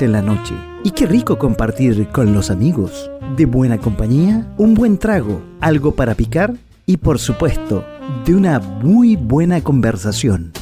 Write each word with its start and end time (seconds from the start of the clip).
En 0.00 0.10
la 0.10 0.22
noche 0.22 0.54
y 0.82 0.90
qué 0.90 1.06
rico 1.06 1.38
compartir 1.38 2.08
con 2.08 2.34
los 2.34 2.50
amigos. 2.50 3.08
De 3.36 3.46
buena 3.46 3.78
compañía, 3.78 4.44
un 4.56 4.74
buen 4.74 4.98
trago, 4.98 5.40
algo 5.60 5.94
para 5.94 6.16
picar 6.16 6.52
y 6.84 6.96
por 6.96 7.20
supuesto, 7.20 7.84
de 8.24 8.34
una 8.34 8.58
muy 8.58 9.14
buena 9.14 9.62
conversación. 9.62 10.52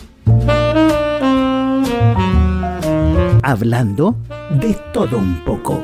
Hablando 3.42 4.16
de 4.60 4.76
todo 4.92 5.16
un 5.16 5.42
poco. 5.46 5.82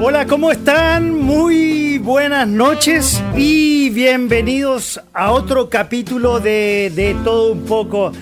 Hola, 0.00 0.24
¿cómo 0.26 0.52
están? 0.52 1.20
Muy 1.20 1.98
buenas 1.98 2.46
noches 2.46 3.20
y 3.36 3.90
bienvenidos 3.90 5.00
a 5.12 5.32
otro 5.32 5.68
capítulo 5.68 6.38
de, 6.38 6.92
de 6.94 7.16
todo 7.24 7.52
un 7.54 7.64
poco 7.64 8.12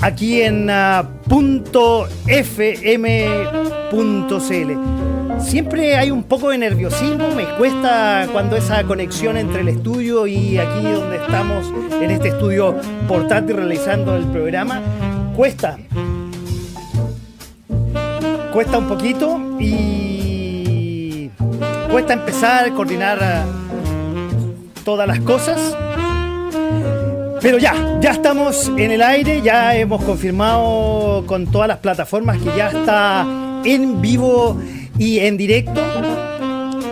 aquí 0.00 0.42
en 0.42 0.70
uh, 0.70 1.17
.fm.cl. 1.28 1.78
Siempre 5.40 5.96
hay 5.96 6.10
un 6.10 6.24
poco 6.24 6.50
de 6.50 6.58
nerviosismo, 6.58 7.30
me 7.30 7.44
cuesta 7.56 8.26
cuando 8.32 8.56
esa 8.56 8.82
conexión 8.84 9.36
entre 9.36 9.60
el 9.60 9.68
estudio 9.68 10.26
y 10.26 10.58
aquí 10.58 10.82
donde 10.82 11.16
estamos, 11.16 11.72
en 12.02 12.10
este 12.10 12.28
estudio 12.28 12.74
portátil 13.06 13.56
realizando 13.56 14.16
el 14.16 14.24
programa, 14.26 14.82
cuesta. 15.36 15.78
Cuesta 18.52 18.78
un 18.78 18.88
poquito 18.88 19.38
y 19.60 21.30
cuesta 21.90 22.14
empezar 22.14 22.72
coordinar 22.74 23.44
todas 24.84 25.06
las 25.06 25.20
cosas. 25.20 25.76
Pero 27.40 27.58
ya, 27.58 27.98
ya 28.00 28.10
estamos 28.10 28.70
en 28.76 28.90
el 28.90 29.00
aire, 29.02 29.42
ya 29.42 29.76
hemos 29.76 30.02
confirmado 30.02 31.24
con 31.26 31.46
todas 31.46 31.68
las 31.68 31.78
plataformas 31.78 32.38
que 32.38 32.56
ya 32.56 32.68
está 32.68 33.26
en 33.64 34.00
vivo 34.00 34.60
y 34.98 35.20
en 35.20 35.36
directo. 35.36 35.80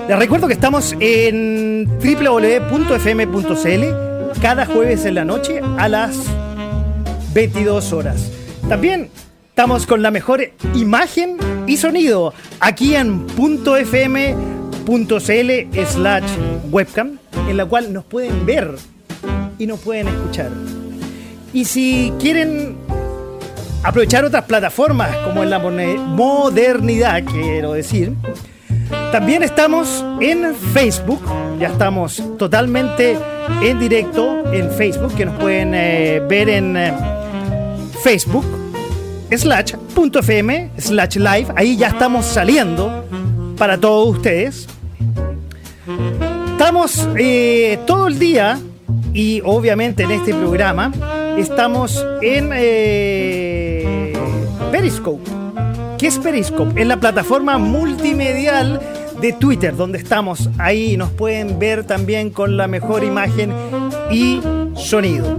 Les 0.08 0.18
recuerdo 0.18 0.46
que 0.46 0.54
estamos 0.54 0.94
en 1.00 1.88
www.fm.cl 1.98 3.84
cada 4.40 4.66
jueves 4.66 5.04
en 5.04 5.16
la 5.16 5.24
noche 5.24 5.60
a 5.78 5.88
las 5.88 6.16
22 7.34 7.92
horas. 7.92 8.30
También 8.68 9.10
estamos 9.48 9.84
con 9.86 10.02
la 10.02 10.12
mejor 10.12 10.52
imagen 10.74 11.38
y 11.66 11.76
sonido 11.76 12.32
aquí 12.60 12.94
en 12.94 13.26
.fm.cl 13.36 14.36
slash 15.86 16.30
webcam, 16.70 17.18
en 17.48 17.56
la 17.56 17.66
cual 17.66 17.92
nos 17.92 18.04
pueden 18.04 18.46
ver 18.46 18.76
y 19.58 19.66
nos 19.66 19.80
pueden 19.80 20.08
escuchar. 20.08 20.50
Y 21.52 21.64
si 21.64 22.12
quieren 22.20 22.76
aprovechar 23.82 24.24
otras 24.24 24.44
plataformas 24.44 25.14
como 25.18 25.42
en 25.42 25.50
la 25.50 25.58
modernidad, 25.58 27.22
quiero 27.24 27.72
decir, 27.72 28.12
también 29.12 29.42
estamos 29.42 30.04
en 30.20 30.54
Facebook, 30.54 31.20
ya 31.58 31.68
estamos 31.68 32.22
totalmente 32.38 33.16
en 33.62 33.78
directo 33.78 34.52
en 34.52 34.70
Facebook, 34.72 35.14
que 35.14 35.24
nos 35.24 35.38
pueden 35.38 35.72
eh, 35.74 36.20
ver 36.28 36.48
en 36.48 36.76
eh, 36.76 36.92
Facebook 38.02 38.44
slash 39.30 39.74
.fm 39.94 40.70
slash 40.78 41.16
live, 41.16 41.46
ahí 41.56 41.76
ya 41.76 41.88
estamos 41.88 42.26
saliendo 42.26 43.04
para 43.56 43.78
todos 43.78 44.16
ustedes. 44.16 44.66
Estamos 46.52 47.08
eh, 47.16 47.78
todo 47.86 48.08
el 48.08 48.18
día 48.18 48.58
y 49.16 49.40
obviamente 49.46 50.02
en 50.02 50.10
este 50.10 50.34
programa 50.34 50.92
estamos 51.38 52.04
en 52.20 52.50
eh, 52.54 54.12
Periscope. 54.70 55.24
¿Qué 55.96 56.08
es 56.08 56.18
Periscope? 56.18 56.78
Es 56.78 56.86
la 56.86 57.00
plataforma 57.00 57.56
multimedial 57.56 58.78
de 59.18 59.32
Twitter, 59.32 59.74
donde 59.74 59.96
estamos. 59.96 60.50
Ahí 60.58 60.98
nos 60.98 61.10
pueden 61.12 61.58
ver 61.58 61.84
también 61.84 62.28
con 62.28 62.58
la 62.58 62.68
mejor 62.68 63.04
imagen 63.04 63.54
y 64.10 64.42
sonido. 64.74 65.34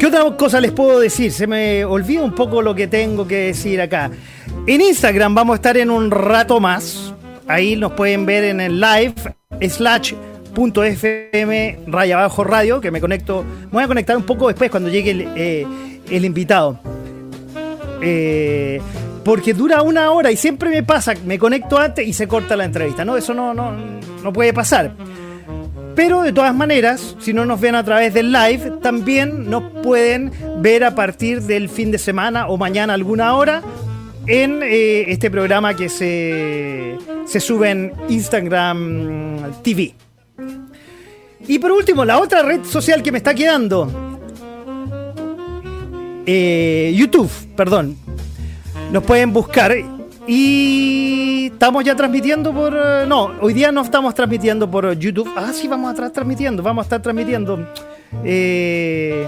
¿Qué 0.00 0.06
otra 0.06 0.36
cosa 0.36 0.60
les 0.60 0.72
puedo 0.72 0.98
decir? 0.98 1.30
Se 1.30 1.46
me 1.46 1.84
olvida 1.84 2.24
un 2.24 2.34
poco 2.34 2.60
lo 2.60 2.74
que 2.74 2.88
tengo 2.88 3.28
que 3.28 3.36
decir 3.36 3.80
acá. 3.80 4.10
En 4.66 4.80
Instagram 4.80 5.32
vamos 5.32 5.54
a 5.54 5.56
estar 5.58 5.76
en 5.76 5.92
un 5.92 6.10
rato 6.10 6.58
más. 6.58 7.14
Ahí 7.46 7.76
nos 7.76 7.92
pueden 7.92 8.26
ver 8.26 8.42
en 8.42 8.60
el 8.60 8.80
live 8.80 9.14
slash 9.68 10.14
.fm 10.58 11.78
raya 11.86 12.28
radio, 12.28 12.80
que 12.80 12.90
me 12.90 13.00
conecto, 13.00 13.44
me 13.66 13.70
voy 13.70 13.82
a 13.84 13.88
conectar 13.88 14.16
un 14.16 14.24
poco 14.24 14.48
después 14.48 14.70
cuando 14.70 14.88
llegue 14.88 15.12
el, 15.12 15.28
eh, 15.36 15.66
invitado. 16.10 16.80
Eh, 18.02 18.80
porque 19.24 19.54
dura 19.54 19.82
una 19.82 20.10
hora 20.10 20.30
y 20.30 20.36
siempre 20.36 20.70
me 20.70 20.82
pasa, 20.82 21.14
me 21.24 21.38
conecto 21.38 21.78
antes 21.78 22.06
y 22.06 22.12
se 22.12 22.26
corta 22.26 22.56
la 22.56 22.64
entrevista, 22.64 23.04
¿no? 23.04 23.16
Eso 23.16 23.34
no, 23.34 23.52
no, 23.54 23.72
no 24.22 24.32
puede 24.32 24.52
pasar. 24.52 24.92
Pero 25.94 26.22
de 26.22 26.32
todas 26.32 26.54
maneras, 26.54 27.16
si 27.18 27.32
no 27.32 27.44
nos 27.44 27.60
ven 27.60 27.74
a 27.74 27.84
través 27.84 28.14
del 28.14 28.32
live, 28.32 28.72
también 28.82 29.50
nos 29.50 29.64
pueden 29.82 30.32
ver 30.62 30.84
a 30.84 30.94
partir 30.94 31.42
del 31.42 31.68
fin 31.68 31.90
de 31.90 31.98
semana 31.98 32.48
o 32.48 32.56
mañana 32.56 32.94
alguna 32.94 33.34
hora 33.34 33.62
en 34.28 34.62
eh, 34.62 35.10
este 35.10 35.30
programa 35.30 35.74
que 35.74 35.88
se, 35.88 36.96
se 37.26 37.40
sube 37.40 37.70
en 37.70 37.92
Instagram 38.08 39.52
TV. 39.62 39.94
Y 41.48 41.58
por 41.58 41.72
último, 41.72 42.04
la 42.04 42.18
otra 42.20 42.42
red 42.42 42.62
social 42.64 43.02
que 43.02 43.10
me 43.10 43.18
está 43.18 43.34
quedando. 43.34 43.90
Eh, 46.26 46.92
YouTube, 46.94 47.30
perdón. 47.56 47.96
Nos 48.92 49.02
pueden 49.02 49.32
buscar. 49.32 49.74
Y 50.26 51.46
estamos 51.52 51.84
ya 51.84 51.96
transmitiendo 51.96 52.52
por... 52.52 52.74
Eh, 52.74 53.06
no, 53.08 53.32
hoy 53.40 53.54
día 53.54 53.72
no 53.72 53.80
estamos 53.80 54.14
transmitiendo 54.14 54.70
por 54.70 54.92
YouTube. 54.92 55.32
Ah, 55.34 55.50
sí, 55.54 55.66
vamos 55.66 55.88
a 55.88 55.92
estar 55.94 56.10
transmitiendo. 56.10 56.62
Vamos 56.62 56.82
a 56.82 56.84
estar 56.84 57.00
transmitiendo. 57.00 57.66
Eh, 58.24 59.26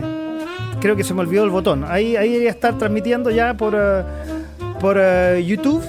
creo 0.78 0.94
que 0.94 1.04
se 1.04 1.14
me 1.14 1.22
olvidó 1.22 1.44
el 1.44 1.50
botón. 1.50 1.84
Ahí, 1.88 2.16
ahí 2.16 2.28
debería 2.28 2.50
estar 2.50 2.76
transmitiendo 2.76 3.30
ya 3.30 3.54
por, 3.54 3.74
por 4.78 4.98
YouTube. 5.38 5.82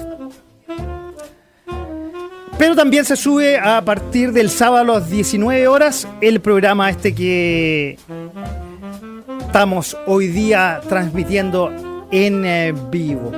Pero 2.62 2.76
también 2.76 3.04
se 3.04 3.16
sube 3.16 3.58
a 3.58 3.84
partir 3.84 4.32
del 4.32 4.48
sábado 4.48 4.92
a 4.92 5.00
las 5.00 5.10
19 5.10 5.66
horas 5.66 6.06
el 6.20 6.40
programa 6.40 6.90
este 6.90 7.12
que 7.12 7.98
estamos 9.44 9.96
hoy 10.06 10.28
día 10.28 10.80
transmitiendo 10.88 11.72
en 12.12 12.44
eh, 12.46 12.72
vivo. 12.88 13.32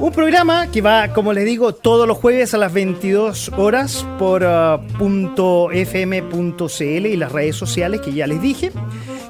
Un 0.00 0.12
programa 0.12 0.66
que 0.68 0.80
va, 0.80 1.08
como 1.08 1.34
les 1.34 1.44
digo, 1.44 1.74
todos 1.74 2.08
los 2.08 2.16
jueves 2.16 2.54
a 2.54 2.56
las 2.56 2.72
22 2.72 3.52
horas 3.58 4.06
por 4.18 4.42
uh, 4.42 5.70
.fm.cl 5.70 7.06
y 7.06 7.16
las 7.18 7.30
redes 7.30 7.54
sociales 7.54 8.00
que 8.00 8.14
ya 8.14 8.26
les 8.26 8.40
dije, 8.40 8.72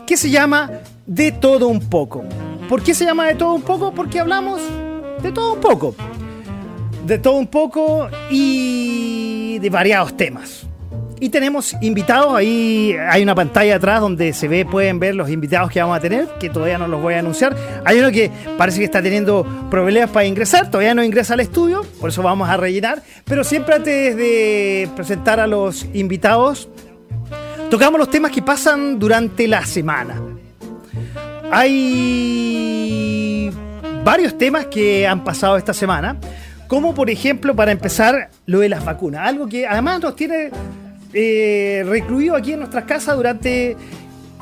que 0.07 0.17
se 0.17 0.31
llama 0.31 0.71
De 1.07 1.33
todo 1.33 1.67
un 1.67 1.81
poco. 1.91 2.23
¿Por 2.69 2.85
qué 2.85 2.95
se 2.95 3.05
llama 3.05 3.27
De 3.27 3.35
todo 3.35 3.55
un 3.55 3.63
poco? 3.63 3.93
Porque 3.93 4.21
hablamos 4.21 4.61
de 5.21 5.33
todo 5.33 5.55
un 5.55 5.61
poco 5.61 5.97
de 7.09 7.19
todo 7.19 7.35
un 7.35 7.47
poco 7.47 8.09
y 8.31 9.59
de 9.61 9.71
variados 9.71 10.17
temas. 10.17 10.67
Y 11.21 11.31
tenemos 11.31 11.75
invitados, 11.81 12.37
ahí 12.37 12.95
hay 13.09 13.25
una 13.25 13.35
pantalla 13.35 13.77
atrás 13.77 14.01
donde 14.01 14.33
se 14.33 14.47
ve, 14.47 14.65
pueden 14.65 15.01
ver 15.01 15.17
los 15.17 15.29
invitados 15.31 15.69
que 15.71 15.81
vamos 15.81 15.97
a 15.97 16.01
tener, 16.01 16.29
que 16.39 16.49
todavía 16.49 16.79
no 16.79 16.87
los 16.87 17.03
voy 17.03 17.15
a 17.15 17.19
anunciar. 17.19 17.57
Hay 17.85 17.99
uno 17.99 18.13
que 18.13 18.31
parece 18.57 18.79
que 18.79 18.85
está 18.85 19.03
teniendo 19.03 19.45
problemas 19.69 20.11
para 20.11 20.27
ingresar, 20.27 20.71
todavía 20.71 20.95
no 20.95 21.03
ingresa 21.03 21.35
al 21.35 21.41
estudio, 21.41 21.85
por 21.99 22.11
eso 22.11 22.23
vamos 22.23 22.49
a 22.49 22.57
rellenar. 22.57 23.03
Pero 23.25 23.43
siempre 23.43 23.75
antes 23.75 24.17
de 24.17 24.89
presentar 24.95 25.41
a 25.41 25.49
los 25.49 25.87
invitados, 25.93 26.69
tocamos 27.69 27.99
los 27.99 28.11
temas 28.11 28.31
que 28.31 28.43
pasan 28.43 29.01
durante 29.01 29.49
la 29.49 29.67
semana. 29.67 30.23
Hay 31.51 33.51
varios 34.05 34.39
temas 34.39 34.67
que 34.67 35.05
han 35.07 35.25
pasado 35.25 35.57
esta 35.57 35.75
semana. 35.75 36.17
Como 36.69 36.95
por 36.95 37.09
ejemplo, 37.09 37.57
para 37.57 37.73
empezar, 37.73 38.31
lo 38.47 38.61
de 38.61 38.69
las 38.69 38.85
vacunas. 38.85 39.27
Algo 39.27 39.49
que 39.49 39.67
además 39.67 40.01
nos 40.03 40.15
tiene 40.15 40.51
eh, 41.15 41.83
recluido 41.87 42.37
aquí 42.37 42.53
en 42.53 42.61
nuestras 42.61 42.85
casas 42.85 43.17
durante 43.17 43.75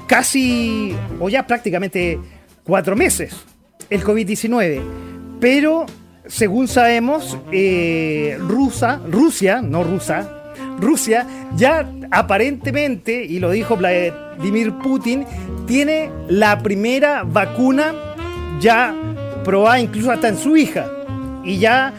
casi, 0.09 0.95
o 1.21 1.29
ya 1.29 1.47
prácticamente 1.47 2.19
cuatro 2.65 2.97
meses, 2.97 3.35
el 3.91 4.03
COVID-19. 4.03 4.81
Pero, 5.41 5.87
según 6.27 6.67
sabemos, 6.67 7.39
eh, 7.53 8.37
Rusa, 8.41 9.01
Rusia, 9.09 9.63
no 9.63 9.85
rusa, 9.85 10.29
Rusia 10.81 11.27
ya 11.55 11.89
aparentemente, 12.11 13.25
y 13.25 13.39
lo 13.39 13.51
dijo 13.51 13.77
Vladimir 13.77 14.73
Putin, 14.83 15.25
tiene 15.67 16.11
la 16.29 16.59
primera 16.59 17.23
vacuna 17.23 17.95
ya 18.61 18.95
probada 19.45 19.79
incluso 19.79 20.11
hasta 20.11 20.29
en 20.29 20.39
su 20.39 20.57
hija. 20.57 20.91
Y 21.45 21.59
ya 21.59 21.93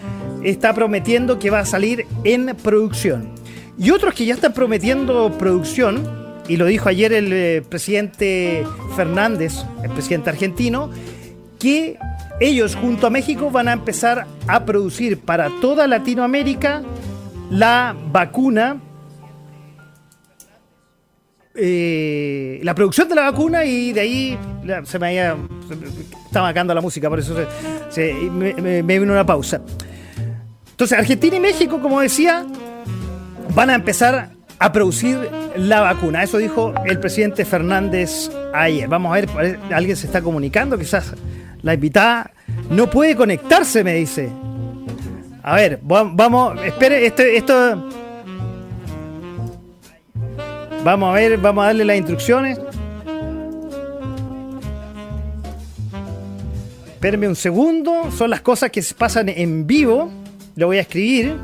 está 0.44 0.74
prometiendo 0.74 1.40
que 1.40 1.50
va 1.50 1.60
a 1.60 1.66
salir 1.66 2.06
en 2.24 2.56
producción. 2.62 3.30
Y 3.78 3.92
otros 3.92 4.14
que 4.14 4.26
ya 4.26 4.34
están 4.34 4.54
prometiendo 4.54 5.32
producción, 5.38 6.04
y 6.48 6.58
lo 6.58 6.66
dijo 6.66 6.90
ayer 6.90 7.14
el 7.14 7.32
eh, 7.32 7.64
presidente 7.68 8.66
Fernández, 8.96 9.54
el 9.84 9.92
presidente 9.92 10.30
argentino, 10.30 10.90
que 11.60 11.98
ellos 12.40 12.76
junto 12.76 13.08
a 13.08 13.10
México 13.10 13.52
van 13.52 13.68
a 13.68 13.74
empezar 13.74 14.26
a 14.48 14.66
producir 14.66 15.20
para 15.20 15.50
toda 15.62 15.88
Latinoamérica 15.88 16.84
la 17.50 17.96
vacuna, 18.12 18.78
eh, 21.56 22.60
la 22.64 22.76
producción 22.76 23.10
de 23.10 23.16
la 23.16 23.24
vacuna 23.24 23.66
y 23.66 23.94
de 23.94 24.02
ahí 24.02 24.38
se 24.84 25.00
me 25.00 25.08
había, 25.08 25.36
estaba 26.26 26.48
marcando 26.48 26.74
la 26.74 26.82
música, 26.82 27.10
por 27.10 27.20
eso 27.20 27.36
me, 28.32 28.84
me 28.84 29.00
vino 29.00 29.14
una 29.14 29.26
pausa. 29.26 29.62
Entonces 30.78 31.00
Argentina 31.00 31.38
y 31.38 31.40
México, 31.40 31.82
como 31.82 32.02
decía, 32.02 32.46
van 33.56 33.72
a 33.72 33.74
empezar 33.74 34.30
a 34.60 34.72
producir 34.72 35.18
la 35.56 35.82
vacuna. 35.82 36.22
Eso 36.22 36.38
dijo 36.38 36.72
el 36.86 37.00
presidente 37.00 37.46
Fernández 37.46 38.30
ayer. 38.54 38.88
Vamos 38.88 39.12
a 39.12 39.16
ver, 39.16 39.60
alguien 39.74 39.98
se 39.98 40.06
está 40.06 40.22
comunicando, 40.22 40.78
quizás 40.78 41.16
la 41.64 41.74
invitada 41.74 42.30
no 42.70 42.88
puede 42.92 43.16
conectarse, 43.16 43.84
me 43.84 43.96
dice. 43.96 44.30
A 45.42 45.56
ver, 45.56 45.80
vamos, 45.82 46.64
espere, 46.64 47.08
este, 47.08 47.38
esto... 47.38 47.90
Vamos 50.84 51.10
a 51.10 51.14
ver, 51.14 51.40
vamos 51.40 51.64
a 51.64 51.66
darle 51.66 51.86
las 51.86 51.98
instrucciones. 51.98 52.60
Espérenme 56.86 57.28
un 57.28 57.36
segundo, 57.36 58.12
son 58.16 58.30
las 58.30 58.42
cosas 58.42 58.70
que 58.70 58.84
se 58.84 58.94
pasan 58.94 59.28
en 59.30 59.66
vivo. 59.66 60.27
Lo 60.58 60.66
voy 60.66 60.80
a 60.80 60.82
escribir. 60.82 61.36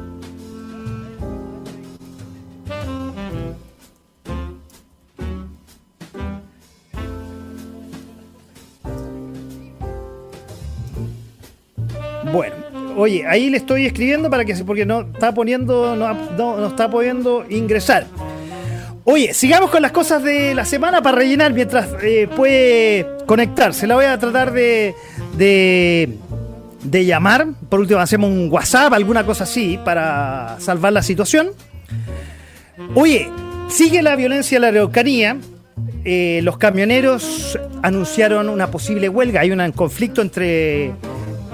Bueno, 12.33 12.55
oye, 12.97 13.27
ahí 13.27 13.51
le 13.51 13.57
estoy 13.57 13.85
escribiendo 13.85 14.31
para 14.31 14.45
que 14.45 14.55
porque 14.65 14.87
no 14.87 15.01
está 15.01 15.31
poniendo, 15.31 15.95
no, 15.95 16.11
no, 16.35 16.67
está 16.67 16.89
pudiendo 16.89 17.45
ingresar. 17.47 18.07
Oye, 19.03 19.35
sigamos 19.35 19.69
con 19.69 19.83
las 19.83 19.91
cosas 19.91 20.23
de 20.23 20.55
la 20.55 20.65
semana 20.65 21.03
para 21.03 21.17
rellenar 21.17 21.53
mientras 21.53 21.87
eh, 22.01 22.27
puede 22.35 23.05
conectarse. 23.27 23.85
La 23.85 23.93
voy 23.93 24.05
a 24.05 24.17
tratar 24.17 24.53
de, 24.53 24.95
de, 25.37 26.17
de, 26.83 27.05
llamar. 27.05 27.47
Por 27.69 27.79
último, 27.79 27.99
hacemos 27.99 28.29
un 28.29 28.49
WhatsApp, 28.51 28.93
alguna 28.93 29.25
cosa 29.25 29.43
así, 29.43 29.79
para 29.83 30.57
salvar 30.59 30.93
la 30.93 31.01
situación. 31.01 31.49
Oye, 32.95 33.29
sigue 33.69 34.01
la 34.01 34.15
violencia 34.15 34.57
en 34.57 34.61
la 34.61 34.67
Araucanía. 34.69 35.37
Eh, 36.05 36.41
los 36.43 36.57
camioneros 36.57 37.57
anunciaron 37.81 38.49
una 38.49 38.67
posible 38.67 39.09
huelga. 39.09 39.41
Hay 39.41 39.51
un 39.51 39.71
conflicto 39.71 40.21
entre 40.21 40.93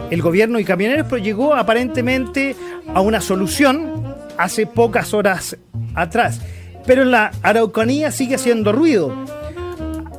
el 0.10 0.22
gobierno 0.22 0.60
y 0.60 0.66
camioneros, 0.66 1.08
pero 1.10 1.22
llegó 1.22 1.54
aparentemente 1.54 2.56
a 2.94 3.02
una 3.02 3.22
solución 3.22 4.16
hace 4.38 4.66
pocas 4.66 5.14
horas 5.14 5.58
atrás. 5.96 6.42
Pero 6.86 7.04
en 7.04 7.12
la 7.12 7.32
Araucanía 7.44 8.12
sigue 8.12 8.36
haciendo 8.36 8.72
ruido. 8.72 9.14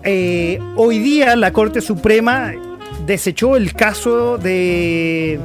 Eh, 0.03 0.59
hoy 0.77 0.99
día 0.99 1.37
la 1.37 1.53
Corte 1.53 1.81
Suprema 1.81 2.53
desechó 3.07 3.57
el 3.57 3.75
caso 3.75 4.39
de 4.39 5.41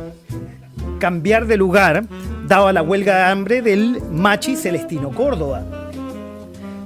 cambiar 1.00 1.48
de 1.48 1.57
lugar, 1.57 2.06
dado 2.48 2.68
a 2.68 2.74
la 2.74 2.81
huelga 2.81 3.18
de 3.18 3.24
hambre 3.24 3.62
del 3.62 4.02
Machi 4.12 4.56
Celestino 4.56 5.12
Córdoba. 5.12 5.63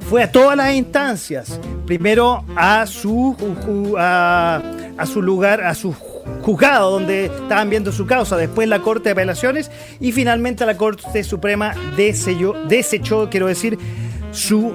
Fue 0.09 0.23
a 0.23 0.31
todas 0.31 0.57
las 0.57 0.73
instancias, 0.73 1.59
primero 1.85 2.43
a 2.55 2.87
su, 2.87 3.35
a, 3.97 4.61
a 4.97 5.05
su 5.05 5.21
lugar, 5.21 5.61
a 5.61 5.75
su 5.75 5.93
juzgado 6.41 6.91
donde 6.91 7.25
estaban 7.25 7.69
viendo 7.69 7.91
su 7.91 8.05
causa, 8.05 8.37
después 8.37 8.67
la 8.67 8.79
Corte 8.79 9.05
de 9.05 9.11
Apelaciones 9.11 9.69
y 9.99 10.11
finalmente 10.11 10.65
la 10.65 10.77
Corte 10.77 11.23
Suprema 11.23 11.75
desechó, 11.95 13.29
quiero 13.29 13.47
decir, 13.47 13.77
su 14.31 14.73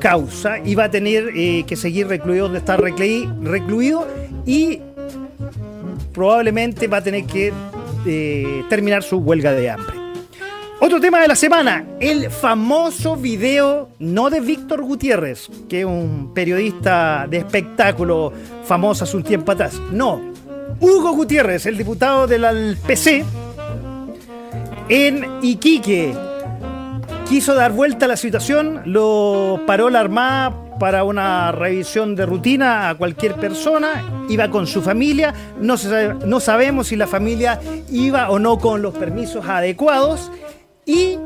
causa 0.00 0.58
y 0.64 0.74
va 0.74 0.84
a 0.84 0.90
tener 0.90 1.30
eh, 1.34 1.64
que 1.66 1.76
seguir 1.76 2.08
recluido 2.08 2.44
donde 2.44 2.58
está 2.58 2.76
recluido 2.76 4.06
y 4.46 4.80
probablemente 6.12 6.86
va 6.86 6.98
a 6.98 7.02
tener 7.02 7.24
que 7.24 7.52
eh, 8.06 8.64
terminar 8.68 9.02
su 9.02 9.18
huelga 9.18 9.52
de 9.52 9.70
hambre. 9.70 9.96
Otro 10.80 11.00
tema 11.00 11.20
de 11.20 11.28
la 11.28 11.36
semana, 11.36 11.84
el 12.00 12.28
famoso 12.28 13.16
video, 13.16 13.90
no 14.00 14.30
de 14.30 14.40
Víctor 14.40 14.82
Gutiérrez, 14.82 15.48
que 15.68 15.80
es 15.80 15.86
un 15.86 16.32
periodista 16.34 17.26
de 17.30 17.38
espectáculo 17.38 18.32
famoso 18.64 19.04
hace 19.04 19.16
un 19.16 19.22
tiempo 19.22 19.52
atrás, 19.52 19.80
no, 19.92 20.20
Hugo 20.80 21.12
Gutiérrez, 21.12 21.66
el 21.66 21.78
diputado 21.78 22.26
del 22.26 22.76
PC, 22.84 23.24
en 24.88 25.24
Iquique. 25.40 26.12
Quiso 27.28 27.54
dar 27.54 27.70
vuelta 27.72 28.06
a 28.06 28.08
la 28.08 28.16
situación, 28.16 28.82
lo 28.84 29.60
paró 29.66 29.88
la 29.88 30.00
Armada 30.00 30.61
para 30.82 31.04
una 31.04 31.52
revisión 31.52 32.16
de 32.16 32.26
rutina 32.26 32.88
a 32.88 32.96
cualquier 32.96 33.36
persona, 33.36 34.02
iba 34.28 34.50
con 34.50 34.66
su 34.66 34.82
familia, 34.82 35.32
no, 35.60 35.76
no 36.26 36.40
sabemos 36.40 36.88
si 36.88 36.96
la 36.96 37.06
familia 37.06 37.60
iba 37.88 38.28
o 38.30 38.40
no 38.40 38.58
con 38.58 38.82
los 38.82 38.92
permisos 38.92 39.46
adecuados 39.46 40.32
y 40.84 41.18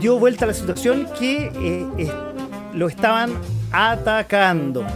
dio 0.00 0.18
vuelta 0.18 0.46
a 0.46 0.48
la 0.48 0.54
situación 0.54 1.08
que 1.18 1.52
eh, 1.98 2.10
lo 2.72 2.88
estaban 2.88 3.32
atacando 3.70 4.86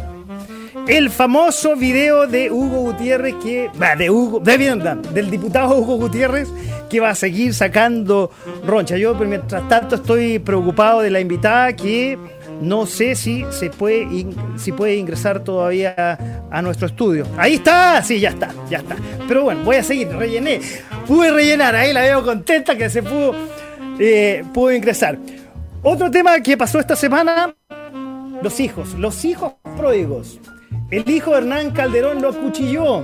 el 0.86 1.08
famoso 1.08 1.76
video 1.76 2.26
de 2.26 2.50
Hugo 2.50 2.80
Gutiérrez 2.80 3.34
que 3.42 3.70
de 3.98 4.10
Hugo 4.10 4.40
de 4.40 4.98
del 5.12 5.30
diputado 5.30 5.76
Hugo 5.76 5.96
Gutiérrez 5.96 6.48
que 6.90 7.00
va 7.00 7.10
a 7.10 7.14
seguir 7.14 7.54
sacando 7.54 8.30
roncha. 8.66 8.96
Yo 8.96 9.14
mientras 9.14 9.66
tanto 9.68 9.96
estoy 9.96 10.38
preocupado 10.38 11.00
de 11.00 11.10
la 11.10 11.20
invitada 11.20 11.74
que 11.74 12.18
no 12.60 12.86
sé 12.86 13.14
si 13.14 13.44
se 13.50 13.70
puede 13.70 14.96
ingresar 14.96 15.44
todavía 15.44 16.46
a, 16.50 16.62
nuestro 16.62 16.86
estudio. 16.86 17.26
Ahí 17.36 17.54
está, 17.54 18.02
sí, 18.02 18.20
ya 18.20 18.30
está, 18.30 18.50
ya 18.70 18.78
está. 18.78 18.96
Pero 19.26 19.44
bueno, 19.44 19.62
voy 19.64 19.76
a 19.76 19.82
seguir, 19.82 20.08
rellené. 20.08 20.60
Pude 21.06 21.30
rellenar, 21.30 21.74
ahí 21.74 21.92
la 21.92 22.02
veo 22.02 22.24
contenta 22.24 22.76
que 22.76 22.88
se 22.88 23.02
pudo 23.02 23.34
eh, 23.98 24.44
pudo 24.52 24.72
ingresar. 24.72 25.18
Otro 25.82 26.10
tema 26.10 26.40
que 26.40 26.56
pasó 26.56 26.80
esta 26.80 26.96
semana, 26.96 27.54
los 28.42 28.58
hijos, 28.60 28.94
los 28.94 29.24
hijos 29.24 29.54
pródigos. 29.76 30.40
El 30.90 31.08
hijo 31.08 31.32
de 31.32 31.38
Hernán 31.38 31.70
Calderón 31.70 32.20
lo 32.20 32.30
acuchilló 32.30 33.02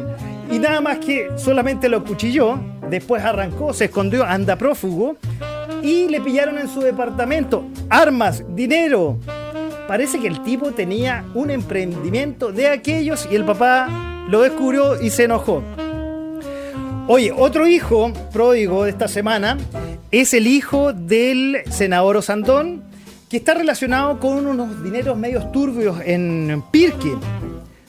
y 0.51 0.59
nada 0.59 0.81
más 0.81 0.99
que 0.99 1.29
solamente 1.37 1.89
lo 1.89 1.99
acuchilló, 1.99 2.59
después 2.89 3.23
arrancó, 3.25 3.73
se 3.73 3.87
escondió, 3.87 4.25
anda 4.25 4.57
prófugo 4.57 5.17
y 5.83 6.09
le 6.09 6.21
pillaron 6.21 6.59
en 6.59 6.69
su 6.69 6.81
departamento 6.81 7.65
armas, 7.89 8.43
dinero. 8.49 9.19
Parece 9.91 10.21
que 10.21 10.29
el 10.29 10.45
tipo 10.45 10.71
tenía 10.71 11.25
un 11.35 11.51
emprendimiento 11.51 12.53
de 12.53 12.69
aquellos 12.69 13.27
y 13.29 13.35
el 13.35 13.45
papá 13.45 13.89
lo 14.29 14.43
descubrió 14.43 15.03
y 15.03 15.11
se 15.11 15.25
enojó. 15.25 15.65
Oye, 17.09 17.33
otro 17.37 17.67
hijo 17.67 18.13
pródigo 18.33 18.85
de 18.85 18.91
esta 18.91 19.09
semana 19.09 19.59
es 20.13 20.33
el 20.33 20.47
hijo 20.47 20.93
del 20.93 21.63
senador 21.73 22.19
Osandón, 22.19 22.85
que 23.29 23.39
está 23.39 23.55
relacionado 23.55 24.21
con 24.21 24.47
unos 24.47 24.81
dineros 24.85 25.19
medios 25.19 25.51
turbios 25.51 25.97
en 26.05 26.63
Pirque 26.71 27.17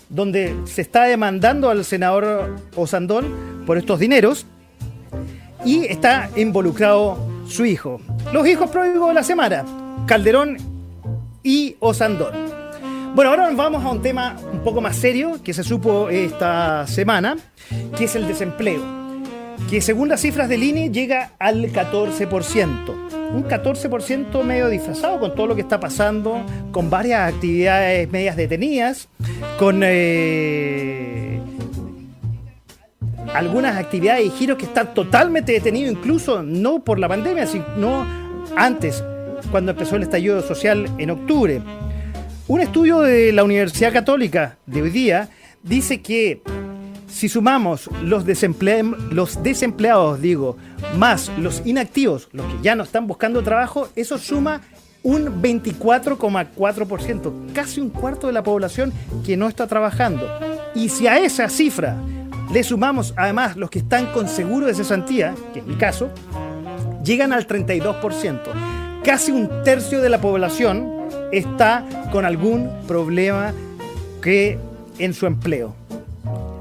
donde 0.09 0.55
se 0.65 0.81
está 0.81 1.03
demandando 1.03 1.69
al 1.69 1.85
senador 1.85 2.55
Osandón 2.75 3.27
por 3.67 3.77
estos 3.77 3.99
dineros 3.99 4.47
y 5.63 5.85
está 5.85 6.31
involucrado 6.35 7.19
su 7.47 7.63
hijo. 7.63 8.01
Los 8.33 8.47
hijos 8.47 8.71
pródigos 8.71 9.09
de 9.09 9.13
la 9.13 9.23
semana, 9.23 9.63
Calderón 10.07 10.70
y 11.43 11.75
Osandón. 11.79 12.33
Bueno, 13.15 13.31
ahora 13.31 13.49
vamos 13.53 13.83
a 13.83 13.89
un 13.89 14.01
tema 14.01 14.37
un 14.51 14.59
poco 14.59 14.81
más 14.81 14.95
serio 14.95 15.39
que 15.43 15.53
se 15.53 15.63
supo 15.63 16.09
esta 16.09 16.87
semana, 16.87 17.37
que 17.97 18.05
es 18.05 18.15
el 18.15 18.27
desempleo, 18.27 18.81
que 19.69 19.81
según 19.81 20.09
las 20.09 20.21
cifras 20.21 20.47
del 20.47 20.63
INE 20.63 20.91
llega 20.91 21.31
al 21.39 21.71
14% 21.71 23.11
un 23.33 23.45
14% 23.45 24.43
medio 24.43 24.67
disfrazado 24.67 25.19
con 25.19 25.35
todo 25.35 25.47
lo 25.47 25.55
que 25.55 25.61
está 25.61 25.79
pasando, 25.79 26.41
con 26.71 26.89
varias 26.89 27.33
actividades 27.33 28.09
medias 28.11 28.35
detenidas, 28.35 29.07
con 29.57 29.81
eh, 29.83 31.39
algunas 33.33 33.77
actividades 33.77 34.25
y 34.25 34.29
giros 34.31 34.57
que 34.57 34.65
están 34.65 34.93
totalmente 34.93 35.53
detenidos, 35.53 35.93
incluso 35.93 36.43
no 36.43 36.83
por 36.83 36.99
la 36.99 37.07
pandemia, 37.07 37.47
sino 37.47 38.05
antes, 38.55 39.03
cuando 39.49 39.71
empezó 39.71 39.95
el 39.95 40.03
estallido 40.03 40.41
social 40.41 40.89
en 40.97 41.11
octubre. 41.11 41.61
Un 42.47 42.61
estudio 42.61 42.99
de 42.99 43.31
la 43.31 43.43
Universidad 43.43 43.93
Católica 43.93 44.57
de 44.65 44.81
hoy 44.81 44.89
día 44.89 45.29
dice 45.63 46.01
que 46.01 46.41
si 47.07 47.29
sumamos 47.29 47.89
los, 48.03 48.25
los 48.25 49.43
desempleados, 49.43 50.21
digo, 50.21 50.57
más 50.97 51.31
los 51.37 51.61
inactivos, 51.65 52.29
los 52.31 52.45
que 52.45 52.57
ya 52.61 52.75
no 52.75 52.83
están 52.83 53.07
buscando 53.07 53.43
trabajo, 53.43 53.89
eso 53.95 54.17
suma 54.17 54.61
un 55.03 55.41
24,4%, 55.41 57.53
casi 57.53 57.81
un 57.81 57.89
cuarto 57.89 58.27
de 58.27 58.33
la 58.33 58.43
población 58.43 58.93
que 59.25 59.35
no 59.37 59.47
está 59.47 59.65
trabajando. 59.67 60.27
Y 60.75 60.89
si 60.89 61.07
a 61.07 61.17
esa 61.17 61.49
cifra 61.49 61.97
le 62.51 62.63
sumamos 62.63 63.13
además 63.17 63.57
los 63.57 63.69
que 63.69 63.79
están 63.79 64.07
con 64.07 64.27
seguro 64.27 64.67
de 64.67 64.73
cesantía, 64.73 65.33
que 65.53 65.59
es 65.59 65.65
mi 65.65 65.75
caso, 65.75 66.09
llegan 67.03 67.33
al 67.33 67.47
32%. 67.47 68.39
Casi 69.03 69.31
un 69.31 69.49
tercio 69.63 69.99
de 70.01 70.09
la 70.09 70.21
población 70.21 70.87
está 71.31 71.85
con 72.11 72.23
algún 72.23 72.69
problema 72.87 73.53
que 74.21 74.59
en 74.99 75.13
su 75.13 75.25
empleo. 75.25 75.73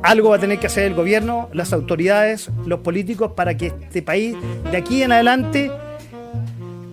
Algo 0.02 0.30
va 0.30 0.36
a 0.36 0.38
tener 0.38 0.58
que 0.58 0.66
hacer 0.66 0.84
el 0.84 0.94
gobierno, 0.94 1.50
las 1.52 1.74
autoridades, 1.74 2.50
los 2.64 2.80
políticos 2.80 3.32
para 3.36 3.56
que 3.56 3.66
este 3.66 4.00
país 4.00 4.34
de 4.70 4.76
aquí 4.78 5.02
en 5.02 5.12
adelante 5.12 5.70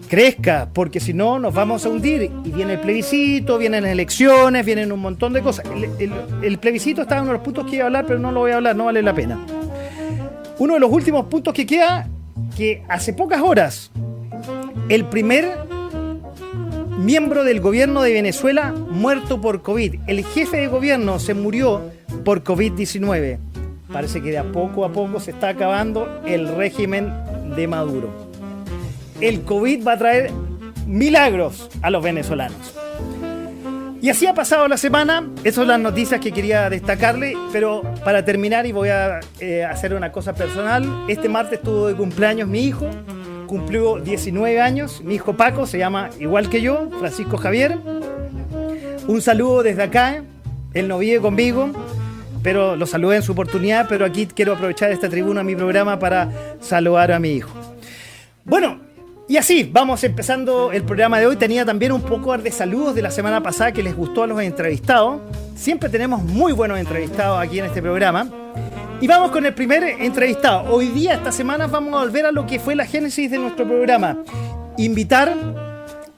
crezca, 0.10 0.70
porque 0.74 1.00
si 1.00 1.14
no 1.14 1.40
nos 1.40 1.54
vamos 1.54 1.86
a 1.86 1.90
hundir. 1.90 2.30
Y 2.44 2.52
viene 2.52 2.74
el 2.74 2.80
plebiscito, 2.80 3.58
vienen 3.58 3.86
elecciones, 3.86 4.66
vienen 4.66 4.92
un 4.92 5.00
montón 5.00 5.32
de 5.32 5.42
cosas. 5.42 5.66
El, 6.42 6.60
plebiscito 6.60 7.04
está 7.04 7.16
en 7.16 7.22
uno 7.22 7.32
de 7.32 7.38
los 7.38 7.46
puntos 7.46 7.66
que 7.66 7.78
iba 7.78 7.84
a 7.84 7.88
hablar, 7.88 8.06
pero 8.06 8.20
no 8.20 8.34
lo 8.34 8.42
voy 8.42 8.52
a 8.52 8.56
hablar, 8.58 8.76
no 8.76 8.86
vale 8.86 9.02
la 9.02 9.14
pena. 9.14 9.40
Uno 10.60 10.74
de 10.74 10.80
los 10.82 10.92
últimos 10.92 11.28
puntos 11.28 11.54
que 11.54 11.66
queda, 11.66 12.10
que 12.58 12.84
hace 12.90 13.14
pocas 13.14 13.42
horas, 13.42 13.92
el 14.90 15.06
primer 15.06 15.46
miembro 16.98 17.44
del 17.44 17.60
gobierno 17.60 18.02
de 18.02 18.14
Venezuela 18.14 18.74
muerto 18.90 19.42
por 19.42 19.62
COVID. 19.62 19.96
El 20.08 20.24
jefe 20.24 20.58
de 20.58 20.68
gobierno 20.68 21.20
se 21.20 21.34
murió 21.34 21.82
por 22.24 22.44
COVID-19. 22.44 23.38
Parece 23.92 24.22
que 24.22 24.32
de 24.32 24.38
a 24.38 24.44
poco 24.52 24.86
a 24.86 24.92
poco 24.92 25.20
se 25.20 25.32
está 25.32 25.50
acabando 25.50 26.22
el 26.26 26.56
régimen 26.56 27.14
de 27.56 27.68
Maduro. 27.68 28.10
El 29.20 29.42
COVID 29.42 29.86
va 29.86 29.94
a 29.94 29.98
traer 29.98 30.32
milagros 30.86 31.70
a 31.82 31.90
los 31.90 32.02
venezolanos. 32.02 32.76
Y 34.00 34.10
así 34.10 34.28
ha 34.28 34.34
pasado 34.34 34.68
la 34.68 34.78
semana, 34.78 35.28
esas 35.40 35.56
son 35.56 35.68
las 35.70 35.80
noticias 35.80 36.22
que 36.22 36.32
quería 36.32 36.70
destacarle, 36.70 37.34
pero 37.52 37.82
para 38.06 38.24
terminar 38.24 38.68
y 38.68 38.72
voy 38.72 38.90
a 38.90 39.20
eh, 39.40 39.66
hacer 39.66 39.96
una 39.96 40.12
cosa 40.12 40.36
personal, 40.36 41.06
este 41.08 41.28
martes 41.28 41.62
tuvo 41.62 41.88
de 41.88 41.96
cumpleaños 41.96 42.48
mi 42.48 42.62
hijo, 42.62 42.88
cumplió 43.48 43.98
19 43.98 44.62
años, 44.62 45.02
mi 45.04 45.16
hijo 45.16 45.34
Paco 45.34 45.66
se 45.66 45.80
llama 45.80 46.10
igual 46.20 46.50
que 46.50 46.62
yo, 46.62 46.90
Francisco 47.00 47.38
Javier. 47.38 47.78
Un 49.08 49.22
saludo 49.22 49.64
desde 49.64 49.84
acá, 49.84 50.24
él 50.74 50.88
no 50.88 51.00
vive 51.00 51.20
conmigo, 51.20 51.70
pero 52.44 52.76
lo 52.76 52.86
saludé 52.86 53.18
en 53.18 53.24
su 53.24 53.32
oportunidad, 53.32 53.88
pero 53.90 54.06
aquí 54.06 54.28
quiero 54.28 54.54
aprovechar 54.54 54.92
esta 54.92 55.10
tribuna, 55.10 55.44
mi 55.44 55.56
programa, 55.56 55.98
para 55.98 56.30
saludar 56.60 57.12
a 57.12 57.20
mi 57.20 57.32
hijo. 57.32 57.50
Bueno, 58.46 58.80
y 59.30 59.36
así, 59.36 59.70
vamos 59.70 60.04
empezando 60.06 60.72
el 60.72 60.84
programa 60.84 61.20
de 61.20 61.28
hoy. 61.28 61.36
Tenía 61.36 61.66
también 61.66 61.92
un 61.92 62.02
poco 62.02 62.38
de 62.38 62.50
saludos 62.50 62.96
de 62.96 63.02
la 63.02 63.12
semana 63.12 63.44
pasada 63.44 63.74
que 63.74 63.84
les 63.84 63.94
gustó 63.94 64.24
a 64.24 64.28
los 64.28 64.40
entrevistados. 64.42 65.20
Siempre 65.56 65.90
tenemos 65.90 66.24
muy 66.24 66.54
buenos 66.54 66.80
entrevistados 66.80 67.42
aquí 67.42 67.60
en 67.60 67.66
este 67.66 67.82
programa. 67.82 68.30
Y 69.00 69.06
vamos 69.06 69.30
con 69.30 69.46
el 69.46 69.54
primer 69.54 69.84
entrevistado. 69.84 70.74
Hoy 70.74 70.88
día, 70.88 71.14
esta 71.14 71.32
semana, 71.32 71.68
vamos 71.68 71.94
a 71.94 72.04
volver 72.04 72.26
a 72.26 72.32
lo 72.32 72.48
que 72.48 72.60
fue 72.60 72.76
la 72.76 72.84
génesis 72.84 73.30
de 73.30 73.38
nuestro 73.38 73.68
programa. 73.68 74.24
Invitar 74.78 75.36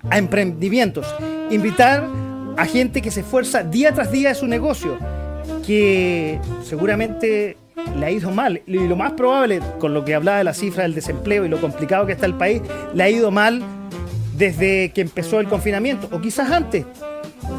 a 0.09 0.17
emprendimientos. 0.17 1.05
Invitar 1.49 2.07
a 2.55 2.65
gente 2.65 3.01
que 3.01 3.11
se 3.11 3.19
esfuerza 3.19 3.63
día 3.63 3.93
tras 3.93 4.13
día 4.13 4.29
de 4.29 4.35
su 4.35 4.47
negocio. 4.47 4.97
Que 5.67 6.39
seguramente 6.63 7.57
le 7.97 8.05
ha 8.05 8.11
ido 8.11 8.31
mal. 8.31 8.61
Y 8.65 8.77
lo 8.87 8.95
más 8.95 9.11
probable, 9.11 9.59
con 9.77 9.93
lo 9.93 10.05
que 10.05 10.15
hablaba 10.15 10.37
de 10.37 10.45
la 10.45 10.53
cifra 10.53 10.83
del 10.83 10.95
desempleo 10.95 11.45
y 11.45 11.49
lo 11.49 11.59
complicado 11.59 12.05
que 12.05 12.13
está 12.13 12.27
el 12.27 12.35
país, 12.35 12.61
le 12.93 13.03
ha 13.03 13.09
ido 13.09 13.29
mal 13.29 13.61
desde 14.37 14.93
que 14.93 15.01
empezó 15.01 15.41
el 15.41 15.49
confinamiento, 15.49 16.07
o 16.13 16.21
quizás 16.21 16.49
antes, 16.49 16.85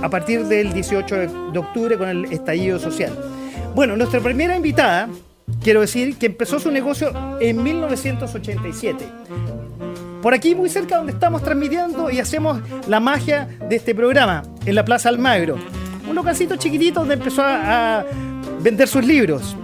a 0.00 0.08
partir 0.08 0.46
del 0.46 0.72
18 0.72 1.14
de 1.52 1.58
octubre 1.58 1.98
con 1.98 2.08
el 2.08 2.24
estallido 2.32 2.78
social. 2.78 3.12
Bueno, 3.74 3.96
nuestra 3.96 4.20
primera 4.20 4.56
invitada, 4.56 5.08
quiero 5.62 5.80
decir, 5.80 6.16
que 6.18 6.26
empezó 6.26 6.58
su 6.58 6.70
negocio 6.70 7.12
en 7.40 7.62
1987. 7.62 9.06
Por 10.22 10.34
aquí, 10.34 10.54
muy 10.54 10.68
cerca 10.68 10.96
donde 10.96 11.12
estamos 11.12 11.42
transmitiendo 11.42 12.10
y 12.10 12.18
hacemos 12.18 12.60
la 12.88 13.00
magia 13.00 13.48
de 13.68 13.76
este 13.76 13.94
programa, 13.94 14.42
en 14.66 14.74
la 14.74 14.84
Plaza 14.84 15.08
Almagro. 15.08 15.56
Un 16.08 16.14
localcito 16.14 16.56
chiquitito 16.56 17.00
donde 17.00 17.14
empezó 17.14 17.42
a, 17.44 18.04
vender 18.60 18.88
sus 18.88 19.06
libros 19.06 19.56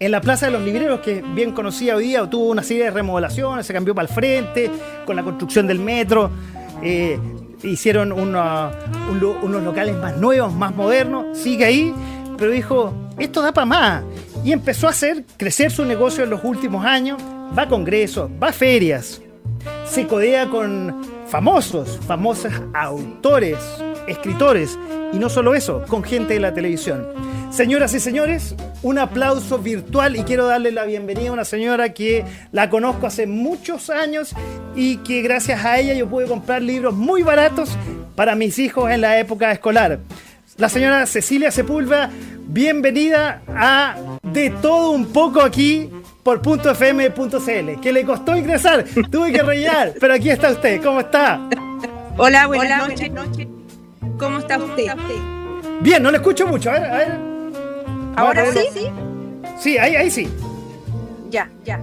en 0.00 0.10
la 0.10 0.20
Plaza 0.20 0.46
de 0.46 0.52
los 0.52 0.62
Libreros, 0.62 1.00
que 1.00 1.22
bien 1.34 1.52
conocida 1.52 1.94
hoy 1.94 2.08
día, 2.08 2.28
tuvo 2.28 2.46
una 2.46 2.64
serie 2.64 2.84
de 2.84 2.90
remodelaciones, 2.90 3.64
se 3.64 3.72
cambió 3.72 3.94
para 3.94 4.08
el 4.08 4.12
frente, 4.12 4.68
con 5.06 5.14
la 5.14 5.22
construcción 5.22 5.68
del 5.68 5.78
metro, 5.78 6.28
eh, 6.82 7.16
hicieron 7.62 8.10
unos 8.10 9.62
locales 9.62 9.96
más 9.96 10.16
nuevos, 10.16 10.52
más 10.52 10.74
modernos, 10.74 11.38
sigue 11.38 11.64
ahí, 11.64 11.94
pero 12.42 12.54
dijo, 12.54 12.92
esto 13.20 13.40
da 13.40 13.52
para 13.52 13.64
más. 13.64 14.04
Y 14.44 14.50
empezó 14.50 14.88
a 14.88 14.90
hacer 14.90 15.22
crecer 15.36 15.70
su 15.70 15.84
negocio 15.84 16.24
en 16.24 16.30
los 16.30 16.42
últimos 16.42 16.84
años, 16.84 17.22
va 17.56 17.62
a 17.62 17.68
congresos, 17.68 18.28
va 18.42 18.48
a 18.48 18.52
ferias, 18.52 19.22
se 19.84 20.08
codea 20.08 20.48
con 20.48 21.06
famosos, 21.28 22.00
famosos 22.04 22.52
autores, 22.74 23.58
escritores, 24.08 24.76
y 25.12 25.20
no 25.20 25.28
solo 25.28 25.54
eso, 25.54 25.84
con 25.86 26.02
gente 26.02 26.34
de 26.34 26.40
la 26.40 26.52
televisión. 26.52 27.06
Señoras 27.52 27.94
y 27.94 28.00
señores, 28.00 28.56
un 28.82 28.98
aplauso 28.98 29.60
virtual 29.60 30.16
y 30.16 30.24
quiero 30.24 30.46
darle 30.46 30.72
la 30.72 30.82
bienvenida 30.82 31.28
a 31.28 31.34
una 31.34 31.44
señora 31.44 31.94
que 31.94 32.24
la 32.50 32.68
conozco 32.70 33.06
hace 33.06 33.28
muchos 33.28 33.88
años 33.88 34.34
y 34.74 34.96
que 34.96 35.22
gracias 35.22 35.64
a 35.64 35.78
ella 35.78 35.94
yo 35.94 36.08
pude 36.08 36.26
comprar 36.26 36.60
libros 36.60 36.92
muy 36.92 37.22
baratos 37.22 37.70
para 38.16 38.34
mis 38.34 38.58
hijos 38.58 38.90
en 38.90 39.00
la 39.00 39.20
época 39.20 39.52
escolar. 39.52 40.00
La 40.58 40.68
señora 40.68 41.06
Cecilia 41.06 41.50
Sepulva, 41.50 42.10
bienvenida 42.52 43.40
a 43.48 43.96
De 44.22 44.50
todo 44.50 44.90
un 44.90 45.06
poco 45.06 45.40
aquí 45.40 45.90
por 46.22 46.40
.fm.cl, 46.40 47.80
que 47.80 47.92
le 47.92 48.04
costó 48.04 48.36
ingresar, 48.36 48.84
tuve 49.10 49.32
que 49.32 49.42
rellenar, 49.42 49.94
pero 50.00 50.14
aquí 50.14 50.30
está 50.30 50.50
usted, 50.50 50.80
¿cómo 50.82 51.00
está? 51.00 51.40
Hola, 52.16 52.46
buenas 52.46 52.88
noches. 52.88 53.10
¿Cómo 54.18 54.38
está 54.38 54.58
usted? 54.58 54.92
Bien, 55.80 56.02
no 56.02 56.10
le 56.10 56.18
escucho 56.18 56.46
mucho, 56.46 56.70
a 56.70 56.74
ver, 56.74 56.84
a 56.84 56.96
ver. 56.98 57.12
¿Ahora 58.16 58.44
sí? 58.52 58.88
Sí, 59.58 59.78
ahí, 59.78 59.96
ahí 59.96 60.10
sí. 60.10 60.28
Ya, 61.30 61.50
ya. 61.64 61.80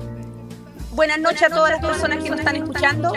Buenas 0.91 1.19
noches 1.19 1.43
a 1.43 1.49
todas 1.49 1.71
las 1.71 1.81
personas 1.81 2.23
que 2.23 2.29
nos 2.29 2.39
están 2.39 2.55
escuchando 2.55 3.11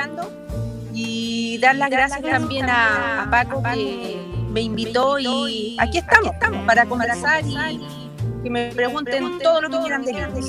y 0.94 1.58
dar 1.58 1.76
las 1.76 1.90
gracias 1.90 2.22
también 2.22 2.66
a, 2.68 3.28
Paco 3.30 3.62
que 3.62 4.21
me 4.52 4.60
invitó 4.60 5.18
y 5.18 5.76
aquí 5.78 5.98
estamos, 5.98 6.34
para 6.66 6.84
conversar 6.84 7.42
y 7.44 7.80
que 8.42 8.50
me 8.50 8.70
pregunten 8.72 9.38
todo 9.38 9.62
lo 9.62 9.70
que 9.70 9.78
quieran 9.78 10.04
de 10.04 10.44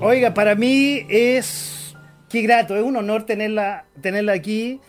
Oiga, 0.00 0.34
para 0.34 0.54
mí 0.54 1.06
es 1.08 1.94
qué 2.28 2.42
grato, 2.42 2.76
es 2.76 2.82
un 2.82 2.96
honor 2.96 3.24
tenerla, 3.24 3.84
tenerla 4.00 4.32
aquí. 4.32 4.80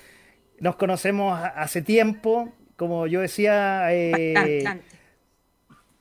Nos 0.60 0.78
conocemos 0.78 1.38
hace 1.56 1.82
tiempo, 1.82 2.54
como 2.76 3.08
yo 3.08 3.22
decía, 3.22 3.94
eh, 3.94 4.64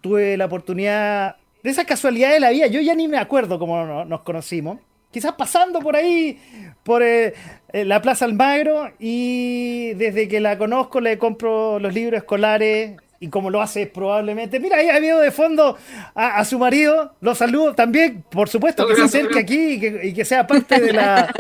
tuve 0.01 0.37
la 0.37 0.47
oportunidad 0.47 1.37
de 1.63 1.71
esa 1.71 1.85
casualidad 1.85 2.31
de 2.31 2.41
la 2.41 2.51
vida. 2.51 2.67
Yo 2.69 2.81
ya 2.81 2.95
ni 2.95 3.09
me 3.09 3.19
acuerdo 3.19 3.59
cómo 3.59 4.05
nos 4.05 4.21
conocimos. 4.23 4.79
Quizás 5.11 5.33
pasando 5.33 5.81
por 5.81 5.97
ahí, 5.97 6.41
por 6.85 7.03
eh, 7.03 7.35
eh, 7.73 7.85
la 7.85 8.01
Plaza 8.01 8.25
Almagro, 8.25 8.93
y 8.99 9.95
desde 9.95 10.29
que 10.29 10.41
la 10.41 10.57
conozco 10.57 11.01
le 11.01 11.19
compro 11.19 11.79
los 11.81 11.93
libros 11.93 12.19
escolares 12.19 12.97
y 13.19 13.29
como 13.29 13.51
lo 13.51 13.61
hace 13.61 13.87
probablemente. 13.87 14.59
Mira, 14.59 14.79
ahí 14.79 14.89
ha 14.89 14.97
habido 14.97 15.19
de 15.19 15.31
fondo 15.31 15.77
a, 16.15 16.45
su 16.45 16.59
marido, 16.59 17.15
lo 17.21 17.35
saludo 17.35 17.75
también, 17.75 18.25
por 18.31 18.49
supuesto, 18.49 18.87
que 18.87 18.97
se 18.97 19.03
acerque 19.03 19.39
aquí 19.41 19.81
y 20.03 20.15
que, 20.15 20.25
sea 20.25 20.47
parte 20.47 20.81
de 20.81 20.93
la, 20.93 21.33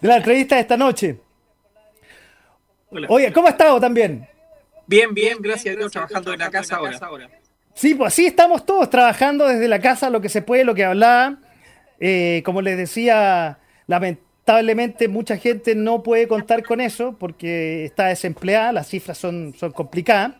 de 0.00 0.08
la, 0.08 0.18
entrevista 0.18 0.54
de 0.54 0.60
esta 0.60 0.76
noche. 0.76 1.18
Oye, 3.08 3.32
¿cómo 3.32 3.48
ha 3.48 3.50
estado 3.50 3.80
también? 3.80 4.28
Bien, 4.86 5.12
bien, 5.12 5.38
gracias 5.40 5.74
a 5.74 5.78
Dios, 5.78 5.90
trabajando 5.90 6.32
en 6.32 6.38
la 6.38 6.50
casa 6.50 6.76
ahora. 6.76 7.28
Sí, 7.74 7.94
pues 7.94 8.12
así 8.12 8.26
estamos 8.26 8.64
todos 8.64 8.88
trabajando 8.88 9.46
desde 9.46 9.66
la 9.66 9.80
casa 9.80 10.10
lo 10.10 10.20
que 10.20 10.28
se 10.28 10.42
puede, 10.42 10.64
lo 10.64 10.74
que 10.74 10.84
hablaba. 10.84 11.38
Eh, 12.00 12.42
como 12.44 12.62
les 12.62 12.76
decía, 12.76 13.58
lamentablemente 13.86 15.08
mucha 15.08 15.36
gente 15.36 15.74
no 15.74 16.02
puede 16.02 16.28
contar 16.28 16.62
con 16.64 16.80
eso 16.80 17.16
porque 17.18 17.84
está 17.84 18.06
desempleada, 18.06 18.72
las 18.72 18.88
cifras 18.88 19.18
son, 19.18 19.54
son 19.56 19.72
complicadas. 19.72 20.36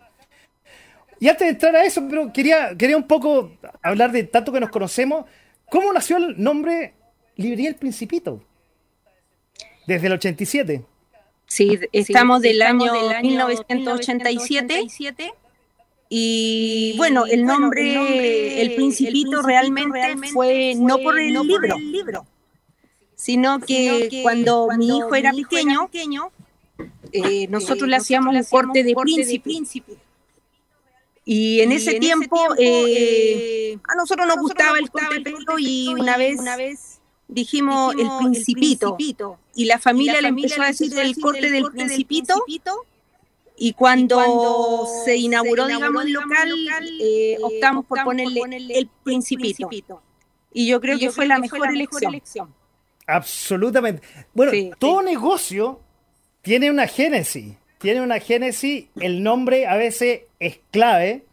Y 1.20 1.28
antes 1.28 1.46
de 1.46 1.50
entrar 1.50 1.74
a 1.76 1.84
eso, 1.84 2.02
pero 2.08 2.32
quería, 2.32 2.76
quería 2.76 2.96
un 2.96 3.06
poco 3.06 3.52
hablar 3.82 4.12
de 4.12 4.24
tanto 4.24 4.52
que 4.52 4.60
nos 4.60 4.70
conocemos. 4.70 5.24
¿Cómo 5.68 5.92
nació 5.92 6.16
el 6.18 6.40
nombre 6.42 6.94
Librería 7.36 7.68
El 7.70 7.74
Principito? 7.74 8.42
Desde 9.86 10.06
el 10.06 10.12
87. 10.12 10.84
Sí, 11.46 11.78
estamos, 11.92 12.42
del, 12.42 12.60
año 12.62 12.92
del, 12.92 13.10
año 13.10 13.48
1987 13.48 15.32
y 16.08 16.94
bueno, 16.96 17.26
el 17.26 17.44
nombre, 17.44 18.62
el 18.62 18.74
Principito 18.74 19.42
realmente 19.42 20.16
fue 20.32 20.74
no 20.76 20.98
por 20.98 21.18
el 21.18 21.32
libro, 21.32 22.26
sino 23.14 23.60
que 23.60 24.20
cuando 24.22 24.68
mi 24.76 24.86
hijo 24.98 25.14
era 25.14 25.32
pequeño, 25.32 25.90
eh, 27.12 27.46
nosotros 27.48 27.88
le 27.88 27.96
hacíamos 27.96 28.34
un 28.34 28.44
corte 28.44 28.84
de 28.84 28.94
príncipe. 28.94 29.96
Y 31.24 31.60
en, 31.60 31.72
ese, 31.72 31.98
tiempo, 32.00 32.38
eh, 32.58 33.76
a 33.86 33.94
nosotros 33.96 34.26
nos 34.26 34.38
gustaba 34.38 34.78
el 34.78 34.90
corte 34.90 35.16
de 35.16 35.20
pelo 35.20 35.58
y 35.58 35.88
una 35.88 36.16
vez, 36.16 36.40
una 36.40 36.56
vez 36.56 37.00
dijimos, 37.28 37.94
el, 37.98 38.08
principito, 38.18 38.96
y 39.54 39.66
la 39.66 39.78
familia, 39.78 40.22
le 40.22 40.28
empezó 40.28 40.62
a 40.62 40.68
decir 40.68 40.98
el 40.98 41.14
corte 41.20 41.50
del 41.50 41.70
principito, 41.70 42.34
y 43.58 43.72
cuando, 43.72 44.86
se 45.04 45.16
inauguró, 45.16 45.66
digamos, 45.66 46.04
el 46.04 46.12
local, 46.12 46.52
eh, 47.00 47.32
eh, 47.32 47.38
optamos 47.42 47.84
por 47.86 48.02
ponerle, 48.04 48.42
el 48.74 48.88
principito. 49.02 49.68
Y 50.52 50.68
yo 50.68 50.80
creo 50.80 50.98
que 50.98 51.10
fue 51.10 51.26
la 51.26 51.38
mejor, 51.38 51.68
elección. 51.68 52.54
Absolutamente. 53.06 54.02
Bueno, 54.34 54.76
todo 54.78 55.02
negocio 55.02 55.80
tiene 56.42 56.70
una 56.70 56.86
génesis. 56.86 57.54
Tiene 57.78 58.00
una 58.00 58.18
génesis, 58.18 58.86
el 58.96 59.22
nombre 59.22 59.66
a 59.66 59.76
veces 59.76 60.22
es 60.40 60.58
clave. 60.72 61.24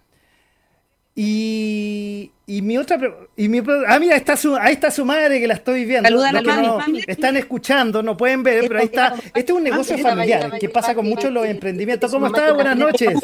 Y, 1.17 2.29
y 2.45 2.61
mi 2.61 2.77
otra. 2.77 2.99
Y 3.37 3.47
mi, 3.47 3.61
ah, 3.87 3.99
mira, 3.99 4.17
está 4.17 4.35
su, 4.35 4.53
ahí 4.57 4.73
está 4.73 4.91
su 4.91 5.05
madre 5.05 5.39
que 5.39 5.47
la 5.47 5.53
estoy 5.53 5.85
viendo. 5.85 6.09
Saluda 6.09 6.85
Están 7.07 7.37
escuchando, 7.37 8.03
no 8.03 8.17
pueden 8.17 8.43
ver, 8.43 8.67
pero 8.67 8.81
ahí 8.81 8.85
está. 8.87 9.15
Este 9.33 9.53
es 9.53 9.57
un 9.57 9.63
negocio 9.63 9.97
familiar 9.97 10.59
que 10.59 10.67
pasa 10.67 10.93
con 10.93 11.05
muchos 11.05 11.31
los 11.31 11.45
emprendimientos. 11.45 12.11
¿Cómo 12.11 12.27
está? 12.27 12.51
Buenas 12.51 12.75
noches. 12.75 13.17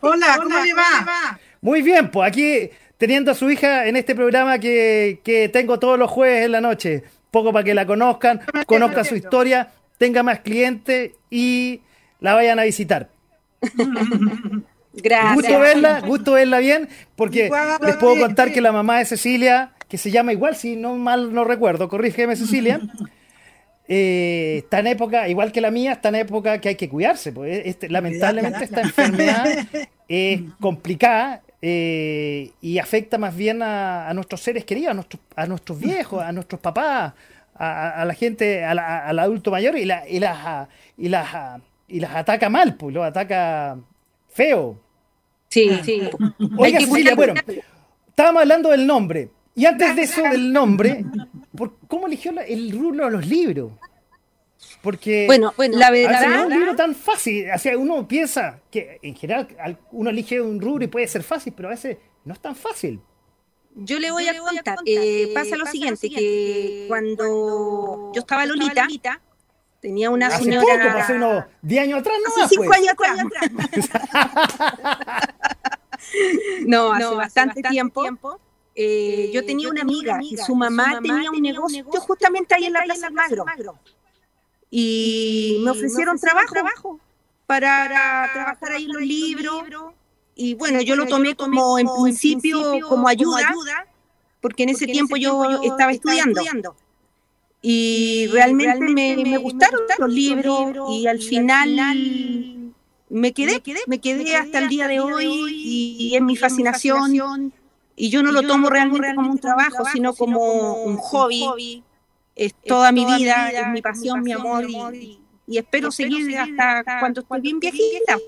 Hola, 0.00 0.38
¿cómo 0.42 0.64
le 0.64 0.72
va? 0.72 1.38
Muy 1.60 1.82
bien, 1.82 2.10
pues 2.10 2.28
aquí 2.28 2.70
teniendo 2.96 3.32
a 3.32 3.34
su 3.34 3.50
hija 3.50 3.86
en 3.86 3.96
este 3.96 4.14
programa 4.14 4.58
que, 4.58 5.20
que 5.22 5.50
tengo 5.50 5.78
todos 5.78 5.98
los 5.98 6.10
jueves 6.10 6.46
en 6.46 6.52
la 6.52 6.62
noche. 6.62 7.04
Poco 7.30 7.52
para 7.52 7.64
que 7.64 7.74
la 7.74 7.84
conozcan, 7.84 8.40
conozcan 8.66 9.04
su 9.04 9.16
historia, 9.16 9.72
tenga 9.98 10.22
más 10.22 10.40
clientes 10.40 11.12
y 11.28 11.82
la 12.20 12.32
vayan 12.34 12.60
a 12.60 12.64
visitar. 12.64 13.10
Gracias. 14.96 15.34
Gusto 15.34 15.58
verla, 15.58 16.00
gusto 16.00 16.32
verla 16.32 16.58
bien, 16.58 16.88
porque 17.16 17.50
les 17.84 17.96
puedo 17.96 18.18
contar 18.18 18.52
que 18.52 18.60
la 18.60 18.72
mamá 18.72 18.98
de 18.98 19.04
Cecilia, 19.04 19.72
que 19.88 19.98
se 19.98 20.10
llama 20.10 20.32
igual, 20.32 20.56
si 20.56 20.76
no 20.76 20.94
mal 20.94 21.32
no 21.32 21.44
recuerdo, 21.44 21.88
corrígeme 21.88 22.36
Cecilia, 22.36 22.80
eh, 23.88 24.60
está 24.64 24.80
en 24.80 24.88
época, 24.88 25.28
igual 25.28 25.52
que 25.52 25.60
la 25.60 25.70
mía, 25.70 25.92
está 25.92 26.10
en 26.10 26.16
época 26.16 26.60
que 26.60 26.70
hay 26.70 26.74
que 26.76 26.88
cuidarse. 26.88 27.32
Pues, 27.32 27.62
este, 27.66 27.88
lamentablemente 27.88 28.64
esta 28.64 28.82
enfermedad 28.82 29.46
es 30.08 30.40
complicada 30.60 31.42
eh, 31.60 32.52
y 32.60 32.78
afecta 32.78 33.18
más 33.18 33.34
bien 33.34 33.62
a, 33.62 34.12
nuestros 34.14 34.40
seres 34.42 34.64
queridos, 34.64 34.92
a 34.92 34.94
nuestros, 34.94 35.22
a 35.34 35.46
nuestros 35.46 35.78
viejos, 35.80 36.22
a 36.22 36.30
nuestros 36.30 36.60
papás, 36.60 37.14
a, 37.56 38.04
la 38.04 38.14
gente, 38.14 38.64
al 38.64 39.18
adulto 39.18 39.50
mayor 39.50 39.76
y, 39.76 39.84
la, 39.84 40.08
y 40.08 40.20
las... 40.20 40.68
Y 40.96 41.08
las 41.08 41.26
y 41.88 42.00
las 42.00 42.14
ataca 42.14 42.48
mal, 42.48 42.74
pues, 42.74 42.94
lo 42.94 43.04
ataca 43.04 43.76
feo. 44.28 44.80
Sí, 45.54 45.70
sí. 45.84 46.02
Oiga, 46.58 46.80
Cecilia, 46.80 47.14
bueno, 47.14 47.34
estábamos 48.08 48.42
hablando 48.42 48.70
del 48.70 48.84
nombre. 48.88 49.30
Y 49.54 49.66
antes 49.66 49.94
de 49.94 50.02
eso 50.02 50.22
del 50.22 50.52
nombre, 50.52 51.04
¿cómo 51.86 52.08
eligió 52.08 52.32
el 52.40 52.72
rubro 52.72 53.04
de 53.04 53.10
los 53.12 53.24
libros? 53.24 53.70
Porque 54.82 55.26
bueno, 55.26 55.54
bueno 55.56 55.78
la 55.78 55.92
verdad, 55.92 56.26
no 56.26 56.34
es 56.34 56.46
un 56.46 56.52
libro 56.52 56.74
tan 56.74 56.92
fácil. 56.92 57.46
O 57.54 57.58
sea, 57.58 57.78
uno 57.78 58.08
piensa 58.08 58.60
que 58.68 58.98
en 59.00 59.14
general 59.14 59.46
uno 59.92 60.10
elige 60.10 60.40
un 60.40 60.60
rubro 60.60 60.84
y 60.84 60.88
puede 60.88 61.06
ser 61.06 61.22
fácil, 61.22 61.52
pero 61.56 61.68
a 61.68 61.70
veces 61.70 61.98
no 62.24 62.34
es 62.34 62.40
tan 62.40 62.56
fácil. 62.56 63.00
Yo 63.76 64.00
le 64.00 64.10
voy, 64.10 64.26
a, 64.26 64.36
contar. 64.36 64.78
Eh, 64.86 65.30
pasa, 65.34 65.56
lo 65.56 65.66
siguiente, 65.66 66.10
que 66.10 66.86
cuando 66.88 68.10
yo 68.12 68.20
estaba 68.20 68.44
Lolita, 68.44 68.88
Tenía 69.84 70.08
una 70.08 70.28
hace 70.28 70.44
señora. 70.44 70.62
Poco, 70.62 70.98
hace 70.98 71.12
unos 71.12 71.44
10 71.60 71.82
años 71.82 72.00
atrás, 72.00 72.16
¿no? 72.24 72.42
Hace 72.42 72.54
5 72.54 72.72
años 72.72 72.88
atrás. 72.94 73.18
no, 76.66 76.90
hace 76.90 77.14
bastante, 77.14 77.62
tiempo. 77.64 78.40
Eh, 78.74 79.30
yo 79.34 79.44
tenía 79.44 79.68
una 79.68 79.82
amiga 79.82 80.18
y 80.22 80.38
su 80.38 80.54
mamá, 80.54 81.00
tenía 81.02 81.30
un 81.30 81.42
negocio 81.42 81.84
justamente 81.84 82.54
ahí 82.54 82.64
en 82.64 82.72
la 82.72 82.82
Plaza 82.82 83.10
Magro. 83.10 83.44
Y 84.70 85.60
me 85.62 85.72
ofrecieron 85.72 86.18
trabajo, 86.18 86.98
para, 87.44 88.30
trabajar 88.32 88.72
ahí 88.72 88.84
en 88.84 88.92
los 88.94 89.02
libros. 89.02 89.64
Y 90.34 90.54
bueno, 90.54 90.80
yo 90.80 90.96
lo 90.96 91.06
tomé 91.06 91.34
como 91.36 91.78
en 91.78 91.88
principio 92.02 92.58
como 92.88 93.06
ayuda, 93.06 93.54
porque 94.40 94.62
en 94.62 94.70
ese 94.70 94.86
tiempo 94.86 95.16
yo 95.16 95.60
estaba 95.62 95.92
estudiando 95.92 96.40
y 97.66 98.26
realmente, 98.26 99.24
me, 99.24 99.38
gustaron 99.38 99.80
los 99.98 100.12
libros 100.12 100.76
y 100.90 101.06
al 101.06 101.18
final 101.18 102.74
me 103.08 103.32
quedé, 103.32 103.62
me 103.86 104.00
quedé 104.00 104.36
hasta 104.36 104.58
el 104.58 104.68
día 104.68 104.86
de 104.86 105.00
hoy 105.00 105.24
y, 105.50 106.14
es 106.14 106.20
mi 106.20 106.36
fascinación. 106.36 107.54
y 107.96 108.10
yo 108.10 108.22
no 108.22 108.32
lo 108.32 108.42
tomo 108.42 108.68
realmente 108.68 109.14
como 109.14 109.30
un 109.30 109.38
trabajo, 109.38 109.82
sino 109.90 110.12
como 110.12 110.82
un 110.84 110.98
hobby, 110.98 111.82
es 112.36 112.54
toda 112.54 112.92
mi 112.92 113.06
vida, 113.06 113.48
es 113.48 113.66
mi 113.68 113.80
pasión, 113.80 114.22
mi 114.22 114.32
amor 114.32 114.68
y, 114.68 115.18
espero 115.46 115.90
seguir 115.90 116.36
hasta 116.36 116.84
cuando 117.00 117.22
estoy 117.22 117.40
bien 117.40 117.60
viejita. 117.60 118.18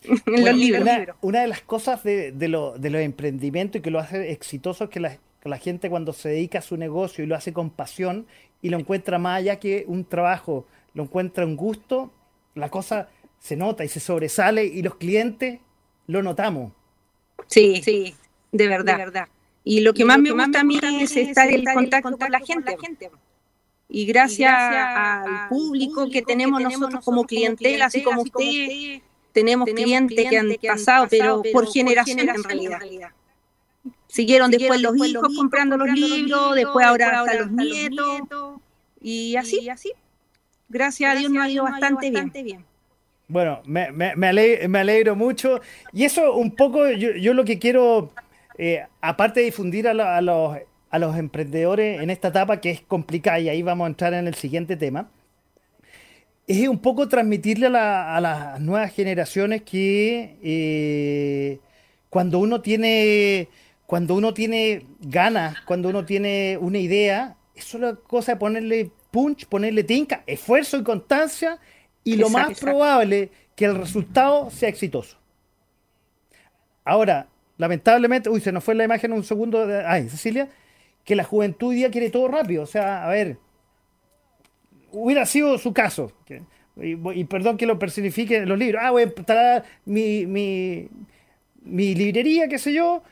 En 0.26 0.44
los 0.44 0.56
libros. 0.56 0.88
Una, 1.22 1.40
de 1.40 1.48
las 1.48 1.60
cosas 1.60 2.04
de, 2.04 2.30
de, 2.30 2.48
lo, 2.48 2.78
de 2.78 2.88
los 2.90 3.02
emprendimientos 3.02 3.80
y 3.80 3.82
que 3.82 3.90
lo 3.90 3.98
hace 3.98 4.30
exitoso 4.30 4.84
es 4.84 4.90
que 4.90 5.00
la, 5.00 5.18
la 5.48 5.58
gente 5.58 5.90
cuando 5.90 6.12
se 6.12 6.28
dedica 6.28 6.58
a 6.58 6.62
su 6.62 6.76
negocio 6.76 7.24
y 7.24 7.26
lo 7.26 7.34
hace 7.34 7.52
con 7.52 7.70
pasión 7.70 8.26
y 8.62 8.68
lo 8.68 8.78
encuentra 8.78 9.18
más 9.18 9.38
allá 9.38 9.58
que 9.58 9.84
un 9.86 10.04
trabajo, 10.04 10.66
lo 10.94 11.04
encuentra 11.04 11.44
un 11.44 11.56
gusto, 11.56 12.10
la 12.54 12.70
cosa 12.70 13.08
se 13.38 13.56
nota 13.56 13.84
y 13.84 13.88
se 13.88 14.00
sobresale 14.00 14.64
y 14.64 14.82
los 14.82 14.96
clientes 14.96 15.60
lo 16.06 16.22
notamos. 16.22 16.72
Sí, 17.46 17.80
sí, 17.82 18.14
de 18.50 18.68
verdad. 18.68 19.28
Y 19.64 19.80
lo 19.80 19.94
que 19.94 20.04
más 20.04 20.18
me 20.18 20.32
gusta 20.32 20.60
a 20.60 20.64
mí 20.64 20.80
es 21.00 21.16
estar 21.16 21.50
en 21.50 21.64
contacto 21.64 22.16
con 22.16 22.30
la 22.32 22.40
gente. 22.40 23.10
Y 23.88 24.04
gracias, 24.06 24.52
al 24.52 25.48
público 25.48 26.10
que 26.10 26.22
tenemos 26.22 26.60
nosotros 26.60 27.04
como 27.04 27.24
clientela, 27.24 27.86
así 27.86 28.02
como 28.02 28.22
usted, 28.22 29.00
tenemos 29.32 29.68
clientes 29.68 30.28
que 30.28 30.38
han 30.38 30.54
pasado, 30.66 31.06
pero 31.08 31.42
por 31.52 31.70
generaciones 31.70 32.34
en 32.34 32.42
realidad. 32.42 32.80
Siguieron 34.08 34.50
después 34.50 34.80
los 34.80 34.96
hijos 35.06 35.28
comprando 35.36 35.76
los 35.76 35.90
libros, 35.90 36.54
después 36.54 36.86
ahora 36.86 37.20
hasta 37.20 37.34
los 37.34 37.50
nietos, 37.50 38.22
y 39.00 39.36
así, 39.36 39.68
así. 39.68 39.92
Gracias, 40.68 41.14
a 41.14 41.18
Dios 41.18 41.30
nos 41.30 41.44
ha 41.44 41.48
ido 41.48 41.64
bastante, 41.64 42.10
bien. 42.42 42.64
Bueno, 43.28 43.60
me, 43.66 43.92
me, 43.92 44.78
alegro, 44.78 45.14
mucho. 45.14 45.60
Y 45.92 46.04
eso 46.04 46.34
un 46.34 46.56
poco, 46.56 46.88
yo, 46.90 47.34
lo 47.34 47.44
que 47.44 47.58
quiero, 47.58 48.10
eh, 48.56 48.84
aparte 49.02 49.40
de 49.40 49.46
difundir 49.46 49.86
a, 49.88 50.22
los, 50.22 50.56
a 50.90 50.98
los 50.98 51.16
emprendedores 51.16 52.00
en 52.00 52.08
esta 52.08 52.28
etapa 52.28 52.60
que 52.60 52.70
es 52.70 52.80
complicada, 52.80 53.38
y 53.40 53.50
ahí 53.50 53.62
vamos 53.62 53.84
a 53.84 53.88
entrar 53.88 54.14
en 54.14 54.26
el 54.26 54.34
siguiente 54.34 54.76
tema, 54.76 55.08
es 56.48 56.66
un 56.66 56.78
poco 56.78 57.08
transmitirle 57.08 57.66
a, 57.66 58.18
las 58.20 58.58
nuevas 58.60 58.92
generaciones 58.94 59.62
que 59.62 60.38
eh, 60.42 61.60
cuando 62.08 62.38
uno 62.38 62.62
tiene 62.62 63.48
cuando 63.88 64.16
uno 64.16 64.34
tiene 64.34 64.84
ganas, 65.00 65.62
cuando 65.62 65.88
uno 65.88 66.04
tiene 66.04 66.58
una 66.60 66.76
idea, 66.76 67.38
es 67.54 67.64
solo 67.64 68.02
cosa 68.02 68.32
de 68.32 68.38
ponerle 68.38 68.90
punch, 69.10 69.46
ponerle 69.46 69.82
tinca, 69.82 70.24
esfuerzo 70.26 70.76
y 70.76 70.82
constancia, 70.82 71.58
y 72.04 72.16
lo 72.16 72.28
más 72.28 72.60
probable 72.60 73.30
que 73.56 73.64
el 73.64 73.76
resultado 73.76 74.50
sea 74.50 74.68
exitoso. 74.68 75.16
Ahora, 76.84 77.28
lamentablemente, 77.56 78.28
uy, 78.28 78.42
se 78.42 78.52
nos 78.52 78.62
fue 78.62 78.74
la 78.74 78.84
imagen 78.84 79.10
un 79.10 79.24
segundo, 79.24 79.66
de, 79.66 79.82
ay, 79.86 80.10
Cecilia, 80.10 80.50
que 81.02 81.16
la 81.16 81.24
juventud 81.24 81.72
ya 81.74 81.90
quiere 81.90 82.10
todo 82.10 82.28
rápido. 82.28 82.64
O 82.64 82.66
sea, 82.66 83.06
a 83.06 83.08
ver, 83.08 83.38
hubiera 84.92 85.24
sido 85.24 85.56
su 85.56 85.72
caso. 85.72 86.12
y, 86.76 87.24
perdón 87.24 87.56
que 87.56 87.64
lo 87.64 87.78
personifique 87.78 88.36
en 88.36 88.50
los 88.50 88.58
libros. 88.58 88.82
Ah, 88.84 88.90
voy 88.90 89.04
a 89.04 89.14
traer 89.14 89.64
mi, 89.86 90.26
mi, 90.26 90.90
mi 91.62 91.94
librería, 91.94 92.48
qué 92.48 92.58
sé 92.58 92.74
yo, 92.74 93.02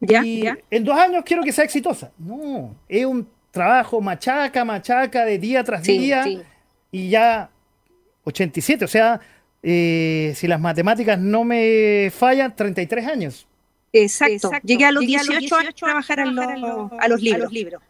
y 0.00 0.44
en 0.70 0.84
dos 0.84 0.98
años 0.98 1.22
quiero 1.24 1.42
que 1.42 1.52
sea 1.52 1.64
exitosa. 1.64 2.10
No, 2.18 2.74
es 2.88 3.04
un 3.04 3.28
trabajo 3.50 4.00
machaca, 4.00 4.64
machaca, 4.64 5.24
de 5.24 5.38
día 5.38 5.62
tras 5.64 5.82
día. 5.82 6.24
Y 6.92 7.10
ya 7.10 7.50
87, 8.24 8.84
o 8.84 8.88
sea, 8.88 9.20
eh, 9.62 10.32
si 10.34 10.46
las 10.46 10.60
matemáticas 10.60 11.18
no 11.18 11.44
me 11.44 12.10
fallan, 12.14 12.54
33 12.54 13.06
años. 13.06 13.46
Exacto. 13.92 14.50
Llegué 14.62 14.84
a 14.84 14.92
los, 14.92 15.04
18, 15.04 15.34
años 15.34 15.52
a 15.52 15.72
trabajar, 15.72 16.20
a, 16.20 16.24
los, 17.08 17.20
libros. 17.20 17.82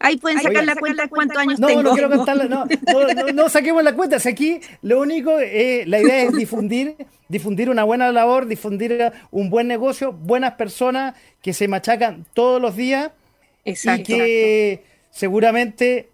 Ahí 0.00 0.16
pueden 0.16 0.40
sacar 0.40 0.64
la 0.64 0.76
cuenta 0.76 1.02
de 1.02 1.08
cuántos 1.08 1.38
años 1.38 1.58
no, 1.58 1.66
tengo. 1.66 1.82
No, 1.82 1.92
quiero 1.92 2.08
contarla, 2.08 2.44
no, 2.44 2.66
no, 3.34 3.48
saquemos 3.48 3.82
la 3.82 3.94
cuenta. 3.94 4.20
Si 4.20 4.28
aquí 4.28 4.60
lo 4.82 5.00
único, 5.00 5.40
eh, 5.40 5.84
la 5.86 6.00
idea 6.00 6.22
es 6.22 6.32
difundir, 6.34 6.94
difundir 7.28 7.68
una 7.68 7.82
buena 7.82 8.12
labor, 8.12 8.46
difundir 8.46 9.12
un 9.32 9.50
buen 9.50 9.66
negocio, 9.66 10.12
buenas 10.12 10.54
personas 10.54 11.14
que 11.42 11.52
se 11.52 11.66
machacan 11.66 12.26
todos 12.32 12.62
los 12.62 12.76
días 12.76 13.10
exacto, 13.64 14.02
y 14.02 14.04
que 14.04 14.84
seguramente, 15.10 16.10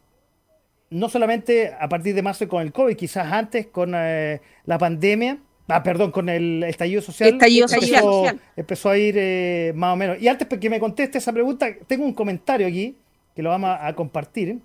no 0.88 1.10
solamente 1.10 1.74
a 1.78 1.88
partir 1.88 2.14
de 2.14 2.22
marzo 2.22 2.48
con 2.48 2.62
el 2.62 2.72
COVID, 2.72 2.96
quizás 2.96 3.30
antes 3.30 3.66
con 3.66 3.92
eh, 3.94 4.40
la 4.64 4.78
pandemia, 4.78 5.38
Ah, 5.66 5.82
perdón, 5.82 6.10
con 6.10 6.28
el 6.28 6.62
estallido 6.64 7.00
social. 7.00 7.30
Estallido 7.30 7.66
empezó, 7.72 8.02
social. 8.02 8.40
Empezó 8.54 8.90
a 8.90 8.98
ir 8.98 9.14
eh, 9.16 9.72
más 9.74 9.94
o 9.94 9.96
menos. 9.96 10.20
Y 10.20 10.28
antes 10.28 10.46
que 10.46 10.68
me 10.68 10.78
conteste 10.78 11.16
esa 11.16 11.32
pregunta, 11.32 11.66
tengo 11.86 12.04
un 12.04 12.12
comentario 12.12 12.66
aquí 12.66 12.94
que 13.34 13.42
lo 13.42 13.50
vamos 13.50 13.70
a, 13.70 13.86
a 13.86 13.94
compartir. 13.94 14.60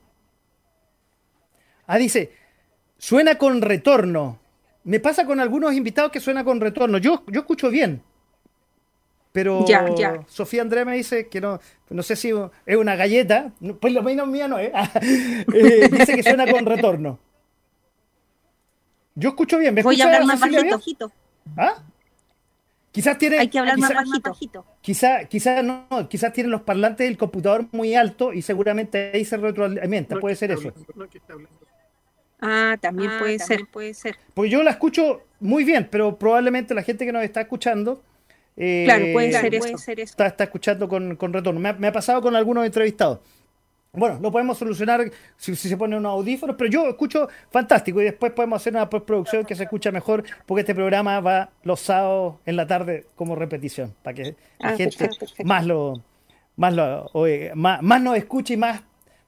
Ah, 1.88 1.98
dice, 1.98 2.32
suena 2.98 3.38
con 3.38 3.62
retorno. 3.62 4.40
Me 4.84 5.00
pasa 5.00 5.26
con 5.26 5.40
algunos 5.40 5.74
invitados 5.74 6.12
que 6.12 6.20
suena 6.20 6.44
con 6.44 6.62
retorno. 6.62 6.98
Yo, 6.98 7.24
yo 7.28 7.42
escucho 7.42 7.70
bien. 7.70 8.02
Pero 9.32 9.66
Ya, 9.66 9.86
ya. 9.96 10.24
Sofía 10.28 10.62
Andrea 10.62 10.86
me 10.86 10.96
dice 10.96 11.28
que 11.28 11.40
no, 11.40 11.60
no 11.90 12.04
sé 12.04 12.16
si 12.16 12.32
es 12.66 12.76
una 12.78 12.96
galleta. 12.96 13.52
Pues 13.80 13.94
lo 13.94 14.02
menos 14.02 14.28
mía 14.28 14.48
no 14.48 14.58
es. 14.58 14.72
Eh, 15.54 15.90
dice 15.92 16.16
que 16.16 16.24
suena 16.24 16.50
con 16.52 16.66
retorno. 16.66 17.20
Yo 19.16 19.30
escucho 19.30 19.58
bien. 19.58 19.74
¿Me 19.74 19.84
Voy 19.84 20.00
a 20.02 20.06
hablar 20.06 20.26
más 20.26 20.40
bajito. 20.40 21.12
¿Ah? 21.58 21.84
Quizás 22.92 23.18
tiene. 23.18 23.38
Hay 23.40 23.50
que 23.50 23.60
hablar 23.60 23.78
más 23.78 23.92
bajito. 24.22 24.66
Quizá, 24.82 25.26
quizá 25.26 25.62
no, 25.62 25.88
quizás 26.10 26.34
tienen 26.34 26.52
los 26.52 26.62
parlantes 26.64 27.08
del 27.08 27.18
computador 27.18 27.68
muy 27.72 27.94
alto 27.96 28.34
y 28.34 28.42
seguramente 28.42 29.12
ahí 29.14 29.26
se 29.26 29.38
retroalimenta. 29.38 30.20
Puede 30.20 30.36
ser 30.36 30.52
eso. 30.52 30.74
Ah, 32.42 32.78
también 32.82 33.12
puede 33.20 33.38
ser. 33.40 33.68
puede 33.72 33.94
ser. 33.94 34.16
Porque 34.34 34.50
yo 34.50 34.64
la 34.64 34.72
escucho 34.72 35.22
muy 35.40 35.64
bien, 35.64 35.88
pero 35.92 36.18
probablemente 36.18 36.74
la 36.74 36.84
gente 36.84 37.06
que 37.06 37.12
nos 37.12 37.24
está 37.24 37.42
escuchando. 37.42 38.02
eh, 38.58 38.84
Claro, 38.86 39.06
puede 39.14 39.32
ser 39.34 39.54
eso. 39.56 39.76
Está, 39.98 40.28
está 40.28 40.44
escuchando 40.46 40.88
con, 40.88 41.16
con 41.16 41.34
retorno. 41.34 41.60
Me 41.60 41.70
ha, 41.70 41.74
me 41.74 41.88
ha 41.88 41.92
pasado 41.92 42.22
con 42.22 42.36
algunos 42.36 42.66
entrevistados. 42.66 43.20
Bueno, 44.00 44.20
lo 44.22 44.32
podemos 44.32 44.58
solucionar 44.58 45.02
si, 45.38 45.56
si 45.56 45.70
se 45.70 45.78
ponen 45.78 46.00
unos 46.00 46.12
audífonos, 46.14 46.56
pero 46.58 46.70
yo 46.70 46.88
escucho 46.90 47.28
fantástico 47.52 48.02
y 48.02 48.06
después 48.06 48.32
podemos 48.32 48.62
hacer 48.62 48.74
una 48.74 48.90
postproducción 48.90 49.46
que 49.46 49.56
se 49.56 49.64
escucha 49.64 49.92
mejor 49.92 50.24
porque 50.46 50.62
este 50.62 50.74
programa 50.76 51.20
va 51.20 51.52
los 51.64 51.80
sábados 51.82 52.36
en 52.46 52.56
la 52.56 52.66
tarde 52.66 53.08
como 53.16 53.36
repetición, 53.36 53.94
para 54.02 54.14
que 54.16 54.36
la 54.60 54.72
Ah, 54.72 54.74
gente 54.74 54.98
perfecto, 54.98 55.18
perfecto. 55.20 55.44
más 55.44 55.66
lo 55.66 56.02
más 56.56 56.74
lo 56.74 57.10
oye, 57.14 57.52
más, 57.56 57.82
más 57.82 58.02
nos 58.02 58.18
escuche 58.18 58.56
y 58.56 58.58
más 58.58 58.82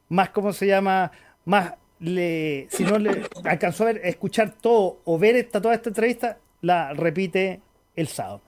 más 0.10 0.30
cómo 0.32 0.52
se 0.54 0.68
llama 0.68 1.12
más 1.46 1.74
le 2.00 2.68
si 2.70 2.84
no 2.84 2.98
le 3.00 3.24
alcanzó 3.46 3.84
a 3.84 3.88
ver 3.94 4.02
escuchar 4.04 4.52
todo 4.60 5.02
o 5.06 5.18
ver 5.20 5.36
esta 5.36 5.62
toda 5.62 5.74
esta 5.76 5.90
entrevista 5.90 6.38
la 6.62 6.94
repite 6.94 7.62
el 7.96 8.08
sábado 8.08 8.42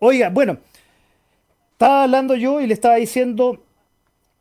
oiga 0.00 0.28
bueno 0.30 0.58
estaba 1.72 2.02
hablando 2.04 2.34
yo 2.34 2.60
y 2.60 2.66
le 2.66 2.74
estaba 2.74 2.96
diciendo 2.96 3.62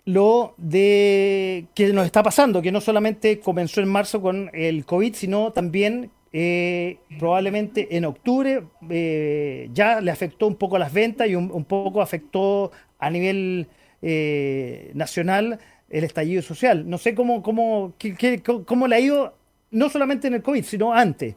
lo 0.06 0.56
de 0.58 1.66
que 1.76 1.94
nos 1.94 2.06
está 2.06 2.24
pasando, 2.24 2.62
que 2.62 2.72
no 2.72 2.82
solamente 2.82 3.40
comenzó 3.40 3.82
en 3.82 3.90
marzo 3.90 4.22
con 4.22 4.50
el 4.54 4.86
COVID, 4.86 5.14
sino 5.14 5.52
también 5.52 6.12
eh, 6.34 6.98
probablemente 7.20 7.96
en 7.96 8.06
octubre 8.06 8.64
eh, 8.90 9.70
ya 9.74 10.02
le 10.02 10.12
afectó 10.12 10.48
un 10.48 10.56
poco 10.56 10.78
las 10.78 10.94
ventas 10.94 11.28
y 11.28 11.36
un, 11.36 11.66
poco 11.66 12.02
afectó 12.02 12.72
a 13.00 13.10
nivel 13.10 13.68
eh, 14.02 14.92
nacional 14.94 15.60
el 15.90 16.04
estallido 16.04 16.42
social. 16.42 16.88
No 16.90 16.98
sé 16.98 17.14
cómo, 17.16 17.42
cómo, 17.44 17.94
qué- 17.98 18.42
cómo 18.66 18.88
le 18.88 18.96
ha 18.96 19.00
ido, 19.00 19.36
no 19.72 19.90
solamente 19.90 20.28
en 20.28 20.36
el 20.36 20.42
COVID, 20.44 20.64
sino 20.64 20.94
antes. 20.94 21.36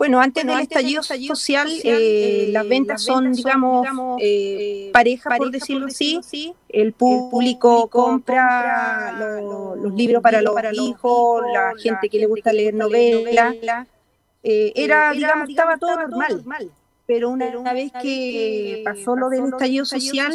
Bueno, 0.00 0.18
antes 0.18 0.46
del 0.46 0.60
estallido 0.60 1.02
social, 1.02 1.68
eh, 1.84 2.48
las 2.52 2.66
ventas 2.66 3.02
son, 3.02 3.32
digamos, 3.34 3.86
eh, 4.18 4.88
parejas, 4.94 5.36
por 5.36 5.50
decirlo 5.50 5.86
así. 5.88 6.18
El 6.70 6.94
público 6.94 7.86
compra 7.88 9.12
lo- 9.18 9.76
los 9.76 9.92
libros 9.92 10.22
para 10.22 10.40
los 10.40 10.54
hijos, 10.72 11.42
la 11.52 11.72
gente 11.78 12.08
que 12.08 12.18
le 12.18 12.24
gusta 12.26 12.50
leer 12.50 12.72
novelas. 12.72 13.54
Eh, 14.42 14.72
era, 14.74 15.12
digamos, 15.12 15.50
estaba 15.50 15.76
todo 15.76 15.94
normal. 16.08 16.42
Pero 17.06 17.28
una, 17.28 17.58
una 17.58 17.74
vez 17.74 17.92
que 18.00 18.80
pasó 18.82 19.16
lo 19.16 19.28
del 19.28 19.44
estallido 19.52 19.84
social, 19.84 20.32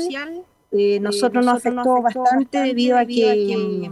eh, 0.74 1.00
nosotros 1.00 1.44
nos 1.44 1.56
afectó 1.56 2.04
bastante 2.04 2.60
debido 2.60 2.98
a 3.00 3.06
que 3.08 3.90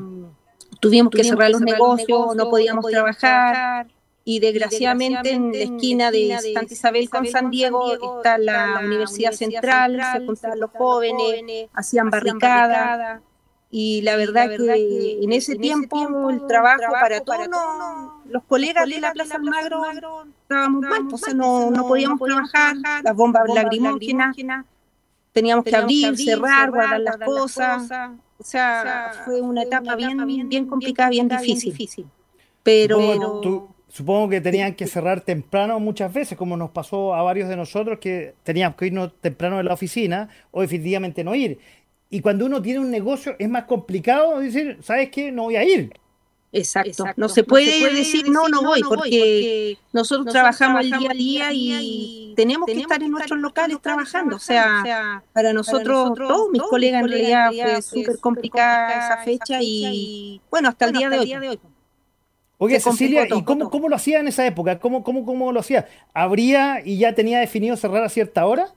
tuvimos 0.80 1.10
que 1.10 1.24
cerrar 1.24 1.50
los 1.50 1.62
negocios, 1.62 2.36
no 2.36 2.50
podíamos 2.52 2.86
trabajar 2.92 3.88
y 4.26 4.40
desgraciadamente 4.40 5.32
en 5.32 5.52
la 5.52 5.58
esquina 5.76 6.12
de 6.12 6.18
Santa 6.54 6.74
Isabel 6.74 7.10
con 7.10 7.26
San 7.32 7.52
Diego 7.52 7.80
está 8.18 8.38
la 8.38 8.80
Universidad 8.86 9.32
Central, 9.38 9.92
se 10.20 10.26
juntaban 10.26 10.60
los 10.60 10.70
jóvenes, 10.72 11.70
hacían 11.74 12.10
barricadas 12.10 13.22
y 13.70 14.02
la 14.04 14.16
verdad 14.16 14.50
que 14.58 15.24
en 15.24 15.34
ese 15.34 15.54
tiempo 15.62 16.30
el 16.30 16.48
trabajo 16.48 16.78
para 17.02 17.20
todos 17.22 17.40
los- 17.50 18.32
los 18.32 18.44
colegas 18.44 18.84
de 18.88 19.02
la 19.02 19.12
Plaza 19.14 19.36
Almagro 19.36 19.82
estábamos 20.44 20.82
mal, 20.82 21.02
o 21.14 21.18
sea, 21.18 21.34
no, 21.34 21.72
no 21.72 21.88
podíamos 21.88 22.20
trabajar, 22.28 22.76
las 23.04 23.16
bombas 23.16 23.42
lacrimógenas, 23.64 24.36
teníamos 25.34 25.66
que 25.66 25.72
abrir, 25.84 26.06
cerrar, 26.26 26.70
guardar 26.72 27.00
las 27.02 27.18
cosas, 27.26 27.82
o 28.38 28.44
sea, 28.44 28.82
fue 29.26 29.42
una 29.42 29.62
etapa 29.64 29.96
bien, 29.98 30.18
bien 30.50 30.66
complicada, 30.68 31.10
bien 31.10 31.28
difícil. 31.46 31.74
Pero, 32.64 32.98
tú- 33.42 33.68
supongo 33.94 34.28
que 34.28 34.42
tenían 34.42 34.74
que 34.74 34.88
cerrar 34.88 35.22
temprano 35.22 35.80
muchas 35.80 36.12
veces, 36.12 36.36
como 36.36 36.58
nos 36.58 36.72
pasó 36.72 37.14
a 37.14 37.22
varios 37.22 37.48
de 37.48 37.56
nosotros 37.56 38.00
que 38.00 38.34
teníamos 38.42 38.76
que 38.76 38.88
irnos 38.88 39.12
temprano 39.22 39.58
de 39.58 39.64
la 39.64 39.74
oficina 39.74 40.30
o 40.50 40.62
definitivamente 40.62 41.24
no 41.24 41.36
ir. 41.36 41.60
Y 42.10 42.20
cuando 42.22 42.48
uno 42.48 42.60
tiene 42.60 42.80
un 42.80 42.90
negocio 42.90 43.36
es 43.38 43.48
más 43.48 43.66
complicado 43.66 44.40
decir, 44.40 44.80
¿sabes 44.82 45.10
qué? 45.12 45.32
No 45.32 45.44
voy 45.44 45.58
a 45.58 45.64
ir. 45.64 45.94
Exacto. 46.52 47.06
No 47.18 47.30
se 47.30 47.44
puede 47.44 47.94
decir 47.94 48.30
no, 48.30 48.48
no 48.48 48.64
voy, 48.64 48.82
porque 48.82 49.78
nosotros 49.92 50.34
trabajamos 50.34 50.82
el 50.82 50.92
día 50.92 51.12
a 51.12 51.14
día 51.14 51.50
y 51.52 52.34
tenemos 52.36 52.66
que 52.66 52.80
estar 52.80 53.02
en 53.02 53.12
nuestros 53.12 53.40
locales 53.40 53.80
trabajando. 53.80 54.38
O 54.38 54.40
sea, 54.40 55.24
para 55.34 55.54
nosotros, 55.54 56.14
todos 56.16 56.50
mis 56.50 56.64
colegas 56.64 57.04
en 57.04 57.10
realidad 57.10 57.52
fue 57.52 57.82
súper 57.84 58.20
complicada 58.20 59.06
esa 59.06 59.18
fecha 59.24 59.60
y 59.62 60.42
bueno, 60.50 60.70
hasta 60.70 60.86
el 60.86 60.94
día 60.94 61.10
de 61.12 61.20
hoy. 61.20 61.60
Oye, 62.58 62.80
Cecilia, 62.80 63.26
¿y 63.26 63.44
cómo, 63.44 63.62
todo. 63.62 63.70
cómo 63.70 63.89
lo 63.89 63.96
hacía 63.96 64.20
en 64.20 64.28
esa 64.28 64.46
época? 64.46 64.80
¿Cómo, 64.80 65.04
cómo, 65.04 65.26
cómo 65.26 65.52
lo 65.52 65.60
hacía? 65.60 65.88
¿Habría 66.13 66.82
y 66.86 66.98
ya 66.98 67.13
tenía 67.13 67.39
definido 67.39 67.76
cerrar 67.76 68.04
a 68.04 68.10
cierta 68.10 68.46
hora? 68.46 68.74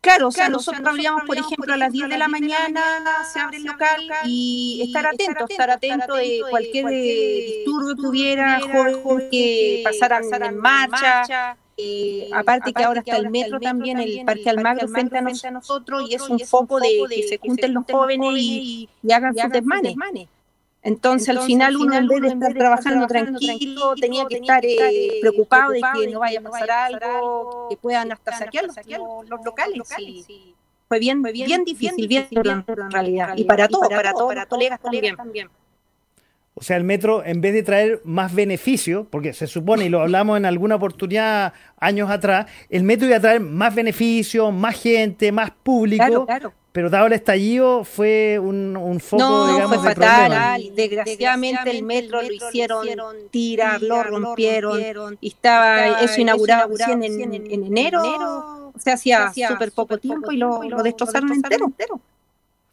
Claro, 0.00 0.28
o 0.28 0.32
sea, 0.32 0.48
nosotros 0.48 0.84
abríamos, 0.84 1.22
por 1.24 1.38
ejemplo, 1.38 1.72
a 1.72 1.76
las 1.76 1.92
10 1.92 2.08
de 2.08 2.18
la 2.18 2.26
mañana, 2.26 2.82
se 3.32 3.38
abre 3.38 3.58
el 3.58 3.64
local 3.64 4.02
y 4.24 4.82
estar 4.84 5.06
atento, 5.06 5.46
estar 5.48 5.70
atento 5.70 6.16
de 6.16 6.40
cualquier 6.50 6.86
eh, 6.90 7.44
disturbio 7.46 7.96
que 7.96 8.06
hubiera, 8.08 8.60
jóvenes 8.60 9.28
que 9.30 9.80
pasaran 9.84 10.24
en 10.42 10.56
marcha. 10.56 11.56
eh, 11.76 12.28
aparte 12.32 12.72
que 12.72 12.82
ahora 12.82 13.00
está 13.00 13.16
el 13.16 13.30
metro 13.30 13.60
también, 13.60 13.98
el 14.00 14.24
Parque 14.24 14.50
Almagro 14.50 14.88
frente 14.88 15.18
a 15.18 15.50
nosotros 15.52 16.02
y 16.10 16.14
es 16.14 16.28
un 16.28 16.40
foco 16.40 16.80
de 16.80 17.08
que 17.08 17.22
se 17.22 17.38
junten 17.38 17.72
los 17.72 17.84
jóvenes 17.84 18.30
y, 18.36 18.88
y 19.02 19.12
hagan 19.12 19.36
sus 19.36 19.50
desmanes. 19.50 19.96
Entonces, 20.84 21.28
al 21.28 21.40
final 21.42 21.76
uno 21.76 21.94
en 21.94 22.08
vez 22.08 22.20
de 22.22 22.28
estar 22.28 22.54
trabajando 22.54 23.06
tranquilo 23.06 23.94
tenía 23.94 24.26
que 24.26 24.36
estar 24.36 24.64
eh, 24.64 25.18
preocupado 25.20 25.70
de 25.70 25.80
que 25.80 26.08
no 26.08 26.20
vaya 26.20 26.40
a 26.40 26.42
pasar 26.42 26.70
algo, 26.70 27.68
que 27.70 27.76
puedan 27.76 28.10
hasta 28.10 28.36
saquear 28.36 28.66
los, 28.66 28.76
los 29.28 29.44
locales. 29.44 29.82
fue 30.88 30.98
bien, 30.98 31.22
bien 31.22 31.64
difícil, 31.64 32.08
bien 32.08 32.26
duro 32.30 32.50
en 32.50 32.90
realidad. 32.90 33.34
Y 33.36 33.44
para 33.44 33.68
todos, 33.68 33.88
para 33.88 34.12
todos 34.12 34.34
los 34.34 34.46
colegas 34.46 34.80
también. 34.80 35.16
O 36.54 36.62
sea, 36.62 36.76
el 36.76 36.84
metro, 36.84 37.24
en 37.24 37.40
vez 37.40 37.54
de 37.54 37.62
traer 37.62 38.02
más 38.04 38.34
beneficio, 38.34 39.06
porque 39.08 39.32
se 39.32 39.46
supone, 39.46 39.86
y 39.86 39.88
lo 39.88 40.02
hablamos 40.02 40.36
en 40.36 40.44
alguna 40.44 40.74
oportunidad 40.74 41.54
años 41.78 42.10
atrás, 42.10 42.46
el 42.68 42.82
metro 42.82 43.06
iba 43.06 43.16
a 43.16 43.20
traer 43.20 43.40
más 43.40 43.74
beneficio, 43.74 44.50
más 44.50 44.80
gente, 44.80 45.32
más 45.32 45.50
público, 45.50 46.04
Claro, 46.04 46.26
claro. 46.26 46.52
Pero 46.72 46.88
dado 46.88 47.06
el 47.06 47.12
estallido 47.12 47.84
fue 47.84 48.38
un, 48.38 48.76
un 48.76 48.98
foco, 48.98 49.22
No, 49.22 49.46
digamos, 49.52 49.76
fue 49.78 49.88
de 49.90 49.94
problema. 49.94 50.18
fatal. 50.28 50.72
Desgraciadamente 50.74 51.70
el 51.70 51.82
metro 51.82 52.22
lo 52.22 52.32
hicieron 52.32 52.86
tirar, 53.30 53.82
lo 53.82 54.02
rompieron. 54.02 55.18
Y 55.20 55.28
estaba 55.28 56.00
eso 56.00 56.20
inaugurado 56.20 56.72
en, 56.88 57.02
en 57.04 57.64
enero. 57.66 58.72
O 58.74 58.78
sea, 58.80 58.94
hacía 58.94 59.30
súper 59.48 59.70
poco 59.72 59.98
tiempo 59.98 60.32
y 60.32 60.38
lo, 60.38 60.62
lo 60.62 60.82
destrozaron 60.82 61.30
entero. 61.32 61.70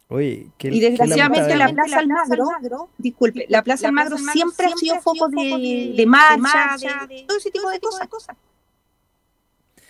Oye, 0.08 0.48
qué- 0.58 0.68
Y 0.68 0.80
qué 0.80 0.90
desgraciadamente 0.90 1.54
la. 1.56 1.68
Plaza 1.68 1.98
Almagro, 2.00 2.88
disculpe, 2.98 3.46
la 3.48 3.62
Plaza 3.62 3.86
Almagro 3.88 4.16
siempre 4.18 4.66
ha 4.66 4.76
sido 4.76 5.00
foco 5.00 5.28
de, 5.28 5.92
de 5.96 6.06
marcha, 6.06 7.06
de 7.06 7.24
todo 7.28 7.36
ese 7.38 7.50
tipo 7.50 7.68
de 7.70 7.78
cosas. 7.78 8.08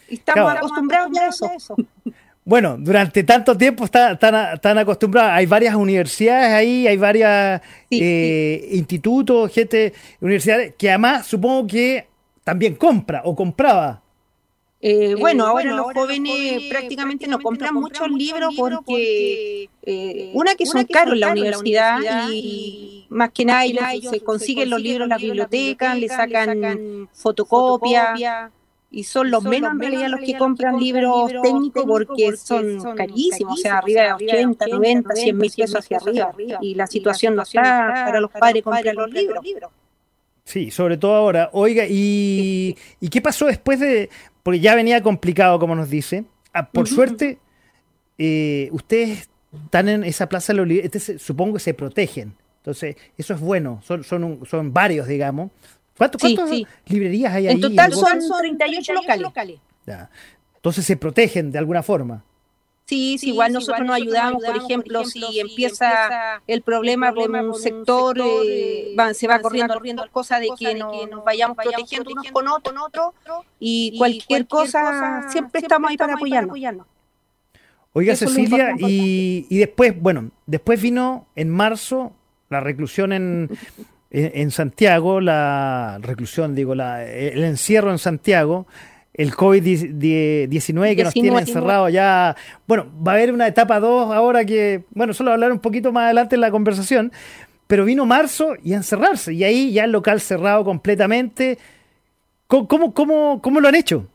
Y 0.08 0.14
estamos 0.16 0.42
Claro. 0.50 0.58
acostumbrados 0.58 1.10
ya 1.12 1.22
a 1.22 1.28
eso. 1.28 1.76
Bueno, 2.50 2.76
durante 2.76 3.22
tanto 3.22 3.56
tiempo 3.56 3.84
están, 3.84 4.14
están, 4.14 4.54
están 4.54 4.76
acostumbrados. 4.76 5.30
Hay 5.34 5.46
varias 5.46 5.76
universidades 5.76 6.52
ahí, 6.52 6.84
hay 6.88 6.96
varios 6.96 7.60
Sí, 7.88 8.68
institutos, 8.72 9.54
gente, 9.54 9.92
universidades, 10.20 10.74
que 10.76 10.88
además 10.88 11.28
supongo 11.28 11.68
que 11.68 12.08
también 12.42 12.74
compra 12.74 13.22
o 13.24 13.36
compraba. 13.36 14.02
Eh, 14.80 15.14
bueno, 15.14 15.46
ahora 15.46 15.70
los 15.70 15.92
jóvenes 15.94 16.64
prácticamente 16.68 17.28
no 17.28 17.38
compran 17.38 17.72
muchos 17.72 18.10
libros 18.10 18.52
porque, 18.56 19.70
eh, 19.84 20.32
una 20.34 20.56
que 20.56 20.66
son 20.66 20.84
caros 20.86 21.14
en 21.14 21.20
la 21.20 21.30
universidad 21.30 22.00
y 22.32 23.06
más 23.10 23.30
que 23.30 23.44
nada 23.44 23.64
ellos 23.64 24.10
se 24.10 24.18
consiguen 24.22 24.70
los 24.70 24.82
libros 24.82 25.04
en 25.04 25.10
la 25.10 25.18
biblioteca, 25.18 25.94
le 25.94 26.08
sacan 26.08 27.08
fotocopia 27.12 28.50
y 28.90 29.04
son 29.04 29.30
los 29.30 29.44
menos 29.44 29.72
en 29.72 29.78
realidad 29.78 30.08
los 30.08 30.20
que 30.20 30.36
compran 30.36 30.78
libros 30.78 31.30
técnicos 31.42 31.84
porque 31.86 32.36
son 32.36 32.96
carísimos, 32.96 33.58
o 33.58 33.62
sea, 33.62 33.78
arriba 33.78 34.02
de 34.02 34.12
80, 34.14 34.66
90, 34.66 35.14
100 35.14 35.38
mil 35.38 35.52
pesos 35.56 35.76
hacia 35.76 35.98
arriba. 35.98 36.32
Y 36.60 36.74
la 36.74 36.88
situación 36.88 37.36
no 37.36 37.42
está 37.42 37.62
para 37.62 38.20
los 38.20 38.30
padres 38.30 38.64
comprar 38.64 38.94
los 38.94 39.10
libros. 39.10 39.44
Sí, 40.44 40.72
sobre 40.72 40.96
todo 40.96 41.14
ahora. 41.14 41.50
Oiga, 41.52 41.84
¿y, 41.88 42.76
¿y 42.98 43.08
qué 43.08 43.20
pasó 43.20 43.46
después 43.46 43.78
de...? 43.78 44.10
Porque 44.42 44.58
ya 44.58 44.74
venía 44.74 45.00
complicado, 45.02 45.60
como 45.60 45.76
nos 45.76 45.88
dice. 45.90 46.24
Ah, 46.52 46.68
por 46.68 46.88
suerte, 46.88 47.38
eh, 48.18 48.68
ustedes 48.72 49.30
están 49.64 49.88
en 49.88 50.02
esa 50.02 50.28
plaza 50.28 50.52
de 50.52 50.80
este 50.82 51.18
supongo 51.18 51.54
que 51.54 51.60
se 51.60 51.74
protegen. 51.74 52.34
Entonces, 52.56 52.96
eso 53.16 53.34
es 53.34 53.40
bueno. 53.40 53.80
Son, 53.84 54.02
son, 54.02 54.40
son 54.44 54.72
varios, 54.72 55.06
digamos. 55.06 55.52
¿Cuántas 56.00 56.50
librerías 56.86 57.34
hay 57.34 57.48
ahí? 57.48 57.54
En 57.54 57.60
total 57.60 57.92
son 57.92 58.38
38 58.38 58.92
locales. 58.94 59.58
Entonces 60.56 60.86
se 60.86 60.96
protegen 60.96 61.52
de 61.52 61.58
alguna 61.58 61.82
forma. 61.82 62.24
Sí, 62.86 63.18
sí, 63.18 63.28
igual 63.28 63.52
nosotros 63.52 63.86
nos 63.86 63.96
ayudamos, 63.96 64.42
por 64.42 64.56
ejemplo, 64.56 65.04
si 65.04 65.38
empieza 65.38 66.42
el 66.46 66.62
problema 66.62 67.14
con 67.14 67.34
un 67.36 67.54
sector, 67.54 68.18
eh, 68.18 68.96
se 69.12 69.28
va 69.28 69.40
corriendo, 69.40 69.74
corriendo 69.74 70.04
cosas 70.10 70.40
de 70.40 70.48
que, 70.58 70.74
nos 70.74 71.24
vayamos 71.24 71.56
protegiendo 71.56 72.10
unos 72.10 72.32
con 72.32 72.48
otro, 72.48 73.14
y 73.60 73.96
cualquier 73.98 74.46
cosa, 74.48 75.28
siempre 75.30 75.60
estamos 75.60 75.90
ahí 75.90 75.96
para 75.96 76.14
apoyarnos. 76.14 76.58
Oiga, 77.92 78.16
Cecilia, 78.16 78.74
y, 78.78 79.46
y 79.48 79.58
después, 79.58 80.00
bueno, 80.00 80.30
después 80.46 80.80
vino 80.80 81.26
en 81.36 81.50
marzo 81.50 82.12
la 82.48 82.60
reclusión 82.60 83.12
en, 83.12 83.50
en, 84.10 84.50
Santiago, 84.50 85.20
la 85.20 85.98
reclusión, 86.00 86.54
digo, 86.54 86.74
la, 86.74 87.04
el 87.06 87.44
encierro 87.44 87.92
en 87.92 87.98
Santiago, 87.98 88.66
el 89.14 89.32
COVID-19 89.32 90.96
que 90.96 91.04
nos 91.04 91.14
tiene 91.14 91.38
encerrados 91.38 91.92
ya. 91.92 92.36
Bueno, 92.66 92.86
va 93.06 93.12
a 93.12 93.14
haber 93.14 93.32
una 93.32 93.46
etapa 93.46 93.78
2 93.78 94.12
ahora 94.12 94.44
que, 94.44 94.84
bueno, 94.90 95.14
solo 95.14 95.32
hablar 95.32 95.52
un 95.52 95.60
poquito 95.60 95.92
más 95.92 96.04
adelante 96.04 96.34
en 96.34 96.40
la 96.40 96.50
conversación, 96.50 97.12
pero 97.66 97.84
vino 97.84 98.04
marzo 98.04 98.54
y 98.64 98.72
a 98.72 98.78
encerrarse, 98.78 99.32
y 99.32 99.44
ahí 99.44 99.72
ya 99.72 99.84
el 99.84 99.92
local 99.92 100.20
cerrado 100.20 100.64
completamente. 100.64 101.58
¿Cómo, 102.48 102.92
cómo, 102.92 103.40
cómo, 103.40 103.60
lo 103.60 103.68
han 103.68 103.76
hecho? 103.76 104.08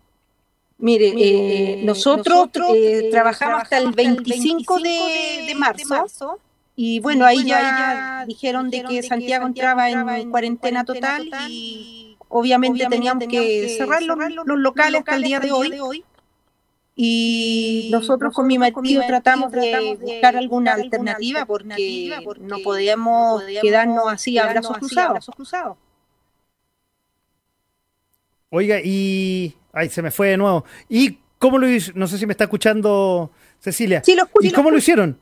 Mire, 0.77 1.13
eh, 1.17 1.81
nosotros, 1.86 2.49
eh, 2.75 3.08
trabajamos 3.10 3.62
hasta 3.62 3.77
el 3.77 3.93
25 3.93 4.79
de, 4.79 5.45
de 5.47 5.55
marzo 5.55 6.38
y 6.75 6.99
bueno, 6.99 7.25
ahí, 7.25 7.45
ya, 7.45 8.25
dijeron 8.27 8.69
de 8.69 8.83
que 8.83 9.01
Santiago 9.01 9.47
entraba 9.47 9.89
en 9.89 10.29
cuarentena 10.29 10.83
total 10.83 11.29
y 11.49 12.17
obviamente 12.27 12.85
teníamos 12.88 13.27
que 13.27 13.69
cerrar 13.77 14.03
los, 14.03 14.17
locales 14.59 14.99
hasta 14.99 15.15
el 15.15 15.23
día 15.23 15.39
de 15.39 15.51
hoy. 15.51 16.03
Y 16.97 17.89
nosotros 17.91 18.33
con 18.33 18.47
mi 18.47 18.57
marido 18.57 19.03
tratamos 19.05 19.51
de 19.51 19.97
buscar 19.99 20.38
alguna 20.38 20.73
alternativa 20.73 21.45
porque 21.45 22.13
no 22.39 22.59
podíamos 22.59 23.43
quedarnos 23.61 24.05
así 24.07 24.38
a 24.38 24.47
brazos 24.47 24.77
cruzados. 24.77 25.75
Oiga, 28.49 28.79
y... 28.83 29.55
Ay, 29.73 29.89
se 29.89 30.01
me 30.01 30.11
fue 30.11 30.29
de 30.29 30.38
nuevo. 30.38 30.63
¿Y 30.88 31.19
cómo 31.38 31.57
lo 31.57 31.69
hizo? 31.69 31.91
No 31.95 32.07
sé 32.07 32.17
si 32.17 32.25
me 32.25 32.31
está 32.31 32.45
escuchando 32.45 33.29
Cecilia. 33.59 34.01
Sí, 34.05 34.15
lo 34.15 34.23
escucho. 34.23 34.47
¿Y 34.47 34.51
cómo 34.51 34.71
lo 34.71 34.77
hicieron? 34.77 35.19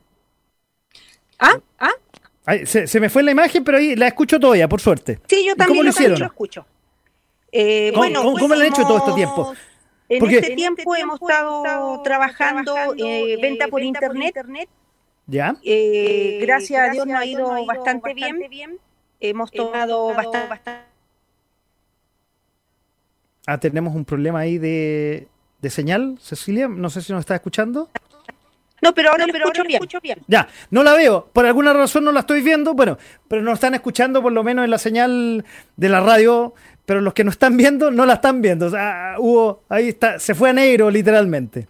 ¿Ah? 1.38 1.58
¿Ah? 1.78 1.90
se, 2.64 3.00
me 3.00 3.08
fue 3.08 3.22
la 3.22 3.30
imagen, 3.30 3.64
pero 3.64 3.78
ahí 3.78 3.96
la 3.96 4.08
escucho 4.08 4.38
todavía, 4.38 4.68
por 4.68 4.80
suerte. 4.80 5.20
Sí, 5.26 5.44
yo 5.46 5.56
también, 5.56 5.84
lo, 5.84 5.90
hicieron? 5.90 6.18
lo 6.18 6.26
escucho. 6.26 6.66
Eh, 7.50 7.90
¿Cómo, 7.90 8.02
bueno, 8.02 8.22
¿cómo, 8.22 8.36
pues 8.36 8.48
lo 8.50 8.54
han 8.56 8.72
hecho 8.72 8.82
todo 8.82 8.98
este 8.98 9.12
tiempo? 9.12 9.54
En 10.08 10.30
este 10.30 10.54
tiempo 10.54 10.94
hemos 10.96 11.20
estado 11.20 12.02
trabajando 12.02 12.74
eh, 12.96 13.38
venta 13.40 13.68
por 13.68 13.82
internet. 13.82 14.34
¿Ya? 15.26 15.56
Eh, 15.64 16.38
gracias 16.42 16.88
a 16.88 16.92
Dios 16.92 17.06
nos 17.06 17.16
ha 17.16 17.24
ido 17.24 17.64
bastante 17.66 18.12
bien. 18.14 18.78
Hemos 19.20 19.50
tomado 19.50 20.12
bastante, 20.12 20.60
Ah, 23.46 23.58
tenemos 23.58 23.94
un 23.94 24.04
problema 24.04 24.40
ahí 24.40 24.58
de, 24.58 25.28
de 25.60 25.70
señal, 25.70 26.18
Cecilia. 26.20 26.66
No 26.68 26.88
sé 26.90 27.02
si 27.02 27.12
nos 27.12 27.20
está 27.20 27.34
escuchando. 27.34 27.90
No, 28.84 28.94
pero 28.94 29.10
ahora, 29.10 29.26
pero 29.30 29.50
escucho, 29.50 30.00
bien. 30.00 30.18
Ya, 30.28 30.48
no 30.70 30.82
la 30.82 30.94
veo. 30.94 31.28
Por 31.32 31.46
alguna 31.46 31.72
razón 31.72 32.04
no 32.04 32.12
la 32.12 32.20
estoy 32.20 32.42
viendo. 32.42 32.74
Bueno, 32.74 32.98
pero 33.26 33.42
nos 33.42 33.54
están 33.54 33.74
escuchando 33.74 34.22
por 34.22 34.32
lo 34.32 34.44
menos 34.44 34.64
en 34.64 34.70
la 34.70 34.78
señal 34.78 35.44
de 35.76 35.88
la 35.88 36.00
radio. 36.00 36.54
Pero 36.86 37.00
los 37.00 37.14
que 37.14 37.24
no 37.24 37.30
están 37.30 37.56
viendo, 37.56 37.90
no 37.90 38.04
la 38.04 38.14
están 38.14 38.42
viendo. 38.42 38.66
O 38.66 38.70
sea, 38.70 39.14
hubo, 39.18 39.62
ahí 39.68 39.88
está, 39.88 40.18
se 40.18 40.34
fue 40.34 40.50
a 40.50 40.52
negro 40.52 40.90
literalmente. 40.90 41.66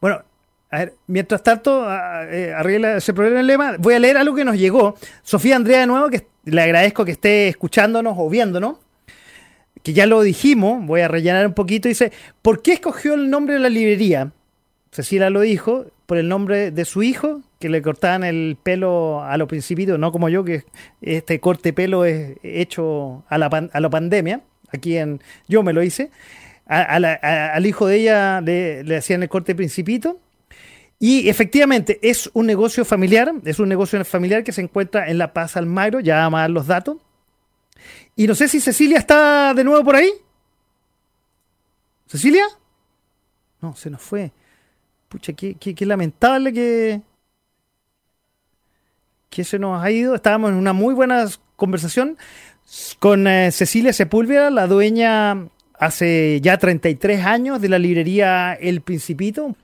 Bueno, 0.00 0.22
a 0.70 0.78
ver, 0.78 0.94
mientras 1.06 1.42
tanto, 1.42 1.86
eh, 1.90 2.52
arregla 2.54 2.96
ese 2.96 3.14
problema 3.14 3.40
el 3.40 3.46
lema. 3.46 3.76
Voy 3.78 3.94
a 3.94 3.98
leer 3.98 4.16
algo 4.16 4.34
que 4.34 4.44
nos 4.44 4.56
llegó. 4.56 4.96
Sofía 5.22 5.56
Andrea 5.56 5.80
de 5.80 5.86
nuevo, 5.86 6.08
que 6.08 6.26
le 6.44 6.62
agradezco 6.62 7.04
que 7.04 7.12
esté 7.12 7.48
escuchándonos 7.48 8.14
o 8.18 8.28
viéndonos. 8.28 8.78
Que 9.82 9.92
ya 9.92 10.06
lo 10.06 10.22
dijimos, 10.22 10.84
voy 10.84 11.00
a 11.00 11.08
rellenar 11.08 11.46
un 11.46 11.54
poquito. 11.54 11.88
Dice, 11.88 12.12
¿por 12.42 12.62
qué 12.62 12.74
escogió 12.74 13.14
el 13.14 13.30
nombre 13.30 13.54
de 13.54 13.60
la 13.60 13.68
librería? 13.68 14.32
Cecilia 14.96 15.28
lo 15.28 15.42
dijo, 15.42 15.84
por 16.06 16.16
el 16.16 16.26
nombre 16.26 16.70
de 16.70 16.86
su 16.86 17.02
hijo, 17.02 17.42
que 17.58 17.68
le 17.68 17.82
cortaban 17.82 18.24
el 18.24 18.56
pelo 18.62 19.22
a 19.22 19.36
los 19.36 19.46
principios, 19.46 19.98
no 19.98 20.10
como 20.10 20.30
yo, 20.30 20.42
que 20.42 20.64
este 21.02 21.38
corte 21.38 21.74
pelo 21.74 22.06
es 22.06 22.38
hecho 22.42 23.22
a 23.28 23.36
la, 23.36 23.48
a 23.74 23.90
pandemia. 23.90 24.40
Aquí 24.72 24.96
en. 24.96 25.20
Yo 25.48 25.62
me 25.62 25.74
lo 25.74 25.82
hice. 25.82 26.10
al 26.64 27.66
hijo 27.66 27.86
de 27.86 27.96
ella 27.96 28.40
le, 28.40 28.96
hacían 28.96 29.22
el 29.22 29.28
corte 29.28 29.54
principito. 29.54 30.18
Y 30.98 31.28
efectivamente 31.28 31.98
es 32.00 32.30
un 32.32 32.46
negocio 32.46 32.82
familiar, 32.86 33.30
es 33.44 33.58
un 33.58 33.68
negocio 33.68 34.02
familiar 34.02 34.44
que 34.44 34.52
se 34.52 34.62
encuentra 34.62 35.10
en 35.10 35.18
La 35.18 35.34
Paz 35.34 35.58
Almagro, 35.58 36.00
ya 36.00 36.20
vamos 36.20 36.38
a 36.38 36.40
dar 36.40 36.50
los 36.50 36.66
datos. 36.66 36.96
Y 38.16 38.26
no 38.26 38.34
sé 38.34 38.48
si 38.48 38.60
Cecilia 38.60 38.96
está 38.96 39.52
de 39.52 39.62
nuevo 39.62 39.84
por 39.84 39.96
ahí. 39.96 40.10
¿Cecilia? 42.06 42.46
No, 43.60 43.76
se 43.76 43.90
nos 43.90 44.00
fue. 44.00 44.32
Pucha, 45.16 45.32
qué, 45.32 45.86
lamentable 45.86 46.52
que, 46.52 47.00
que 49.30 49.44
se 49.44 49.58
nos 49.58 49.82
ha 49.82 49.90
ido. 49.90 50.14
Estábamos 50.14 50.50
en 50.50 50.56
una 50.56 50.74
muy 50.74 50.92
buena 50.92 51.24
conversación 51.56 52.18
con 52.98 53.26
eh, 53.26 53.50
Cecilia 53.50 53.94
Sepúlveda, 53.94 54.50
la 54.50 54.66
dueña 54.66 55.48
hace 55.78 56.42
ya 56.42 56.58
33 56.58 57.24
años 57.24 57.62
de 57.62 57.70
la 57.70 57.78
librería 57.78 58.52
El 58.52 58.82
Principito. 58.82 59.56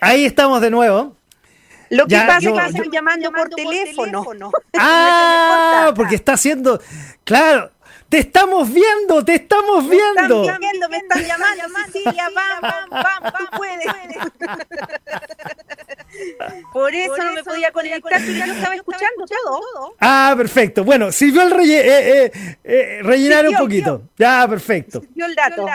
Ahí 0.00 0.24
estamos 0.24 0.60
de 0.60 0.70
nuevo. 0.70 1.16
Lo 1.90 2.06
que 2.06 2.14
pasa 2.14 2.36
es 2.36 2.44
que 2.44 2.78
están 2.78 2.90
llamando, 2.92 3.32
por, 3.32 3.48
teléfono. 3.48 4.22
teléfono. 4.22 4.52
Ah, 4.78 5.92
porque 5.96 6.14
está 6.14 6.34
haciendo. 6.34 6.80
Claro, 7.24 7.72
te 8.08 8.18
estamos 8.18 8.72
viendo, 8.72 9.24
te 9.24 9.34
estamos 9.34 9.88
viendo. 9.88 10.42
Me 10.42 10.46
están 10.46 10.60
viendo, 10.60 10.88
me 10.88 10.96
están 10.98 11.24
llamando, 11.24 11.64
Cecilia, 11.86 12.30
vamos, 12.34 12.90
vamos, 12.90 13.32
tú 13.38 13.44
puedes. 13.56 13.86
Por 16.72 16.94
eso 16.94 17.16
no 17.16 17.32
me 17.32 17.42
podía 17.42 17.72
conectar, 17.72 18.22
ya 18.22 18.46
lo 18.46 18.52
estaba 18.52 18.74
escuchando 18.74 19.24
todo. 19.26 19.94
Ah, 20.00 20.34
perfecto. 20.36 20.84
Bueno, 20.84 21.10
sirvió 21.10 21.42
el 21.42 21.50
relle 21.50 21.80
eh, 21.80 22.24
eh, 22.26 22.56
eh, 22.64 23.00
rellenar 23.02 23.48
un 23.48 23.56
poquito. 23.56 24.02
Ya, 24.16 24.46
perfecto. 24.48 25.00
Sirvió 25.00 25.26
el 25.26 25.34
dato. 25.34 25.66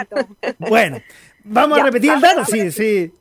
Bueno, 0.57 1.01
vamos 1.43 1.79
a 1.79 1.83
repetir 1.83 2.11
el 2.11 2.21
dato. 2.21 2.45
Sí, 2.45 2.71
sí. 2.71 3.11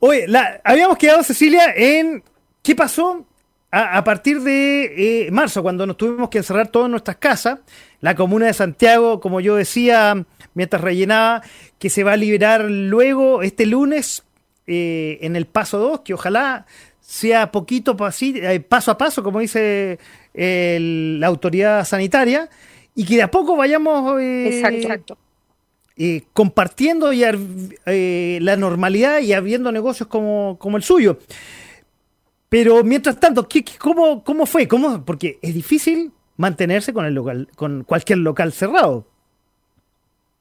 Oye, 0.00 0.28
la, 0.28 0.60
habíamos 0.64 0.98
quedado, 0.98 1.22
Cecilia, 1.22 1.72
en 1.74 2.22
qué 2.62 2.74
pasó 2.74 3.24
a, 3.70 4.04
partir 4.04 4.42
de 4.42 5.28
marzo, 5.32 5.62
cuando 5.62 5.86
nos 5.86 5.96
tuvimos 5.96 6.28
que 6.28 6.38
encerrar 6.38 6.68
todas 6.68 6.90
nuestras 6.90 7.16
casas 7.16 7.60
la 8.02 8.16
comuna 8.16 8.46
de 8.46 8.52
Santiago, 8.52 9.20
como 9.20 9.40
yo 9.40 9.54
decía 9.54 10.26
mientras 10.54 10.82
rellenaba, 10.82 11.42
que 11.78 11.88
se 11.88 12.04
va 12.04 12.12
a 12.12 12.16
liberar 12.16 12.68
luego 12.68 13.42
este 13.42 13.64
lunes 13.64 14.24
eh, 14.66 15.18
en 15.22 15.36
el 15.36 15.46
paso 15.46 15.78
2, 15.78 16.00
que 16.00 16.12
ojalá 16.12 16.66
sea 17.00 17.52
poquito 17.52 17.96
eh, 18.20 18.60
paso 18.60 18.90
a 18.90 18.98
paso, 18.98 19.22
como 19.22 19.38
dice 19.38 20.00
la 20.34 21.26
autoridad 21.28 21.84
sanitaria, 21.84 22.50
y 22.94 23.04
que 23.04 23.16
de 23.16 23.22
a 23.22 23.30
poco 23.30 23.56
vayamos 23.56 24.20
eh, 24.20 26.22
compartiendo 26.32 27.12
ya, 27.12 27.32
la 27.86 28.56
normalidad 28.56 29.20
y 29.20 29.32
habiendo 29.32 29.70
negocios 29.70 30.08
como, 30.08 30.58
como 30.58 30.76
el 30.76 30.82
suyo. 30.82 31.20
Pero 32.48 32.82
mientras 32.82 33.20
tanto, 33.20 33.48
¿qué, 33.48 33.64
cómo, 33.78 34.24
¿cómo 34.24 34.44
fue? 34.44 34.66
¿Cómo? 34.66 35.04
Porque 35.04 35.38
es 35.40 35.54
difícil 35.54 36.10
mantenerse 36.36 36.92
con 36.92 37.04
el 37.04 37.14
local, 37.14 37.48
con 37.56 37.84
cualquier 37.84 38.18
local 38.18 38.52
cerrado. 38.52 39.06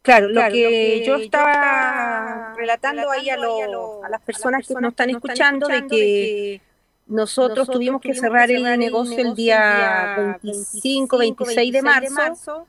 Claro, 0.02 0.30
lo, 0.30 0.42
que, 0.50 1.04
yo 1.06 1.18
estaba 1.18 2.56
relatando, 2.58 3.12
ahí 3.12 3.30
a, 3.30 3.38
las 3.38 4.22
personas 4.26 4.68
que 4.68 4.74
nos 4.74 4.92
están 4.92 5.12
escuchando, 5.12 5.68
de 5.68 5.86
que 5.86 6.62
nosotros, 7.06 7.70
tuvimos 7.70 8.02
que 8.02 8.16
cerrar 8.16 8.50
el 8.50 8.64
negocio 8.80 9.20
el 9.20 9.36
día 9.36 10.40
25, 10.42 11.18
26 11.18 11.74
de 11.74 11.82
marzo, 11.84 12.66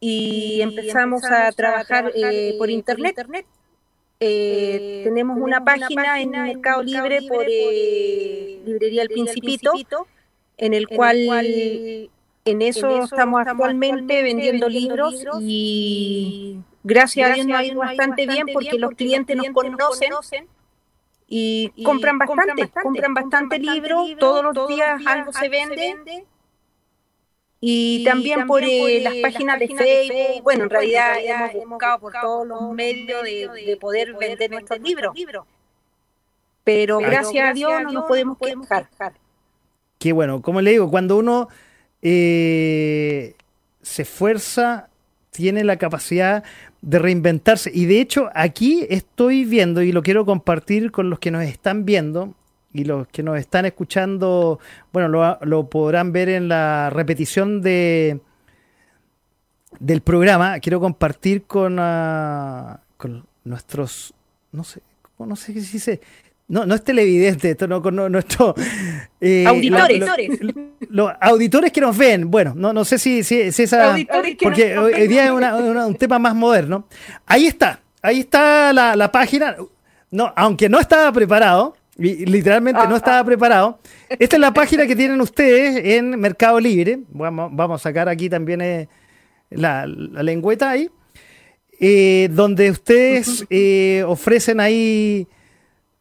y 0.00 0.60
empezamos 0.60 1.22
a 1.24 1.52
trabajar 1.52 2.10
eh, 2.16 2.56
por 2.58 2.68
internet. 2.68 3.14
Eh, 4.18 5.02
tenemos 5.04 5.38
una 5.38 5.64
página 5.64 6.20
en 6.20 6.30
Mercado 6.30 6.82
Libre 6.82 7.20
por 7.28 7.46
Librería 7.46 9.02
El 9.02 9.08
Principito, 9.08 10.08
en 10.56 10.74
el 10.74 10.88
cual 10.88 12.10
en 12.44 12.62
eso 12.62 13.04
estamos 13.04 13.46
actualmente 13.46 14.22
vendiendo 14.22 14.68
libros 14.68 15.14
y 15.40 16.58
gracias 16.82 17.30
a 17.30 17.34
Dios 17.34 17.46
nos 17.46 17.58
ha 17.58 17.64
ido 17.64 17.78
bastante 17.78 18.26
bien 18.26 18.46
porque 18.52 18.78
los 18.78 18.92
clientes 18.92 19.36
nos 19.36 19.48
conocen 19.48 20.46
y 21.28 21.72
compran 21.84 22.18
bastante, 22.18 22.68
compran 22.82 23.14
bastante 23.14 23.58
libros, 23.58 24.10
todos 24.18 24.54
los 24.54 24.68
días 24.68 25.00
algo 25.06 25.32
se 25.32 25.48
vende. 25.48 26.26
y, 27.58 28.04
también, 28.04 28.46
por, 28.46 28.62
eh, 28.64 29.00
las, 29.00 29.14
páginas 29.22 29.58
de 29.58 29.68
Facebook, 29.68 30.42
bueno, 30.42 30.64
en 30.64 30.70
realidad 30.70 31.16
hemos 31.24 31.70
buscado 31.70 32.00
por 32.00 32.12
todos 32.12 32.46
los 32.46 32.72
medios 32.72 33.22
de, 33.22 33.78
poder 33.80 34.14
vender 34.14 34.50
nuestros 34.50 34.80
libros. 34.80 35.14
Pero 36.64 36.98
gracias 36.98 37.50
a 37.50 37.52
Dios 37.54 37.72
no 37.82 37.92
nos 37.92 38.04
podemos 38.04 38.36
quejar. 38.36 38.88
Qué 39.98 40.12
bueno, 40.12 40.42
como 40.42 40.60
le 40.60 40.72
digo, 40.72 40.90
cuando 40.90 41.16
uno 41.16 41.48
eh, 42.02 43.34
se 43.80 44.02
esfuerza, 44.02 44.88
tiene 45.30 45.64
la 45.64 45.76
capacidad 45.76 46.44
de 46.82 46.98
reinventarse. 46.98 47.70
Y 47.72 47.86
de 47.86 48.00
hecho, 48.00 48.28
aquí 48.34 48.86
estoy 48.90 49.44
viendo 49.44 49.82
y 49.82 49.92
lo 49.92 50.02
quiero 50.02 50.26
compartir 50.26 50.90
con 50.90 51.08
los 51.08 51.18
que 51.18 51.30
nos 51.30 51.44
están 51.44 51.84
viendo 51.84 52.34
y 52.72 52.84
los 52.84 53.06
que 53.08 53.22
nos 53.22 53.38
están 53.38 53.66
escuchando, 53.66 54.58
bueno, 54.92 55.38
lo, 55.40 55.66
podrán 55.68 56.12
ver 56.12 56.28
en 56.28 56.48
la 56.48 56.90
repetición 56.90 57.62
de 57.62 58.20
del 59.78 60.00
programa. 60.02 60.58
Quiero 60.60 60.80
compartir 60.80 61.44
con, 61.44 61.78
ah, 61.78 62.80
con 62.96 63.26
nuestros, 63.44 64.14
no 64.52 64.64
sé, 64.64 64.82
no 65.18 65.36
sé 65.36 65.54
qué 65.54 65.60
se. 65.60 66.00
No, 66.48 66.66
no 66.66 66.74
es 66.74 66.84
televidente, 66.84 67.50
esto 67.50 67.66
no, 67.66 67.80
con 67.80 67.96
nuestro 67.96 68.54
eh, 69.20 69.46
auditores. 69.46 70.04
los 70.90 71.10
auditores 71.20 71.72
que 71.72 71.80
nos 71.80 71.96
ven, 71.96 72.30
bueno, 72.30 72.52
no, 72.54 72.72
no 72.72 72.84
sé 72.84 72.98
si, 72.98 73.24
si, 73.24 73.40
esa 73.40 73.96
porque 74.42 74.76
hoy 74.76 75.08
día 75.08 75.26
es 75.26 75.30
un 75.32 75.96
tema 75.96 76.18
más 76.18 76.34
moderno. 76.34 76.88
Ahí 77.26 77.46
está, 77.46 77.80
ahí 78.02 78.20
está 78.20 78.72
la, 78.72 78.96
la 78.96 79.10
página. 79.10 79.56
No, 80.10 80.32
aunque 80.36 80.68
no 80.68 80.78
estaba 80.78 81.10
preparado, 81.12 81.74
literalmente 81.96 82.80
no 82.88 82.96
estaba 82.96 83.24
preparado. 83.24 83.78
Esta 84.08 84.36
es 84.36 84.40
la 84.40 84.52
página 84.52 84.86
que 84.86 84.96
tienen 84.96 85.20
ustedes 85.20 85.96
en 85.96 86.18
Mercado 86.18 86.58
Libre. 86.60 87.00
Vamos, 87.10 87.50
vamos 87.52 87.80
a 87.80 87.82
sacar 87.82 88.08
aquí 88.08 88.28
también 88.28 88.60
eh, 88.60 88.88
la, 89.50 89.86
lengüeta 89.86 90.70
ahí. 90.70 90.90
Eh, 91.80 92.28
donde 92.30 92.70
ustedes 92.70 93.44
eh, 93.50 94.04
ofrecen 94.06 94.60
ahí 94.60 95.26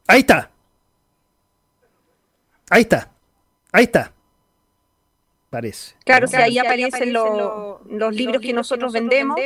Ahí 0.07 0.21
está. 0.21 0.51
Ahí 2.71 2.83
está. 2.83 3.11
Ahí 3.73 3.85
está. 3.85 4.13
Parece. 5.51 5.95
Claro, 6.05 6.27
o 6.31 6.37
ahí 6.37 6.59
aparecen 6.59 7.13
los, 7.13 8.15
libros 8.15 8.43
que 8.43 8.53
nosotros 8.53 8.93
vendemos. 8.93 9.39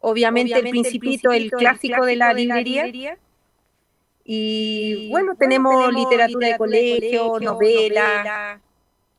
Obviamente, 0.00 0.54
el 0.54 0.68
Principito, 0.68 1.32
el 1.32 1.50
clásico 1.50 2.04
de 2.04 2.16
la 2.16 2.32
librería. 2.32 3.18
Y 4.24 5.10
bueno, 5.10 5.34
tenemos 5.36 5.92
literatura 5.92 6.48
de 6.48 6.56
colegio, 6.56 7.38
novela, 7.40 8.60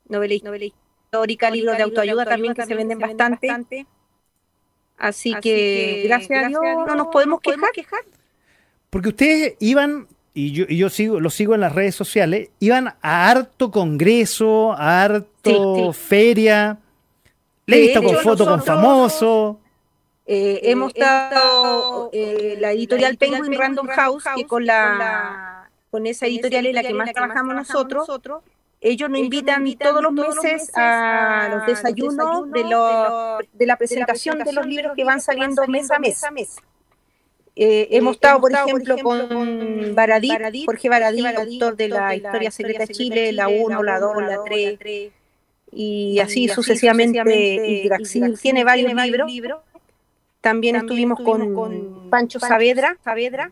novela, 0.08 0.40
novela 0.44 0.66
histórica, 0.66 1.52
libros 1.52 1.78
de 1.78 1.84
autoayuda 1.84 2.26
también 2.26 2.54
que 2.54 2.66
se 2.66 2.76
venden 2.76 3.00
bastante. 3.00 3.86
Así, 4.98 5.36
que, 5.42 6.04
gracias 6.06 6.46
a 6.46 6.48
Dios, 6.48 6.62
no 6.88 6.96
nos 6.96 7.08
podemos 7.08 7.40
quejar. 7.42 8.04
Porque 8.90 9.10
ustedes 9.10 9.56
iban, 9.60 10.08
y 10.38 10.52
yo, 10.52 10.66
yo 10.66 10.90
sigo, 10.90 11.22
lo 11.22 11.30
sigo 11.30 11.56
en 11.56 11.62
las 11.62 11.74
redes 11.74 11.96
sociales, 11.96 12.50
iban 12.60 12.94
a 13.02 13.30
harto 13.30 13.72
congreso, 13.72 14.74
a 14.74 15.04
harto 15.04 15.94
feria. 15.94 16.78
Le 17.66 17.78
he 17.78 17.82
visto 17.82 18.04
con 18.04 18.16
fotos 18.18 18.48
con 18.48 18.62
famosos. 18.62 19.56
Eh, 20.28 20.60
hemos 20.64 20.94
estado 20.94 22.10
eh, 22.12 22.58
la 22.60 22.74
editorial 22.74 23.16
Penguin 23.16 23.58
Random 23.58 23.88
House, 23.88 24.26
que 24.36 24.46
con 24.46 24.66
la 24.66 25.70
con 25.90 26.06
esa 26.06 26.26
editorial 26.26 26.66
es 26.66 26.76
la 26.76 26.84
que 26.84 26.94
más 26.94 27.14
trabajamos 27.14 27.56
nosotros, 27.56 28.10
ellos 28.82 29.10
nos 29.10 29.20
invitan, 29.20 29.66
todos 29.80 30.04
los 30.04 30.12
meses 30.12 30.70
a 30.76 31.48
los 31.50 31.66
desayunos 31.66 32.52
de, 32.52 32.64
de, 33.54 33.66
la 33.66 33.78
presentación 33.78 34.40
de 34.40 34.52
los 34.52 34.66
libros 34.66 34.92
que 34.98 35.06
van 35.06 35.22
saliendo 35.22 35.66
mes 35.68 35.90
a 35.90 36.00
mes. 36.00 36.58
Eh, 37.58 37.88
hemos 37.92 38.16
estado, 38.16 38.42
por 38.42 38.52
ejemplo, 38.52 38.98
con 38.98 39.96
Baradí, 39.96 40.30
Jorge 40.66 40.90
Baradí, 40.90 41.26
autor 41.26 41.78
de 41.78 41.90
la 41.90 42.16
Historia 42.16 42.52
Secreta 42.52 42.86
de 42.86 42.94
Chile, 42.94 43.32
la 43.32 43.48
1, 43.48 43.84
la 43.84 44.00
2, 44.00 44.24
la 44.24 44.44
3, 44.44 45.12
y 45.72 46.20
así 46.20 46.48
sucesivamente. 46.48 47.22
Y 47.26 47.90
tiene 48.42 48.64
varios 48.64 48.94
libros. 49.26 49.62
También 50.42 50.76
estuvimos 50.76 51.20
con 51.20 52.10
Pancho 52.10 52.40
Saavedra, 52.40 52.98
Saavedra 53.04 53.52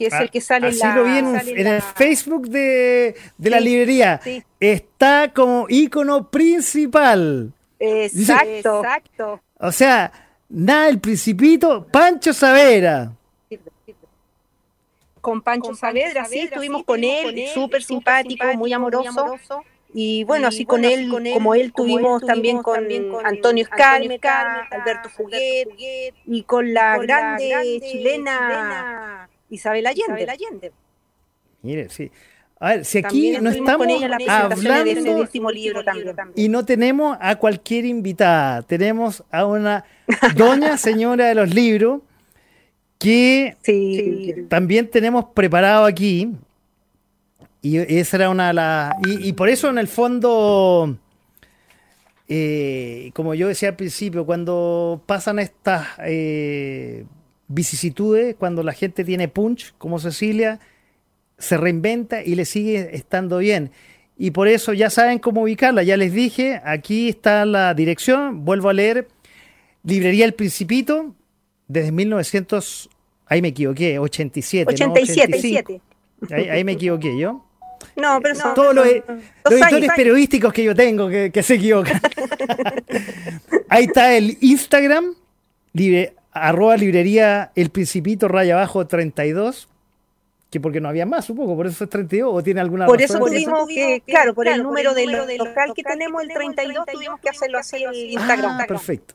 que 0.00 0.06
es 0.06 0.14
ah, 0.14 0.22
el 0.22 0.30
que 0.30 0.40
sale 0.40 0.70
en 0.70 0.78
la, 0.78 1.42
en, 1.42 1.66
el 1.66 1.82
Facebook 1.82 2.48
de, 2.48 3.14
la 3.36 3.60
librería. 3.60 4.18
Está 4.58 5.30
como 5.34 5.66
icono 5.68 6.30
principal. 6.30 7.52
Exacto. 7.78 8.78
Exacto. 8.82 9.42
O 9.58 9.70
sea, 9.70 10.29
nada, 10.50 10.88
el 10.88 11.00
principito, 11.00 11.86
Pancho 11.86 12.34
Savera. 12.34 13.12
Con 15.20 15.42
Pancho, 15.42 15.74
Saavedra, 15.74 16.24
sí, 16.24 16.40
estuvimos 16.40 16.84
con 16.84 17.04
él, 17.04 17.48
súper 17.52 17.82
simpático, 17.82 18.46
muy 18.54 18.72
amoroso. 18.72 19.36
Y 19.92 20.24
bueno, 20.24 20.46
así 20.46 20.64
con, 20.64 20.84
él, 20.84 21.10
como 21.34 21.54
él, 21.54 21.72
tuvimos, 21.72 22.24
también 22.24 22.62
con, 22.62 22.86
Antonio 23.24 23.64
Escármeca, 23.64 24.66
Alberto 24.70 25.08
Fuguet, 25.10 25.68
y 26.26 26.42
con 26.44 26.72
la, 26.72 26.96
grande, 26.98 27.80
chilena 27.82 29.28
Isabel 29.50 29.86
Allende. 29.86 30.72
Mire, 31.62 31.88
sí. 31.90 32.10
A 32.62 32.74
ver, 32.74 32.84
si 32.84 32.98
aquí 32.98 33.38
no 33.40 33.48
estamos 33.48 33.86
hablando 34.28 34.84
de 34.84 35.02
su 35.02 35.10
último 35.12 35.50
libro 35.50 35.82
también, 35.82 36.14
y 36.36 36.50
no 36.50 36.62
tenemos 36.66 37.16
a 37.18 37.36
cualquier 37.36 37.86
invitada, 37.86 38.60
tenemos 38.60 39.24
a 39.30 39.46
una 39.46 39.84
doña 40.36 40.76
señora 40.76 41.28
de 41.28 41.34
los 41.34 41.54
libros 41.54 42.02
que 42.98 43.56
también 44.50 44.90
tenemos 44.90 45.24
preparado 45.34 45.86
aquí 45.86 46.32
y 47.62 47.78
esa 47.78 48.18
era 48.18 48.28
una 48.28 48.48
de 48.48 48.52
las 48.52 48.94
y, 49.06 49.32
por 49.32 49.48
eso 49.48 49.70
en 49.70 49.78
el 49.78 49.88
fondo 49.88 50.98
eh, 52.28 53.10
como 53.14 53.34
yo 53.34 53.48
decía 53.48 53.70
al 53.70 53.76
principio 53.76 54.26
cuando 54.26 55.02
pasan 55.06 55.38
estas 55.38 55.88
eh, 56.04 57.06
vicisitudes, 57.48 58.36
cuando 58.36 58.62
la 58.62 58.74
gente 58.74 59.02
tiene 59.02 59.28
punch, 59.28 59.74
como 59.78 59.98
Cecilia, 59.98 60.60
se 61.40 61.56
reinventa 61.56 62.22
y 62.22 62.36
le 62.36 62.44
sigue 62.44 62.90
estando 62.92 63.38
bien. 63.38 63.72
Y 64.16 64.30
por 64.32 64.48
eso 64.48 64.72
ya 64.74 64.90
saben 64.90 65.18
cómo 65.18 65.42
ubicarla. 65.42 65.82
Ya 65.82 65.96
les 65.96 66.12
dije, 66.12 66.60
aquí 66.64 67.08
está 67.08 67.44
la 67.46 67.74
dirección. 67.74 68.44
Vuelvo 68.44 68.68
a 68.68 68.74
leer. 68.74 69.08
Librería 69.82 70.26
El 70.26 70.34
Principito, 70.34 71.14
desde 71.66 71.90
1900, 71.90 72.90
ahí 73.26 73.40
me 73.40 73.48
equivoqué, 73.48 73.98
87. 73.98 74.72
87, 74.74 75.80
Ahí, 76.30 76.64
me 76.64 76.72
equivoqué 76.72 77.18
yo. 77.18 77.46
No, 77.96 78.20
pero 78.20 78.34
son 78.34 78.54
todos 78.54 78.74
los, 78.74 78.86
editores 78.86 79.90
periodísticos 79.96 80.52
que 80.52 80.64
yo 80.64 80.74
tengo 80.74 81.08
que, 81.08 81.42
se 81.42 81.54
equivocan. 81.54 81.98
ahí 83.70 83.84
está 83.84 84.14
el 84.14 84.36
Instagram, 84.42 85.14
libre, 85.72 86.12
arroba 86.30 86.76
librería 86.76 87.52
El 87.54 87.70
Principito 87.70 88.28
raya 88.28 88.56
abajo 88.56 88.86
32, 88.86 89.69
que 90.50 90.60
porque 90.60 90.80
no 90.80 90.88
había 90.88 91.06
más, 91.06 91.24
supongo, 91.24 91.56
por 91.56 91.66
eso 91.66 91.84
es 91.84 91.90
32, 91.90 92.30
o 92.34 92.42
tiene 92.42 92.60
alguna 92.60 92.86
Por 92.86 93.00
eso 93.00 93.18
tuvimos 93.18 93.68
que, 93.68 94.02
claro, 94.04 94.34
por 94.34 94.48
el 94.48 94.62
número 94.62 94.94
del 94.94 95.12
local 95.38 95.72
que 95.74 95.82
tenemos, 95.82 96.22
el 96.22 96.28
32, 96.28 96.86
tuvimos 96.92 97.20
que 97.20 97.28
hacerlo 97.28 97.58
así 97.58 97.82
en 97.82 97.94
Instagram. 97.94 98.58
Ah, 98.60 98.64
perfecto. 98.66 99.14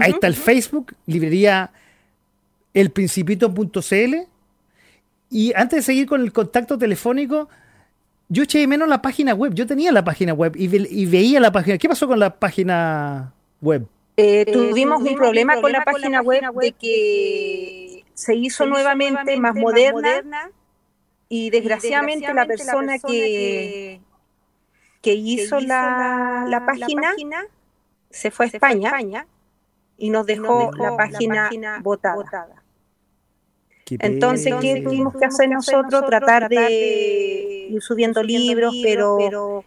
Ahí 0.00 0.12
está 0.12 0.26
el 0.26 0.34
Facebook, 0.34 0.94
librería 1.06 1.70
elprincipito.cl, 2.74 4.14
y 5.30 5.52
antes 5.54 5.78
de 5.78 5.82
seguir 5.82 6.06
con 6.06 6.20
el 6.20 6.32
contacto 6.32 6.76
telefónico, 6.76 7.48
yo 8.28 8.42
eché 8.42 8.58
de 8.58 8.66
menos 8.66 8.88
la 8.88 9.00
página 9.00 9.34
web. 9.34 9.54
Yo 9.54 9.66
tenía 9.66 9.92
la 9.92 10.04
página 10.04 10.32
web 10.32 10.54
y, 10.56 11.06
veía 11.06 11.38
la 11.40 11.52
página. 11.52 11.78
¿Qué 11.78 11.88
pasó 11.88 12.06
con 12.06 12.18
la 12.18 12.34
página 12.38 13.32
web? 13.60 13.86
Eh, 14.16 14.44
tuvimos, 14.52 15.02
un 15.02 15.14
problema, 15.14 15.60
con 15.60 15.72
la 15.72 15.84
página, 15.84 16.20
web, 16.20 16.42
de 16.60 16.72
que 16.72 18.04
se 18.14 18.34
hizo, 18.34 18.66
nuevamente, 18.66 19.36
más, 19.38 19.54
moderna, 19.54 20.50
y 21.28 21.50
desgraciadamente, 21.50 22.32
la 22.34 22.46
persona, 22.46 22.98
que, 22.98 24.00
que, 25.00 25.14
hizo, 25.14 25.60
la, 25.60 26.62
página, 26.66 27.14
se 28.10 28.30
fue 28.30 28.46
a 28.46 28.48
España, 28.48 29.26
y 29.96 30.10
nos 30.10 30.26
dejó, 30.26 30.70
la, 30.76 30.96
página 30.96 31.50
botada. 31.82 32.62
Entonces, 33.88 34.54
¿qué 34.60 34.82
tuvimos 34.82 35.14
que 35.16 35.24
hacer 35.24 35.48
nosotros? 35.48 36.04
Tratar 36.06 36.48
de 36.48 37.68
ir 37.70 37.82
subiendo 37.82 38.22
libros, 38.22 38.74
pero 38.82 39.64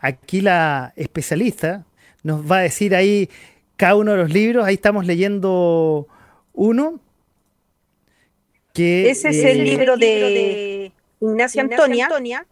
aquí 0.00 0.40
la 0.40 0.92
especialista 0.96 1.84
nos 2.22 2.50
va 2.50 2.58
a 2.58 2.62
decir 2.62 2.94
ahí 2.94 3.28
cada 3.76 3.96
uno 3.96 4.12
de 4.12 4.18
los 4.18 4.32
libros, 4.32 4.64
ahí 4.64 4.74
estamos 4.74 5.06
leyendo 5.06 6.06
uno. 6.52 7.00
Que, 8.74 9.08
Ese 9.08 9.28
es 9.28 9.44
el 9.44 9.60
eh, 9.60 9.64
libro 9.64 9.96
de 9.96 10.92
Ignacia 11.20 11.62
Antonia. 11.62 12.44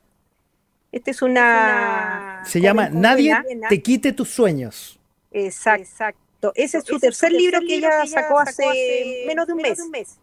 Este 0.93 1.11
es 1.11 1.21
una... 1.21 2.43
Se 2.47 2.61
llama 2.61 2.89
Nadie 2.89 3.35
te 3.69 3.83
quite 3.83 4.13
tus 4.13 4.31
sueños. 4.31 5.01
Exacto. 5.33 6.53
Ese 6.55 6.79
es 6.79 6.85
su 6.85 6.99
tercer, 7.01 7.33
libro 7.33 7.61
que 7.61 7.75
ella 7.75 8.07
sacó 8.07 8.39
hace 8.39 9.25
menos 9.27 9.49
de 9.49 9.53
un 9.53 9.91
mes. 9.91 10.19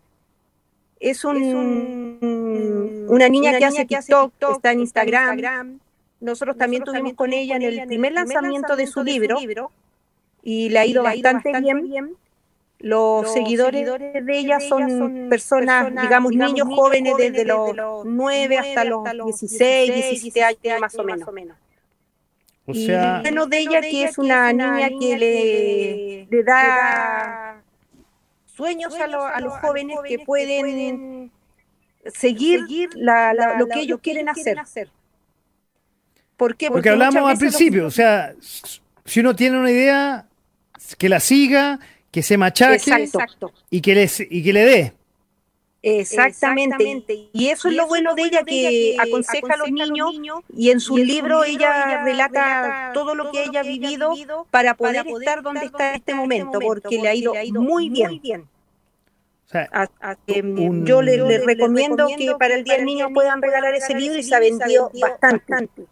Es, 1.02 1.26
un, 1.26 3.06
una 3.10 3.30
niña, 3.30 3.58
que 3.58 3.66
hace 3.66 3.86
TikTok, 3.86 4.34
está 4.52 4.72
en 4.72 4.80
Instagram. 4.80 5.80
Nosotros, 6.22 6.58
también 6.58 6.84
tuvimos 6.84 7.14
con 7.14 7.34
ella 7.34 7.58
en 7.58 7.64
el 7.64 7.88
primer 7.88 8.14
lanzamiento 8.14 8.78
de 8.78 8.88
su 8.88 9.04
libro 9.04 9.38
y 10.44 10.70
le 10.70 10.80
ha 10.80 10.86
ido 10.86 11.04
bastante 11.04 11.52
bien. 11.60 12.16
Los, 12.82 13.34
seguidores, 13.34 13.86
de 13.86 14.38
ella 14.38 14.60
son, 14.62 15.28
personas, 15.30 15.92
digamos, 16.02 16.32
niños 16.34 16.68
jóvenes 16.74 17.14
desde 17.18 17.44
los 17.44 18.06
9 18.06 18.58
hasta 18.58 18.84
los 18.86 19.04
16, 19.04 19.94
17 19.94 20.44
años 20.44 20.80
más 20.80 20.96
o 20.96 21.04
menos. 21.04 21.58
O 22.66 22.74
sea, 22.74 23.22
y 23.26 23.50
de 23.50 23.58
ella 23.58 23.82
que 23.82 24.04
es 24.04 24.18
una 24.18 24.54
niña 24.54 24.90
que 25.00 26.28
le, 26.30 26.44
da 26.44 27.62
sueños 28.46 28.94
a, 28.96 29.08
los 29.42 29.54
jóvenes 29.60 29.98
que 30.08 30.20
pueden 30.20 31.32
seguir 32.14 32.62
lo 32.96 33.68
que 33.68 33.80
ellos 33.82 34.00
quieren 34.02 34.30
hacer. 34.30 34.90
¿Por 36.38 36.56
qué? 36.56 36.70
Porque, 36.70 36.90
hablamos 36.90 37.30
al 37.30 37.38
principio, 37.38 37.88
o 37.88 37.92
sea, 37.92 38.34
si 39.04 39.20
uno 39.20 39.36
tiene 39.36 39.60
una 39.60 39.72
idea, 39.72 40.26
que 40.98 41.10
la 41.10 41.20
siga, 41.20 41.80
que 42.12 42.24
se 42.24 42.38
machaque 42.38 43.10
y 43.70 43.82
que, 43.82 43.96
les, 43.96 44.20
y 44.20 44.44
que 44.44 44.54
le 44.54 44.66
dé. 44.66 44.94
Exactamente. 45.82 47.30
Y 47.32 47.48
eso 47.48 47.70
es 47.70 47.76
lo 47.76 47.88
bueno 47.88 48.14
de 48.14 48.24
ella, 48.24 48.44
que 48.44 48.98
aconseja 49.00 49.54
a 49.54 49.58
los 49.58 49.72
niños 49.72 50.44
y 50.54 50.72
en 50.72 50.80
su 50.80 50.98
libro 50.98 51.44
ella 51.44 52.04
relata 52.04 52.92
todo 52.94 53.16
lo 53.16 53.32
que 53.32 53.44
ella 53.44 53.62
ha 53.62 53.64
vivido 53.64 54.14
para 54.52 54.74
poder 54.74 55.06
estar 55.08 55.42
donde 55.42 55.66
está 55.66 55.90
en 55.90 55.96
este 55.96 56.14
momento, 56.14 56.60
porque 56.60 57.00
le 57.02 57.08
ha 57.08 57.16
ido 57.16 57.34
muy 57.54 57.90
bien. 57.90 58.20
yo 60.86 61.02
le, 61.02 61.38
recomiendo 61.46 62.08
que 62.18 62.36
para 62.38 62.56
el 62.56 62.64
Día 62.64 62.76
del 62.76 62.86
Niño 62.86 63.14
puedan 63.14 63.42
regalar 63.42 63.74
ese 63.74 63.96
libro 63.96 64.18
y 64.18 64.24
se 64.24 64.36
ha 64.36 64.40
vendido 64.40 64.92
bastante. 65.00 65.86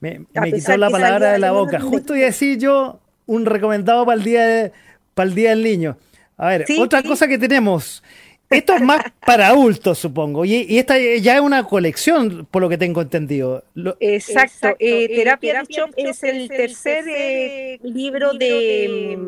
Me, 0.00 0.26
quitó 0.52 0.76
la 0.76 0.90
palabra 0.90 1.32
de 1.32 1.38
la 1.38 1.52
boca. 1.52 1.80
Justo 1.80 2.14
iba 2.14 2.24
a 2.24 2.26
decir 2.26 2.58
yo 2.58 2.98
un 3.24 3.46
recomendado 3.46 4.04
para 4.04 4.18
el 4.18 4.24
Día, 4.24 4.72
para 5.14 5.28
el 5.28 5.34
día 5.34 5.50
del 5.50 5.62
Niño. 5.62 5.96
A 6.36 6.48
ver, 6.48 6.66
otra 6.80 7.02
cosa 7.02 7.28
que 7.28 7.38
tenemos. 7.38 8.02
Esto 8.52 8.74
es 8.74 8.82
más 8.82 9.02
para 9.24 9.48
adultos, 9.48 9.98
supongo. 9.98 10.44
Y, 10.44 10.78
esta 10.78 10.98
ya 10.98 11.36
es 11.36 11.40
una 11.40 11.64
colección, 11.64 12.46
por 12.50 12.60
lo 12.60 12.68
que 12.68 12.76
tengo 12.76 13.00
entendido. 13.00 13.64
Exacto. 13.98 14.76
Eh, 14.78 15.08
Terapia 15.08 15.62
de 15.62 15.90
es 15.96 16.22
el 16.22 16.48
tercer 16.48 17.04
eh, 17.08 17.80
libro 17.82 18.34
de, 18.34 19.18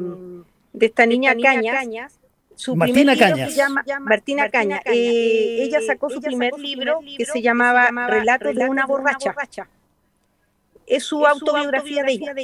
de 0.75 0.87
esta 0.87 1.07
niña 1.07 1.35
Cañas. 1.41 2.19
Su 2.55 2.77
Martina 2.77 3.17
Cañas. 3.17 3.51
Se 3.51 3.57
llama, 3.57 3.83
Martina 4.01 4.51
Cañas. 4.51 4.83
Eh, 4.85 5.63
ella 5.63 5.81
sacó 5.87 6.11
su 6.11 6.21
primer 6.21 6.53
libro 6.59 7.01
que 7.17 7.25
se 7.25 7.41
llamaba 7.41 7.91
Relatos 8.07 8.55
de 8.55 8.69
una 8.69 8.87
borracha. 8.87 9.35
Es 10.87 11.05
su 11.05 11.27
autobiografía 11.27 12.03
de 12.03 12.13
ella. 12.13 12.35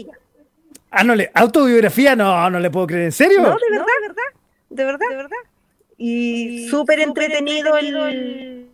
Ah, 0.91 1.05
no 1.05 1.15
le, 1.15 1.31
autobiografía, 1.35 2.17
no, 2.17 2.51
no 2.51 2.59
le 2.59 2.71
puedo 2.71 2.87
creer, 2.87 3.05
¿en 3.05 3.13
serio? 3.13 3.43
No, 3.43 3.57
de 3.57 3.71
verdad, 3.71 3.87
de 4.01 4.09
verdad, 4.09 4.23
de 4.71 4.85
verdad, 4.85 5.09
de 5.09 5.17
verdad 5.17 5.37
y, 6.03 6.67
súper 6.71 6.99
entretenido 7.01 7.77
el, 7.77 8.71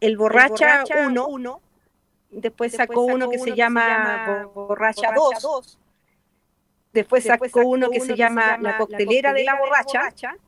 el, 0.00 0.16
Borracha 0.16 0.82
1. 1.06 1.60
Después, 2.32 2.72
sacó 2.72 3.02
uno 3.02 3.30
que 3.30 3.38
se 3.38 3.54
llama 3.54 4.48
Borracha 4.52 5.12
2. 5.14 5.78
Después 6.92 7.22
sacó 7.22 7.60
uno 7.60 7.88
que 7.88 8.00
se 8.00 8.16
llama 8.16 8.58
La 8.60 8.76
coctelera 8.78 9.32
de 9.32 9.44
la 9.44 9.54
borracha. 9.54 10.10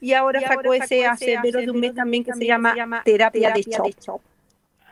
Y 0.00 0.12
ahora 0.12 0.40
sacó 0.40 0.72
ese 0.72 1.04
hace 1.04 1.36
menos 1.40 1.62
de 1.62 1.70
un 1.72 1.80
mes 1.80 1.94
también 1.96 2.22
que 2.22 2.32
se 2.32 2.46
llama 2.46 3.02
Terapia 3.04 3.50
de 3.50 3.64
Chop. 3.64 4.22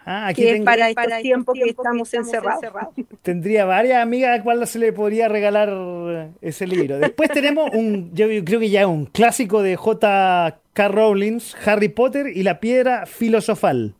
Ah, 0.04 0.28
aquí 0.28 0.42
que 0.42 0.56
es 0.56 0.62
para 0.62 0.90
estos 0.90 1.22
tiempos 1.22 1.54
que 1.54 1.70
estamos 1.70 2.12
encerrados. 2.12 2.60
Tendría 3.22 3.64
varias 3.64 4.02
amigas 4.02 4.40
a 4.40 4.42
cuales 4.42 4.70
se 4.70 4.78
le 4.78 4.92
podría 4.92 5.28
regalar 5.28 6.30
ese 6.40 6.66
libro. 6.66 6.98
Después 6.98 7.30
tenemos 7.30 7.70
un, 7.72 8.12
yo 8.14 8.26
creo 8.44 8.60
que 8.60 8.70
ya 8.70 8.86
un 8.86 9.06
clásico 9.06 9.62
de 9.62 9.76
J.K. 9.76 10.88
Rowling, 10.88 11.38
Harry 11.64 11.88
Potter 11.88 12.26
y 12.34 12.42
la 12.42 12.58
piedra 12.58 13.06
filosofal. 13.06 13.94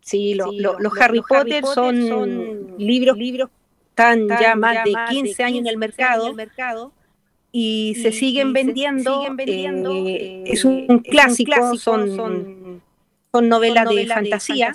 Sí, 0.00 0.34
los 0.34 0.56
Harry, 1.00 1.20
Potter, 1.28 1.64
son, 1.64 2.76
libros, 2.78 3.16
libros 3.16 3.50
están 3.90 4.28
ya 4.28 4.56
más 4.56 4.84
de 4.84 4.94
15 5.10 5.44
años 5.44 5.60
en 5.60 5.66
el 5.66 5.76
mercado, 5.76 6.92
y, 7.52 7.94
se 7.96 8.12
siguen 8.12 8.52
vendiendo. 8.52 9.24
Eh, 9.46 10.44
es 10.46 10.64
un, 10.64 11.00
clásico, 11.00 11.76
son 11.76 12.16
son 12.16 12.82
novelas 13.40 13.88
de, 13.88 14.06
fantasía. 14.06 14.72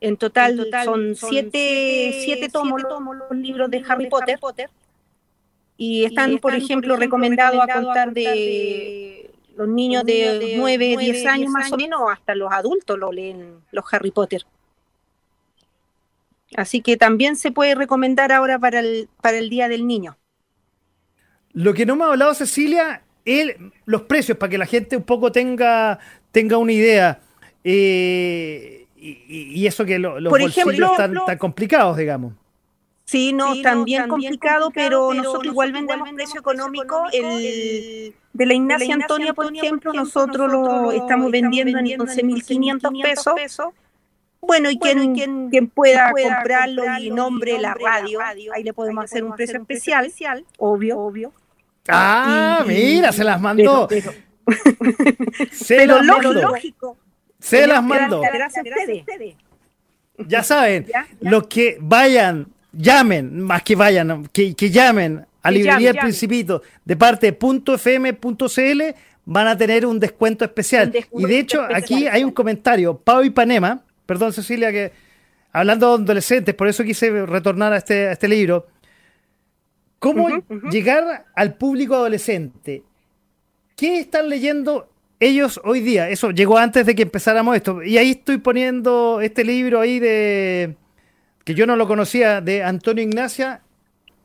En 0.00 0.16
total, 0.16 0.68
son 0.84 1.14
siete, 1.14 2.20
siete, 2.24 2.48
tomos, 2.48 2.82
los 2.82 3.38
libros 3.38 3.70
de 3.70 3.84
Harry 3.88 4.08
Potter. 4.08 4.38
Y 5.76 6.04
están, 6.04 6.38
por 6.38 6.54
ejemplo, 6.54 6.96
recomendados 6.96 7.60
a 7.62 7.72
contar 7.72 8.12
de 8.12 9.30
los 9.56 9.68
niños 9.68 10.04
de 10.04 10.54
9, 10.56 10.96
10 10.98 11.26
años 11.26 11.50
más 11.50 11.72
o 11.72 11.76
menos, 11.76 12.00
hasta 12.10 12.34
los 12.34 12.52
adultos 12.52 12.96
lo 12.96 13.10
leen 13.10 13.60
los 13.72 13.84
Harry 13.92 14.12
Potter. 14.12 14.44
Así 16.56 16.80
que 16.80 16.96
también 16.96 17.36
se 17.36 17.50
puede 17.50 17.74
recomendar 17.74 18.32
ahora 18.32 18.58
para 18.58 18.80
el, 18.80 19.08
para 19.20 19.36
el 19.36 19.50
Día 19.50 19.68
del 19.68 19.86
Niño. 19.86 20.16
Lo 21.52 21.74
que 21.74 21.84
no 21.84 21.96
me 21.96 22.04
ha 22.04 22.08
hablado 22.08 22.34
Cecilia 22.34 23.02
es 23.24 23.56
los 23.84 24.02
precios, 24.02 24.38
para 24.38 24.50
que 24.50 24.58
la 24.58 24.66
gente 24.66 24.96
un 24.96 25.02
poco 25.02 25.32
tenga, 25.32 25.98
tenga 26.30 26.56
una 26.56 26.72
idea. 26.72 27.20
Eh, 27.70 28.86
y, 28.96 29.66
eso 29.66 29.84
que 29.84 29.98
los 29.98 30.22
bolsillos 30.24 30.90
están 30.92 31.14
tan 31.26 31.36
complicados, 31.36 31.98
digamos. 31.98 32.32
Sí, 33.04 33.34
no, 33.34 33.60
también, 33.62 34.08
complicado, 34.08 34.70
pero, 34.74 35.12
nosotros 35.12 35.52
igual 35.52 35.72
vendemos 35.72 36.08
precio 36.10 36.40
económico. 36.40 37.04
El, 37.12 38.14
de 38.32 38.46
la 38.46 38.54
Ignacia 38.54 38.94
Antonia, 38.94 39.34
por 39.34 39.54
ejemplo, 39.54 39.92
nosotros 39.92 40.50
lo 40.50 40.92
estamos 40.92 41.30
vendiendo 41.30 41.78
en 41.78 41.86
11.500 41.86 43.02
pesos. 43.34 43.68
Bueno, 44.40 44.70
y 44.70 44.78
quien, 44.78 45.50
quien, 45.50 45.68
pueda, 45.68 46.10
comprarlo 46.12 46.84
y 47.00 47.10
nombre 47.10 47.58
la 47.58 47.74
radio, 47.74 48.20
ahí 48.54 48.62
le 48.62 48.72
podemos 48.72 49.04
hacer 49.04 49.24
un 49.24 49.34
precio 49.34 49.58
especial, 49.58 50.10
obvio. 50.56 50.98
obvio. 50.98 51.32
Ah, 51.88 52.64
mira, 52.66 53.12
se 53.12 53.24
las 53.24 53.38
mandó. 53.40 53.88
se 55.50 55.76
pero 55.76 56.02
lógico. 56.02 56.96
Se 57.38 57.66
las 57.66 57.82
mandó. 57.82 58.22
Ya 60.26 60.42
saben, 60.42 60.86
los 61.20 61.46
que 61.46 61.78
vayan 61.80 62.48
llamen, 62.72 63.40
más 63.40 63.62
que 63.62 63.76
vayan, 63.76 64.26
que, 64.32 64.54
llamen 64.54 65.26
a 65.42 65.50
Librería 65.50 65.90
El 65.90 65.98
Principito 65.98 66.62
de 66.84 66.96
parte 66.96 67.30
de 67.30 67.38
.fm.cl 67.38 68.82
van 69.24 69.46
a 69.46 69.58
tener 69.58 69.84
un 69.84 70.00
descuento 70.00 70.44
especial. 70.44 70.92
y 71.12 71.24
de 71.24 71.38
hecho, 71.38 71.62
aquí 71.62 72.06
hay 72.06 72.24
un 72.24 72.32
comentario, 72.32 72.96
Pau 72.96 73.22
Ipanema, 73.22 73.82
perdón 74.06 74.32
Cecilia, 74.32 74.72
que 74.72 74.92
hablando 75.52 75.98
de 75.98 76.04
adolescentes, 76.04 76.54
por 76.54 76.68
eso 76.68 76.84
quise 76.84 77.26
retornar 77.26 77.72
a 77.72 77.78
este, 77.78 78.10
este 78.10 78.28
libro. 78.28 78.66
¿Cómo 79.98 80.28
llegar 80.70 81.26
al 81.34 81.54
público 81.54 81.96
adolescente? 81.96 82.84
¿Qué 83.74 83.98
están 83.98 84.28
leyendo 84.28 84.88
ellos 85.20 85.60
hoy 85.64 85.80
día? 85.80 86.08
Eso 86.08 86.30
llegó 86.30 86.58
antes 86.58 86.86
de 86.86 86.94
que 86.94 87.02
empezáramos 87.02 87.56
esto. 87.56 87.82
Y 87.82 87.98
ahí 87.98 88.10
estoy 88.12 88.38
poniendo 88.38 89.20
este 89.20 89.44
libro 89.44 89.80
ahí 89.80 89.98
de 89.98 90.76
que 91.44 91.54
yo 91.54 91.66
no 91.66 91.76
lo 91.76 91.88
conocía, 91.88 92.40
de 92.40 92.62
Antonio 92.62 93.02
Ignacia, 93.02 93.62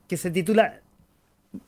que 0.08 0.18
se 0.18 0.30
titula 0.30 0.82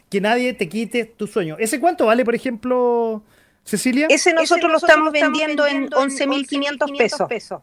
Que 0.10 0.20
nadie 0.20 0.54
te 0.54 0.68
quite 0.68 1.06
tu 1.06 1.28
sueño. 1.28 1.56
¿Ese 1.60 1.80
cuánto 1.80 2.08
vale, 2.08 2.26
por 2.26 2.36
ejemplo, 2.36 3.24
Cecilia? 3.64 4.08
Ese 4.10 4.34
nosotros, 4.34 4.72
lo 4.72 4.78
estamos 4.78 5.14
vendiendo, 5.14 5.66
en 5.66 5.90
11.500 5.90 7.28
pesos. 7.28 7.62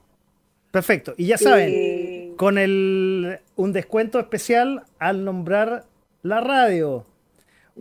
Perfecto. 0.70 1.12
Y 1.18 1.26
ya 1.26 1.36
saben, 1.36 1.68
eh, 1.70 2.32
con 2.36 2.56
el, 2.56 3.40
un 3.56 3.72
descuento 3.72 4.18
especial 4.18 4.84
al 4.98 5.24
nombrar 5.24 5.84
la 6.22 6.40
radio. 6.40 7.04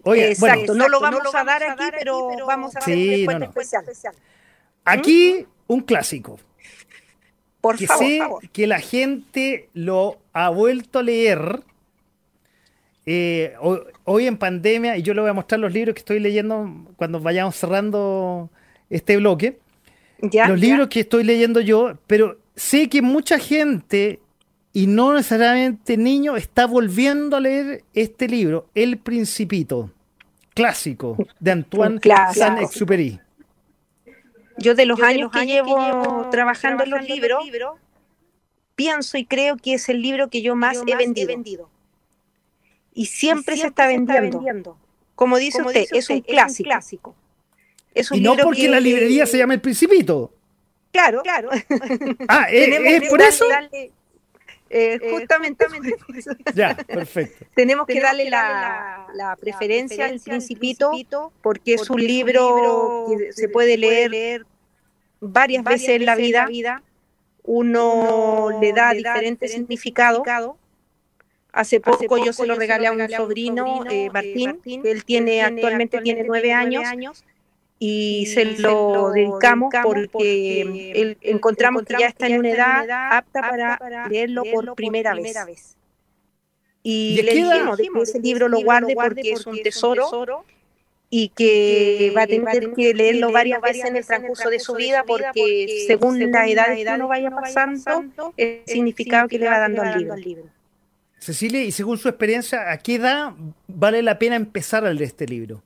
Oye, 0.04 0.32
exacto, 0.32 0.74
no 0.74 0.88
lo 0.88 1.00
vamos 1.00 1.34
a 1.34 1.44
dar 1.44 1.64
aquí, 1.64 1.84
pero, 1.98 2.30
vamos 2.46 2.76
a 2.76 2.80
dar 2.80 2.90
un 2.90 2.96
descuento 2.96 3.46
especial. 3.46 4.16
Aquí 4.86 5.46
un 5.68 5.82
clásico. 5.82 6.40
Que 7.78 7.86
sé 7.86 8.22
que 8.52 8.66
la 8.66 8.80
gente 8.80 9.70
lo 9.74 10.18
ha 10.34 10.50
vuelto 10.50 11.00
a 11.00 11.04
leer 11.04 11.62
eh, 13.06 13.56
hoy, 14.06 14.28
en 14.28 14.38
pandemia, 14.38 14.98
y 14.98 15.04
yo 15.04 15.14
le 15.14 15.22
voy 15.22 15.30
a 15.30 15.34
mostrar 15.34 15.60
los 15.60 15.74
libros 15.74 15.94
que 15.94 16.00
estoy 16.00 16.20
leyendo 16.20 16.86
cuando 16.96 17.20
vayamos 17.20 17.56
cerrando 17.56 18.50
este 18.90 19.18
bloque. 19.18 19.60
los 20.22 20.60
libros 20.60 20.88
que 20.88 21.02
estoy 21.02 21.24
leyendo 21.24 21.62
yo, 21.62 21.98
pero 22.08 22.38
sé 22.56 22.90
que 22.90 23.02
mucha 23.02 23.40
gente, 23.40 24.20
y 24.74 24.88
no 24.88 25.14
necesariamente 25.14 25.98
niños, 25.98 26.38
está 26.38 26.66
volviendo 26.66 27.36
a 27.36 27.40
leer 27.40 27.84
este 27.94 28.28
libro, 28.28 28.68
El 28.74 28.98
Principito, 28.98 29.92
clásico, 30.54 31.18
de 31.40 31.52
Antoine 31.52 32.00
Saint-Exupéry. 32.34 33.20
Yo 34.58 34.76
de 34.76 34.86
los 34.86 35.02
años, 35.02 35.32
que, 35.32 35.46
llevo 35.46 36.28
trabajando, 36.30 36.84
en 36.84 36.92
los 36.92 37.08
libros, 37.08 37.44
pienso 38.76 39.18
y 39.18 39.26
creo 39.26 39.58
que 39.58 39.74
es 39.74 39.90
el 39.90 40.02
libro 40.02 40.30
que 40.30 40.42
yo 40.42 40.56
más, 40.56 40.78
he, 40.88 40.96
vendido. 40.96 41.70
Y 42.94 43.08
siempre, 43.08 43.58
se, 43.58 43.68
está, 43.68 43.88
vendiendo. 43.88 44.78
Como 45.16 45.38
dice 45.38 45.62
usted, 45.62 45.86
es, 45.92 46.10
un 46.10 46.22
clásico. 46.22 47.16
Es 47.94 48.12
un 48.12 48.18
y 48.18 48.22
no 48.22 48.38
porque 48.38 48.70
la 48.70 48.80
librería 48.80 49.26
se 49.26 49.38
llama 49.38 49.54
El 49.54 49.62
Principito. 49.62 50.34
Claro, 50.92 51.22
claro. 51.24 51.50
Ah, 52.28 52.48
¿es, 52.52 53.10
por 53.10 53.22
eso? 53.22 53.46
Eh, 54.74 55.00
justamente, 55.12 55.66
ya, 56.56 56.78
perfecto. 56.78 57.46
Tenemos 57.54 57.86
que 57.86 58.00
darle 58.00 58.30
la, 58.30 59.36
preferencia 59.40 60.06
al 60.06 60.20
Principito 60.20 60.92
porque 61.42 61.74
es 61.74 61.90
un 61.90 62.00
libro 62.00 63.08
que 63.10 63.34
se 63.34 63.50
puede 63.50 63.78
leer 63.78 64.46
varias 65.20 65.64
veces 65.64 65.90
en 65.90 66.06
la 66.06 66.16
vida. 66.16 66.82
Uno 67.44 68.60
le 68.62 68.72
da 68.72 68.94
diferente 68.94 69.50
significado. 69.50 70.24
Hace 71.52 71.82
poco 71.82 72.18
yo 72.24 72.32
se 72.32 72.48
lo 72.48 72.56
regalé 72.56 72.88
a 72.88 72.94
un 72.94 73.10
sobrino, 73.10 73.84
eh, 73.90 74.10
Martín, 74.14 74.62
que 74.64 74.90
él 74.90 75.04
tiene 75.04 75.42
actualmente 75.42 76.00
tiene 76.00 76.24
nueve 76.24 76.54
años 76.54 76.88
y, 77.84 78.28
se, 78.28 78.46
lo 78.60 79.10
dedicamos 79.10 79.74
porque 79.82 81.18
encontramos 81.22 81.82
que 81.84 81.96
ya 82.00 82.06
está 82.06 82.28
en 82.28 82.38
una 82.38 82.52
edad 82.52 83.18
apta 83.18 83.42
para, 83.42 84.08
leerlo 84.08 84.44
por 84.44 84.76
primera 84.76 85.16
vez. 85.16 85.76
Y, 86.84 87.20
le 87.24 87.34
dijimos 87.34 87.80
que 87.80 88.04
ese 88.04 88.20
libro 88.20 88.48
lo 88.50 88.62
guarde 88.62 88.94
porque 88.94 89.32
es 89.32 89.48
un 89.48 89.60
tesoro 89.64 90.46
y 91.10 91.30
que 91.30 92.14
va 92.16 92.22
a 92.22 92.28
tener 92.28 92.72
que 92.74 92.94
leerlo 92.94 93.32
varias 93.32 93.60
veces 93.60 93.86
en 93.86 93.96
el 93.96 94.06
transcurso 94.06 94.52
de 94.52 94.60
su 94.60 94.76
vida 94.76 95.04
porque 95.08 95.86
según 95.88 96.20
la 96.32 96.48
edad 96.48 96.76
que 96.76 96.86
uno 96.88 97.08
vaya 97.08 97.32
pasando, 97.32 98.32
el 98.38 98.62
significado 98.68 99.28
que 99.28 99.40
le 99.40 99.48
va 99.48 99.58
dando 99.58 99.82
al 99.82 100.22
libro. 100.22 100.46
Cecilia, 101.18 101.64
y 101.64 101.72
según 101.72 101.98
su 101.98 102.10
experiencia, 102.10 102.72
¿a 102.72 102.78
qué 102.78 102.96
edad 102.96 103.34
vale 103.68 104.04
la 104.04 104.20
pena 104.20 104.36
empezar 104.36 104.86
a 104.86 104.94
leer 104.94 105.08
este 105.08 105.26
libro? 105.26 105.64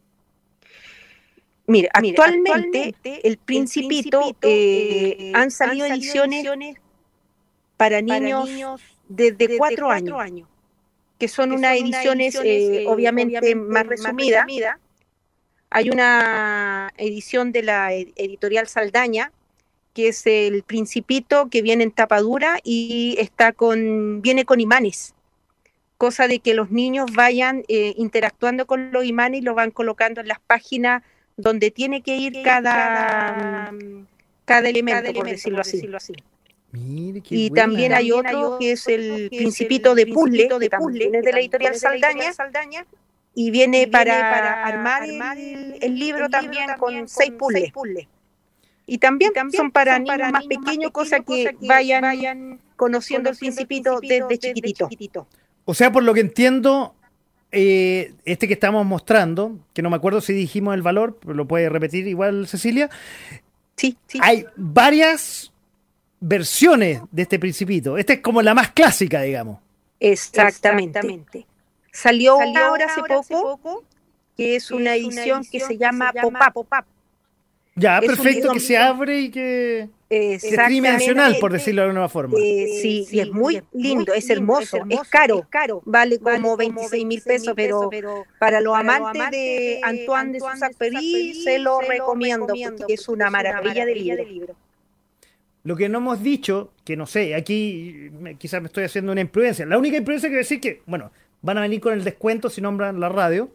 Mire, 1.67 1.89
actualmente, 1.93 2.93
el 3.03 3.37
Principito, 3.37 4.35
eh, 4.41 5.15
eh, 5.19 5.31
han 5.33 5.49
salido 5.49 5.87
ediciones 5.87 6.45
para 7.75 8.01
niños, 8.01 8.49
desde, 9.07 9.57
cuatro, 9.57 9.89
años, 9.89 10.47
que 11.17 11.27
son 11.27 11.51
unas 11.51 11.75
ediciones, 11.77 12.37
eh, 12.43 12.85
obviamente, 12.87 13.55
más 13.55 13.87
resumidas. 13.87 14.45
Hay 15.71 15.89
una 15.89 16.91
edición 16.97 17.51
de 17.51 17.63
la 17.63 17.93
editorial 17.93 18.67
Saldaña, 18.67 19.31
que 19.93 20.09
es 20.09 20.27
el 20.27 20.61
Principito, 20.63 21.49
que 21.49 21.63
viene 21.63 21.83
en 21.83 21.91
tapadura 21.91 22.59
y 22.63 23.15
está 23.17 23.53
con, 23.53 24.21
viene 24.21 24.45
con 24.45 24.59
imanes 24.59 25.13
cosa 25.97 26.27
de 26.27 26.39
que 26.39 26.53
los 26.53 26.71
niños 26.71 27.09
vayan 27.13 27.63
interactuando 27.69 28.67
con 28.67 28.91
los 28.91 29.05
imanes 29.05 29.39
y 29.39 29.43
los 29.43 29.55
van 29.55 29.71
colocando 29.71 30.19
en 30.19 30.27
las 30.27 30.41
páginas 30.41 31.01
donde 31.37 31.71
tiene 31.71 32.01
que 32.01 32.15
ir 32.15 32.41
cada, 32.43 33.71
cada 34.45 34.69
elemento, 34.69 35.13
por 35.13 35.27
decirlo 35.27 35.61
así. 35.61 36.15
y 36.71 37.49
también 37.51 37.93
hay 37.93 38.11
otro 38.11 38.57
que 38.59 38.73
es 38.73 38.87
el 38.87 39.29
Principito 39.29 39.95
de 39.95 40.07
Puzzle, 40.07 40.47
de, 40.59 40.69
puzzle, 40.69 41.21
de 41.21 41.31
la 41.31 41.39
editorial 41.39 41.75
Saldaña, 41.75 42.85
y 43.33 43.51
viene, 43.51 43.87
para, 43.87 44.63
armar, 44.63 45.03
el, 45.03 45.99
libro 45.99 46.29
también 46.29 46.69
con, 46.79 47.07
seis 47.07 47.31
puzzles. 47.31 47.73
Y 48.87 48.99
también, 48.99 49.31
son 49.51 49.71
para 49.71 49.99
niños 49.99 50.31
más 50.31 50.45
pequeños, 50.45 50.91
cosas 50.91 51.21
que, 51.27 51.55
vayan, 51.61 52.61
conociendo 52.77 53.29
el 53.29 53.37
Principito 53.37 53.99
desde, 53.99 54.37
chiquitito. 54.37 55.27
O 55.65 55.73
sea, 55.73 55.91
por 55.91 56.03
lo 56.03 56.13
que 56.13 56.21
entiendo, 56.21 56.95
eh, 57.55 58.13
este 58.25 58.47
que 58.47 58.53
estamos 58.53 58.85
mostrando, 58.85 59.57
que 59.73 59.81
no 59.81 59.89
me 59.89 59.95
acuerdo 59.95 60.19
si 60.19 60.33
dijimos 60.33 60.75
el 60.75 60.81
valor, 60.81 61.17
pero 61.19 61.33
lo 61.33 61.47
puede 61.47 61.69
repetir 61.69 62.07
igual 62.07 62.47
Cecilia. 62.47 62.89
Sí, 63.77 63.97
sí. 64.07 64.19
Hay 64.21 64.45
varias 64.57 65.53
versiones 66.19 67.01
de 67.11 67.21
este 67.21 67.39
principito. 67.39 67.97
Esta 67.97 68.13
es 68.13 68.19
como 68.19 68.41
la 68.41 68.53
más 68.53 68.71
clásica, 68.71 69.21
digamos. 69.21 69.59
Exactamente. 69.99 71.45
Salió, 71.91 72.37
ahora 72.41 72.87
hace 72.87 73.01
poco, 73.33 73.83
que 74.35 74.57
es 74.57 74.69
una 74.71 74.95
edición, 74.95 75.45
que, 75.49 75.61
se 75.61 75.77
llama 75.77 76.11
Pop-Up. 76.11 76.85
Ya, 77.75 77.99
perfecto, 77.99 78.53
que 78.53 78.59
se 78.61 78.77
abre 78.77 79.19
y 79.19 79.31
que... 79.31 79.89
Es 80.07 80.43
tridimensional, 80.43 81.35
por 81.41 81.51
decirlo 81.51 81.81
de 81.81 81.87
alguna 81.89 82.07
forma. 82.07 82.37
Eh, 82.39 82.79
sí, 82.81 83.05
y 83.11 83.19
es 83.19 83.31
muy 83.31 83.61
lindo, 83.73 84.13
es 84.13 84.29
hermoso, 84.29 84.77
es 84.87 84.99
caro, 85.09 85.45
caro, 85.49 85.81
vale 85.83 86.19
como 86.19 86.55
26 86.55 87.05
mil 87.05 87.21
pesos, 87.21 87.53
pero 87.55 87.89
para 88.39 88.61
los 88.61 88.75
amantes 88.75 89.29
de 89.31 89.79
Antoine 89.83 90.31
de 90.31 90.39
Saint-Exupéry 90.39 91.33
se 91.43 91.59
lo 91.59 91.81
recomiendo 91.81 92.47
porque 92.47 92.93
es 92.93 93.09
una 93.09 93.29
maravilla 93.29 93.85
de 93.85 93.95
libro. 93.95 94.55
Lo 95.63 95.75
que 95.75 95.89
no 95.89 95.97
hemos 95.97 96.21
dicho, 96.21 96.71
que 96.85 96.95
no 96.95 97.07
sé, 97.07 97.33
aquí 97.33 98.11
quizás 98.37 98.61
me 98.61 98.67
estoy 98.67 98.83
haciendo 98.83 99.11
una 99.11 99.21
imprudencia. 99.21 99.65
La 99.65 99.79
única 99.79 99.97
imprudencia 99.97 100.29
que 100.29 100.35
decir 100.35 100.61
que, 100.61 100.83
bueno, 100.85 101.11
van 101.41 101.57
a 101.57 101.61
venir 101.61 101.81
con 101.81 101.93
el 101.93 102.03
descuento 102.03 102.51
si 102.51 102.61
nombran 102.61 102.99
la 102.99 103.09
radio. 103.09 103.49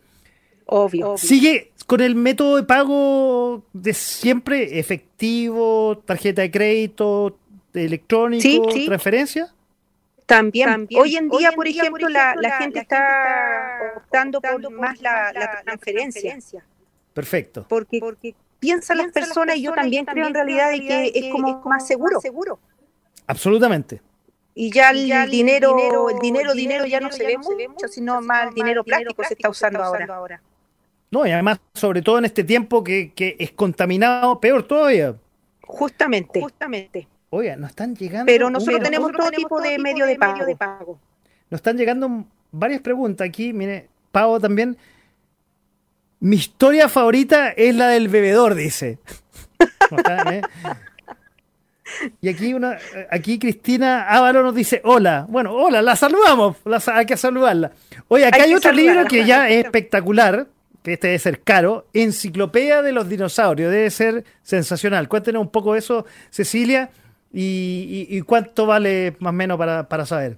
Obvio. 0.73 1.19
Sigue 1.19 1.73
con 1.87 2.01
el 2.01 2.15
método 2.15 2.55
de 2.55 2.63
pago 2.63 3.65
de 3.73 3.93
siempre, 3.93 4.79
efectivo, 4.79 6.01
tarjeta 6.05 6.43
de 6.43 6.51
crédito, 6.53 7.37
electrónico, 7.75 8.69
transferencia. 8.87 9.53
También, 10.27 10.87
hoy 10.97 11.17
en 11.17 11.29
día, 11.29 11.51
por, 11.51 11.67
ejemplo, 11.67 12.09
la, 12.09 12.37
gente 12.61 12.79
está 12.79 13.95
optando 13.97 14.41
por 14.41 14.71
más 14.71 15.01
la, 15.03 15.33
transferencia. 15.65 16.65
Perfecto. 17.13 17.67
Porque, 17.69 17.99
porque 17.99 18.37
piensan 18.61 18.99
las 18.99 19.11
personas 19.11 19.57
y 19.57 19.63
yo 19.63 19.73
también 19.73 20.05
creo 20.05 20.29
en 20.29 20.35
realidad 20.35 20.71
de 20.71 20.81
que 20.87 21.13
es 21.13 21.33
como 21.33 21.61
más 21.65 21.85
seguro. 21.85 22.61
Absolutamente. 23.27 24.01
Y 24.55 24.71
ya 24.71 24.91
el, 24.91 25.31
dinero, 25.31 26.11
el 26.11 26.19
dinero, 26.21 26.55
dinero 26.55 26.87
ya 26.87 27.01
no 27.01 27.11
se 27.11 27.27
ve 27.27 27.39
mucho, 27.39 27.89
sino 27.89 28.21
más 28.21 28.51
el 28.51 28.55
dinero 28.55 28.85
plástico 28.85 29.25
se 29.25 29.35
está 29.35 29.49
usando 29.49 29.83
ahora. 29.83 30.41
No, 31.11 31.27
y 31.27 31.31
además, 31.31 31.61
sobre 31.75 32.03
todo 32.03 32.19
en 32.19 32.25
este 32.25 32.45
tiempo 32.45 32.85
que, 32.85 33.13
que 33.13 33.37
es 33.39 33.53
contaminado, 33.53 34.39
peor 34.41 34.63
todavía. 34.63 35.17
Justamente. 35.63 36.41
Justamente. 36.41 37.09
Oiga, 37.31 37.57
nos 37.57 37.71
están 37.71 37.95
llegando. 37.95 38.27
Pero 38.27 38.51
nosotros 38.51 38.83
tenemos 38.83 39.13
todo 39.13 39.31
tipo 39.31 39.61
de 39.61 39.79
medio 39.79 40.07
de 40.07 40.17
pago. 40.17 40.99
Nos 41.49 41.59
están 41.59 41.77
llegando 41.77 42.25
varias 42.53 42.81
preguntas 42.81 43.29
aquí. 43.29 43.53
Mire, 43.53 43.89
Pavo 44.11 44.41
también. 44.41 44.77
Mi 46.19 46.37
historia 46.37 46.89
favorita 46.89 47.51
es 47.51 47.75
la 47.75 47.89
del 47.89 48.09
bebedor, 48.09 48.55
dice. 48.55 48.99
¿Eh? 50.31 50.43
Y 52.21 52.29
aquí 52.29 52.55
una, 52.55 52.79
aquí 53.11 53.39
Cristina 53.39 54.09
Ávalo 54.09 54.43
nos 54.43 54.55
dice 54.55 54.81
hola. 54.85 55.27
Bueno, 55.29 55.53
hola, 55.53 55.83
la 55.83 55.97
saludamos, 55.97 56.57
hay 56.87 57.07
que 57.07 57.17
saludarla. 57.17 57.73
Oye, 58.09 58.27
acá 58.27 58.45
hay, 58.45 58.55
otro 58.55 58.71
libro 58.73 59.05
que 59.07 59.25
ya 59.25 59.49
es 59.49 59.65
espectacular, 59.65 60.47
que 60.83 60.95
este 60.95 61.09
debe 61.09 61.19
ser 61.19 61.41
caro, 61.41 61.87
Enciclopedia 61.93 62.83
de 62.83 62.93
los 62.93 63.09
dinosaurios, 63.09 63.71
debe 63.71 63.91
ser 63.91 64.25
sensacional. 64.43 65.09
Cuéntenos 65.09 65.43
un 65.43 65.51
poco 65.51 65.77
eso, 65.77 66.07
Cecilia, 66.31 66.91
y, 67.33 68.21
cuánto 68.23 68.67
vale 68.67 69.17
más 69.21 69.31
o 69.31 69.35
menos 69.35 69.59
para, 69.59 70.07
saber. 70.07 70.37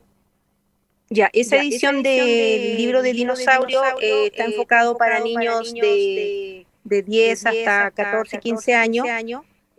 Ya, 1.10 1.30
esa 1.32 1.56
edición, 1.56 2.02
del 2.02 2.76
libro 2.76 3.02
de 3.02 3.12
dinosaurio, 3.12 3.82
eh, 4.00 4.26
está 4.26 4.44
enfocado 4.44 4.96
para 4.96 5.20
niños 5.20 5.72
de, 5.74 6.66
de 6.84 7.02
10 7.02 7.46
hasta 7.46 7.90
14, 7.90 8.38
15 8.38 8.74
años. 8.74 9.06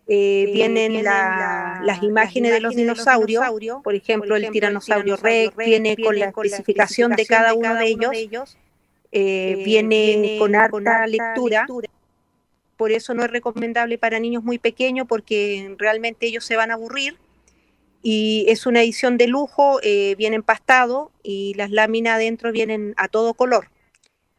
eh, 0.08 0.50
vienen 0.54 1.04
las 1.04 2.04
imágenes 2.04 2.52
de 2.52 2.60
los 2.60 2.76
dinosaurios, 2.76 3.44
por 3.84 3.96
ejemplo, 3.96 4.36
el 4.36 4.50
tiranosaurio 4.52 5.18
rex 5.18 5.56
viene 5.56 5.96
con 5.98 6.18
la 6.18 6.26
especificación 6.26 7.12
de 7.12 7.26
cada 7.26 7.54
uno 7.54 7.76
de 7.76 7.88
ellos, 7.88 8.58
eh, 9.14 9.56
eh, 9.60 9.64
viene 9.64 10.38
con 10.40 10.56
harta 10.56 11.08
lectura, 11.08 11.66
por 12.78 12.92
eso 12.92 13.14
no 13.14 13.24
es 13.24 13.32
recomendable 13.32 13.98
para 13.98 14.20
niños 14.20 14.44
muy 14.44 14.58
pequeños 14.58 15.08
porque 15.08 15.76
realmente 15.78 16.26
ellos 16.26 16.44
se 16.44 16.56
van 16.56 16.72
a 16.72 16.74
aburrir 16.74 17.18
y 18.02 18.46
es 18.50 18.66
una 18.66 18.82
edición 18.82 19.18
de 19.18 19.28
lujo, 19.28 19.80
viene 20.18 20.36
empastado 20.36 21.12
y 21.22 21.54
las 21.54 21.72
láminas 21.72 22.16
adentro 22.16 22.52
vienen 22.52 22.94
a 22.98 23.08
todo 23.08 23.34
color. 23.34 23.70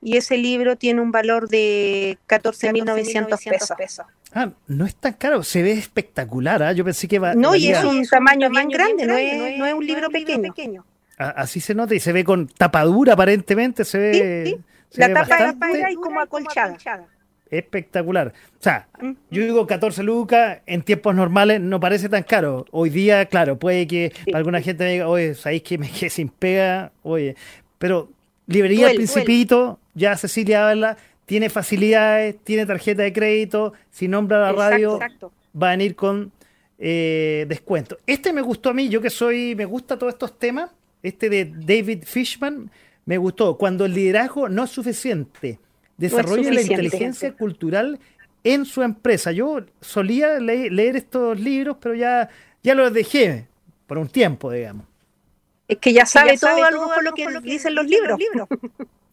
Y 0.02 0.18
ese 0.18 0.36
libro 0.36 0.76
tiene 0.76 1.00
un 1.00 1.12
valor 1.12 1.48
de 1.48 2.18
14.900 2.28 3.76
pesos. 3.78 4.06
Ah, 4.34 4.50
no 4.66 4.84
es 4.84 4.96
tan 4.96 5.12
caro, 5.14 5.42
se 5.44 5.62
ve 5.62 5.72
espectacular. 5.72 6.62
¿ah? 6.62 6.72
Yo 6.72 6.84
pensé 6.84 7.06
que 7.06 7.20
va. 7.20 7.34
No, 7.34 7.54
y 7.54 7.68
es 7.68 7.82
un 7.84 8.04
tamaño 8.04 8.50
bien 8.50 8.68
grande, 8.68 9.06
no, 9.06 9.16
es, 9.16 9.56
no, 9.56 9.64
es, 9.64 9.72
un 9.72 9.86
libro 9.86 10.10
pequeño. 10.10 10.84
Así 11.16 11.60
se 11.60 11.74
nota 11.74 11.94
y 11.94 12.00
se 12.00 12.12
ve 12.12 12.24
con 12.24 12.48
tapadura 12.48 13.12
aparentemente, 13.14 13.84
se 13.84 13.98
ve. 13.98 14.58
la 14.92 15.12
tapa 15.12 15.70
es 15.70 15.92
y 15.92 15.94
como 15.96 16.20
acolchada. 16.20 16.76
Espectacular. 17.50 18.32
O 18.58 18.62
sea, 18.62 18.88
yo 19.30 19.42
digo 19.42 19.66
14 19.66 20.02
lucas 20.02 20.58
en 20.66 20.82
tiempos 20.82 21.14
normales 21.14 21.60
no 21.60 21.78
parece 21.78 22.08
tan 22.08 22.24
caro. 22.24 22.64
Hoy 22.72 22.90
día, 22.90 23.26
claro, 23.26 23.58
puede 23.58 23.86
que 23.86 24.12
alguna 24.32 24.60
gente 24.60 24.84
me 24.84 24.92
diga, 24.92 25.08
oye, 25.08 25.34
¿sabéis 25.34 25.62
que 25.62 25.78
me 25.78 25.90
quedé 25.90 26.10
sin 26.10 26.28
pega? 26.28 26.90
Oye, 27.02 27.36
pero 27.78 28.08
librería 28.46 28.88
al 28.88 28.96
Principito, 28.96 29.78
ya 29.94 30.16
Cecilia 30.16 30.68
habla 30.68 30.96
tiene 31.26 31.48
facilidades, 31.48 32.36
tiene 32.44 32.66
tarjeta 32.66 33.02
de 33.02 33.12
crédito, 33.12 33.72
si 33.90 34.08
nombra 34.08 34.40
la 34.40 34.52
radio 34.52 34.98
va 35.60 35.68
a 35.68 35.70
venir 35.70 35.94
con 35.94 36.32
eh, 36.78 37.46
descuento. 37.48 37.98
Este 38.06 38.32
me 38.32 38.42
gustó 38.42 38.70
a 38.70 38.74
mí, 38.74 38.88
yo 38.88 39.00
que 39.00 39.10
soy, 39.10 39.54
me 39.54 39.64
gusta 39.64 39.98
todos 39.98 40.12
estos 40.12 40.38
temas, 40.38 40.70
este 41.04 41.30
de 41.30 41.52
David 41.54 42.02
Fishman, 42.04 42.70
me 43.04 43.18
gustó. 43.18 43.56
Cuando 43.56 43.84
el 43.84 43.94
liderazgo 43.94 44.48
no 44.48 44.64
es 44.64 44.70
suficiente, 44.70 45.60
desarrolla 45.96 46.50
la 46.50 46.62
inteligencia 46.62 47.32
cultural 47.34 48.00
en 48.42 48.64
su 48.64 48.82
empresa. 48.82 49.30
Yo 49.30 49.60
solía 49.80 50.40
leer 50.40 50.96
estos 50.96 51.38
libros, 51.38 51.76
pero 51.80 51.94
ya, 51.94 52.28
ya 52.62 52.74
los 52.74 52.92
dejé 52.92 53.46
por 53.86 53.98
un 53.98 54.08
tiempo, 54.08 54.50
digamos. 54.50 54.86
Es 55.68 55.78
que 55.78 55.92
ya 55.92 56.06
sabe, 56.06 56.36
todo, 56.38 56.64
algo 56.64 56.86
por 56.86 57.04
lo 57.04 57.12
que, 57.12 57.26
dicen 57.42 57.74
los 57.74 57.86
libros. 57.86 58.18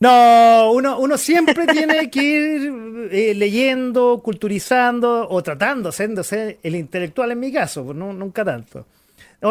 No, 0.02 0.72
uno, 0.72 0.98
uno 1.00 1.16
siempre 1.16 1.68
tiene 1.68 2.10
que 2.10 2.24
ir 2.24 3.10
eh, 3.12 3.36
leyendo, 3.36 4.20
culturizando 4.24 5.30
o 5.30 5.44
tratando, 5.44 5.90
haciéndose 5.90 6.58
el 6.64 6.76
intelectual 6.76 7.30
en 7.30 7.40
mi 7.40 7.52
caso, 7.52 7.86
pues 7.86 7.96
no, 7.96 8.12
nunca 8.12 8.44
tanto. 8.44 8.88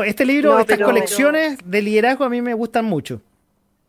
Este 0.05 0.25
libro, 0.25 0.59
estas 0.59 0.81
colecciones 0.81 1.59
de 1.65 1.83
liderazgo 1.83 2.25
a 2.25 2.29
mí 2.29 2.43
me 2.43 2.55
gustan 2.55 2.85
mucho. 2.85 3.21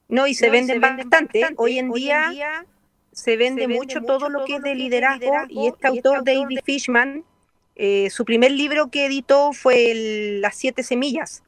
No, 0.07 0.27
y 0.27 0.33
se 0.33 0.49
venden 0.49 0.81
bastante. 0.81 1.45
Hoy 1.57 1.79
en 1.79 1.91
día, 1.91 2.65
se 3.11 3.37
vende, 3.37 3.67
mucho, 3.67 4.01
todo 4.01 4.29
lo 4.29 4.45
que 4.45 4.55
es 4.55 4.61
de 4.61 4.75
liderazgo, 4.75 5.33
y 5.47 5.67
este, 5.67 5.87
este 5.87 5.87
autor, 5.87 6.23
David 6.23 6.59
Fishman, 6.63 7.23
eh, 7.75 8.09
su 8.09 8.25
primer 8.25 8.51
libro 8.51 8.89
que 8.89 9.05
editó 9.05 9.53
fue 9.53 10.39
Las 10.41 10.55
siete 10.55 10.83
semillas. 10.83 11.43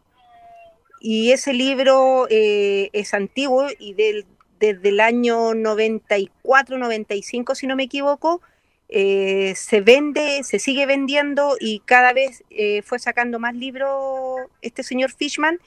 Y 1.02 1.32
ese 1.32 1.54
libro 1.54 2.28
eh, 2.30 2.90
es 2.94 3.14
antiguo 3.14 3.68
y 3.78 3.94
del 3.94 4.26
desde 4.64 4.90
el 4.90 5.02
año 5.02 5.54
94, 5.54 6.78
95, 6.78 7.54
si 7.54 7.68
no 7.68 7.76
me 7.76 7.84
equivoco, 7.84 8.42
eh, 8.96 9.56
se 9.56 9.82
vende, 9.82 10.44
se 10.44 10.60
sigue 10.60 10.86
vendiendo 10.86 11.58
y 11.60 11.80
cada 11.80 12.14
vez 12.14 12.44
eh, 12.52 12.84
fue 12.84 13.00
sacando 13.00 13.40
más 13.40 13.56
libros 13.56 14.42
este 14.62 14.84
señor 14.84 15.12
Fishman 15.12 15.60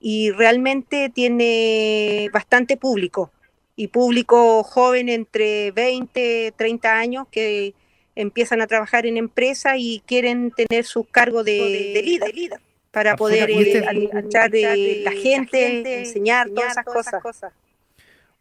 y 0.00 0.30
realmente 0.30 1.10
tiene 1.14 2.30
bastante 2.32 2.78
público 2.78 3.30
y 3.76 3.88
público 3.88 4.62
joven 4.62 5.10
entre 5.10 5.72
20, 5.72 6.54
30 6.56 6.98
años 6.98 7.26
que 7.30 7.74
empiezan 8.14 8.62
a 8.62 8.66
trabajar 8.66 9.04
en 9.04 9.18
empresas 9.18 9.74
y 9.76 10.02
quieren 10.06 10.50
tener 10.50 10.86
su 10.86 11.04
cargo 11.04 11.44
de, 11.44 12.00
líder, 12.02 12.60
para 12.90 13.14
poder 13.14 13.50
eh, 13.50 13.84
alimentar 13.86 14.50
la 14.54 15.12
gente, 15.12 15.98
enseñar, 15.98 16.48
todas 16.48 16.72
esas 16.72 16.84
cosas. 16.86 17.52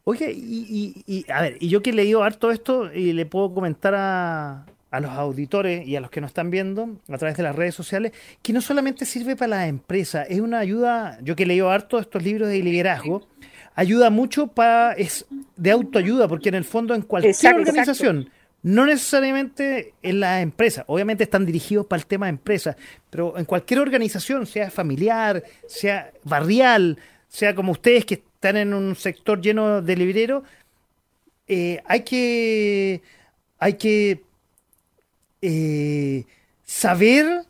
Oye, 0.04 0.32
y, 0.32 1.26
a 1.32 1.42
ver, 1.42 1.58
y 1.60 1.70
yo 1.70 1.82
que 1.82 1.92
he 1.92 1.94
leído 1.94 2.24
harto 2.24 2.52
esto 2.52 2.92
y 2.94 3.14
le 3.14 3.26
puedo 3.26 3.54
comentar 3.54 3.94
a, 3.96 4.66
los 5.00 5.12
auditores 5.12 5.88
y 5.88 5.96
a 5.96 6.02
los 6.02 6.10
que 6.10 6.20
nos 6.20 6.30
están 6.30 6.50
viendo 6.50 6.98
a 7.10 7.18
través 7.18 7.38
de 7.38 7.44
las 7.44 7.56
redes 7.56 7.76
sociales, 7.76 8.12
que 8.42 8.54
no 8.54 8.62
solamente 8.62 9.06
sirve 9.06 9.36
para 9.36 9.50
la 9.50 9.68
empresa, 9.68 10.24
es 10.24 10.40
una 10.40 10.60
ayuda, 10.60 11.20
yo 11.22 11.36
que 11.36 11.44
he 11.44 11.46
leído 11.46 11.70
harto 11.70 12.00
estos 12.00 12.24
libros 12.24 12.50
de 12.50 12.64
liderazgo, 12.64 13.28
ayuda 13.76 14.10
mucho 14.10 14.48
para, 14.48 14.94
es 14.94 15.26
de 15.56 15.72
autoayuda, 15.72 16.28
porque 16.28 16.50
en 16.50 16.56
el 16.56 16.66
fondo 16.66 16.96
en 16.96 17.04
cualquier 17.04 17.56
organización, 17.56 18.30
no 18.62 18.86
necesariamente 18.86 19.94
en 20.02 20.20
la 20.20 20.42
empresa, 20.42 20.84
obviamente 20.88 21.24
están 21.24 21.46
dirigidos 21.46 21.86
para 21.86 22.02
el 22.02 22.08
tema 22.08 22.26
de 22.26 22.32
empresa, 22.32 22.76
pero 23.10 23.38
en 23.38 23.46
cualquier 23.46 23.80
organización, 23.80 24.46
sea 24.46 24.72
familiar, 24.72 25.44
sea 25.68 26.12
barrial, 26.24 26.98
sea 27.28 27.56
como 27.56 27.72
ustedes 27.72 28.06
que 28.06 28.24
están 28.40 28.56
en 28.56 28.74
un 28.74 28.96
sector 28.96 29.42
lleno 29.42 29.82
de 29.82 29.98
libreros, 29.98 30.46
eh, 31.46 31.82
hay 31.84 32.04
que, 32.06 33.02
hay 33.58 33.74
que 33.74 34.24
eh, 35.42 36.24
saber 36.64 37.44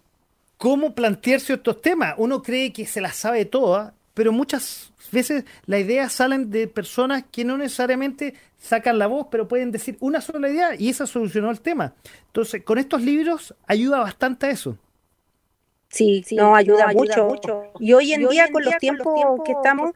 cómo 0.57 0.95
plantearse 0.95 1.53
estos 1.53 1.79
temas. 1.83 2.15
Uno 2.17 2.41
cree 2.41 2.73
que 2.73 2.87
se 2.87 3.01
las 3.01 3.17
sabe 3.17 3.45
todas, 3.45 3.93
pero 4.15 4.31
muchas 4.31 4.91
veces 5.11 5.45
las 5.67 5.81
ideas 5.81 6.11
salen 6.11 6.49
de 6.49 6.67
personas 6.67 7.23
que 7.31 7.45
no 7.45 7.55
necesariamente 7.55 8.33
sacan 8.57 8.97
la 8.97 9.05
voz, 9.05 9.27
pero 9.29 9.47
pueden 9.47 9.69
decir 9.69 9.95
una 9.99 10.21
sola 10.21 10.49
idea 10.49 10.73
y 10.75 10.89
esa 10.89 11.05
solucionó 11.05 11.51
el 11.51 11.61
tema. 11.61 11.93
Entonces, 12.25 12.63
con 12.63 12.79
estos 12.79 13.03
libros 13.03 13.53
ayuda 13.67 13.99
bastante 13.99 14.47
a 14.47 14.49
eso. 14.49 14.75
Sí, 15.89 16.23
sí 16.25 16.35
no, 16.35 16.55
ayuda, 16.55 16.87
mucho. 16.93 17.27
Y 17.79 17.93
hoy 17.93 18.11
en, 18.11 18.27
día, 18.27 18.51
con, 18.51 18.63
los 18.63 18.75
tiempos 18.77 19.41
que 19.45 19.51
estamos 19.51 19.93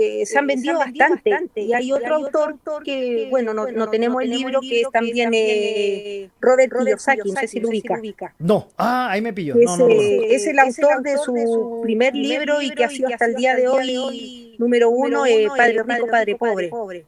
eh, 0.00 0.26
se 0.26 0.38
han 0.38 0.46
vendido 0.46 0.78
bastante. 0.78 1.60
Y 1.60 1.72
hay 1.72 1.92
otro 1.92 2.16
autor 2.16 2.56
que, 2.84 3.28
bueno, 3.30 3.52
no, 3.52 3.70
no 3.70 3.90
tenemos 3.90 4.22
el 4.22 4.30
libro 4.30 4.60
que 4.60 4.82
es 4.82 4.90
también 4.90 5.30
eh, 5.34 6.30
Robert 6.40 6.72
Kiyosaki, 6.72 7.30
no 7.30 7.40
sé 7.40 7.48
si 7.48 7.60
lo 7.60 7.68
ubica. 7.68 8.34
No, 8.38 8.68
ah, 8.76 9.10
ahí 9.10 9.20
me 9.20 9.32
pilló. 9.32 9.54
Es, 9.56 10.46
el 10.46 10.58
autor 10.58 11.02
de 11.02 11.18
su 11.18 11.80
primer 11.82 12.14
libro 12.14 12.62
y 12.62 12.70
que 12.70 12.84
ha 12.84 12.88
sido 12.88 13.08
hasta 13.08 13.26
el 13.26 13.34
día 13.34 13.54
de 13.54 13.68
hoy 13.68 14.56
número 14.58 14.90
uno, 14.90 15.26
eh, 15.26 15.48
Padre 15.48 15.82
Rico, 15.82 16.06
Padre 16.06 16.36
Pobre. 16.36 17.04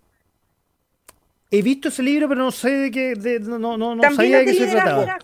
He 1.51 1.61
visto 1.61 1.89
ese 1.89 2.03
libro, 2.03 2.29
pero 2.29 2.41
no 2.41 2.51
sé 2.51 2.71
de 2.71 2.91
qué, 2.91 3.15
de, 3.15 3.41
no, 3.41 3.59
no, 3.59 3.95
no 3.95 4.03
sabía 4.15 4.39
de 4.39 4.47
qué 4.47 4.55
se 4.55 4.67
trataba. 4.69 5.19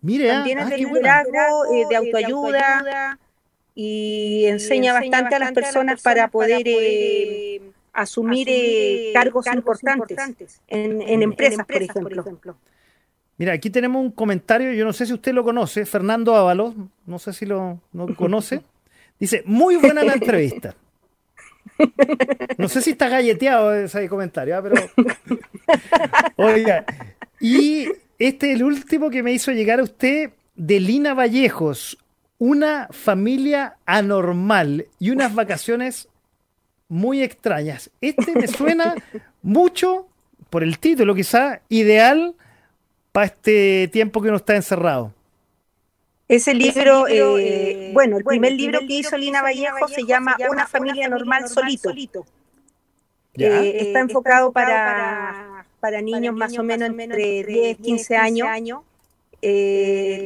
Mire, 0.00 0.28
También 0.28 0.58
ah, 0.58 0.62
es 0.64 0.70
de 0.70 0.78
liderazgo, 0.78 1.88
de 1.88 1.96
autoayuda 1.96 3.18
y 3.74 4.44
enseña 4.46 4.92
bastante 4.92 5.34
a 5.34 5.38
las 5.38 5.52
personas 5.52 6.02
para 6.02 6.28
poder 6.28 6.62
eh, 6.66 7.60
asumir, 7.92 8.48
eh, 8.50 9.10
cargos, 9.12 9.46
importantes, 9.46 10.60
en, 10.68 11.22
empresas, 11.22 11.66
por 11.66 11.82
ejemplo. 11.82 12.56
Mira, 13.36 13.52
aquí 13.52 13.68
tenemos 13.68 14.00
un 14.00 14.12
comentario, 14.12 14.72
yo 14.72 14.84
no 14.84 14.92
sé 14.92 15.06
si 15.06 15.12
usted 15.12 15.32
lo 15.32 15.42
conoce, 15.42 15.86
Fernando 15.86 16.36
Ábalos, 16.36 16.74
no 17.06 17.18
sé 17.18 17.32
si 17.32 17.46
lo 17.46 17.80
conoce. 18.16 18.62
Dice, 19.18 19.42
muy 19.46 19.76
buena 19.76 20.04
la 20.04 20.14
entrevista. 20.14 20.74
No 22.58 22.68
sé 22.68 22.82
si 22.82 22.90
está 22.90 23.08
galleteado 23.08 23.74
ese 23.74 24.08
comentario, 24.08 24.56
¿ah? 24.56 24.62
pero. 24.62 24.76
Oiga, 26.36 26.84
y 27.40 27.88
este 28.18 28.50
es 28.50 28.56
el 28.56 28.62
último 28.62 29.10
que 29.10 29.22
me 29.22 29.32
hizo 29.32 29.50
llegar 29.50 29.80
a 29.80 29.82
usted 29.82 30.30
de 30.54 30.80
Lina 30.80 31.14
Vallejos. 31.14 31.98
Una 32.46 32.88
familia 32.90 33.78
anormal 33.86 34.86
y 34.98 35.08
unas 35.08 35.34
vacaciones 35.34 36.08
muy 36.90 37.22
extrañas. 37.22 37.90
Este 38.02 38.34
me 38.34 38.46
suena 38.48 38.94
mucho, 39.40 40.06
por 40.50 40.62
el 40.62 40.78
título 40.78 41.14
quizá, 41.14 41.62
ideal 41.70 42.34
para 43.12 43.28
este 43.28 43.88
tiempo 43.90 44.20
que 44.20 44.28
uno 44.28 44.36
está 44.36 44.56
encerrado. 44.56 45.14
Ese 46.28 46.52
libro, 46.52 47.08
eh, 47.08 47.16
eh, 47.16 47.90
bueno, 47.94 48.18
el 48.18 48.24
primer 48.24 48.52
libro 48.52 48.80
que 48.80 48.92
hizo 48.92 49.16
Lina 49.16 49.40
Vallejo 49.40 49.88
se 49.88 50.04
llama 50.04 50.36
Una 50.50 50.66
familia 50.66 51.08
normal 51.08 51.48
solito. 51.48 52.26
Eh, 53.38 53.76
está 53.80 54.00
enfocado 54.00 54.52
para, 54.52 55.64
para 55.80 56.02
niños 56.02 56.34
más 56.34 56.58
o 56.58 56.62
menos 56.62 56.90
entre 56.90 57.42
10, 57.42 57.78
15 57.78 58.16
años. 58.18 58.48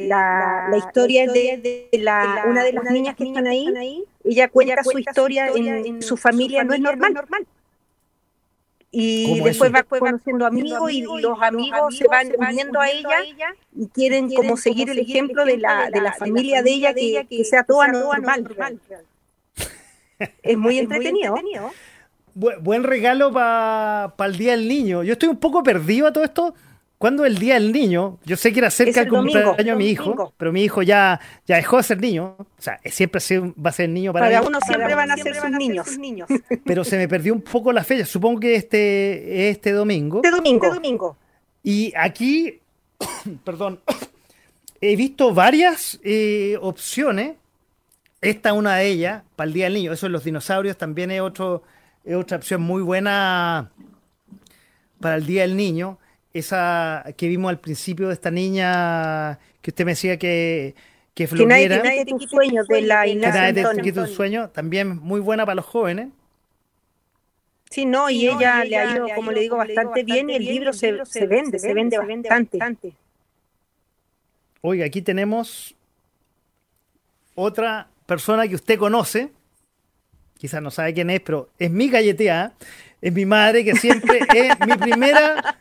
La, 0.07 0.69
historia 0.77 1.31
de, 1.31 1.89
la, 1.93 2.45
una 2.47 2.63
de 2.63 2.73
las 2.73 2.85
niñas 2.85 3.15
que 3.15 3.25
están 3.25 3.47
ahí. 3.47 4.03
Ella 4.23 4.49
cuenta 4.49 4.83
su 4.83 4.97
historia 4.97 5.47
en, 5.47 6.01
su 6.01 6.17
familia, 6.17 6.63
no 6.63 6.73
es 6.73 6.79
normal. 6.79 7.13
normal 7.13 7.47
y 8.91 9.39
después 9.41 9.71
va, 9.73 9.83
conociendo 9.83 10.45
amigos 10.45 10.91
y, 10.91 11.01
los 11.01 11.39
amigos 11.41 11.95
se 11.95 12.07
van 12.07 12.27
uniendo 12.37 12.79
a 12.79 12.89
ella 12.89 13.55
y 13.75 13.87
quieren 13.87 14.33
como 14.33 14.57
seguir 14.57 14.89
el 14.89 14.97
ejemplo 14.97 15.45
de 15.45 15.57
la, 15.57 15.89
de 15.91 16.01
la 16.01 16.13
familia 16.13 16.63
de 16.63 16.71
ella 16.71 16.93
que, 16.93 17.25
que 17.29 17.43
sea 17.43 17.63
toda 17.63 17.87
normal. 17.89 18.79
Es 20.41 20.57
muy 20.57 20.79
entretenido. 20.79 21.35
buen 22.33 22.83
regalo 22.83 23.31
para 23.31 24.11
el 24.25 24.37
Día 24.37 24.51
del 24.51 24.67
Niño. 24.67 25.03
Yo 25.03 25.13
estoy 25.13 25.29
un 25.29 25.37
poco 25.37 25.61
perdido 25.61 26.07
a 26.07 26.13
todo 26.13 26.23
esto 26.23 26.55
¿Cuándo 26.99 27.25
el 27.25 27.37
día 27.37 27.53
del 27.53 27.71
niño? 27.71 28.19
Yo 28.25 28.35
sé 28.35 28.51
que 28.51 28.59
era 28.59 28.69
cerca 28.69 28.99
del 28.99 29.09
cumpleaños 29.09 29.55
de 29.55 29.75
mi 29.75 29.87
hijo, 29.87 30.33
pero 30.35 30.51
mi 30.51 30.63
hijo 30.63 30.81
ya, 30.81 31.21
ya 31.47 31.55
dejó 31.55 31.77
de 31.77 31.83
ser 31.83 32.01
niño. 32.01 32.35
O 32.37 32.45
sea, 32.61 32.77
siempre 32.83 33.21
va 33.57 33.69
a 33.69 33.71
ser 33.71 33.87
niño 33.87 34.11
para, 34.11 34.25
para 34.25 34.41
uno 34.41 34.59
siempre 34.59 34.93
van 34.95 35.09
a 35.09 35.15
ser 35.15 35.33
sus 35.33 35.97
niños. 35.97 36.27
Pero 36.65 36.83
se 36.83 36.97
me 36.97 37.07
perdió 37.07 37.33
un 37.33 37.41
poco 37.41 37.71
la 37.71 37.85
fecha. 37.85 38.05
Supongo 38.05 38.41
que 38.41 38.55
este 38.55 39.49
este 39.49 39.71
domingo. 39.71 40.17
Este 40.17 40.29
domingo. 40.29 40.65
Este 40.65 40.75
domingo. 40.75 41.17
Y 41.63 41.93
aquí, 41.95 42.59
perdón, 43.45 43.79
he 44.81 44.97
visto 44.97 45.33
varias 45.33 46.01
eh, 46.03 46.57
opciones. 46.61 47.37
Esta 48.19 48.49
es 48.49 48.55
una 48.55 48.75
de 48.75 48.87
ellas 48.87 49.23
para 49.37 49.47
el 49.47 49.53
día 49.53 49.65
del 49.67 49.75
niño. 49.75 49.93
Eso 49.93 50.07
en 50.07 50.11
los 50.11 50.25
dinosaurios 50.25 50.77
también 50.77 51.11
es 51.11 51.21
otro 51.21 51.63
es 52.03 52.17
otra 52.17 52.35
opción 52.35 52.61
muy 52.61 52.81
buena 52.81 53.71
para 54.99 55.15
el 55.15 55.25
día 55.25 55.43
del 55.43 55.55
niño 55.55 55.97
esa 56.33 57.05
que 57.17 57.27
vimos 57.27 57.49
al 57.49 57.59
principio 57.59 58.07
de 58.07 58.13
esta 58.13 58.31
niña 58.31 59.39
que 59.61 59.71
usted 59.71 59.85
me 59.85 59.91
decía 59.91 60.17
que 60.17 60.75
que 61.19 61.27
floriera. 61.27 61.81
Que 61.81 62.05
nadie, 62.05 62.27
sueños 62.29 62.65
de 62.67 62.81
la 62.81 63.05
Ignacia 63.05 64.07
sueño, 64.07 64.49
también 64.51 64.97
muy 64.99 65.19
buena 65.19 65.45
para 65.45 65.55
los 65.55 65.65
jóvenes. 65.65 66.07
Sí, 67.69 67.85
no, 67.85 68.09
y, 68.09 68.27
ella, 68.27 68.63
le 68.63 68.77
ha 68.77 68.95
ido, 68.95 69.07
como 69.15 69.31
le 69.31 69.41
digo, 69.41 69.57
bastante 69.57 70.03
bien 70.03 70.29
y 70.29 70.35
el 70.35 70.45
libro 70.45 70.71
se, 70.71 71.05
se, 71.05 71.27
vende, 71.27 71.59
se 71.59 71.73
vende, 71.73 71.97
bastante. 71.97 72.93
Oiga, 74.61 74.85
aquí 74.85 75.01
tenemos 75.01 75.75
otra 77.35 77.89
persona 78.05 78.47
que 78.47 78.55
usted 78.55 78.79
conoce, 78.79 79.29
quizás 80.37 80.61
no 80.61 80.71
sabe 80.71 80.93
quién 80.93 81.09
es, 81.09 81.19
pero 81.19 81.49
es 81.59 81.69
mi 81.69 81.89
galletea, 81.89 82.53
es 83.01 83.13
mi 83.13 83.25
madre 83.25 83.63
que 83.63 83.75
siempre 83.75 84.19
es 84.33 84.59
mi 84.65 84.77
primera 84.77 85.57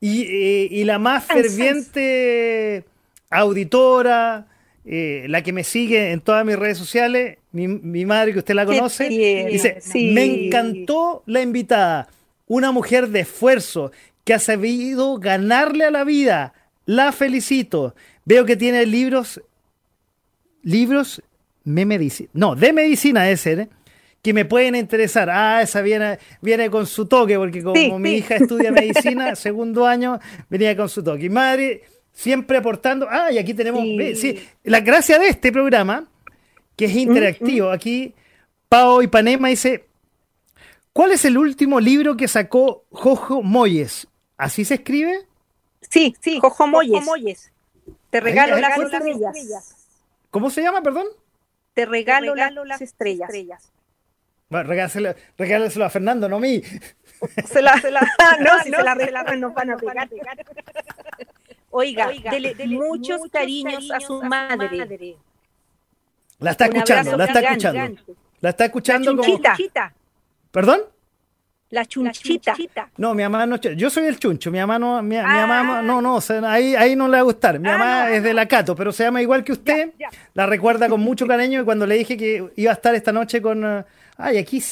eh, 0.00 0.68
y, 0.70 0.84
la 0.84 0.98
más 0.98 1.24
ferviente 1.24 2.84
auditora, 3.28 4.46
eh, 4.84 5.26
la 5.28 5.42
que 5.42 5.52
me 5.52 5.62
sigue 5.62 6.12
en 6.12 6.20
todas 6.20 6.44
mis 6.44 6.56
redes 6.56 6.78
sociales, 6.78 7.38
mi, 7.52 8.06
madre 8.06 8.32
que 8.32 8.38
usted 8.38 8.54
la 8.54 8.64
conoce, 8.64 9.08
dice, 9.08 9.78
me 9.94 10.46
encantó 10.46 11.22
la 11.26 11.42
invitada, 11.42 12.08
una 12.46 12.72
mujer 12.72 13.08
de 13.08 13.20
esfuerzo 13.20 13.92
que 14.24 14.34
ha 14.34 14.38
sabido 14.38 15.18
ganarle 15.18 15.84
a 15.84 15.90
la 15.90 16.04
vida, 16.04 16.54
la 16.86 17.12
felicito. 17.12 17.94
Veo 18.24 18.44
que 18.44 18.56
tiene 18.56 18.86
libros, 18.86 19.42
libros, 20.62 21.22
me 21.64 21.84
medicina, 21.84 22.30
no, 22.32 22.56
de 22.56 22.72
medicina 22.72 23.28
ese, 23.28 23.52
¿eh? 23.52 23.68
Que 24.22 24.32
me 24.32 24.44
pueden 24.44 24.74
interesar. 24.74 25.30
Ah, 25.30 25.62
esa 25.62 25.80
viene, 25.82 26.18
viene 26.40 26.70
con 26.70 26.86
su 26.86 27.06
toque, 27.06 27.36
porque 27.36 27.62
como 27.62 27.98
mi 27.98 28.12
hija 28.12 28.36
estudia 28.36 28.70
medicina, 28.72 29.34
segundo 29.34 29.86
año, 29.86 30.18
venía 30.48 30.76
con 30.76 30.88
su 30.88 31.02
toque. 31.02 31.26
Y 31.26 31.30
madre, 31.30 31.82
siempre 32.12 32.58
aportando. 32.58 33.06
Ah, 33.10 33.32
y 33.32 33.38
aquí 33.38 33.54
tenemos. 33.54 33.82
Sí. 34.18 34.46
la 34.64 34.80
gracia 34.80 35.18
de 35.18 35.28
este 35.28 35.52
programa, 35.52 36.06
que 36.76 36.86
es 36.86 36.96
interactivo. 36.96 37.70
Aquí, 37.70 38.14
Pau 38.68 39.02
Ipanema 39.02 39.48
dice: 39.48 39.86
¿Cuál 40.92 41.12
es 41.12 41.24
el 41.24 41.38
último 41.38 41.80
libro 41.80 42.16
que 42.16 42.28
sacó 42.28 42.84
Jojo 42.90 43.42
Moyes? 43.42 44.06
¿Así 44.36 44.64
se 44.64 44.74
escribe? 44.74 45.26
Sí, 45.88 46.14
sí, 46.20 46.38
Jojo 46.40 46.66
Moyes. 46.66 47.52
Te 48.10 48.20
regalo, 48.20 48.56
las, 48.58 48.76
estrellas. 48.76 49.76
¿Cómo 50.30 50.50
se 50.50 50.62
llama, 50.62 50.82
perdón? 50.82 51.06
Te 51.74 51.86
regalo, 51.86 52.34
las, 52.34 52.80
estrellas. 52.80 53.30
Bueno, 54.50 54.68
regálaselo, 54.68 55.84
a 55.84 55.90
Fernando, 55.90 56.28
no 56.28 56.36
a 56.36 56.40
mí. 56.40 56.60
Se 57.46 57.62
la, 57.62 57.78
se 57.78 57.90
la, 57.90 58.00
no, 58.40 58.62
si 58.64 58.70
se 58.70 58.82
la 58.82 58.94
regalan 58.94 59.40
nos 59.40 59.54
van 59.54 59.70
a 59.70 59.76
pegar. 59.76 60.08
Oiga, 61.70 62.10
dele, 62.30 62.54
muchos 62.66 63.20
cariños 63.30 63.90
a 63.92 64.00
su 64.00 64.20
madre. 64.22 65.16
La 66.40 66.50
está 66.50 66.66
escuchando, 66.66 67.16
la 67.16 67.24
está 67.26 67.40
escuchando. 67.40 68.02
La 68.40 68.50
está 68.50 68.64
escuchando 68.64 69.12
la 69.14 69.22
chunchita. 69.22 69.92
¿Perdón? 70.50 70.80
La 71.68 71.86
chunchita. 71.86 72.56
No, 72.96 73.14
mi 73.14 73.22
mamá 73.22 73.46
no. 73.46 73.56
Yo 73.56 73.88
soy 73.90 74.06
el 74.06 74.18
chuncho. 74.18 74.50
Mi 74.50 74.58
mamá 74.58 74.80
no. 74.80 75.00
Mi, 75.02 75.16
mamá 75.16 75.78
ah. 75.78 75.82
no, 75.82 76.02
no. 76.02 76.18
ahí, 76.48 76.74
ahí 76.74 76.96
no 76.96 77.06
le 77.06 77.12
va 77.12 77.18
a 77.18 77.22
gustar. 77.22 77.60
Mi 77.60 77.68
ah, 77.68 77.78
mamá 77.78 78.10
es 78.10 78.24
de 78.24 78.34
la 78.34 78.46
Cato, 78.46 78.74
pero 78.74 78.90
se 78.90 79.04
llama 79.04 79.22
igual 79.22 79.44
que 79.44 79.52
usted. 79.52 79.92
La 80.34 80.46
recuerda 80.46 80.88
con 80.88 81.00
mucho 81.00 81.28
cariño. 81.28 81.60
Y 81.60 81.64
cuando 81.64 81.86
le 81.86 81.94
dije 81.94 82.16
que 82.16 82.50
iba 82.56 82.72
a 82.72 82.74
estar 82.74 82.96
esta 82.96 83.12
noche 83.12 83.40
con 83.40 83.86
Ay, 84.20 84.38
aquí. 84.38 84.62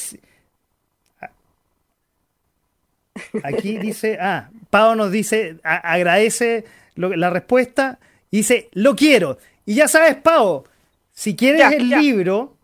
Aquí 3.43 3.77
dice. 3.77 4.17
Ah, 4.19 4.49
Pau 4.69 4.95
nos 4.95 5.11
dice, 5.11 5.57
agradece 5.63 6.65
la 6.95 7.29
respuesta. 7.29 7.99
dice, 8.31 8.69
lo 8.73 8.95
quiero. 8.95 9.37
Y 9.65 9.75
ya 9.75 9.87
sabes, 9.87 10.15
Pau, 10.15 10.65
si 11.11 11.35
quieres 11.35 11.71
el 11.71 11.89
libro, 11.89 12.55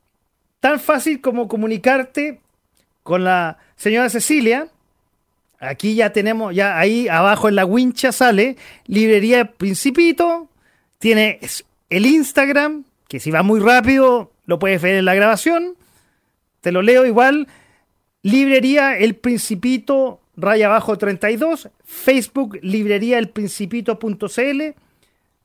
tan 0.59 0.79
fácil 0.79 1.21
como 1.21 1.47
comunicarte 1.47 2.39
con 3.03 3.23
la 3.23 3.57
señora 3.75 4.09
Cecilia. 4.09 4.67
Aquí 5.59 5.95
ya 5.95 6.11
tenemos, 6.11 6.53
ya 6.53 6.77
ahí 6.77 7.07
abajo 7.07 7.49
en 7.49 7.55
la 7.55 7.65
wincha 7.65 8.11
sale 8.11 8.57
Librería 8.86 9.45
Principito. 9.45 10.49
Tiene 10.99 11.39
el 11.89 12.05
Instagram, 12.05 12.83
que 13.07 13.19
si 13.19 13.31
va 13.31 13.41
muy 13.41 13.59
rápido 13.59 14.31
lo 14.45 14.59
puedes 14.59 14.81
ver 14.81 14.95
en 14.95 15.05
la 15.05 15.15
grabación. 15.15 15.75
Te 16.66 16.72
lo 16.72 16.82
leo 16.82 17.05
igual. 17.05 17.47
Librería 18.24 18.97
El 18.97 19.16
Principito, 19.16 20.20
raya 20.36 20.66
abajo 20.66 20.97
32. 20.97 21.70
Facebook, 21.84 22.57
librería 22.63 23.20
El 23.20 23.30
Principito.cl. 23.30 24.61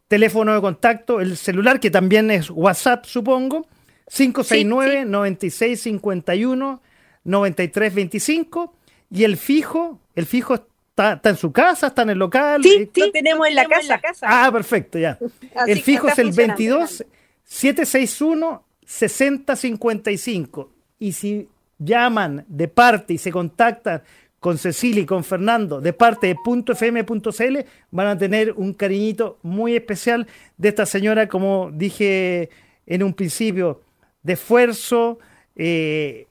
Teléfono 0.09 0.55
de 0.55 0.61
contacto, 0.63 1.21
el 1.21 1.37
celular, 1.37 1.79
que 1.79 1.91
también 1.91 2.31
es 2.31 2.49
WhatsApp, 2.49 3.05
supongo. 3.05 3.67
569 4.09 5.05
9651 5.05 6.81
9325 7.25 8.75
y 9.11 9.25
el 9.25 9.37
fijo, 9.37 10.01
el 10.15 10.25
fijo 10.25 10.55
está, 10.55 11.21
en 11.23 11.37
su 11.37 11.53
casa, 11.53 11.89
está 11.89 12.01
en 12.01 12.11
el 12.11 12.19
local. 12.19 12.63
Sí, 12.63 12.89
sí 12.95 13.01
lo 13.03 13.11
tenemos 13.13 13.47
en 13.47 13.57
la 13.57 13.69
casa. 13.69 14.01
Ah, 14.23 14.51
perfecto, 14.51 14.99
ya. 14.99 15.19
el 15.67 15.83
fijo 15.83 16.09
es 16.09 16.19
el 16.19 16.33
22 16.33 17.05
761 17.45 18.65
6055 18.87 20.80
y 21.01 21.13
si 21.13 21.49
llaman 21.79 22.45
de 22.47 22.69
parte 22.69 23.15
y 23.15 23.19
se 23.19 23.33
contactan 23.33 24.03
con 24.39 24.59
Cecilia 24.59 25.03
y 25.03 25.07
con 25.07 25.25
Fernando 25.25 25.81
de 25.81 25.93
parte 25.93 26.29
de 26.29 26.37
.fm.cl 26.37 27.59
van 27.91 28.07
a 28.07 28.17
tener 28.17 28.53
un 28.53 28.75
cariñito 28.75 29.39
muy 29.43 29.75
especial 29.75 30.29
de 30.57 30.69
esta 30.69 30.87
señora, 30.87 31.27
como 31.29 31.71
dije 31.73 32.51
en 32.87 33.03
un 33.03 33.15
principio, 33.15 33.81
de 34.23 34.35
esfuerzo, 34.35 35.19
eh, 35.57 36.27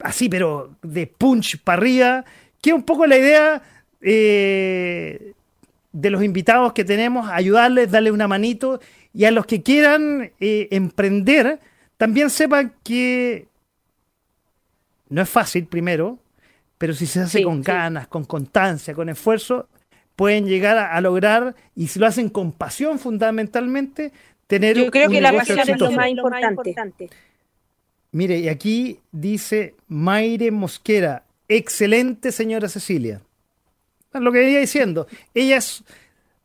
así, 0.00 0.28
pero 0.28 0.74
de 0.82 1.06
punch 1.06 1.58
para 1.62 1.78
arriba, 1.78 2.24
que 2.60 2.70
es 2.70 2.76
un 2.76 2.82
poco 2.82 3.06
la 3.06 3.16
idea 3.16 3.62
eh, 4.00 5.32
de 5.92 6.10
los 6.10 6.22
invitados 6.24 6.72
que 6.72 6.84
tenemos, 6.84 7.28
ayudarles, 7.30 7.90
darles 7.90 8.12
una 8.12 8.26
manito 8.26 8.80
y 9.12 9.24
a 9.24 9.30
los 9.30 9.46
que 9.46 9.62
quieran 9.62 10.32
eh, 10.40 10.68
emprender, 10.70 11.60
también 11.96 12.30
sepan 12.30 12.72
que 12.82 13.48
no 15.08 15.22
es 15.22 15.28
fácil 15.28 15.66
primero, 15.66 16.18
pero 16.78 16.94
si 16.94 17.06
se 17.06 17.20
hace 17.20 17.42
con 17.42 17.62
ganas, 17.62 18.06
con 18.08 18.24
constancia, 18.24 18.94
con 18.94 19.08
esfuerzo, 19.08 19.68
pueden 20.16 20.46
llegar 20.46 20.78
a, 20.78 21.00
lograr, 21.00 21.54
y 21.74 21.88
si 21.88 21.98
lo 21.98 22.06
hacen 22.06 22.28
con 22.28 22.52
pasión 22.52 22.98
fundamentalmente, 22.98 24.12
tener 24.46 24.76
Yo 24.76 24.90
creo 24.90 25.08
que 25.08 25.20
la 25.20 25.32
pasión 25.32 25.60
es 25.60 25.78
lo 25.78 25.90
más 25.92 26.08
importante. 26.08 27.10
Mire, 28.10 28.38
y 28.38 28.48
aquí 28.48 29.00
dice 29.12 29.74
Mayre 29.88 30.50
Mosquera, 30.50 31.24
excelente 31.48 32.32
señora 32.32 32.68
Cecilia. 32.68 33.20
Lo 34.12 34.32
que 34.32 34.38
venía 34.38 34.60
diciendo, 34.60 35.06
ella 35.34 35.58
es, 35.58 35.84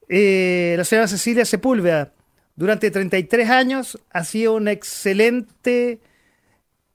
eh, 0.10 0.76
la 0.78 0.84
señora 0.84 1.08
Cecilia 1.08 1.46
Sepúlveda, 1.46 2.12
durante 2.56 2.92
33 2.92 3.50
años 3.50 3.98
ha 4.12 4.24
sido 4.24 4.56
un 4.56 4.68
excelente 4.68 6.00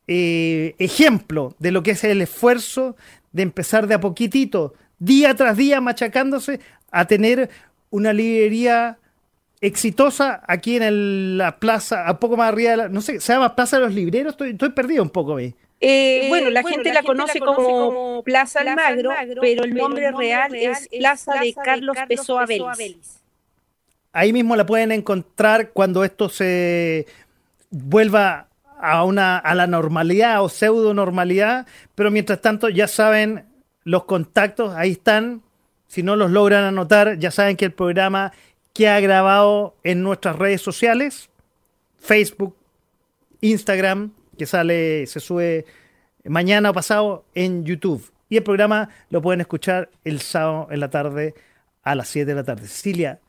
eh, 0.08 0.74
ejemplo 0.78 1.54
de 1.58 1.70
lo 1.70 1.82
que 1.82 1.92
es 1.92 2.02
el 2.02 2.22
esfuerzo 2.22 2.96
de 3.32 3.42
empezar 3.42 3.86
de 3.86 3.94
a 3.94 4.00
poquitito, 4.00 4.74
día 4.98 5.34
tras 5.34 5.56
día, 5.56 5.80
machacándose 5.80 6.60
a 6.90 7.06
tener 7.06 7.50
una 7.90 8.12
librería 8.12 8.98
exitosa 9.60 10.42
aquí 10.46 10.76
en 10.76 11.36
la 11.36 11.58
plaza, 11.58 12.08
a 12.08 12.18
poco 12.18 12.36
más 12.36 12.48
arriba, 12.48 12.70
de 12.70 12.76
la, 12.76 12.88
no 12.88 13.00
sé, 13.00 13.20
se 13.20 13.32
llama 13.32 13.54
Plaza 13.54 13.76
de 13.76 13.84
los 13.84 13.94
Libreros, 13.94 14.32
estoy, 14.32 14.50
estoy 14.50 14.70
perdido 14.70 15.02
un 15.02 15.10
poco 15.10 15.36
ahí. 15.36 15.54
Eh, 15.80 16.26
bueno, 16.28 16.50
la 16.50 16.62
gente 16.62 16.92
la, 16.92 17.02
conoce, 17.02 17.38
como, 17.38 18.22
Plaza 18.24 18.60
Almagro, 18.60 19.10
pero 19.40 19.62
el 19.62 19.74
nombre, 19.74 20.10
real, 20.10 20.54
es 20.54 20.88
Plaza 20.88 21.40
de 21.40 21.54
Carlos 21.54 21.96
Pessoa 22.08 22.46
Vélez. 22.46 23.20
Ahí 24.12 24.32
mismo 24.32 24.56
la 24.56 24.66
pueden 24.66 24.90
encontrar 24.90 25.70
cuando 25.70 26.02
esto 26.02 26.28
se 26.28 27.06
vuelva 27.70 28.47
a, 28.80 29.04
una, 29.04 29.38
a 29.38 29.54
la 29.54 29.66
normalidad 29.66 30.42
o 30.42 30.48
pseudo 30.48 30.94
normalidad, 30.94 31.66
pero 31.94 32.10
mientras 32.10 32.40
tanto 32.40 32.68
ya 32.68 32.88
saben 32.88 33.44
los 33.84 34.04
contactos, 34.04 34.74
ahí 34.74 34.92
están. 34.92 35.42
Si 35.86 36.02
no 36.02 36.16
los 36.16 36.30
logran 36.30 36.64
anotar, 36.64 37.18
ya 37.18 37.30
saben 37.30 37.56
que 37.56 37.64
el 37.64 37.72
programa 37.72 38.32
que 38.74 38.88
ha 38.88 39.00
grabado 39.00 39.76
en 39.84 40.02
nuestras 40.02 40.36
redes 40.36 40.60
sociales, 40.60 41.30
Facebook, 41.98 42.56
Instagram, 43.40 44.12
que 44.36 44.46
sale, 44.46 45.06
se 45.06 45.20
sube 45.20 45.64
mañana 46.24 46.70
o 46.70 46.74
pasado 46.74 47.24
en 47.34 47.64
YouTube. 47.64 48.12
Y 48.28 48.36
el 48.36 48.42
programa 48.42 48.90
lo 49.10 49.22
pueden 49.22 49.40
escuchar 49.40 49.90
el 50.04 50.20
sábado 50.20 50.68
en 50.70 50.80
la 50.80 50.90
tarde 50.90 51.34
a 51.82 51.94
las 51.94 52.08
7 52.08 52.26
de 52.26 52.34
la 52.34 52.44
tarde. 52.44 52.68
Cecilia, 52.68 53.20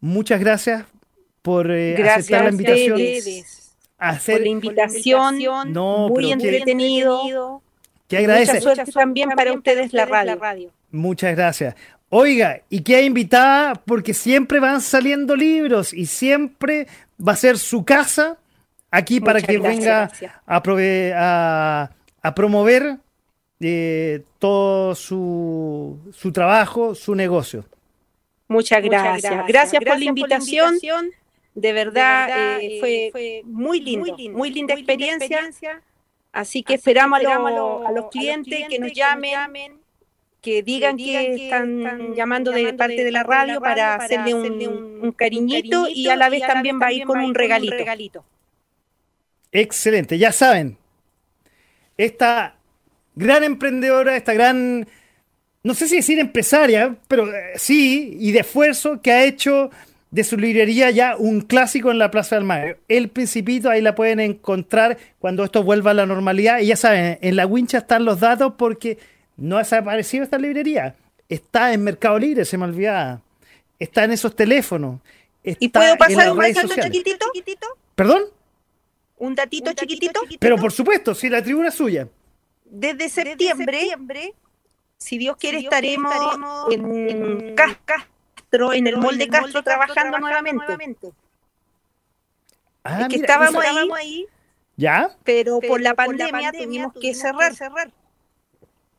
muchas 0.00 0.40
gracias 0.40 0.86
por 1.42 1.70
eh, 1.70 1.94
aceptar 2.10 2.44
la 2.44 2.50
invitación. 2.50 2.98
Hacer, 3.98 4.36
por 4.36 4.42
la 4.42 4.48
invitación, 4.48 5.38
muy 5.72 6.32
entretenido. 6.32 7.62
Que, 8.06 8.18
agradece. 8.18 8.54
Mucha 8.54 8.62
suerte 8.62 8.92
también 8.92 9.30
para 9.30 9.52
ustedes 9.52 9.92
la 9.92 10.06
radio. 10.06 10.70
Muchas 10.90 11.36
gracias. 11.36 11.74
Oiga, 12.10 12.62
y 12.70 12.80
queda 12.80 13.02
invitada 13.02 13.74
porque 13.74 14.14
siempre 14.14 14.60
van 14.60 14.80
saliendo 14.80 15.36
libros 15.36 15.92
y 15.92 16.06
siempre 16.06 16.86
va 17.20 17.32
a 17.32 17.36
ser 17.36 17.58
su 17.58 17.84
casa 17.84 18.38
aquí 18.90 19.20
para 19.20 19.42
que 19.42 19.58
venga 19.58 20.10
a, 20.46 21.90
a, 22.22 22.34
promover 22.34 22.96
eh, 23.60 24.22
todo 24.38 24.94
su, 24.94 25.98
su, 26.12 26.32
trabajo, 26.32 26.94
su 26.94 27.14
negocio. 27.14 27.66
Muchas 28.48 28.82
gracias. 28.82 29.46
Gracias, 29.46 29.84
por, 29.84 29.98
la 29.98 30.04
invitación. 30.04 30.78
De 31.58 31.72
verdad, 31.72 32.60
eh, 32.60 32.78
fue, 33.10 33.42
muy 33.44 33.80
lindo, 33.80 34.16
muy, 34.30 34.50
linda 34.50 34.74
experiencia. 34.74 35.50
Así 36.30 36.62
que 36.62 36.74
esperamos, 36.74 37.18
a, 37.18 37.92
los 37.92 38.08
clientes 38.10 38.68
que 38.68 38.78
nos 38.78 38.92
llamen 38.92 39.80
que 40.40 40.62
digan 40.62 40.96
que, 40.96 41.34
están, 41.34 42.14
llamando 42.14 42.52
de 42.52 42.72
parte 42.74 43.02
de 43.02 43.10
la 43.10 43.24
radio 43.24 43.60
para, 43.60 43.96
hacerle, 43.96 44.34
un, 44.34 45.12
cariñito, 45.16 45.88
y 45.88 46.08
a 46.08 46.14
la 46.14 46.30
vez 46.30 46.42
también 46.46 46.80
va 46.80 46.86
a 46.86 46.92
ir 46.92 47.04
con 47.04 47.18
un 47.18 47.34
regalito. 47.34 48.24
Excelente, 49.50 50.16
ya 50.16 50.30
saben, 50.30 50.76
esta 51.96 52.54
gran 53.16 53.42
emprendedora, 53.42 54.16
esta 54.16 54.32
gran, 54.32 54.86
no 55.64 55.74
sé 55.74 55.88
si 55.88 55.96
decir 55.96 56.20
empresaria, 56.20 56.94
pero 57.08 57.34
eh, 57.34 57.54
sí, 57.56 58.16
y 58.20 58.30
de 58.30 58.40
esfuerzo 58.40 59.02
que 59.02 59.10
ha 59.10 59.24
hecho 59.24 59.70
de 60.10 60.24
su 60.24 60.36
librería 60.36 60.90
ya 60.90 61.16
un 61.16 61.42
clásico 61.42 61.90
en 61.90 61.98
la 61.98 62.10
Plaza 62.10 62.36
del 62.36 62.44
Mar. 62.44 62.78
El 62.88 63.08
Principito, 63.08 63.68
ahí 63.68 63.82
la 63.82 63.94
pueden 63.94 64.20
encontrar 64.20 64.98
cuando 65.18 65.44
esto 65.44 65.62
vuelva 65.62 65.90
a 65.90 65.94
la 65.94 66.06
normalidad. 66.06 66.60
Y 66.60 66.66
ya 66.66 66.76
saben, 66.76 67.18
en 67.20 67.36
la 67.36 67.46
wincha 67.46 67.78
están 67.78 68.04
los 68.04 68.20
datos 68.20 68.54
porque 68.56 68.98
no 69.36 69.56
ha 69.56 69.60
desaparecido 69.60 70.24
esta 70.24 70.38
librería. 70.38 70.96
Está 71.28 71.72
en 71.72 71.84
Mercado 71.84 72.18
Libre, 72.18 72.44
se 72.44 72.56
me 72.56 72.64
olvidaba. 72.64 73.20
Está 73.78 74.04
en 74.04 74.12
esos 74.12 74.34
teléfonos. 74.34 75.00
¿Y 75.42 75.68
puedo 75.68 75.96
pasar 75.96 76.32
un 76.32 76.38
datito 76.38 76.74
chiquitito? 77.32 77.66
¿Perdón? 77.94 78.22
¿Un 79.18 79.34
datito, 79.34 79.72
chiquitito? 79.72 80.20
Pero 80.38 80.56
por 80.56 80.72
supuesto, 80.72 81.14
si 81.14 81.28
la 81.28 81.42
tribuna 81.42 81.68
es 81.68 81.74
suya. 81.74 82.08
Desde 82.64 83.08
septiembre, 83.08 84.34
si 84.96 85.18
Dios 85.18 85.36
quiere, 85.36 85.58
estaremos, 85.58 86.14
en, 86.72 87.54
Castro, 88.48 88.72
en 88.72 88.86
el 88.86 88.96
molde 88.96 89.24
de 89.24 89.28
Castro, 89.28 89.62
trabajando, 89.62 90.18
nuevamente. 90.18 91.12
Ah, 92.82 93.02
es 93.02 93.08
que 93.08 93.16
estábamos 93.16 93.62
ahí, 93.62 94.26
¿Ya? 94.76 95.10
Pero, 95.24 95.60
por 95.60 95.80
la 95.80 95.94
pandemia, 95.94 96.52
tuvimos 96.52 96.92
que 96.94 97.14
cerrar. 97.14 97.54
cerrar. 97.54 97.90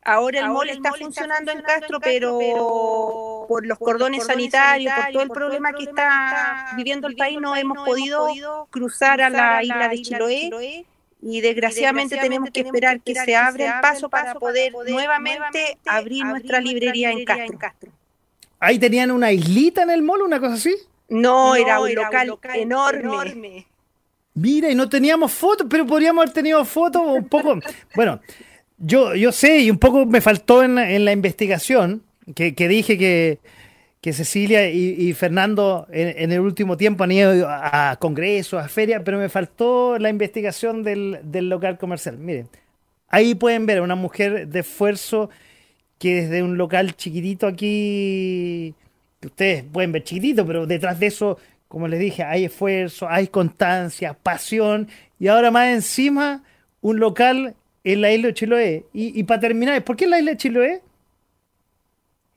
Ahora 0.01 0.39
el 0.39 0.49
mall 0.49 0.69
está 0.69 0.93
funcionando 0.93 1.51
en 1.51 1.61
Castro, 1.61 1.99
pero 1.99 3.45
por 3.47 3.65
los 3.65 3.77
cordones 3.77 4.25
sanitarios, 4.25 4.93
por 4.93 5.13
todo 5.13 5.23
el 5.23 5.29
problema 5.29 5.73
que 5.73 5.83
está 5.83 6.73
viviendo 6.75 7.07
el 7.07 7.15
país, 7.15 7.39
no 7.39 7.55
hemos 7.55 7.77
podido 7.85 8.67
cruzar 8.69 9.21
a 9.21 9.29
la 9.29 9.63
isla 9.63 9.87
de 9.89 10.01
Chiloé 10.01 10.85
y 11.21 11.41
desgraciadamente 11.41 12.17
tenemos 12.17 12.49
que 12.51 12.61
esperar 12.61 13.01
que 13.01 13.13
se 13.13 13.35
abra 13.35 13.75
el 13.75 13.81
paso 13.81 14.09
para 14.09 14.35
poder 14.35 14.73
nuevamente 14.87 15.77
abrir 15.85 16.25
nuestra 16.25 16.59
librería 16.59 17.11
en 17.11 17.25
Castro. 17.25 17.91
¿Ahí 18.59 18.77
tenían 18.77 19.11
una 19.11 19.31
islita 19.31 19.83
en 19.83 19.89
el 19.89 20.01
mall, 20.01 20.21
una 20.21 20.39
cosa 20.39 20.55
así? 20.55 20.75
No, 21.07 21.55
era, 21.55 21.79
un, 21.79 21.95
local 21.95 22.37
enorme. 22.55 23.65
Mira, 24.33 24.69
y 24.69 24.75
no 24.75 24.87
teníamos 24.87 25.31
fotos, 25.31 25.67
pero 25.69 25.85
podríamos 25.85 26.23
haber 26.23 26.33
tenido 26.33 26.63
fotos 26.65 27.01
un 27.05 27.27
poco. 27.27 27.59
Bueno, 27.95 28.19
yo, 28.77 29.15
yo 29.15 29.31
sé, 29.31 29.59
y 29.59 29.71
un 29.71 29.77
poco 29.79 30.05
me 30.05 30.21
faltó 30.21 30.63
en, 30.63 31.05
la 31.05 31.11
investigación, 31.11 32.03
que, 32.35 32.53
dije 32.67 32.97
que, 32.97 33.39
Cecilia 34.13 34.69
y, 34.69 35.11
Fernando 35.13 35.87
en, 35.91 36.31
el 36.31 36.39
último 36.39 36.77
tiempo 36.77 37.03
han 37.03 37.11
ido 37.11 37.47
a, 37.49 37.97
congresos, 37.99 38.63
a 38.63 38.69
ferias, 38.69 39.01
pero 39.03 39.17
me 39.17 39.29
faltó 39.29 39.97
la 39.99 40.09
investigación 40.09 40.83
del, 40.83 41.49
local 41.49 41.77
comercial. 41.77 42.17
Miren, 42.17 42.47
ahí 43.07 43.35
pueden 43.35 43.65
ver 43.65 43.79
a 43.79 43.81
una 43.81 43.95
mujer 43.95 44.47
de 44.47 44.59
esfuerzo 44.59 45.29
que 45.99 46.21
desde 46.21 46.41
un 46.41 46.57
local 46.57 46.95
chiquitito 46.95 47.45
aquí, 47.45 48.73
que 49.19 49.27
ustedes 49.27 49.63
pueden 49.63 49.91
ver 49.91 50.03
chiquitito, 50.03 50.45
pero 50.47 50.65
detrás 50.65 50.99
de 50.99 51.07
eso, 51.07 51.37
como 51.67 51.87
les 51.87 51.99
dije, 51.99 52.23
hay 52.23 52.45
esfuerzo, 52.45 53.07
hay 53.07 53.27
constancia, 53.27 54.13
pasión, 54.13 54.87
y 55.19 55.27
ahora 55.27 55.51
más 55.51 55.67
encima 55.67 56.41
un 56.81 56.99
local 56.99 57.55
en 57.83 58.01
la 58.01 58.11
isla 58.11 58.27
de 58.27 58.33
Chiloé. 58.33 58.85
Y, 58.93 59.23
para 59.23 59.41
terminar, 59.41 59.83
¿por 59.83 59.95
qué 59.95 60.05
en 60.05 60.11
la 60.11 60.19
isla 60.19 60.31
de 60.31 60.37
Chiloé? 60.37 60.81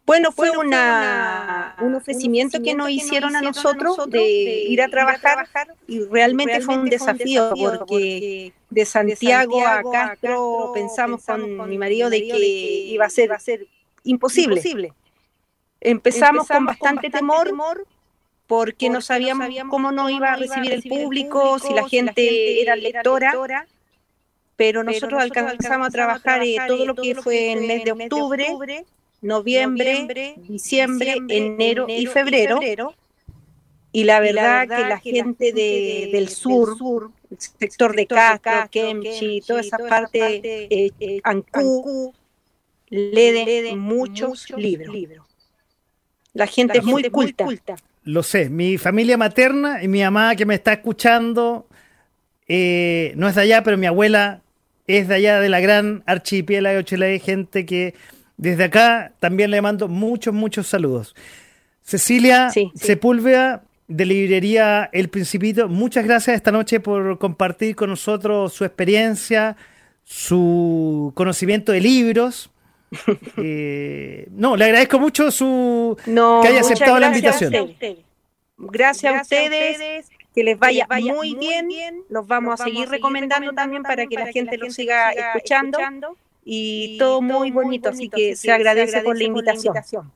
Bueno, 0.05 0.33
fue, 0.33 0.51
una, 0.51 1.77
un, 1.81 1.95
ofrecimiento 1.95 2.61
que 2.61 2.75
nos 2.75 2.91
hicieron 2.91 3.37
a 3.37 3.41
nosotros 3.41 3.99
de 4.09 4.65
ir 4.65 4.83
a 4.83 4.89
trabajar 4.89 5.49
y 5.87 6.05
realmente, 6.07 6.61
fue 6.61 6.77
un 6.77 6.89
desafío 6.89 7.53
porque 7.57 8.53
de 8.69 8.85
Santiago 8.85 9.65
a 9.65 9.83
Castro 9.91 10.73
pensamos 10.75 11.25
con, 11.25 11.69
mi 11.69 11.79
marido 11.79 12.11
de 12.11 12.23
que 12.23 12.39
iba 12.39 13.07
a 13.07 13.11
ser, 13.11 13.31
imposible. 14.03 14.93
Empezamos, 15.81 16.49
con 16.49 16.67
bastante 16.67 17.09
temor 17.09 17.87
porque 18.47 18.91
no 18.91 19.01
sabíamos 19.01 19.49
cómo 19.71 19.93
no 19.93 20.11
iba 20.11 20.33
a 20.33 20.37
recibir 20.37 20.73
el 20.73 20.83
público, 20.83 21.59
si 21.61 21.73
la 21.73 21.89
gente 21.89 22.61
era 22.61 22.77
lectora 22.77 23.67
pero 24.57 24.85
nosotros, 24.85 25.21
alcanzamos 25.21 25.89
a 25.89 25.91
trabajar 25.91 26.43
eh, 26.45 26.57
todo 26.69 26.87
lo 26.87 26.95
que 26.95 27.15
fue 27.17 27.51
en 27.51 27.59
el 27.59 27.67
mes 27.67 27.85
de 27.85 27.93
octubre, 27.93 28.47
noviembre, 29.23 30.35
diciembre, 30.37 31.17
enero 31.29 31.87
y 31.89 32.07
febrero. 32.07 32.61
Y 33.95 34.05
la 34.05 34.21
verdad, 34.21 34.69
que 34.69 34.89
la 34.89 34.99
gente 34.99 35.53
del 35.53 36.29
sur, 36.29 37.11
el 37.31 37.39
sector 37.39 37.95
de 37.95 38.07
Castro, 38.07 38.69
Kemchi, 38.71 39.41
toda 39.41 39.61
esa 39.61 39.79
parte, 39.79 40.67
eh, 40.71 40.93
eh, 40.99 41.21
Ancú, 41.25 42.13
lee 42.89 43.75
muchos 43.77 44.51
libros. 44.57 44.97
La 46.35 46.47
gente 46.47 46.79
es 46.79 46.85
muy 46.85 47.05
culta. 47.05 47.47
Lo 48.05 48.23
sé, 48.23 48.51
mi 48.51 48.79
familia 48.79 49.17
materna 49.17 49.83
y 49.83 49.89
mi 49.89 50.03
mamá 50.03 50.35
que 50.35 50.45
me 50.45 50.57
está 50.57 50.73
escuchando 50.73 51.69
eh, 52.49 53.13
no 53.17 53.29
es 53.29 53.37
de 53.37 53.43
allá, 53.43 53.63
pero 53.63 53.79
mi 53.79 53.87
abuela 53.87 54.43
es 54.87 55.07
de 55.07 55.15
allá 55.15 55.39
de 55.39 55.49
la 55.49 55.61
gran 55.61 56.03
archipiélago 56.07 56.79
de 56.79 56.85
Chile. 56.85 57.07
Hay 57.07 57.21
gente 57.21 57.65
que 57.65 57.95
desde 58.37 58.65
acá 58.65 59.13
también 59.21 59.51
le 59.51 59.61
mando 59.63 59.89
muchos, 59.89 60.35
muchos 60.35 60.67
saludos. 60.67 61.15
Cecilia 61.83 62.51
Sepúlveda, 62.75 63.65
de 63.89 64.07
librería 64.07 64.89
El 64.93 65.09
Principito, 65.09 65.69
muchas 65.69 66.05
gracias 66.05 66.37
esta 66.37 66.53
noche 66.53 66.81
por 66.81 67.19
compartir 67.19 67.77
con 67.77 67.91
nosotros 67.91 68.53
su 68.53 68.65
experiencia, 68.65 69.57
su 70.05 71.13
conocimiento 71.15 71.73
de 71.73 71.81
libros. 71.81 72.51
Eh, 73.39 74.29
no, 74.33 74.55
le 74.55 74.67
agradezco 74.67 74.99
mucho 74.99 75.31
su 75.31 75.97
que 76.05 76.49
haya 76.49 76.61
aceptado 76.61 76.99
la 76.99 77.07
invitación. 77.07 77.75
Gracias, 78.59 79.15
a 79.15 79.23
ustedes, 79.23 80.11
que 80.35 80.45
les 80.45 80.59
vaya, 80.59 80.87
muy 81.01 81.35
bien. 81.35 81.69
Los 82.11 82.27
vamos, 82.27 82.61
a 82.61 82.65
seguir 82.65 82.89
recomendando, 82.91 83.53
también 83.55 83.83
para 83.83 84.07
que 84.07 84.17
la 84.17 84.27
gente 84.27 84.59
lo 84.59 84.71
siga 84.71 85.11
escuchando. 85.11 85.79
Y, 86.45 86.99
todo 86.99 87.23
muy 87.23 87.51
bonito, 87.51 87.89
así 87.89 88.09
que 88.09 88.37
se 88.37 88.51
agradece, 88.51 89.01
por 89.03 89.17
la 89.17 89.25
invitación. 89.25 90.11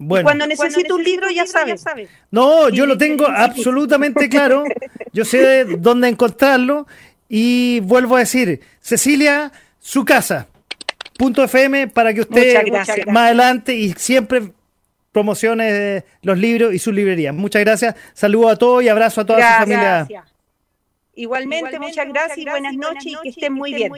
Bueno. 0.00 0.24
cuando 0.24 0.46
necesito 0.46 0.94
un 0.94 1.02
libro, 1.02 1.28
ya 1.28 1.44
sabes. 1.44 1.84
No, 2.30 2.68
yo 2.68 2.86
lo 2.86 2.96
tengo 2.96 3.26
absolutamente 3.26 4.28
claro. 4.28 4.64
Yo 5.12 5.24
sé 5.24 5.64
dónde 5.78 6.08
encontrarlo. 6.08 6.86
Y 7.28 7.80
vuelvo 7.80 8.16
a 8.16 8.20
decir, 8.20 8.60
Cecilia, 8.80 9.52
su 9.80 10.04
casa. 10.04 10.46
Punto 11.18 11.42
FM 11.42 11.88
para 11.88 12.14
que 12.14 12.20
usted 12.20 12.62
más 13.08 13.26
adelante 13.26 13.74
y 13.74 13.92
siempre 13.94 14.52
promocione 15.12 16.04
los 16.22 16.38
libros 16.38 16.72
y 16.72 16.78
sus 16.78 16.94
librerías. 16.94 17.34
Muchas 17.34 17.62
gracias. 17.62 17.96
Saludos 18.14 18.52
a 18.52 18.56
todos 18.56 18.84
y 18.84 18.88
abrazo 18.88 19.22
a 19.22 19.26
toda 19.26 19.40
su 19.40 19.58
familia. 19.64 20.06
Igualmente, 21.18 21.78
muchas 21.80 22.06
gracias 22.06 22.38
y 22.38 22.44
buenas 22.44 22.76
noches 22.76 23.06
y 23.06 23.16
que 23.20 23.30
estén 23.30 23.52
muy 23.52 23.74
bien. 23.74 23.92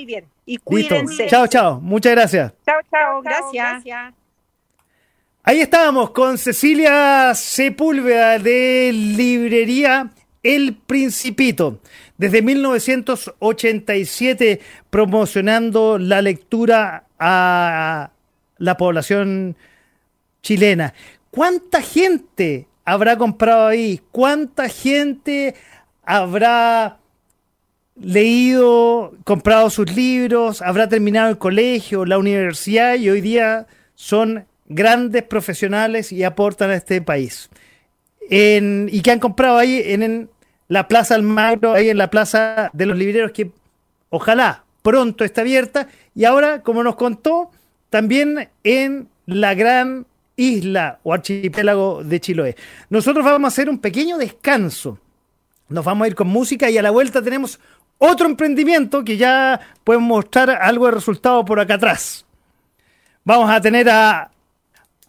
Y 0.47 0.57
cuídense. 0.57 1.27
Chao, 1.27 1.47
chao. 1.47 1.79
Muchas 1.79 2.13
gracias. 2.13 2.55
Chao, 2.65 2.81
chao. 2.91 3.21
Gracias. 3.21 3.85
Ahí 5.43 5.61
estábamos 5.61 6.13
con 6.13 6.39
Cecilia 6.39 7.35
Sepúlveda 7.35 8.39
de 8.39 8.91
Librería 8.95 10.09
El 10.43 10.77
Principito. 10.77 11.81
Desde 12.17 12.41
1987 12.41 14.63
promocionando 14.89 15.99
la 15.99 16.23
lectura 16.23 17.05
a 17.19 18.13
la 18.57 18.77
población 18.79 19.59
chilena. 20.41 20.95
¿Cuánta 21.31 21.83
gente 21.83 22.67
habrá 22.87 23.19
comprado 23.19 23.67
ahí? 23.67 24.01
¿Cuánta 24.11 24.71
gente 24.71 25.55
habrá 26.03 27.00
leído, 28.01 29.13
comprado 29.25 29.71
sus 29.71 29.95
libros, 29.95 30.63
habrá 30.63 30.89
terminado 30.89 31.31
el 31.31 31.39
colegio, 31.39 32.05
la 32.05 32.19
universidad 32.19 32.97
y 32.97 33.11
hoy 33.11 33.21
día 33.21 33.67
son 33.95 34.47
grandes 34.69 35.23
profesionales 35.25 36.13
y 36.13 36.25
aportan 36.25 36.71
a 36.71 36.77
este 36.77 37.03
país. 37.03 37.51
y 38.31 39.03
que 39.03 39.11
han 39.11 39.19
comprado 39.19 39.59
ahí 39.59 39.83
en, 39.85 40.31
la 40.69 40.87
Plaza 40.87 41.17
Almagro, 41.17 41.73
ahí 41.73 41.91
en 41.91 41.99
la 41.99 42.11
Plaza 42.11 42.71
de 42.73 42.87
los 42.87 42.97
Libreros, 42.97 43.33
que 43.33 43.51
ojalá 44.09 44.65
pronto 44.83 45.25
esté 45.25 45.41
abierta. 45.41 45.89
Y 46.15 46.25
ahora, 46.25 46.63
como 46.63 46.85
nos 46.85 46.95
contó, 46.95 47.51
también 47.91 48.49
en 48.63 49.09
la 49.27 49.55
gran 49.55 50.07
isla 50.37 51.01
o 51.03 51.13
archipiélago 51.13 52.05
de 52.05 52.21
Chiloé. 52.21 52.57
Nosotros 52.89 53.25
vamos 53.25 53.47
a 53.47 53.53
hacer 53.53 53.69
un 53.69 53.81
pequeño 53.81 54.17
descanso. 54.17 55.01
Nos 55.71 55.85
vamos 55.85 56.05
a 56.05 56.09
ir 56.09 56.15
con 56.15 56.29
música 56.29 56.69
y 56.69 56.77
a 56.77 56.83
la 56.83 56.91
vuelta 56.91 57.23
tenemos 57.23 57.59
otro 57.97 58.27
emprendimiento 58.27 59.03
que 59.03 59.17
ya 59.17 59.59
podemos 59.83 60.09
mostrar 60.09 60.51
algo 60.51 60.85
de 60.87 60.93
resultado 60.93 61.45
por 61.45 61.59
acá 61.59 61.75
atrás. 61.75 62.27
Vamos 63.25 63.51
a 63.51 63.61
tener 63.61 63.89
a 63.89 64.31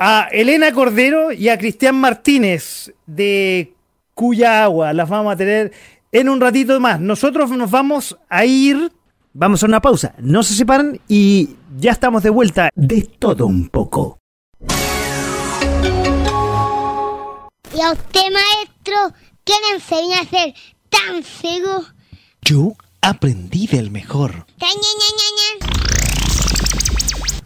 a 0.04 0.30
Elena 0.32 0.72
Cordero 0.72 1.32
y 1.32 1.48
a 1.50 1.60
Cristian 1.60 1.94
Martínez 1.94 2.92
de 3.06 3.76
Cuya 4.16 4.64
Agua. 4.64 4.94
Las 4.94 5.08
vamos 5.08 5.32
a 5.32 5.38
tener 5.38 5.72
en 6.12 6.28
un 6.28 6.42
ratito 6.42 6.80
más. 6.80 7.00
Nosotros 7.00 7.52
nos 7.52 7.70
vamos 7.70 8.18
a 8.28 8.44
ir. 8.44 8.92
Vamos 9.34 9.62
a 9.62 9.68
una 9.68 9.80
pausa. 9.80 10.16
No 10.18 10.42
se 10.42 10.56
separan 10.56 11.00
y 11.08 11.52
ya 11.78 11.92
estamos 11.92 12.24
de 12.24 12.32
vuelta 12.32 12.72
de 12.74 13.04
todo 13.04 13.46
un 13.46 13.70
poco. 13.70 14.18
¿Y 17.78 17.82
a 17.82 17.92
usted, 17.92 18.24
maestro, 18.34 19.14
qué 19.44 19.54
le 19.54 19.76
enseña 19.76 20.22
a 20.22 20.26
ser 20.26 20.54
tan 20.90 21.24
ciego? 21.24 21.86
Yo 22.42 22.74
aprendí 23.02 23.68
del 23.68 23.92
mejor. 23.92 24.46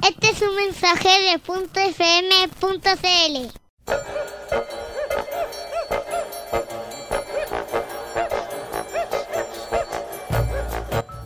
Este 0.08 0.30
es 0.30 0.42
un 0.42 0.56
mensaje 0.56 1.10
de 1.32 1.40
punto 1.40 1.80
.fm.cl. 1.80 3.52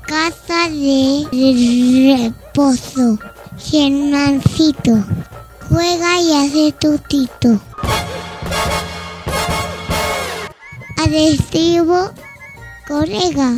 Casa 0.08 0.70
de 0.70 1.28
reposo. 2.18 3.20
Germancito. 3.58 5.04
Juega 5.70 6.22
y 6.22 6.34
hace 6.34 6.72
tutito. 6.80 7.60
Adhesivo, 11.02 12.12
colega. 12.86 13.54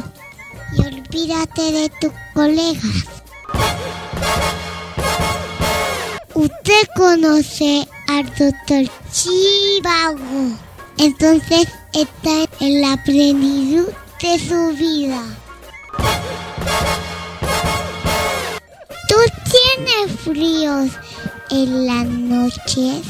Y 0.77 0.85
olvídate 0.85 1.71
de 1.71 1.89
tus 1.99 2.11
colegas. 2.35 3.07
Usted 6.35 6.87
conoce 6.95 7.87
al 8.07 8.25
doctor 8.37 8.85
Chivago. 9.11 10.55
Entonces 10.99 11.67
está 11.93 12.45
en 12.59 12.81
la 12.81 13.03
plenitud 13.03 13.91
de 14.21 14.37
su 14.37 14.77
vida. 14.77 15.23
¿Tú 19.09 19.15
tienes 19.49 20.19
fríos 20.19 20.91
en 21.49 21.87
las 21.87 22.05
noches? 22.05 23.01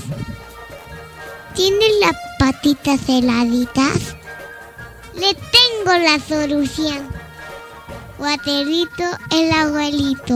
¿Tienes 1.54 1.92
las 2.00 2.16
patitas 2.40 3.02
heladitas? 3.10 4.21
Le 5.14 5.34
tengo 5.34 5.98
la 5.98 6.20
solución. 6.20 7.10
Guaterito 8.18 9.04
el 9.32 9.52
abuelito. 9.52 10.36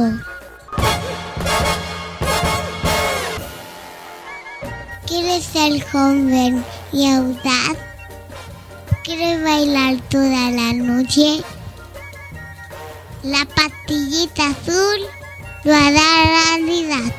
¿Quieres 5.07 5.43
ser 5.45 5.81
joven 5.91 6.65
y 6.91 7.11
audaz? 7.11 7.77
¿Quieres 9.03 9.43
bailar 9.43 9.97
toda 10.09 10.51
la 10.51 10.73
noche? 10.73 11.43
La 13.23 13.45
pastillita 13.45 14.47
azul 14.47 15.07
lo 15.63 15.73
hará 15.73 16.57
realidad. 16.57 17.13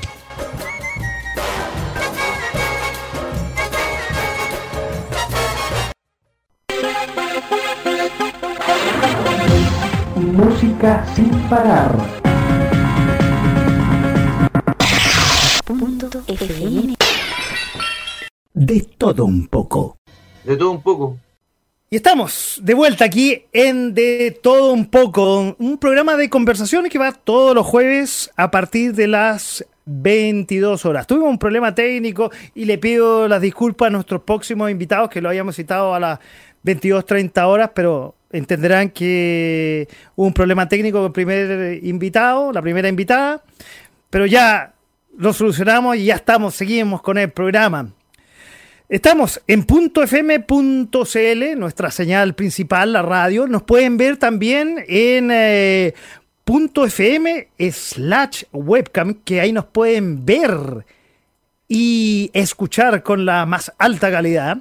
Música 10.16 11.04
sin 11.14 11.30
parar. 11.50 11.94
Punto 15.66 16.08
FM 16.26 16.96
de 18.54 18.80
todo 18.96 19.26
un 19.26 19.46
poco. 19.46 19.98
De 20.42 20.56
todo 20.56 20.70
un 20.70 20.82
poco. 20.82 21.18
Y 21.90 21.96
estamos 21.96 22.58
de 22.62 22.72
vuelta 22.72 23.04
aquí 23.04 23.44
en 23.52 23.92
De 23.92 24.30
todo 24.42 24.72
un 24.72 24.86
poco, 24.86 25.54
un 25.58 25.76
programa 25.76 26.16
de 26.16 26.30
conversaciones 26.30 26.90
que 26.90 26.98
va 26.98 27.12
todos 27.12 27.54
los 27.54 27.66
jueves 27.66 28.30
a 28.36 28.50
partir 28.50 28.94
de 28.94 29.08
las 29.08 29.66
22 29.84 30.86
horas. 30.86 31.06
Tuvimos 31.06 31.28
un 31.28 31.38
problema 31.38 31.74
técnico 31.74 32.30
y 32.54 32.64
le 32.64 32.78
pido 32.78 33.28
las 33.28 33.42
disculpas 33.42 33.88
a 33.88 33.90
nuestros 33.90 34.22
próximos 34.22 34.70
invitados 34.70 35.10
que 35.10 35.20
lo 35.20 35.28
habíamos 35.28 35.56
citado 35.56 35.94
a 35.94 36.00
las 36.00 36.18
22.30 36.64 37.46
horas, 37.46 37.70
pero 37.74 38.15
entenderán 38.30 38.90
que 38.90 39.88
hubo 40.14 40.26
un 40.26 40.32
problema 40.32 40.68
técnico 40.68 40.98
con 40.98 41.06
el 41.06 41.12
primer 41.12 41.84
invitado, 41.84 42.52
la 42.52 42.62
primera 42.62 42.88
invitada, 42.88 43.42
pero 44.10 44.26
ya 44.26 44.74
lo 45.16 45.32
solucionamos 45.32 45.96
y 45.96 46.06
ya 46.06 46.16
estamos, 46.16 46.54
seguimos 46.54 47.02
con 47.02 47.18
el 47.18 47.30
programa. 47.30 47.90
Estamos 48.88 49.40
en 49.48 49.66
.fm.cl, 49.66 51.58
nuestra 51.58 51.90
señal 51.90 52.34
principal, 52.34 52.92
la 52.92 53.02
radio. 53.02 53.48
Nos 53.48 53.64
pueden 53.64 53.96
ver 53.96 54.16
también 54.16 54.84
en 54.86 55.30
eh, 55.32 55.94
.fm 56.46 57.48
slash 57.72 58.44
webcam, 58.52 59.14
que 59.24 59.40
ahí 59.40 59.52
nos 59.52 59.64
pueden 59.64 60.24
ver 60.24 60.84
y 61.66 62.30
escuchar 62.32 63.02
con 63.02 63.26
la 63.26 63.44
más 63.44 63.72
alta 63.78 64.10
calidad. 64.10 64.58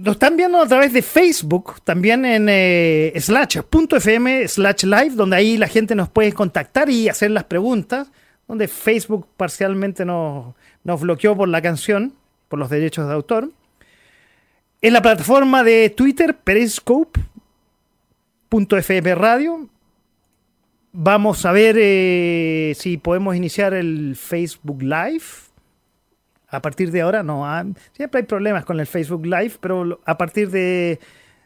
Nos 0.00 0.14
están 0.14 0.34
viendo 0.34 0.58
a 0.58 0.66
través 0.66 0.94
de 0.94 1.02
Facebook, 1.02 1.82
también 1.84 2.24
en 2.24 2.46
eh, 2.48 3.12
slash.fm 3.16 4.48
slash 4.48 4.84
live, 4.84 5.10
donde 5.10 5.36
ahí 5.36 5.58
la 5.58 5.68
gente 5.68 5.94
nos 5.94 6.08
puede 6.08 6.32
contactar 6.32 6.88
y 6.88 7.10
hacer 7.10 7.30
las 7.30 7.44
preguntas, 7.44 8.10
donde 8.48 8.66
Facebook 8.66 9.26
parcialmente 9.36 10.06
nos, 10.06 10.54
nos 10.84 11.02
bloqueó 11.02 11.36
por 11.36 11.50
la 11.50 11.60
canción 11.60 12.14
por 12.48 12.58
los 12.58 12.70
derechos 12.70 13.08
de 13.08 13.12
autor. 13.12 13.50
En 14.80 14.94
la 14.94 15.02
plataforma 15.02 15.62
de 15.62 15.90
Twitter, 15.90 16.34
Periscope.fm 16.34 19.14
Radio. 19.16 19.68
Vamos 20.92 21.44
a 21.44 21.52
ver 21.52 21.76
eh, 21.78 22.72
si 22.74 22.96
podemos 22.96 23.36
iniciar 23.36 23.74
el 23.74 24.16
Facebook 24.16 24.82
Live. 24.82 25.49
A 26.50 26.60
partir 26.60 26.90
de 26.90 27.00
ahora, 27.00 27.22
no. 27.22 27.44
Siempre 27.92 28.20
hay 28.20 28.26
problemas 28.26 28.64
con 28.64 28.80
el 28.80 28.86
Facebook 28.86 29.24
Live, 29.24 29.54
pero 29.60 30.00
a 30.04 30.18
partir 30.18 30.50
de 30.50 30.98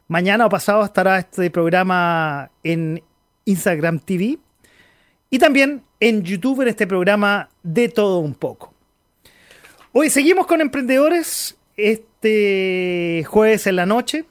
mañana 0.09 0.47
o 0.47 0.49
pasado 0.49 0.85
estará 0.85 1.19
este 1.19 1.51
programa 1.51 2.51
en 2.63 3.03
Instagram 3.45 3.99
TV. 3.99 4.39
Y 5.29 5.39
también 5.39 5.83
en 6.01 6.23
YouTube 6.23 6.63
en 6.63 6.69
este 6.69 6.87
programa 6.87 7.51
de 7.63 7.89
todo 7.89 8.21
un 8.21 8.35
poco. 8.35 8.73
Hoy 9.93 10.09
seguimos 10.09 10.47
con 10.47 10.61
emprendedores 10.61 11.57
este 11.77 13.25
jueves 13.29 13.67
en 13.67 13.77
la 13.77 13.85
noche. 13.85 14.25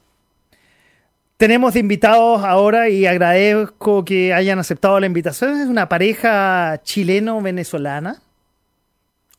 Tenemos 1.38 1.74
de 1.74 1.82
invitados 1.82 2.43
ahora 2.43 2.89
y 2.89 3.05
agradezco 3.05 4.03
que 4.05 4.34
hayan 4.34 4.59
aceptado 4.59 4.99
la 4.99 5.05
invitación. 5.05 5.61
Es 5.61 5.67
una 5.67 5.88
pareja 5.88 6.82
chileno-venezolana. 6.84 8.22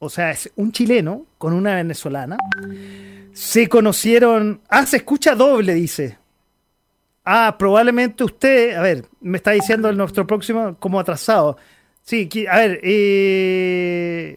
O 0.04 0.10
sea, 0.10 0.30
es 0.30 0.50
un 0.56 0.70
chileno 0.70 1.26
con 1.38 1.52
una 1.52 1.76
venezolana. 1.76 2.36
Se 3.32 3.68
conocieron. 3.68 4.60
Ah, 4.68 4.86
se 4.86 4.98
escucha 4.98 5.34
doble, 5.34 5.74
dice. 5.74 6.18
Ah, 7.24 7.56
probablemente 7.58 8.22
usted. 8.22 8.74
A 8.74 8.82
ver, 8.82 9.06
me 9.20 9.38
está 9.38 9.52
diciendo 9.52 9.88
el 9.88 9.96
nuestro 9.96 10.26
próximo 10.26 10.76
como 10.78 11.00
atrasado. 11.00 11.56
Sí, 12.02 12.28
a 12.50 12.58
ver. 12.58 12.80
Eh, 12.82 14.36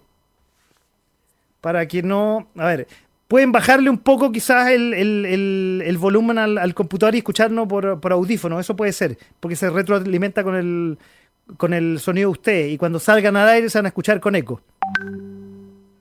para 1.59 1.88
que 1.88 2.01
no. 2.01 2.47
A 2.55 2.65
ver, 2.65 2.88
pueden 3.28 3.51
bajarle 3.51 3.89
un 3.89 3.97
poco 3.97 4.32
quizás 4.32 4.72
el, 4.72 5.97
volumen 5.99 6.38
al, 6.38 6.74
computador 6.74 7.15
y 7.15 7.20
escucharnos 7.20 7.68
por, 7.68 7.99
por 7.99 8.13
audífono, 8.13 8.59
eso 8.59 8.76
puede 8.76 8.93
ser, 8.93 9.18
porque 9.39 9.55
se 9.55 9.70
retroalimenta 9.70 10.43
con 10.43 10.55
el, 10.55 10.97
con 11.57 11.74
el 11.74 11.99
sonido 11.99 12.30
de 12.30 12.32
usted 12.32 12.68
y 12.68 12.78
cuando 12.78 12.99
salgan 12.99 13.36
al 13.36 13.49
aire 13.49 13.70
se 13.70 13.78
van 13.78 13.86
a 13.86 13.89
escuchar 13.89 14.20
con 14.20 14.36
eco. 14.36 14.61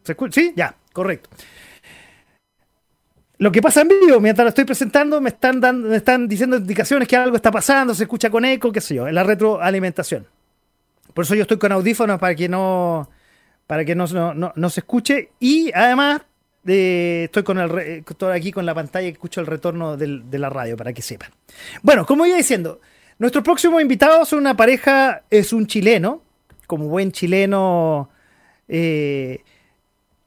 ¿Se 0.07 0.17
¿Sí? 0.31 0.53
Ya, 0.55 0.75
correcto. 0.93 1.29
Lo 3.39 3.53
que 3.53 3.61
pasa 3.61 3.83
en 3.83 3.89
vivo, 3.89 4.21
mientras 4.21 4.45
lo 4.45 4.49
estoy 4.49 4.65
presentando, 4.65 5.21
me 5.21 5.31
están, 5.31 5.61
dando, 5.61 5.89
me 5.89 5.97
están 5.97 6.27
diciendo 6.27 6.57
indicaciones 6.57 7.07
que 7.07 7.17
algo 7.17 7.37
está 7.37 7.51
pasando, 7.51 7.95
se 7.95 8.05
escucha 8.05 8.31
con 8.31 8.45
eco, 8.45 8.73
qué 8.73 8.81
sé 8.81 8.95
yo, 8.95 9.07
en 9.07 9.15
la 9.15 9.25
retroalimentación. 9.25 10.27
Por 11.13 11.25
eso 11.25 11.35
yo 11.35 11.43
estoy 11.43 11.59
con 11.59 11.73
audífonos 11.73 12.19
para 12.19 12.35
que 12.35 12.49
no, 12.49 13.11
para 13.67 13.85
que 13.85 13.95
no, 13.95 14.07
se 14.07 14.81
escuche. 14.81 15.31
Y 15.39 15.71
además, 15.75 16.23
eh, 16.67 17.23
estoy 17.25 17.43
con 17.43 17.59
el 17.59 18.05
aquí 18.33 18.53
con 18.53 18.65
la 18.65 18.75
pantalla 18.75 19.07
que 19.09 19.13
escucho 19.13 19.41
el 19.41 19.47
retorno 19.47 19.97
de 19.97 20.39
la 20.39 20.49
radio, 20.49 20.77
para 20.77 20.93
que 20.93 21.03
sepan. 21.03 21.31
Bueno, 21.83 22.07
como 22.07 22.25
iba 22.25 22.37
diciendo, 22.37 22.81
nuestro 23.19 23.43
próximo 23.43 23.81
invitado 23.81 24.23
es 24.23 24.33
una 24.33 24.57
pareja, 24.57 25.25
es 25.31 25.53
un 25.53 25.67
chileno, 25.67 26.23
como 26.67 26.87
buen 26.89 27.13
chileno, 27.13 28.09
eh, 28.69 29.43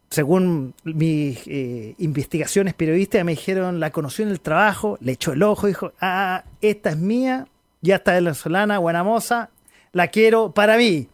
según 0.10 0.74
mis 0.84 1.40
eh, 1.48 1.96
investigaciones 2.00 2.74
periodísticas, 2.74 3.26
me 3.26 3.34
dijeron, 3.34 3.80
la 3.80 3.92
conoció 3.92 4.26
en 4.26 4.32
el 4.32 4.42
trabajo, 4.42 4.98
le 5.02 5.14
echó 5.14 5.34
el 5.34 5.44
ojo, 5.44 5.68
dijo, 5.68 5.94
ah, 6.02 6.44
esta 6.62 6.90
es 6.90 6.98
mía, 6.98 7.48
ya 7.82 7.98
está 7.98 8.14
venezolana, 8.14 8.80
buena 8.80 9.04
moza, 9.04 9.50
la 9.92 10.08
quiero 10.08 10.52
para 10.52 10.78
mí. 10.78 11.08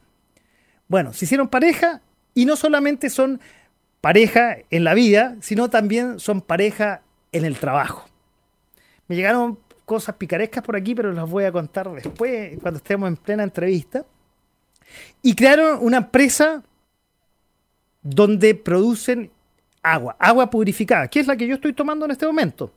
Bueno, 0.88 1.14
se 1.14 1.26
hicieron 1.26 1.50
pareja 1.50 2.02
y 2.34 2.46
no 2.46 2.56
solamente 2.56 3.10
son 3.10 3.42
pareja 4.00 4.58
en 4.70 4.84
la 4.84 4.94
vida, 4.94 5.36
sino 5.42 5.70
también 5.70 6.20
son 6.20 6.42
pareja 6.42 7.02
en 7.32 7.44
el 7.44 7.58
trabajo. 7.58 8.06
Me 9.08 9.16
llegaron 9.16 9.60
cosas 9.84 10.16
picarescas 10.16 10.64
por 10.64 10.76
aquí, 10.76 10.96
pero 10.96 11.12
las 11.12 11.30
voy 11.30 11.44
a 11.44 11.52
contar 11.52 11.92
después, 11.92 12.58
cuando 12.62 12.78
estemos 12.78 13.08
en 13.08 13.18
plena 13.18 13.44
entrevista. 13.44 14.06
Y 15.22 15.36
crearon 15.36 15.80
una 15.82 15.98
empresa 15.98 16.64
donde 18.06 18.54
producen 18.54 19.32
agua, 19.82 20.16
agua 20.20 20.50
purificada, 20.52 21.08
que 21.08 21.20
es 21.20 21.28
la 21.28 21.36
que 21.36 21.48
yo 21.48 21.56
estoy 21.56 21.74
tomando 21.74 22.06
en 22.06 22.12
este 22.12 22.28
momento. 22.28 22.72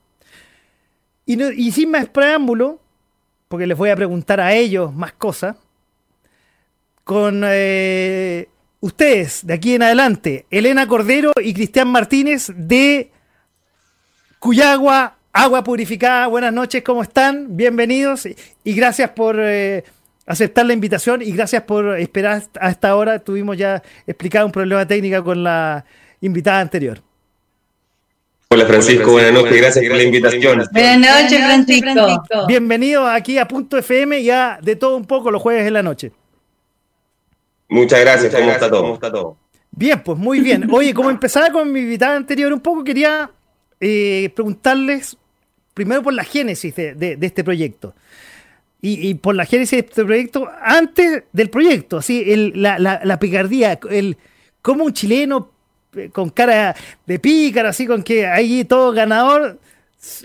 Y, 1.26 1.70
sin 1.72 1.91
más 1.91 2.09
preámbulo, 2.09 2.81
porque 3.49 3.66
les 3.66 3.76
voy 3.76 3.91
a 3.91 3.97
preguntar 3.97 4.41
a 4.41 4.55
ellos 4.55 4.95
más 4.95 5.12
cosas, 5.12 5.57
con 7.05 7.43
eh, 7.45 8.49
ustedes, 8.81 9.47
de 9.47 9.53
aquí 9.53 9.74
en 9.74 9.83
adelante, 9.83 10.47
Elena 10.51 10.87
Cordero 10.87 11.33
y 11.43 11.53
Cristian 11.53 11.89
Martínez 11.89 12.51
de 12.57 13.11
Cuyagua, 14.39 15.18
Agua 15.31 15.62
Purificada. 15.62 16.26
Buenas 16.29 16.55
noches, 16.55 16.83
¿cómo 16.83 17.03
están? 17.03 17.55
Bienvenidos 17.55 18.26
y 18.64 18.72
gracias 18.72 19.11
por 19.11 19.37
eh, 19.39 19.85
aceptar 20.29 20.66
la 20.66 20.74
invitación 20.74 21.22
y 21.22 21.33
gracias 21.33 21.62
por 21.62 21.99
esperar 21.99 22.43
a 22.61 22.70
esta 22.70 22.95
hora. 22.95 23.18
Tuvimos 23.18 23.57
ya 23.57 23.83
explicado 24.07 24.47
un 24.47 24.53
problema 24.53 24.87
técnico 24.87 25.24
con 25.24 25.43
la 25.43 25.85
invitada 26.20 26.61
anterior. 26.61 27.01
Hola 28.51 28.65
Francisco, 28.66 29.12
buenas 29.12 29.32
noches, 29.32 29.57
gracias 29.57 29.85
por 29.86 29.97
la 29.97 30.03
invitación. 30.03 30.65
Buenas 30.73 30.98
noches 30.98 31.44
Francisco. 31.44 32.47
Bienvenidos 32.47 33.09
aquí 33.11 33.39
a 33.39 33.48
Punto 33.48 33.77
FM 33.77 34.23
ya 34.23 34.59
de 34.62 34.77
todo 34.77 34.97
un 34.97 35.05
poco 35.07 35.31
los 35.31 35.43
jueves 35.43 35.66
en 35.66 35.73
la 35.73 35.82
noche. 35.82 36.12
Muchas 37.69 38.01
gracias, 38.01 38.35
¿cómo, 38.35 38.51
está 38.51 38.70
todo? 38.70 38.94
está 38.94 39.11
todo? 39.11 39.36
Bien, 39.70 40.03
pues 40.03 40.19
muy 40.19 40.40
bien. 40.40 40.69
Oye, 40.73 40.94
como 40.94 41.11
empezaba 41.11 41.51
con 41.51 41.70
mi 41.70 41.81
invitada 41.81 42.16
anterior 42.16 42.53
un 42.53 42.61
poco, 42.61 42.82
quería 42.82 43.31
eh, 43.81 44.31
preguntarles 44.35 45.16
primero 45.74 46.03
por 46.03 46.12
la 46.12 46.24
génesis 46.24 46.74
de, 46.74 47.19
este 47.20 47.44
proyecto. 47.44 47.94
Y, 48.81 49.15
por 49.15 49.35
la 49.35 49.45
génesis 49.45 49.73
de 49.73 49.87
este 49.89 50.05
proyecto 50.05 50.49
antes 50.63 51.25
del 51.33 51.51
proyecto, 51.51 51.97
así, 51.97 52.53
la, 52.55 53.19
picardía, 53.19 53.81
el 53.91 54.17
cómo 54.63 54.85
un 54.85 54.93
chileno 54.93 55.51
eh, 55.97 56.11
con 56.11 56.31
cara 56.31 56.77
de 57.05 57.19
pícaro, 57.19 57.71
así 57.71 57.89
con 57.89 58.05
que 58.05 58.27
ahí 58.27 58.65
todo 58.65 58.93
ganador 58.93 59.59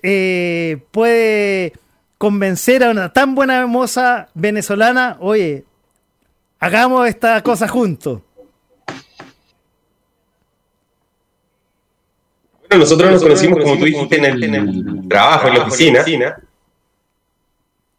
eh, 0.04 0.78
puede 0.92 1.74
convencer 2.20 2.84
a 2.84 2.92
una 2.92 3.12
tan 3.12 3.34
buena 3.34 3.66
moza 3.66 4.30
venezolana, 4.36 5.18
oye, 5.20 5.66
Hagamos 6.64 7.10
esta 7.10 7.44
cosa 7.44 7.68
juntos. 7.68 8.22
Bueno, 12.70 12.86
nosotros 12.86 13.12
nos 13.12 13.22
conocimos, 13.22 13.60
como 13.60 13.78
tú 13.78 13.84
dijiste, 13.84 14.16
en 14.16 14.56
el, 14.56 15.08
trabajo, 15.10 15.50
en 15.50 15.54
la 15.56 15.64
oficina. 15.66 16.38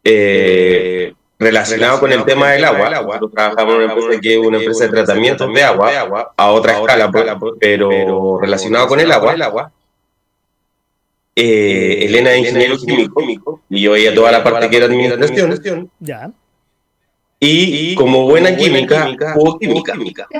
Eh, 0.07 1.15
relacionado 1.39 1.99
con 1.99 2.11
el 2.11 2.23
tema 2.23 2.51
del 2.51 2.63
agua. 2.63 2.91
Nosotros 2.91 3.31
trabajamos 3.33 3.73
en 3.73 3.81
una 3.81 3.93
empresa 3.93 4.21
que 4.21 4.33
es 4.33 4.37
una 4.37 4.57
empresa 4.57 4.83
de 4.85 4.91
tratamiento 4.91 5.47
de 5.47 5.63
agua, 5.63 6.31
a 6.37 6.51
otra 6.51 6.79
escala, 6.79 7.11
pero 7.59 8.39
relacionado 8.39 8.87
con 8.87 8.99
el 8.99 9.11
agua. 9.11 9.71
Eh, 11.35 12.05
Elena 12.05 12.31
es 12.31 12.39
ingeniero 12.39 12.77
químico 12.77 13.61
y 13.69 13.81
yo 13.81 13.91
veía 13.91 14.15
toda 14.15 14.31
la 14.31 14.43
parte 14.43 14.69
que 14.69 14.77
era 14.77 14.85
administración. 14.85 15.91
Ya. 15.99 16.31
Y, 17.39 17.93
como 17.95 18.23
buena 18.23 18.55
química, 18.55 19.13
hubo 19.35 19.59
química. 19.59 19.93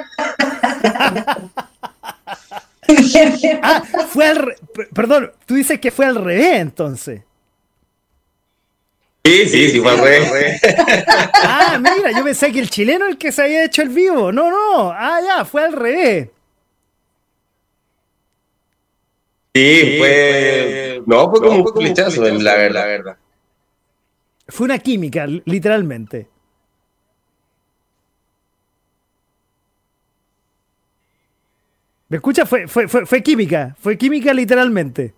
ah, 3.62 3.84
fue 4.10 4.28
al 4.28 4.56
perdón, 4.94 5.32
tú 5.46 5.56
dices 5.56 5.80
que 5.80 5.92
fue 5.92 6.06
al 6.06 6.16
revés 6.16 6.62
entonces. 6.62 7.22
Sí, 9.26 9.50
sí, 9.50 9.70
sí, 9.70 9.80
fue 9.80 9.96
revés. 9.98 10.62
ah, 11.34 11.80
mira, 11.80 12.12
yo 12.16 12.24
pensé 12.24 12.52
que 12.52 12.60
el 12.60 12.70
chileno 12.70 13.08
el 13.08 13.18
que 13.18 13.32
se 13.32 13.42
había 13.42 13.66
hecho 13.66 13.82
el 13.82 13.90
vivo. 13.90 14.32
No, 14.32 14.52
no. 14.52 14.92
Ah, 14.92 15.20
ya, 15.26 15.46
fue 15.46 15.64
al 15.64 15.74
revés. 15.74 16.30
Sí, 19.56 19.96
fue. 19.98 21.02
No, 21.08 21.32
fue 21.32 21.40
como 21.40 21.64
un 21.64 21.74
flechazo, 21.74 22.24
la 22.24 22.56
verdad. 22.56 23.18
Fue 24.48 24.66
una 24.66 24.78
química, 24.78 25.26
literalmente. 25.26 26.28
¿Me 32.10 32.18
escucha? 32.18 32.46
Fue, 32.46 32.68
fue, 32.68 32.88
fue, 32.88 33.08
fue 33.08 33.24
química, 33.24 33.76
fue 33.80 33.98
química 33.98 34.32
literalmente. 34.36 35.16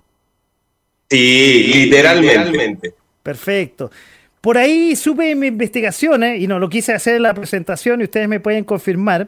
Sí, 1.09 1.71
literalmente. 1.73 2.95
Perfecto. 3.27 3.91
Por 4.39 4.57
ahí 4.57 4.95
supe 4.95 5.31
en 5.31 5.39
mis 5.39 5.49
investigaciones, 5.49 6.39
y 6.41 6.47
no 6.47 6.59
lo 6.59 6.69
quise 6.69 6.93
hacer 6.93 7.17
en 7.17 7.23
la 7.23 7.33
presentación 7.33 7.99
y 7.99 8.05
ustedes 8.05 8.29
me 8.29 8.39
pueden 8.39 8.63
confirmar, 8.63 9.27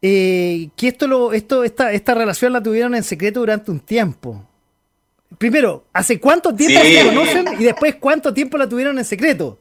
eh, 0.00 0.70
que 0.74 0.88
esto 0.88 1.06
lo, 1.06 1.34
esto, 1.34 1.62
esta, 1.62 1.92
esta 1.92 2.14
relación 2.14 2.54
la 2.54 2.62
tuvieron 2.62 2.94
en 2.94 3.02
secreto 3.02 3.40
durante 3.40 3.70
un 3.70 3.80
tiempo. 3.80 4.42
Primero, 5.36 5.84
¿hace 5.92 6.18
cuánto 6.18 6.54
tiempo 6.54 6.80
se 6.80 7.04
conocen? 7.04 7.60
Y 7.60 7.64
después, 7.64 7.96
¿cuánto 7.96 8.32
tiempo 8.32 8.56
la 8.56 8.66
tuvieron 8.66 8.96
en 8.96 9.04
secreto? 9.04 9.58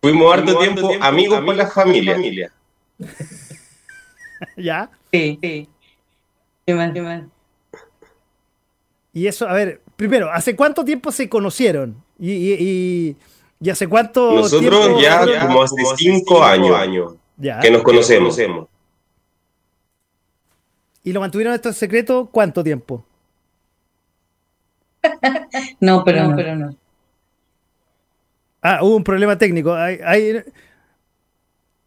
Fuimos 0.00 0.32
harto 0.32 0.58
tiempo 0.60 0.92
amigos 1.02 1.44
con 1.44 1.58
la 1.58 1.66
familia. 1.66 2.50
¿Ya? 4.56 4.90
Sí, 5.12 5.38
sí. 5.42 5.68
Qué 6.64 6.74
mal, 6.74 6.94
qué 6.94 7.02
mal. 7.02 7.28
Y 9.12 9.26
eso, 9.26 9.46
a 9.46 9.52
ver, 9.52 9.82
primero, 9.98 10.30
¿hace 10.32 10.54
cuánto 10.54 10.84
tiempo 10.84 11.10
se 11.10 11.28
conocieron? 11.28 12.00
Y, 12.20 12.30
y, 12.30 13.16
y, 13.60 13.68
hace 13.70 13.88
cuánto 13.88 14.32
Nosotros 14.36 14.80
tiempo... 14.96 15.00
ya, 15.00 15.40
como 15.44 15.62
hace 15.64 15.74
cinco, 15.96 16.44
años, 16.44 17.16
Ya. 17.36 17.58
que 17.58 17.68
nos 17.72 17.82
conocemos. 17.82 18.38
¿Y 21.02 21.12
lo 21.12 21.18
mantuvieron 21.20 21.52
esto 21.52 21.68
en 21.68 21.74
secreto 21.74 22.28
cuánto 22.30 22.62
tiempo? 22.62 23.04
No, 25.80 26.04
pero 26.04 26.28
no, 26.28 26.36
pero 26.36 26.54
no. 26.56 26.76
Ah, 28.62 28.80
hubo 28.82 28.96
un 28.96 29.04
problema 29.04 29.36
técnico. 29.36 29.74
Hay, 29.74 29.98
hay- 30.04 30.44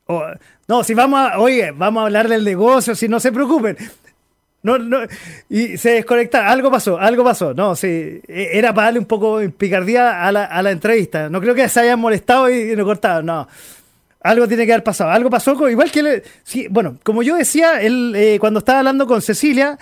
oh, 0.08 0.24
no, 0.68 0.84
si 0.84 0.94
vamos 0.94 1.20
a, 1.20 1.40
oye, 1.40 1.72
vamos 1.72 2.02
a 2.02 2.06
hablar 2.08 2.28
del 2.28 2.44
negocio, 2.44 2.94
si 2.96 3.08
no 3.08 3.20
se 3.22 3.32
preocupen. 3.32 3.78
No, 4.64 4.78
no, 4.78 5.00
y 5.50 5.78
se 5.78 5.92
desconecta, 5.92 6.48
algo 6.50 6.70
pasó, 6.70 7.00
algo 7.00 7.24
pasó. 7.24 7.54
No, 7.54 7.76
sí, 7.76 7.88
e- 8.28 8.50
era 8.54 8.74
para 8.74 8.86
darle 8.88 9.00
un 9.00 9.06
poco 9.06 9.40
de 9.40 9.50
picardía 9.50 10.26
a 10.28 10.32
la, 10.32 10.46
a 10.46 10.62
la 10.62 10.70
entrevista. 10.72 11.30
No 11.30 11.42
creo 11.42 11.56
que 11.56 11.68
se 11.68 11.80
hayan 11.80 12.00
molestado 12.00 12.48
y, 12.50 12.72
y 12.72 12.76
no 12.76 12.86
cortado, 12.86 13.24
no. 13.24 13.48
Algo 14.24 14.48
tiene 14.48 14.68
que 14.68 14.74
haber 14.74 14.84
pasado. 14.84 15.10
Algo 15.10 15.32
pasó, 15.32 15.68
igual 15.68 15.92
que, 15.92 16.04
le- 16.04 16.24
sí, 16.44 16.68
bueno, 16.70 16.98
como 17.04 17.24
yo 17.24 17.36
decía, 17.36 17.82
él, 17.82 18.14
eh, 18.16 18.38
cuando 18.40 18.60
estaba 18.60 18.80
hablando 18.80 19.08
con 19.08 19.22
Cecilia, 19.24 19.80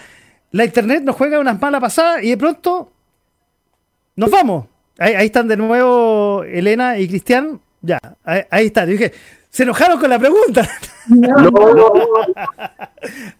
la 0.52 0.64
internet 0.64 1.04
nos 1.04 1.18
juega 1.18 1.40
unas 1.40 1.60
malas 1.60 1.82
pasadas 1.82 2.24
y 2.24 2.30
de 2.30 2.38
pronto 2.38 2.92
nos 4.16 4.32
vamos. 4.32 4.66
Ahí, 4.98 5.14
ahí 5.14 5.26
están 5.28 5.48
de 5.48 5.58
nuevo 5.58 6.44
Elena 6.46 6.98
y 7.00 7.08
Cristian. 7.08 7.60
Ya, 7.82 8.00
ahí, 8.24 8.42
ahí 8.50 8.66
están. 8.68 8.86
Yo 8.88 8.94
dije, 8.94 9.14
se 9.50 9.64
enojaron 9.64 10.00
con 10.00 10.10
la 10.10 10.20
pregunta. 10.20 10.70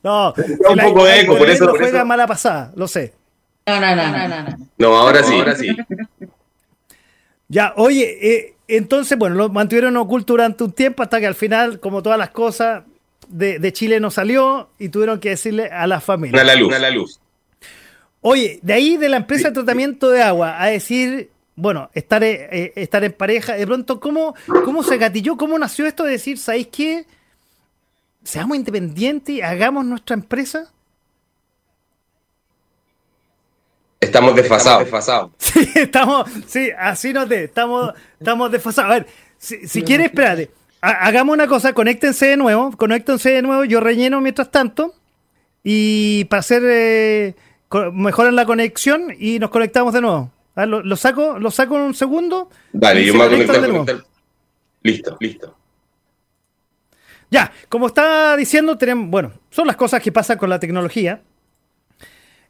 No, 0.04 0.34
un 0.70 0.78
la- 0.78 0.84
poco 0.86 1.06
la 1.06 1.12
de 1.14 1.22
eco, 1.22 1.38
por 1.38 1.50
eso- 1.50 1.66
nos 1.66 1.74
por 1.74 1.82
juega 1.82 2.00
eso. 2.00 2.06
mala 2.06 2.28
pasada, 2.28 2.72
lo 2.76 2.88
sé. 2.88 3.14
No, 3.68 3.80
no, 3.80 3.96
no, 3.96 4.08
no, 4.12 4.28
no, 4.28 4.44
no. 4.44 4.58
No, 4.78 4.98
ahora 4.98 5.24
sí, 5.24 5.34
ahora 5.38 5.56
sí. 5.56 5.76
Ya, 7.48 7.74
oye, 7.78 8.18
eh, 8.36 8.56
entonces, 8.68 9.18
bueno, 9.18 9.36
lo 9.36 9.50
mantuvieron 9.50 9.96
oculto 9.98 10.34
durante 10.34 10.64
un 10.64 10.72
tiempo 10.72 11.04
hasta 11.04 11.20
que 11.20 11.28
al 11.28 11.36
final, 11.36 11.80
como 11.80 12.02
todas 12.04 12.18
las 12.20 12.30
cosas, 12.30 12.84
de, 13.28 13.60
de 13.60 13.74
Chile 13.74 14.00
no 14.00 14.10
salió 14.12 14.70
y 14.80 14.90
tuvieron 14.90 15.20
que 15.20 15.30
decirle 15.30 15.68
a 15.68 15.86
la 15.88 16.00
familia. 16.02 16.36
Una 16.36 16.44
la 16.44 16.56
luz. 16.56 16.80
la 16.80 16.90
luz. 16.90 17.20
Oye, 18.22 18.60
de 18.64 18.74
ahí 18.74 18.98
de 18.98 19.10
la 19.10 19.18
empresa 19.18 19.50
de 19.50 19.54
tratamiento 19.54 20.10
de 20.10 20.22
agua 20.22 20.62
a 20.62 20.68
decir, 20.68 21.30
bueno, 21.60 21.90
estar, 21.94 22.24
eh, 22.24 22.48
eh, 22.52 22.74
estar 22.76 23.04
en 23.04 23.12
pareja, 23.14 23.54
de 23.54 23.66
pronto, 23.68 24.00
¿cómo, 24.00 24.34
¿cómo 24.64 24.82
se 24.84 24.98
gatilló? 24.98 25.36
¿Cómo 25.38 25.60
nació 25.60 25.86
esto 25.86 26.04
de 26.06 26.12
decir, 26.14 26.38
¿sabéis 26.38 26.68
qué? 26.68 27.06
Seamos 28.24 28.58
independientes, 28.58 29.44
hagamos 29.44 29.86
nuestra 29.86 30.14
empresa. 30.14 30.72
Estamos 34.00 34.36
desfasados. 34.36 34.84
desfasados. 34.84 35.32
Sí, 35.40 35.68
estamos, 35.76 36.30
sí, 36.48 36.70
así 36.78 37.12
nos 37.14 37.28
de, 37.28 37.46
estamos, 37.46 37.94
estamos 38.20 38.52
desfasados. 38.52 38.92
A 38.92 38.94
ver, 39.00 39.08
si, 39.38 39.68
si 39.68 39.84
quieres, 39.84 40.08
espérate, 40.08 40.52
ha- 40.82 41.06
hagamos 41.08 41.34
una 41.34 41.48
cosa, 41.48 41.74
conéctense 41.74 42.28
de 42.28 42.38
nuevo, 42.38 42.72
conéctense 42.78 43.32
de 43.32 43.42
nuevo, 43.42 43.66
yo 43.66 43.80
relleno 43.82 44.22
mientras 44.22 44.52
tanto, 44.52 44.94
y 45.64 46.24
para 46.26 46.40
hacer, 46.40 46.64
eh, 46.66 47.36
mejoran 47.94 48.36
la 48.38 48.46
conexión 48.46 49.14
y 49.20 49.40
nos 49.40 49.50
conectamos 49.50 49.94
de 49.94 50.02
nuevo. 50.02 50.32
A 50.60 50.64
ver, 50.64 50.70
lo, 50.70 50.84
lo 50.84 50.98
saco, 50.98 51.40
lo 51.40 51.52
saco 51.52 51.78
en 51.78 51.84
un 51.84 51.94
segundo. 51.94 52.50
Dale, 52.74 53.06
yo 53.06 53.14
me 53.14 53.30
voy 53.30 53.44
a 53.44 53.48
conectar. 53.48 54.04
Listo, 54.84 55.16
listo. 55.22 55.56
Ya, 57.32 57.50
como 57.70 57.88
estaba 57.88 58.36
diciendo, 58.36 58.78
tenemos, 58.78 59.10
bueno, 59.10 59.32
son 59.50 59.68
las 59.68 59.78
cosas 59.78 60.02
que 60.02 60.12
pasan 60.12 60.38
con 60.38 60.50
la 60.50 60.60
tecnología. 60.60 61.22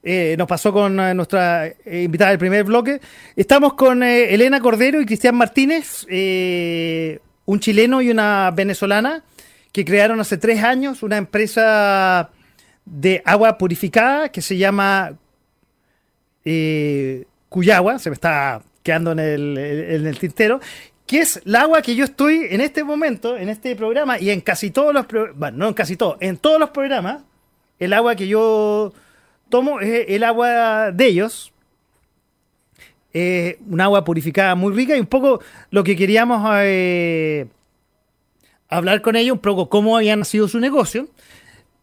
Eh, 0.01 0.33
nos 0.39 0.47
pasó 0.47 0.73
con 0.73 0.99
eh, 0.99 1.13
nuestra 1.13 1.67
eh, 1.67 1.75
invitada 2.03 2.31
del 2.31 2.39
primer 2.39 2.63
bloque. 2.63 2.99
Estamos 3.35 3.75
con 3.75 4.01
Elena 4.01 4.59
Cordero 4.59 4.99
y 4.99 5.05
Cristian 5.05 5.35
Martínez, 5.35 6.07
un 7.45 7.59
chileno 7.59 8.01
y 8.01 8.09
una 8.09 8.49
venezolana, 8.49 9.23
que 9.71 9.85
crearon 9.85 10.19
hace 10.19 10.39
tres 10.39 10.63
años 10.63 11.03
una 11.03 11.17
empresa 11.17 12.31
de 12.85 13.21
agua 13.23 13.55
purificada 13.59 14.29
que 14.31 14.41
se 14.41 14.57
llama 14.57 15.15
Cuyagua, 17.49 17.99
se 17.99 18.09
me 18.09 18.13
está 18.13 18.61
quedando 18.83 19.11
en 19.11 19.19
el, 19.19 20.17
tintero, 20.19 20.59
que 21.05 21.19
es 21.19 21.41
el 21.45 21.55
agua 21.55 21.81
que 21.81 21.95
yo 21.95 22.05
estoy 22.05 22.47
en 22.49 22.61
este 22.61 22.83
momento, 22.83 23.35
en 23.35 23.49
este 23.49 23.75
programa 23.75 24.19
y 24.19 24.29
en 24.29 24.41
casi 24.41 24.71
todos 24.71 24.93
los 24.93 25.05
programas, 25.05 25.39
bueno, 25.39 25.57
no 25.57 25.67
en 25.67 25.73
casi 25.73 25.95
todos, 25.95 26.17
en 26.19 26.37
todos 26.37 26.59
los 26.59 26.69
programas, 26.69 27.23
el 27.79 27.93
agua 27.93 28.15
que 28.15 28.27
yo 28.27 28.93
tomo 29.49 29.79
es 29.79 30.05
el 30.07 30.23
agua 30.23 30.91
de 30.91 31.05
ellos. 31.07 31.51
Eh, 33.11 33.57
un 33.67 33.81
agua 33.81 34.03
purificada 34.03 34.53
muy 34.53 34.71
rica 34.71 34.95
y 34.95 34.99
un 34.99 35.07
poco 35.07 35.41
lo 35.71 35.83
que 35.83 35.95
queríamos 35.95 36.47
eh, 36.61 37.47
hablar 38.69 39.01
con 39.01 39.15
ellos, 39.15 39.33
un 39.33 39.41
poco 39.41 39.67
cómo 39.67 39.97
había 39.97 40.15
nacido 40.15 40.47
su 40.47 40.59
negocio. 40.59 41.07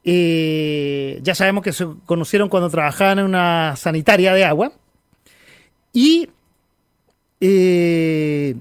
Eh, 0.05 1.19
ya 1.23 1.35
sabemos 1.35 1.65
que 1.65 1.73
se 1.73 1.85
conocieron 2.05 2.49
cuando 2.49 2.71
trabajaban 2.71 3.19
en 3.19 3.25
una 3.25 3.75
sanitaria 3.77 4.33
de 4.35 4.45
agua. 4.45 4.73
Y 5.97 6.29
eh, 7.41 8.55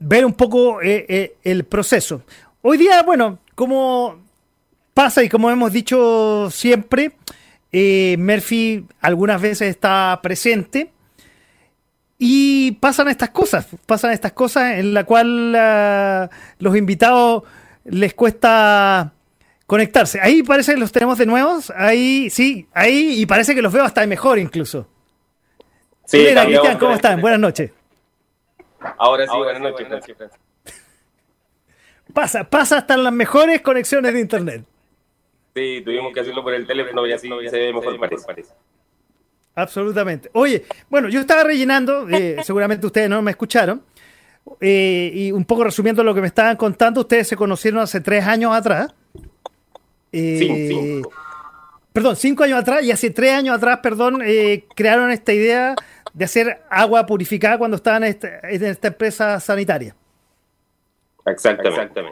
ver 0.00 0.26
un 0.26 0.32
poco 0.32 0.82
eh, 0.82 1.06
eh, 1.08 1.36
el 1.44 1.62
proceso. 1.62 2.22
Hoy 2.60 2.76
día, 2.76 3.04
bueno, 3.04 3.38
como 3.54 4.20
pasa 4.92 5.22
y 5.22 5.28
como 5.28 5.48
hemos 5.48 5.72
dicho 5.72 6.50
siempre, 6.50 7.12
eh, 7.70 8.16
Murphy 8.18 8.84
algunas 9.00 9.40
veces 9.40 9.68
está 9.68 10.18
presente 10.20 10.90
y 12.18 12.72
pasan 12.72 13.06
estas 13.06 13.30
cosas, 13.30 13.68
pasan 13.86 14.10
estas 14.10 14.32
cosas 14.32 14.76
en 14.80 14.92
la 14.92 15.04
cual 15.04 15.54
ah, 15.54 16.28
los 16.58 16.76
invitados 16.76 17.44
les 17.84 18.12
cuesta 18.14 19.12
conectarse. 19.68 20.20
Ahí 20.20 20.42
parece 20.42 20.74
que 20.74 20.80
los 20.80 20.90
tenemos 20.90 21.16
de 21.16 21.26
nuevos, 21.26 21.72
ahí 21.76 22.28
sí, 22.28 22.66
ahí 22.74 23.20
y 23.20 23.26
parece 23.26 23.54
que 23.54 23.62
los 23.62 23.72
veo 23.72 23.84
hasta 23.84 24.04
mejor 24.04 24.40
incluso. 24.40 24.88
Sí, 26.12 26.18
Mira, 26.18 26.42
cambiamos 26.42 26.60
Cristian, 26.60 26.78
¿cómo 26.78 26.92
están? 26.92 27.20
Buenas 27.22 27.40
noches. 27.40 27.70
Ahora 28.98 29.26
sí, 29.26 29.34
buenas 29.34 29.62
noches. 29.62 29.88
Francis. 29.88 30.14
Pasa, 32.12 32.44
pasa 32.44 32.76
hasta 32.76 32.98
las 32.98 33.14
mejores 33.14 33.62
conexiones 33.62 34.12
de 34.12 34.20
internet. 34.20 34.62
Sí, 35.54 35.80
tuvimos 35.82 36.12
que 36.12 36.20
hacerlo 36.20 36.42
por 36.42 36.52
el 36.52 36.66
teléfono 36.66 37.06
y 37.06 37.14
así 37.14 37.30
se 37.48 37.58
ve 37.58 37.72
mejor, 37.72 37.98
parece. 37.98 38.50
Absolutamente. 39.54 40.28
Oye, 40.34 40.66
bueno, 40.90 41.08
yo 41.08 41.18
estaba 41.18 41.44
rellenando, 41.44 42.06
eh, 42.10 42.36
seguramente 42.44 42.84
ustedes 42.84 43.08
no 43.08 43.22
me 43.22 43.30
escucharon, 43.30 43.82
eh, 44.60 45.10
y 45.14 45.32
un 45.32 45.46
poco 45.46 45.64
resumiendo 45.64 46.04
lo 46.04 46.14
que 46.14 46.20
me 46.20 46.26
estaban 46.26 46.58
contando, 46.58 47.00
ustedes 47.00 47.26
se 47.26 47.36
conocieron 47.36 47.80
hace 47.80 48.02
tres 48.02 48.26
años 48.26 48.54
atrás. 48.54 48.94
Eh, 50.12 50.36
Cinco, 50.38 50.54
cinco. 50.68 51.12
Perdón, 51.92 52.16
cinco 52.16 52.44
años 52.44 52.58
atrás, 52.58 52.82
y 52.84 52.90
hace 52.90 53.10
tres 53.10 53.32
años 53.34 53.54
atrás, 53.54 53.80
perdón, 53.82 54.22
eh, 54.24 54.64
crearon 54.74 55.10
esta 55.10 55.34
idea 55.34 55.74
de 56.12 56.24
hacer 56.24 56.62
agua 56.68 57.06
purificada 57.06 57.58
cuando 57.58 57.76
estaban 57.76 58.04
en 58.04 58.10
esta, 58.10 58.40
en 58.42 58.64
esta 58.64 58.88
empresa 58.88 59.40
sanitaria. 59.40 59.94
Exactamente. 61.24 62.02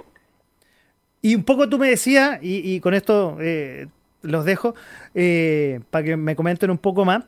Y 1.22 1.34
un 1.34 1.44
poco 1.44 1.68
tú 1.68 1.78
me 1.78 1.90
decías, 1.90 2.38
y, 2.42 2.74
y 2.74 2.80
con 2.80 2.94
esto 2.94 3.36
eh, 3.40 3.88
los 4.22 4.44
dejo, 4.44 4.74
eh, 5.14 5.80
para 5.90 6.04
que 6.04 6.16
me 6.16 6.34
comenten 6.34 6.70
un 6.70 6.78
poco 6.78 7.04
más, 7.04 7.24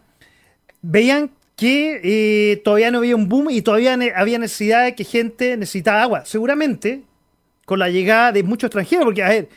veían 0.80 1.30
que 1.56 2.00
eh, 2.02 2.56
todavía 2.64 2.90
no 2.90 2.98
había 2.98 3.14
un 3.16 3.28
boom 3.28 3.50
y 3.50 3.60
todavía 3.60 3.96
ne- 3.96 4.12
había 4.16 4.38
necesidad 4.38 4.84
de 4.84 4.94
que 4.94 5.04
gente 5.04 5.56
necesitaba 5.56 6.02
agua. 6.02 6.24
Seguramente 6.24 7.02
con 7.66 7.78
la 7.78 7.90
llegada 7.90 8.32
de 8.32 8.42
muchos 8.42 8.68
extranjeros, 8.68 9.04
porque 9.04 9.22
a 9.22 9.28
ver, 9.28 9.48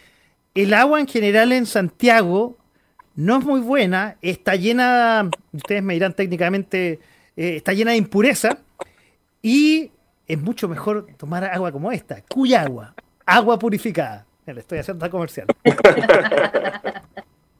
el 0.53 0.73
agua 0.73 0.99
en 0.99 1.07
general 1.07 1.51
en 1.53 1.65
Santiago 1.65 2.57
no 3.15 3.39
es 3.39 3.45
muy 3.45 3.61
buena, 3.61 4.17
está 4.21 4.55
llena, 4.55 5.29
ustedes 5.53 5.81
me 5.81 5.93
dirán 5.93 6.13
técnicamente, 6.13 6.99
eh, 7.35 7.55
está 7.55 7.73
llena 7.73 7.91
de 7.91 7.97
impureza 7.97 8.59
y 9.41 9.91
es 10.27 10.41
mucho 10.41 10.67
mejor 10.67 11.07
tomar 11.17 11.45
agua 11.45 11.71
como 11.71 11.91
esta, 11.91 12.21
cuya 12.23 12.63
agua, 12.63 12.93
agua 13.25 13.57
purificada. 13.57 14.25
Le 14.45 14.59
estoy 14.59 14.77
haciendo 14.77 15.09
comercial. 15.09 15.47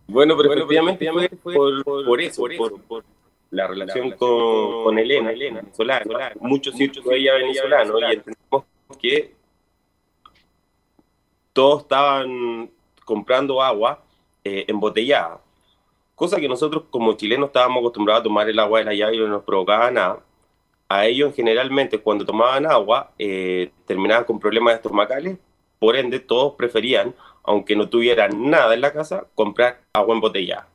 bueno, 0.08 0.38
pero 0.38 0.54
efectivamente 0.54 1.10
fue 1.42 1.56
por, 1.56 1.84
por, 1.84 2.22
eso, 2.22 2.44
por, 2.88 3.04
la 3.50 3.68
relación 3.68 4.12
con, 4.12 4.84
con 4.84 5.00
Elena, 5.00 5.32
Elena 5.32 5.62
venezolana. 5.62 6.34
Muchos 6.40 6.76
muchos 6.76 7.04
de 7.04 7.18
ella 7.18 7.34
venezolano 7.36 8.00
y 8.00 8.14
entendemos 8.14 8.66
que 9.02 9.34
todos 11.54 11.84
estaban 11.84 12.70
comprando 13.04 13.64
agua 13.64 14.04
eh, 14.44 14.66
embotellada. 14.68 15.42
Cosa 16.16 16.40
que 16.40 16.48
nosotros 16.48 16.84
como 16.90 17.14
chilenos 17.14 17.48
estábamos 17.48 17.80
acostumbrados 17.80 18.22
a 18.22 18.24
tomar 18.24 18.50
el 18.50 18.58
agua 18.58 18.80
de 18.80 18.86
la 18.86 18.94
llave 18.94 19.18
y 19.18 19.20
no 19.20 19.28
nos 19.28 19.44
provocaba 19.44 19.92
nada. 19.92 20.20
A 20.88 21.06
ellos 21.06 21.36
generalmente 21.36 22.00
cuando 22.00 22.26
tomaban 22.26 22.66
agua 22.66 23.12
eh, 23.20 23.72
terminaban 23.86 24.24
con 24.24 24.40
problemas 24.40 24.76
estomacales, 24.76 25.38
por 25.80 25.96
ende 25.96 26.20
todos 26.20 26.54
preferían, 26.54 27.14
aunque 27.44 27.76
no 27.76 27.90
tuvieran 27.90 28.50
nada 28.50 28.74
en 28.74 28.82
la 28.82 28.94
casa, 28.94 29.26
comprar 29.36 29.82
agua 29.94 30.16
embotellada. 30.16 30.68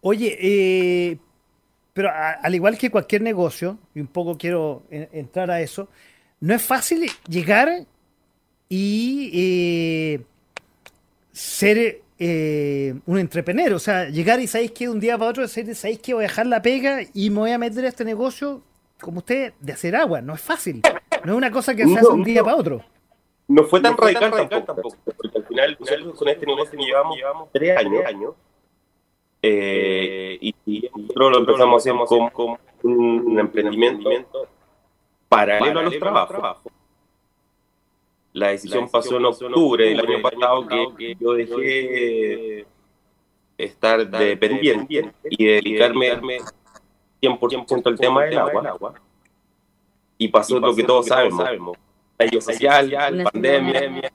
Oye, 0.00 0.36
eh, 0.40 1.18
pero 1.92 2.10
al 2.10 2.54
igual 2.54 2.76
que 2.76 2.90
cualquier 2.90 3.22
negocio, 3.22 3.78
y 3.94 4.00
un 4.00 4.08
poco 4.08 4.36
quiero 4.36 4.82
entrar 4.90 5.50
a 5.50 5.60
eso, 5.60 5.88
no 6.40 6.54
es 6.54 6.62
fácil 6.62 7.08
llegar 7.28 7.86
y 8.68 9.30
eh, 9.32 10.20
ser 11.32 12.00
eh, 12.24 12.94
un 13.06 13.18
entrepreneur. 13.18 13.72
O 13.72 13.80
sea, 13.80 14.08
llegar 14.08 14.38
y 14.38 14.46
sabéis 14.46 14.70
que 14.70 14.84
de 14.84 14.90
un 14.90 15.00
día 15.00 15.18
para 15.18 15.30
otro, 15.30 15.48
sabéis 15.48 15.98
que 15.98 16.14
voy 16.14 16.24
a 16.24 16.28
dejar 16.28 16.46
la 16.46 16.62
pega 16.62 17.00
y 17.12 17.30
me 17.30 17.40
voy 17.40 17.50
a 17.50 17.58
meter 17.58 17.84
a 17.84 17.88
este 17.88 18.04
negocio, 18.04 18.62
como 19.00 19.18
usted, 19.18 19.54
de 19.58 19.72
hacer 19.72 19.96
agua. 19.96 20.20
No 20.20 20.34
es 20.34 20.40
fácil. 20.40 20.82
No 21.24 21.32
es 21.32 21.36
una 21.36 21.50
cosa 21.50 21.74
que 21.74 21.84
se 21.84 21.98
hace 21.98 22.08
un 22.08 22.22
día 22.22 22.44
para 22.44 22.56
otro. 22.56 22.84
No 23.48 23.64
fue 23.64 23.80
tan, 23.80 23.96
radical, 23.96 24.30
tampoco, 24.64 24.96
porque 25.16 25.38
al 25.38 25.44
final 25.44 25.76
nosotros 25.78 26.14
con 26.16 26.28
este 26.28 26.46
negocio 26.46 26.78
llevamos, 26.78 27.16
llevamos 27.16 27.48
tres 27.52 27.76
años. 27.76 28.34
Eh, 29.42 30.38
y, 30.40 30.88
nosotros 30.96 31.32
lo 31.32 31.38
empezamos 31.38 31.74
a 31.74 31.90
hacer 31.90 32.32
como, 32.32 32.58
un, 32.84 33.38
emprendimiento 33.40 34.46
paralelo, 35.28 35.80
a 35.80 35.82
los 35.82 35.98
trabajos 35.98 36.72
la 38.32 38.48
decisión, 38.48 38.88
pasó 38.88 39.18
en 39.18 39.26
octubre 39.26 39.88
del 39.88 40.00
año 40.00 40.22
pasado 40.22 40.66
que, 40.96 41.16
yo 41.20 41.34
dejé 41.34 42.66
estar 43.58 44.08
dependiente 44.08 45.12
y 45.24 45.44
dedicarme 45.44 46.40
100% 47.20 47.86
al 47.86 47.98
tema 47.98 48.24
del 48.24 48.38
agua. 48.38 48.94
Y 50.18 50.28
pasó 50.28 50.58
lo 50.58 50.74
que 50.74 50.84
todos 50.84 51.06
sabemos. 51.06 51.76
La 52.18 52.40
social, 52.40 53.24
pandemia. 53.32 54.12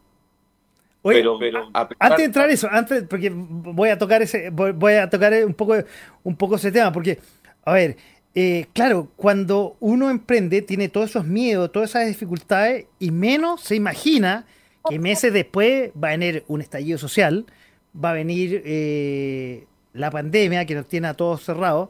pero, 1.04 1.40
antes 1.74 2.18
de 2.18 2.24
entrar 2.24 2.50
eso, 2.50 2.68
antes, 2.72 3.04
porque 3.04 3.30
voy 3.34 3.90
a 3.90 3.98
tocar 3.98 4.22
ese, 4.22 4.50
voy, 4.50 4.94
a 4.94 5.10
tocar 5.10 5.34
un 5.46 5.54
poco, 5.54 5.76
un 6.24 6.38
poco 6.38 6.56
ese 6.56 6.72
tema, 6.72 6.92
porque, 6.92 7.20
a 7.66 7.74
ver, 7.74 7.98
eh, 8.40 8.68
claro, 8.72 9.08
cuando 9.16 9.78
uno 9.80 10.12
emprende 10.12 10.62
tiene 10.62 10.90
todos 10.90 11.10
esos 11.10 11.26
miedos, 11.26 11.72
todas 11.72 11.90
esas 11.90 12.06
dificultades 12.06 12.86
y 13.00 13.10
menos 13.10 13.62
se 13.62 13.74
imagina 13.74 14.46
que 14.88 15.00
meses 15.00 15.34
después 15.34 15.90
va 15.92 16.10
a 16.10 16.12
venir 16.12 16.44
un 16.48 16.62
estallido 16.62 17.00
social, 17.00 17.48
va 17.96 18.12
a 18.12 18.14
venir 18.14 18.62
eh, 18.64 19.66
la 19.94 20.12
pandemia 20.12 20.66
que 20.66 20.76
nos 20.76 20.88
tiene 20.88 21.08
a 21.08 21.16
todos 21.16 21.44
cerrados, 21.46 21.90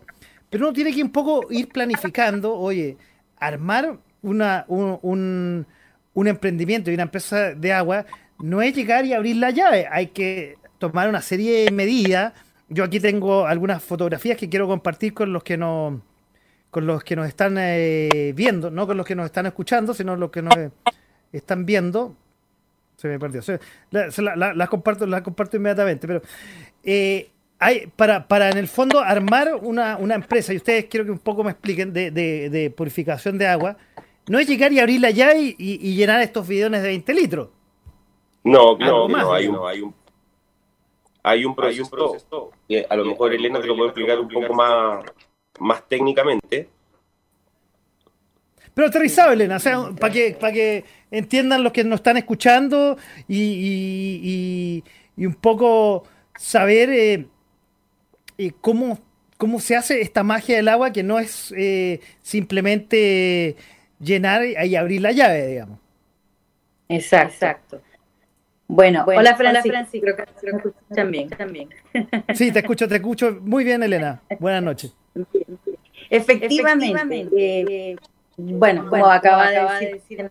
pero 0.50 0.68
uno 0.68 0.74
tiene 0.74 0.94
que 0.94 1.04
un 1.04 1.12
poco 1.12 1.46
ir 1.50 1.68
planificando, 1.68 2.58
oye, 2.58 2.96
armar 3.38 3.98
una, 4.22 4.64
un, 4.70 5.68
un 6.14 6.28
emprendimiento 6.30 6.90
y 6.90 6.94
una 6.94 7.04
empresa 7.04 7.56
de 7.56 7.74
agua 7.74 8.06
no 8.40 8.62
es 8.62 8.74
llegar 8.74 9.04
y 9.04 9.12
abrir 9.12 9.36
la 9.36 9.50
llave, 9.50 9.86
hay 9.92 10.08
que 10.08 10.56
tomar 10.78 11.10
una 11.10 11.22
serie 11.22 11.66
de 11.66 11.72
medidas. 11.72 12.32
Yo 12.70 12.86
aquí 12.86 13.02
tengo 13.02 13.46
algunas 13.46 13.84
fotografías 13.84 14.38
que 14.38 14.48
quiero 14.48 14.66
compartir 14.66 15.14
con 15.14 15.34
los 15.34 15.44
que 15.44 15.58
no 15.58 16.04
con 16.72 16.86
los 16.86 17.04
que 17.04 17.16
nos 17.16 17.28
están 17.28 17.58
eh, 17.58 18.34
viendo, 18.36 18.70
no 18.70 18.86
con 18.88 18.98
los 18.98 19.06
que 19.06 19.16
nos 19.16 19.26
están 19.26 19.46
escuchando, 19.46 19.94
sino 19.94 20.16
los 20.16 20.32
que 20.32 20.42
nos 20.42 20.56
están 21.32 21.66
viendo. 21.66 22.16
Se 22.98 23.08
me 23.08 23.20
perdió. 23.20 23.42
Las 23.92 24.18
la, 24.18 24.68
comparto, 24.68 25.06
la 25.06 25.22
comparto 25.24 25.58
inmediatamente, 25.58 26.08
pero 26.08 26.22
eh, 26.84 27.30
hay, 27.60 27.88
para, 27.96 28.28
para 28.28 28.50
en 28.50 28.58
el 28.58 28.68
fondo 28.68 29.00
armar 29.00 29.56
una, 29.62 29.98
una, 29.98 30.16
empresa, 30.16 30.54
y 30.54 30.58
ustedes 30.58 30.86
quiero 30.86 31.06
que 31.06 31.12
un 31.12 31.20
poco 31.20 31.44
me 31.44 31.52
expliquen, 31.52 31.94
de, 31.94 32.12
de, 32.12 32.70
purificación 32.72 33.38
de 33.38 33.48
agua, 33.48 33.78
no 34.28 34.40
es 34.40 34.48
llegar 34.48 34.74
y 34.74 34.80
abrirla 34.80 35.12
ya 35.12 35.36
y, 35.38 35.56
y, 35.58 35.96
llenar 35.96 36.22
estos 36.22 36.48
bidones 36.48 36.82
de 36.82 36.90
20 36.90 37.14
litros. 37.14 37.50
No, 38.44 38.78
no, 38.78 39.08
no, 39.08 39.34
hay 39.34 39.48
un, 39.48 39.68
hay 39.68 39.82
un, 39.82 39.96
hay 41.24 41.46
un 41.46 41.56
proceso, 41.56 42.52
a 42.90 42.96
lo 42.96 43.06
mejor 43.06 43.34
Elena 43.34 43.62
te 43.62 43.68
lo 43.68 43.76
puede 43.76 43.90
explicar 43.90 44.20
un 44.20 44.28
poco 44.28 44.54
más 44.54 45.06
más 45.60 45.88
técnicamente. 45.88 46.70
Pero 48.74 48.88
aterrizado, 48.88 49.32
Elena, 49.32 49.56
o 49.56 49.60
sea, 49.60 49.90
para 50.00 50.14
que, 50.14 50.38
para 50.40 50.54
que 50.54 50.86
entiendan 51.10 51.64
los 51.64 51.74
que 51.74 51.84
nos 51.84 52.00
están 52.00 52.18
escuchando 52.18 52.98
y, 53.28 54.84
un 55.18 55.34
poco 55.34 56.04
saber 56.38 56.90
eh, 56.92 57.26
eh, 58.38 58.52
cómo, 58.62 59.00
cómo 59.38 59.60
se 59.60 59.76
hace 59.76 60.02
esta 60.02 60.22
magia 60.22 60.58
del 60.58 60.68
agua 60.68 60.92
que 60.92 61.02
no 61.02 61.18
es 61.18 61.52
eh, 61.58 62.02
simplemente 62.22 63.56
llenar 64.00 64.46
y 64.46 64.76
abrir 64.76 65.02
la 65.02 65.12
llave, 65.12 65.48
digamos. 65.48 65.80
Exacto. 66.88 67.34
Exacto. 67.34 67.82
Bueno, 68.68 69.06
hola 69.08 69.36
Francis, 69.38 70.02
creo 70.02 70.16
que 70.16 70.24
escuchan 70.24 71.30
también. 71.38 71.70
Sí, 72.36 72.52
te 72.52 72.60
escucho, 72.60 72.88
te 72.88 72.96
escucho 72.96 73.40
muy 73.42 73.64
bien, 73.64 73.82
Elena. 73.82 74.22
Buenas 74.40 74.62
noches. 74.62 74.94
Efectivamente. 76.10 77.28
Eh, 77.36 77.96
bueno, 78.38 78.88
como 78.90 79.08
acaba, 79.08 79.50
de, 79.80 79.94
decir, 79.94 80.30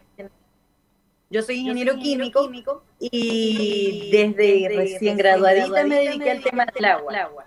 yo 1.29 1.43
soy 1.43 1.57
ingeniero, 1.57 1.97
químico, 1.97 2.85
y 3.01 4.11
desde, 4.13 4.69
recién 4.69 5.17
graduadita 5.17 5.85
me 5.85 5.97
dediqué 5.97 6.31
al 6.31 6.43
tema 6.43 6.67
del 6.67 6.85
agua. 6.85 7.47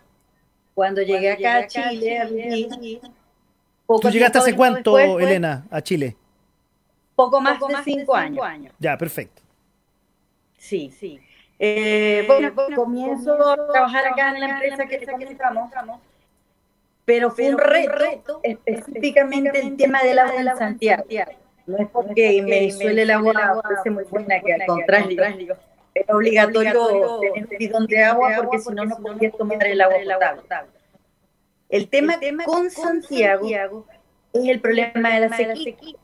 Cuando, 0.73 1.01
llegué 1.01 1.31
acá 1.31 1.57
a 1.57 1.67
Chile, 1.67 2.67
¿Tú 3.87 4.09
llegaste 4.09 4.37
hace 4.37 4.55
cuánto, 4.55 4.99
Elena, 5.19 5.65
a 5.71 5.81
Chile? 5.81 6.15
Poco 7.15 7.41
más, 7.41 7.59
de 7.59 7.75
cinco, 7.83 8.15
años. 8.15 8.73
Ya, 8.79 8.97
perfecto. 8.97 9.41
Sí, 10.57 10.91
sí. 10.91 11.19
Eh, 11.57 12.23
bueno, 12.27 12.53
comienzo 12.75 13.33
a 13.33 13.55
trabajar 13.71 14.07
acá 14.07 14.29
en 14.33 14.39
la 14.39 14.49
empresa 14.49 14.85
que 14.85 15.05
comentamos 15.05 15.69
pero 17.09 17.31
fue 17.31 17.49
un 17.49 17.57
reto, 17.57 18.39
específicamente 18.43 19.61
el 19.61 19.75
tema 19.75 20.03
del 20.03 20.19
agua 20.19 20.41
en 20.41 20.57
Santiago. 20.59 21.03
No 21.65 21.77
es 21.79 21.87
porque 21.91 22.43
me 22.43 22.69
suele 22.71 23.01
el 23.01 23.09
agua 23.09 23.63
parece 23.63 23.89
muy 23.89 24.03
buena, 24.03 24.39
que 24.39 24.53
al 24.53 24.65
contrario, 24.67 25.57
es 25.95 26.05
obligatorio 26.07 27.19
tener 27.19 27.47
un 27.49 27.57
bidón 27.57 27.87
de 27.87 28.03
agua 28.03 28.33
porque 28.37 28.59
si 28.59 28.71
no, 28.75 28.85
no 28.85 28.97
podías 28.97 29.35
tomar 29.35 29.65
el 29.65 29.81
agua 29.81 30.35
potable. 30.35 30.69
El 31.69 31.89
tema 31.89 32.19
con 32.45 32.69
Santiago 32.69 33.87
es 34.31 34.47
el 34.47 34.61
problema 34.61 35.15
de 35.15 35.27
la 35.27 35.35
sequía. 35.35 35.95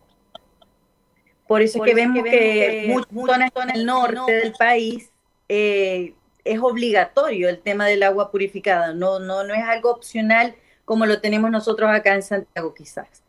Por 1.46 1.62
eso 1.62 1.86
es 1.86 1.88
que 1.88 1.96
vemos 1.96 2.24
que 2.24 2.96
muchas 3.12 3.52
zonas 3.54 3.70
en 3.70 3.76
el 3.76 3.86
norte 3.86 4.32
del 4.32 4.54
país 4.54 5.12
eh, 5.50 6.16
es 6.44 6.60
obligatorio 6.60 7.48
el 7.48 7.60
tema 7.60 7.86
del 7.86 8.02
agua 8.02 8.32
purificada, 8.32 8.92
no, 8.92 9.20
no, 9.20 9.44
no 9.44 9.54
es 9.54 9.64
algo 9.64 9.92
opcional 9.92 10.56
como 10.86 11.06
lo 11.06 11.20
tenemos 11.20 11.52
nosotros 11.52 11.90
acá 11.90 12.16
en 12.16 12.24
Santiago 12.24 12.74
quizás. 12.74 13.24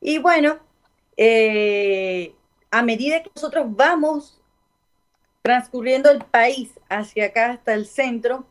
Y 0.00 0.18
bueno, 0.18 0.58
eh, 1.16 2.34
a 2.70 2.82
medida 2.82 3.22
que 3.22 3.30
nosotros 3.34 3.66
vamos 3.68 4.40
transcurriendo 5.42 6.10
el 6.10 6.24
país 6.24 6.72
hacia 6.88 7.26
acá 7.26 7.52
hasta 7.52 7.74
el 7.74 7.86
centro, 7.86 8.46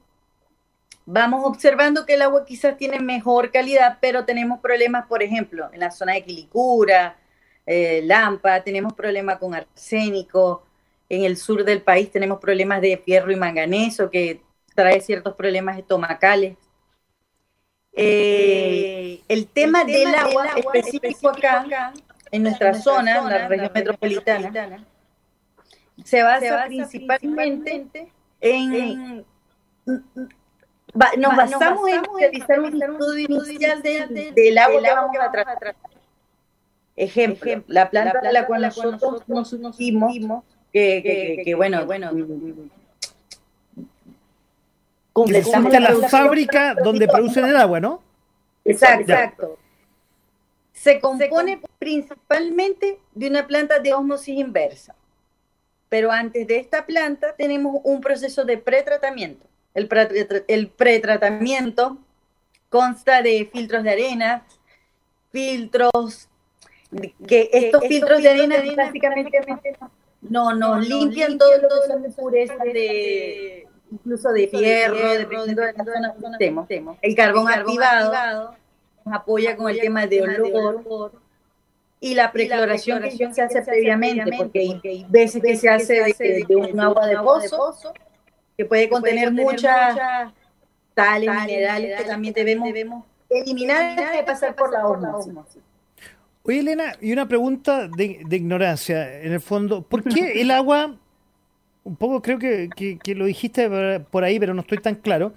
vamos 1.06 1.44
observando 1.44 2.06
que 2.06 2.14
el 2.14 2.22
agua 2.22 2.46
quizás 2.46 2.78
tiene 2.78 3.00
mejor 3.00 3.52
calidad, 3.52 3.98
pero 4.00 4.26
tenemos 4.26 4.60
problemas, 4.60 5.06
por 5.08 5.22
ejemplo, 5.22 5.70
en 5.74 5.82
la 5.82 5.92
zona 5.92 6.14
de 6.14 6.24
Quilicura, 6.24 7.18
eh, 7.66 8.02
Lampa, 8.04 8.64
tenemos 8.64 8.94
problemas 8.94 9.38
con 9.38 9.54
arsénico, 9.54 10.64
en 11.10 11.24
el 11.24 11.38
sur 11.38 11.64
del 11.64 11.82
país 11.82 12.12
tenemos 12.12 12.40
problemas 12.40 12.82
de 12.82 12.98
fierro 12.98 13.32
y 13.32 13.36
manganeso 13.36 14.10
que 14.10 14.42
trae 14.74 15.02
ciertos 15.02 15.36
problemas 15.36 15.78
estomacales. 15.78 16.58
Eh, 17.98 19.22
el 19.30 19.48
tema, 19.48 19.86
del, 19.86 20.14
agua, 20.14 20.48
específico 20.58 21.30
acá, 21.30 21.94
en 22.32 22.44
nuestra, 22.44 22.74
zona, 22.74 23.20
en 23.20 23.30
la 23.30 23.48
región 23.48 23.72
metropolitana, 23.74 24.86
se 26.04 26.22
basa, 26.22 26.66
principalmente 26.68 28.12
en, 28.42 29.26
nos, 29.86 31.36
basamos 31.36 31.90
en 31.90 32.04
realizar 32.20 32.60
un 32.60 32.82
estudio 32.82 33.28
inicial 33.30 33.82
del, 33.82 34.58
agua 34.58 34.82
que 34.82 34.90
vamos 34.90 35.16
a 35.22 35.32
tratar. 35.32 35.76
Ejemplo, 36.98 37.64
la 37.68 37.90
planta 37.90 38.22
de 38.22 38.34
la 38.34 38.46
cual 38.46 38.62
nosotros 38.62 39.24
nos 39.28 39.54
unimos 39.54 40.44
que, 40.74 41.54
bueno, 41.56 41.86
bueno, 41.86 42.12
completamos 45.16 45.72
la, 45.72 45.80
la 45.80 46.10
fábrica 46.10 46.76
donde 46.76 47.08
producen 47.08 47.46
el 47.46 47.56
agua, 47.56 47.80
¿no? 47.80 48.04
Exacto. 48.66 49.14
exacto. 49.14 49.58
Se 50.74 51.00
compone 51.00 51.62
principalmente 51.80 53.00
de 53.14 53.30
una 53.30 53.48
planta 53.48 53.80
de 53.80 53.94
osmosis 53.94 54.38
inversa. 54.38 54.94
Pero 55.88 56.12
antes 56.12 56.46
de 56.46 56.58
esta 56.58 56.86
planta 56.86 57.34
tenemos 57.38 57.80
un 57.86 58.02
proceso 58.02 58.44
de 58.44 58.58
pretratamiento. 58.58 59.46
El, 59.74 59.88
el 60.50 60.68
pretratamiento 60.68 61.98
consta 62.68 63.22
de 63.22 63.50
filtros 63.54 63.84
de 63.84 63.92
arena, 63.92 64.46
filtros 65.32 66.28
que 67.26 67.50
estos 67.54 67.88
filtros 67.88 68.22
de 68.22 68.30
arena 68.30 68.56
básicamente 68.76 69.40
no 70.22 70.54
nos 70.54 70.86
limpian 70.86 71.38
todo 71.38 71.56
lo 71.58 71.70
que 71.70 71.88
son 71.88 72.06
impurezas 72.06 72.60
de 72.60 73.68
incluso 73.92 74.32
de 74.32 74.48
fierro, 74.48 75.14
dependiendo 75.14 75.62
de 75.62 75.74
la 75.74 75.84
zona 75.84 76.38
que 76.38 76.46
estemos. 76.48 76.98
El 77.02 77.16
carbón 77.16 77.50
activado 77.50 78.56
nos 79.06 79.16
apoya 79.16 79.56
con 79.56 79.70
el 79.70 79.80
tema 79.80 80.08
de 80.08 80.22
olor 80.22 81.12
y 82.00 82.14
la 82.14 82.32
precloración 82.32 83.02
que 83.02 83.34
se 83.34 83.42
hace 83.42 83.62
previamente, 83.62 84.32
porque 84.38 84.60
hay 84.60 85.06
veces 85.10 85.42
que 85.42 85.56
se 85.56 85.70
hace 85.70 86.16
de, 86.48 86.56
un 86.56 86.80
agua 86.80 87.08
de 87.08 87.18
pozo 87.18 87.94
que 88.58 88.66
puede 88.66 88.90
contener 88.90 89.32
muchas 89.32 89.98
sales, 90.96 91.30
minerales 91.30 91.98
que 91.98 92.04
también 92.06 92.34
debemos 92.34 93.04
eliminar 93.30 93.82
antes 93.82 94.12
de 94.12 94.24
pasar 94.24 94.56
por 94.56 94.72
la 94.72 94.88
osmosis. 94.88 95.62
Oye, 96.44 96.60
Elena, 96.60 96.96
y 97.02 97.12
una 97.12 97.28
pregunta 97.28 97.88
de, 97.88 98.24
ignorancia, 98.30 99.22
en 99.22 99.34
el 99.34 99.42
fondo. 99.42 99.82
¿Por 99.82 100.04
qué 100.04 100.42
el 100.42 100.52
agua, 100.52 100.96
un 101.86 101.96
poco 101.96 102.22
creo 102.22 102.38
que, 102.38 102.70
lo 103.16 103.26
dijiste 103.26 103.70
por 104.12 104.24
ahí, 104.24 104.40
pero 104.40 104.54
no 104.54 104.62
estoy 104.62 104.80
tan 104.80 104.96
claro, 104.96 105.34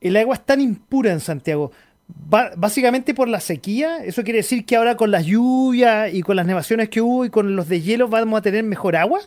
el 0.00 0.16
agua 0.16 0.34
es 0.34 0.44
tan 0.44 0.60
impura 0.60 1.12
en 1.12 1.20
Santiago? 1.20 1.70
básicamente 2.08 3.14
por 3.14 3.28
la 3.28 3.40
sequía, 3.40 3.98
eso 4.04 4.22
quiere 4.22 4.38
decir 4.38 4.64
que 4.64 4.76
ahora 4.76 4.96
con 4.96 5.10
las 5.10 5.26
lluvias 5.26 6.12
y 6.14 6.22
con 6.22 6.36
las 6.36 6.46
nevaciones 6.46 6.88
que 6.88 7.00
hubo 7.00 7.24
y 7.24 7.30
con 7.30 7.56
los 7.56 7.68
deshielos 7.68 8.08
vamos 8.08 8.38
a 8.38 8.42
tener 8.42 8.62
mejor 8.62 8.96
agua? 8.96 9.20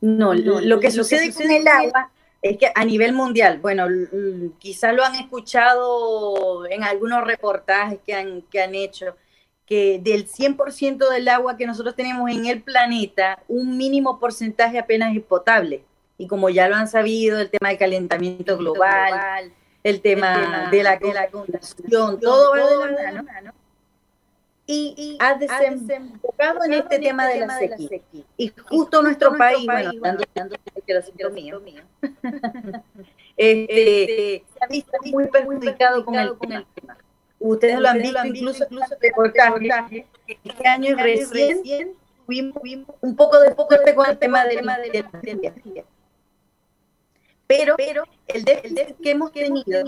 No, 0.00 0.34
lo, 0.34 0.78
que 0.78 0.92
sucede 0.92 1.32
con 1.32 1.50
el 1.50 1.66
agua 1.66 2.10
es 2.40 2.56
que 2.58 2.70
a 2.72 2.84
nivel 2.84 3.12
mundial, 3.12 3.58
bueno, 3.58 3.88
quizás 4.60 4.94
lo 4.94 5.04
han 5.04 5.16
escuchado 5.16 6.66
en 6.66 6.84
algunos 6.84 7.24
reportajes 7.24 7.98
que 8.06 8.14
han, 8.14 8.42
que 8.42 8.62
han 8.62 8.76
hecho, 8.76 9.16
que 9.68 10.00
del 10.02 10.26
100% 10.26 11.10
del 11.10 11.28
agua 11.28 11.58
que 11.58 11.66
nosotros 11.66 11.94
tenemos 11.94 12.30
en 12.30 12.46
el 12.46 12.62
planeta, 12.62 13.38
un 13.48 13.76
mínimo 13.76 14.18
porcentaje 14.18 14.78
apenas 14.78 15.14
es 15.14 15.22
potable. 15.22 15.84
Y 16.16 16.26
como 16.26 16.48
ya 16.48 16.68
lo 16.68 16.76
han 16.76 16.88
sabido, 16.88 17.38
el 17.38 17.50
tema 17.50 17.68
del 17.68 17.78
calentamiento 17.78 18.56
global, 18.56 19.52
el 19.84 20.00
tema, 20.00 20.70
de 20.70 20.82
la, 20.82 20.98
contaminación, 20.98 22.18
todo 22.18 22.52
va 22.52 22.86
de 22.86 23.12
la 23.12 23.22
mano. 23.22 23.52
Y, 24.66 24.94
y 24.96 25.16
ha 25.20 25.34
desembocado 25.34 26.64
en 26.64 26.72
este 26.72 26.98
tema 26.98 27.26
de 27.26 27.40
la 27.40 27.58
sequía. 27.58 28.00
Y 28.38 28.52
justo 28.68 29.02
nuestro 29.02 29.36
país, 29.36 29.66
bueno, 29.66 29.92
dando, 30.34 30.56
lo 31.16 31.30
mío, 31.30 31.82
este, 33.36 34.44
se 34.54 34.64
ha 34.64 34.66
visto 34.66 34.92
muy 35.04 35.26
perjudicado 35.28 36.04
con 36.06 36.16
el 36.16 36.36
tema 36.74 36.96
ustedes 37.38 37.78
lo 37.78 37.88
han 37.88 37.98
visto 37.98 38.26
incluso, 38.26 38.64
incluso 38.64 38.94
reportajes, 39.00 40.04
este 40.26 40.68
año 40.68 40.96
recién 40.96 41.94
tuvimos 42.26 42.96
un 43.00 43.16
poco 43.16 43.40
de 43.40 43.54
poco 43.54 43.76
con 43.94 44.10
el 44.10 44.18
tema 44.18 44.44
del 44.44 44.58
tema 44.58 44.78
de 44.78 44.88
la 44.88 45.84
pero, 47.48 47.76
pero 47.78 48.04
el 48.26 48.44
déficit 48.44 48.96
que 49.02 49.10
hemos 49.12 49.32
tenido 49.32 49.82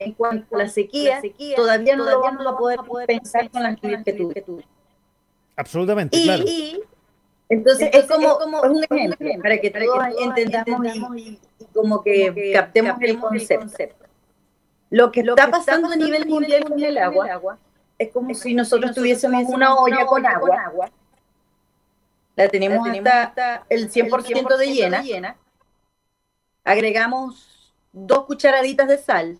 en 0.00 0.12
cuanto 0.14 0.56
a 0.56 0.58
la 0.58 0.68
sequía, 0.68 1.22
todavía 1.54 1.94
no 1.94 2.04
lo 2.04 2.20
vamos 2.20 2.44
a 2.44 2.56
poder 2.56 2.80
pensar 3.06 3.48
con 3.48 3.62
las 3.62 3.80
lluvias 3.80 4.02
que 4.02 4.12
tuve. 4.12 4.66
Absolutamente, 5.54 6.20
claro. 6.20 6.42
Y 6.44 6.82
entonces, 7.48 7.90
es 7.92 8.06
como, 8.06 8.36
como 8.38 8.60
un 8.62 8.84
ejemplo, 8.90 9.28
para 9.40 9.58
que 9.58 9.70
todos 9.70 10.04
entendamos 10.20 10.96
y, 11.16 11.38
como 11.72 12.02
que 12.02 12.50
captemos 12.52 13.00
el 13.00 13.20
concepto. 13.20 14.05
Lo 14.90 15.10
que, 15.10 15.20
está 15.20 15.50
pasando 15.50 15.88
a 15.88 15.96
nivel 15.96 16.26
mundial 16.26 16.64
con 16.64 16.80
el 16.82 16.98
agua 16.98 17.58
es 17.98 18.12
como 18.12 18.34
si 18.34 18.54
nosotros 18.54 18.94
tuviésemos 18.94 19.44
una 19.48 19.74
olla 19.74 20.06
con 20.06 20.24
agua, 20.24 20.90
la 22.36 22.48
tenemos, 22.48 22.86
hasta 22.88 23.64
el 23.68 23.90
100%, 23.90 24.56
de 24.56 24.66
llena, 25.02 25.36
agregamos 26.62 27.74
dos 27.92 28.26
cucharaditas 28.26 28.86
de 28.88 28.98
sal, 28.98 29.38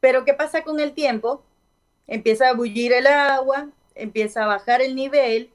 pero 0.00 0.24
¿qué 0.24 0.34
pasa 0.34 0.62
con 0.62 0.78
el 0.78 0.92
tiempo? 0.92 1.42
Empieza 2.06 2.48
a 2.48 2.54
bullir 2.54 2.92
el 2.92 3.08
agua, 3.08 3.68
empieza 3.96 4.44
a 4.44 4.46
bajar 4.46 4.80
el 4.80 4.94
nivel 4.94 5.50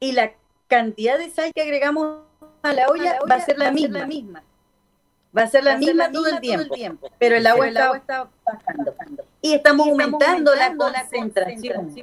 y 0.00 0.12
la 0.12 0.32
cantidad 0.66 1.18
de 1.18 1.30
sal 1.30 1.52
que 1.54 1.62
agregamos 1.62 2.22
a 2.62 2.72
la 2.72 2.88
olla, 2.88 3.18
va 3.30 3.34
a 3.34 3.44
ser 3.44 3.58
la 3.58 3.70
misma. 3.70 4.42
Va 5.38 5.42
a 5.44 5.48
ser 5.48 5.64
la, 5.64 5.76
misma, 5.76 6.10
todo, 6.10 6.26
el 6.26 6.40
tiempo, 6.40 7.10
pero 7.18 7.36
el 7.36 7.46
agua, 7.46 7.68
está, 7.68 8.28
bajando. 8.44 8.94
Y 9.40 9.54
estamos, 9.54 9.86
aumentando, 9.86 10.54
la 10.54 10.74
concentración. 10.76 11.94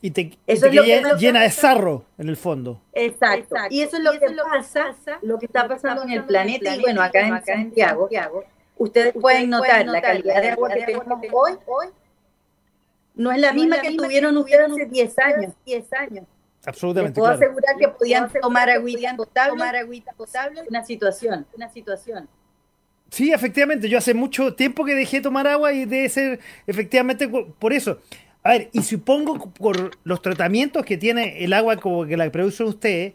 Y 0.00 0.10
te, 0.10 0.36
eso 0.46 0.66
es 0.66 0.74
lo 0.74 0.82
que 0.82 1.02
llena 1.18 1.42
de 1.42 1.50
sarro 1.50 2.04
en 2.18 2.28
el 2.28 2.36
fondo. 2.36 2.80
Exacto. 2.92 3.54
Y 3.70 3.80
eso 3.80 3.96
es 3.96 4.02
lo, 4.02 4.12
que, 4.12 4.26
pasa, 4.52 4.94
lo 5.22 5.38
que 5.38 5.46
está 5.46 5.66
pasando 5.66 6.02
en 6.02 6.10
el 6.10 6.24
planeta. 6.24 6.76
Y 6.76 6.80
bueno, 6.80 7.00
acá 7.00 7.20
en 7.20 7.44
Santiago, 7.44 8.08
ustedes 8.76 9.14
pueden 9.14 9.50
notar 9.50 9.86
la 9.86 10.02
calidad 10.02 10.42
de 10.42 10.50
agua 10.50 10.70
que 10.70 10.84
tenemos 10.84 11.06
hoy, 11.32 11.52
hoy 11.66 11.86
no 13.14 13.30
es 13.30 13.38
la 13.38 13.52
misma 13.52 13.80
que 13.80 13.96
tuvieron 13.96 14.36
ustedes 14.36 14.72
hace 14.72 14.86
10 14.86 15.18
años. 15.20 15.52
10 15.64 15.92
años. 15.92 16.24
Absolutamente. 16.66 17.20
puedo 17.20 17.32
asegurar 17.32 17.76
que 17.76 17.88
podían 17.88 18.30
tomar 18.40 18.70
agüita 18.70 19.14
potable, 19.16 19.50
tomar 19.50 19.76
agüita 19.76 20.12
potable, 20.12 20.62
una 20.68 20.84
situación, 20.84 21.46
una 21.54 21.68
situación. 21.70 22.28
Sí, 23.14 23.30
efectivamente, 23.30 23.88
yo 23.88 23.96
hace 23.96 24.12
mucho 24.12 24.54
tiempo 24.54 24.84
que 24.84 24.92
dejé 24.92 25.18
de 25.18 25.22
tomar 25.22 25.46
agua 25.46 25.72
y 25.72 25.84
debe 25.84 26.08
ser 26.08 26.40
efectivamente 26.66 27.28
por 27.28 27.72
eso. 27.72 28.00
A 28.42 28.50
ver, 28.50 28.70
y 28.72 28.82
supongo 28.82 29.52
por 29.52 29.92
los 30.02 30.20
tratamientos 30.20 30.84
que 30.84 30.96
tiene 30.96 31.44
el 31.44 31.52
agua 31.52 31.76
como 31.76 32.04
que 32.06 32.16
la 32.16 32.28
produce 32.32 32.64
usted, 32.64 33.12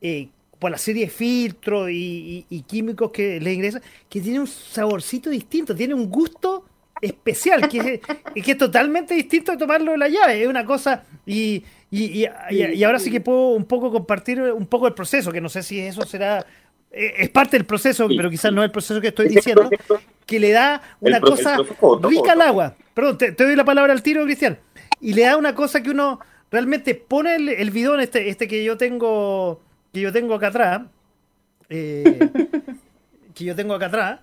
eh, 0.00 0.28
por 0.60 0.70
la 0.70 0.78
serie 0.78 1.06
de 1.06 1.10
filtros 1.10 1.88
y, 1.90 2.64
químicos 2.68 3.10
que 3.10 3.40
le 3.40 3.54
ingresan, 3.54 3.82
que 4.08 4.20
tiene 4.20 4.38
un 4.38 4.46
saborcito 4.46 5.30
distinto, 5.30 5.74
tiene 5.74 5.94
un 5.94 6.08
gusto 6.08 6.64
especial, 7.00 7.68
que 7.68 7.78
es, 7.78 8.00
que 8.44 8.52
es 8.52 8.58
totalmente 8.58 9.14
distinto 9.14 9.50
de 9.50 9.58
tomarlo 9.58 9.90
de 9.90 9.98
la 9.98 10.08
llave. 10.08 10.42
Es 10.42 10.48
una 10.48 10.64
cosa, 10.64 11.02
y, 11.26 11.64
y, 11.90 12.24
y, 12.50 12.84
ahora 12.84 13.00
sí 13.00 13.10
que 13.10 13.20
puedo 13.20 13.48
un 13.48 13.64
poco 13.64 13.90
compartir 13.90 14.40
un 14.40 14.66
poco 14.66 14.86
el 14.86 14.94
proceso, 14.94 15.32
que 15.32 15.40
no 15.40 15.48
sé 15.48 15.64
si 15.64 15.80
eso 15.80 16.06
será 16.06 16.46
es 16.90 17.28
parte 17.30 17.56
del 17.56 17.66
proceso, 17.66 18.08
pero 18.08 18.30
quizás 18.30 18.52
no 18.52 18.62
es 18.62 18.66
el 18.66 18.72
proceso 18.72 19.00
que 19.00 19.08
estoy 19.08 19.28
diciendo, 19.28 19.68
que 20.26 20.40
le 20.40 20.52
da 20.52 20.82
una 21.00 21.20
cosa 21.20 21.56
rica 22.02 22.32
al 22.32 22.42
agua. 22.42 22.74
Perdón, 22.94 23.18
te, 23.18 23.30
doy 23.32 23.56
la 23.56 23.64
palabra 23.64 23.92
al 23.92 24.02
tiro, 24.02 24.24
Cristian. 24.24 24.58
Y 25.00 25.14
le 25.14 25.22
da 25.22 25.36
una 25.36 25.54
cosa 25.54 25.82
que 25.82 25.90
uno 25.90 26.20
realmente 26.50 26.94
pone 26.94 27.36
el, 27.36 27.70
bidón, 27.70 28.00
este, 28.00 28.28
este 28.28 28.48
que 28.48 28.64
yo 28.64 28.76
tengo, 28.76 29.60
que 29.92 30.00
yo 30.00 30.12
tengo 30.12 30.34
acá 30.34 30.48
atrás, 30.48 30.82
eh, 31.68 32.18
que 33.34 33.44
yo 33.44 33.54
tengo 33.54 33.74
acá 33.74 33.86
atrás, 33.86 34.20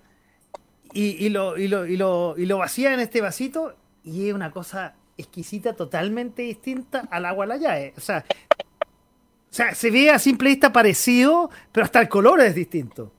y, 0.93 1.27
lo, 1.29 1.57
y, 1.57 1.67
lo, 1.67 1.85
y, 1.85 1.97
lo, 1.97 2.35
y 2.37 2.45
lo 2.45 2.57
vacía 2.57 2.93
en 2.93 3.01
este 3.01 3.19
vasito, 3.19 3.75
y 4.03 4.29
es 4.29 4.33
una 4.33 4.51
cosa 4.51 4.95
exquisita, 5.17 5.73
totalmente 5.73 6.41
distinta 6.41 7.07
al 7.11 7.25
agua 7.25 7.45
a 7.45 7.47
la 7.47 7.57
llave. 7.57 7.93
O 7.97 8.01
sea, 8.01 8.25
sea, 9.56 9.73
se 9.73 9.90
ve 9.90 10.10
a 10.10 10.19
simple 10.19 10.49
vista 10.49 10.73
parecido, 10.73 11.49
pero 11.72 11.86
hasta 11.86 12.02
el 12.02 12.10
color 12.10 12.41
es 12.41 12.53
distinto. 12.53 13.14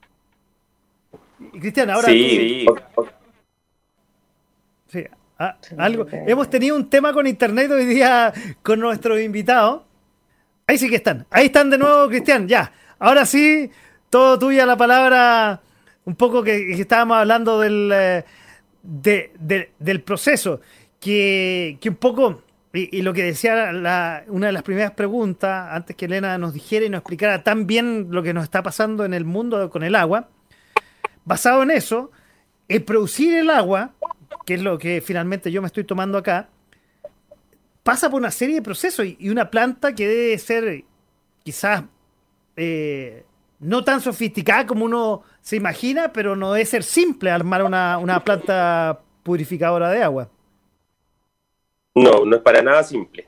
Y 1.51 1.59
Cristian, 1.59 1.89
ahora. 1.89 2.09
Sí, 2.09 2.67
sí. 4.87 5.03
Ah, 5.39 5.57
algo. 5.79 6.05
Hemos 6.11 6.47
tenido 6.47 6.75
un 6.75 6.89
tema 6.91 7.11
con 7.11 7.25
internet 7.25 7.71
hoy 7.71 7.85
día 7.85 8.31
con 8.61 8.79
nuestros 8.79 9.19
invitados. 9.19 9.81
Ahí 10.67 10.77
sí 10.77 10.87
que 10.89 10.97
están. 10.97 11.25
Ahí 11.31 11.47
están 11.47 11.71
de 11.71 11.79
nuevo, 11.79 12.07
Cristian. 12.07 12.47
Ya. 12.47 12.71
Ahora 12.99 13.25
sí, 13.25 13.71
todo 14.11 14.37
tuya 14.37 14.67
la 14.67 14.77
palabra. 14.77 15.61
Un 16.05 16.15
poco 16.15 16.43
que, 16.43 16.71
estábamos 16.73 17.17
hablando 17.17 17.59
del, 17.61 17.91
eh, 17.91 18.25
del 18.83 20.01
proceso. 20.03 20.61
Que, 20.99 21.79
que 21.81 21.89
un 21.89 21.95
poco 21.95 22.43
y, 22.73 23.01
lo 23.01 23.13
que 23.13 23.23
decía 23.23 23.71
una 24.27 24.47
de 24.47 24.51
las 24.51 24.63
primeras 24.63 24.91
preguntas, 24.91 25.69
antes 25.71 25.95
que 25.95 26.05
Elena 26.05 26.37
nos 26.37 26.53
dijera 26.53 26.85
y 26.85 26.89
nos 26.89 26.99
explicara 26.99 27.43
tan 27.43 27.65
bien 27.65 28.07
lo 28.11 28.21
que 28.21 28.33
nos 28.33 28.43
está 28.43 28.61
pasando 28.61 29.05
en 29.05 29.13
el 29.13 29.25
mundo 29.25 29.69
con 29.69 29.83
el 29.83 29.95
agua, 29.95 30.29
basado 31.25 31.63
en 31.63 31.71
eso, 31.71 32.11
el 32.67 32.83
producir 32.83 33.33
el 33.35 33.49
agua, 33.49 33.93
que 34.45 34.55
es 34.55 34.61
lo 34.61 34.77
que 34.77 35.01
finalmente 35.01 35.51
yo 35.51 35.61
me 35.61 35.67
estoy 35.67 35.85
tomando 35.85 36.17
acá, 36.17 36.49
pasa 37.83 38.09
por 38.09 38.19
una 38.19 38.31
serie 38.31 38.55
de 38.55 38.61
procesos 38.61 39.05
y 39.17 39.29
una 39.29 39.49
planta 39.49 39.95
que 39.95 40.07
debe 40.07 40.37
ser 40.37 40.83
quizás 41.43 41.83
eh, 42.57 43.23
no 43.59 43.83
tan 43.83 44.01
sofisticada 44.01 44.67
como 44.67 44.85
uno 44.85 45.23
se 45.41 45.55
imagina, 45.55 46.11
pero 46.11 46.35
no 46.35 46.51
debe 46.51 46.65
ser 46.65 46.83
simple 46.83 47.31
armar 47.31 47.63
una, 47.63 47.97
una 47.97 48.23
planta 48.23 48.99
purificadora 49.23 49.89
de 49.89 50.03
agua. 50.03 50.29
No, 51.97 52.25
no 52.25 52.35
es 52.35 52.41
para 52.41 52.61
nada 52.61 52.83
simple. 52.83 53.27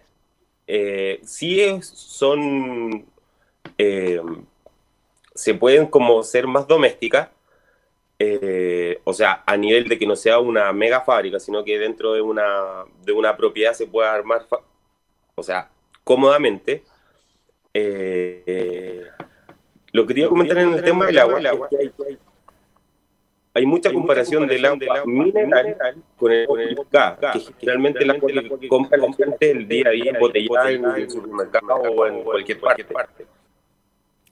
Eh, 0.68 1.20
sí 1.24 1.62
es, 1.62 1.88
son, 1.88 3.06
eh, 3.78 4.22
se 5.34 5.54
pueden 5.56 5.88
como 5.88 6.22
ser 6.24 6.46
más 6.46 6.68
domésticas, 6.68 7.30
eh, 8.20 9.00
o 9.06 9.14
sea, 9.14 9.44
a 9.46 9.58
nivel 9.58 9.88
de 9.88 9.98
que 9.98 10.06
no 10.06 10.16
sea 10.16 10.40
una 10.40 10.72
mega 10.74 11.02
fábrica, 11.02 11.40
sino 11.40 11.64
que 11.64 11.80
dentro 11.80 12.14
de 12.14 12.22
una, 12.22 12.86
de 13.04 13.14
una 13.14 13.36
propiedad 13.36 13.74
se 13.74 13.88
pueda 13.88 14.14
armar, 14.14 14.46
o 15.36 15.44
sea, 15.44 15.72
cómodamente. 16.04 16.84
Eh, 17.74 19.06
lo 19.92 20.06
que 20.06 20.14
quería 20.14 20.30
comentar 20.30 20.58
en 20.58 20.74
el 20.74 20.84
tema 20.84 21.06
del 21.06 21.18
agua, 21.18 21.70
hay, 21.72 21.92
hay, 23.60 23.66
mucha 23.66 23.92
comparación 23.94 24.48
del 24.48 24.66
agua 24.66 25.04
mineral 25.06 25.76
con 26.18 26.32
el, 26.32 26.48
con 26.48 26.60
el 26.60 26.76
que 26.76 27.40
generalmente 27.60 28.04
el 28.04 28.12
agua 28.12 28.30
que 28.60 28.68
compra 28.68 28.98
la 28.98 29.14
gente 29.14 29.52
el 29.52 29.68
día 29.68 29.88
a 29.88 29.92
día 29.92 30.12
embotellada 30.12 30.72
en 30.72 30.86
el 30.86 31.10
supermercado 31.10 31.76
o 31.76 32.06
en 32.08 32.24
cualquier 32.24 32.60
parte. 32.60 32.86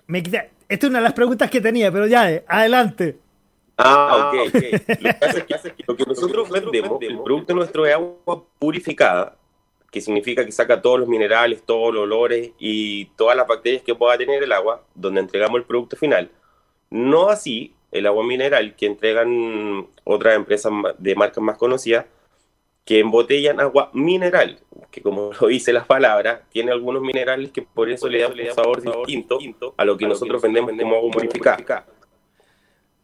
Me 0.08 0.20
esta 0.20 0.48
es 0.70 0.84
una 0.84 1.00
de 1.00 1.04
las 1.04 1.14
preguntas 1.14 1.50
que 1.50 1.62
tenía, 1.62 1.92
pero 1.92 2.08
ya, 2.08 2.32
eh, 2.32 2.44
adelante. 2.48 3.18
Ah, 3.78 4.32
ok. 4.34 4.48
okay. 4.48 4.72
Lo, 4.72 5.46
que 5.46 5.54
es 5.54 5.62
que 5.62 5.84
lo 5.86 5.96
que 5.96 6.06
nosotros 6.06 6.50
vendemos, 6.50 7.02
el 7.02 7.20
producto 7.22 7.54
nuestro 7.54 7.86
es 7.86 7.94
agua 7.94 8.44
purificada, 8.58 9.38
que 9.92 10.02
significa 10.02 10.44
que 10.44 10.52
saca 10.52 10.82
todos 10.82 11.00
los 11.00 11.08
minerales, 11.08 11.64
todos 11.64 11.94
los 11.94 12.04
olores 12.04 12.52
y 12.60 13.06
todas 13.16 13.38
las 13.38 13.48
bacterias 13.48 13.84
que 13.84 13.96
pueda 13.96 14.18
tener 14.18 14.44
el 14.44 14.52
agua, 14.52 14.84
donde 14.96 15.22
entregamos 15.22 15.60
el 15.60 15.66
producto 15.66 15.96
final. 15.96 16.30
No 16.90 17.30
así 17.30 17.74
el 17.92 18.06
agua 18.06 18.26
mineral 18.26 18.76
que 18.76 18.86
entregan 18.86 19.88
otras 20.04 20.36
empresas 20.36 20.72
de 20.98 21.16
marcas 21.16 21.44
más 21.44 21.58
conocidas, 21.58 22.06
que 22.86 23.00
embotellan 23.00 23.60
agua 23.60 23.90
mineral, 23.94 24.60
que 24.92 25.02
como 25.02 25.32
lo 25.42 25.48
dice 25.48 25.74
las 25.74 25.86
palabras, 25.86 26.42
tiene 26.50 26.72
algunos 26.72 27.02
minerales 27.02 27.52
que 27.52 27.62
por 27.62 27.90
eso 27.90 28.08
le 28.08 28.22
dan 28.22 28.32
un 28.32 28.56
sabor 28.56 28.82
distinto 28.82 29.74
a 29.76 29.86
lo 29.86 29.98
que 29.98 30.08
nosotros 30.08 30.42
vendemos 30.42 30.72
como 30.72 30.96
agua 30.96 31.12
purificada. 31.12 31.86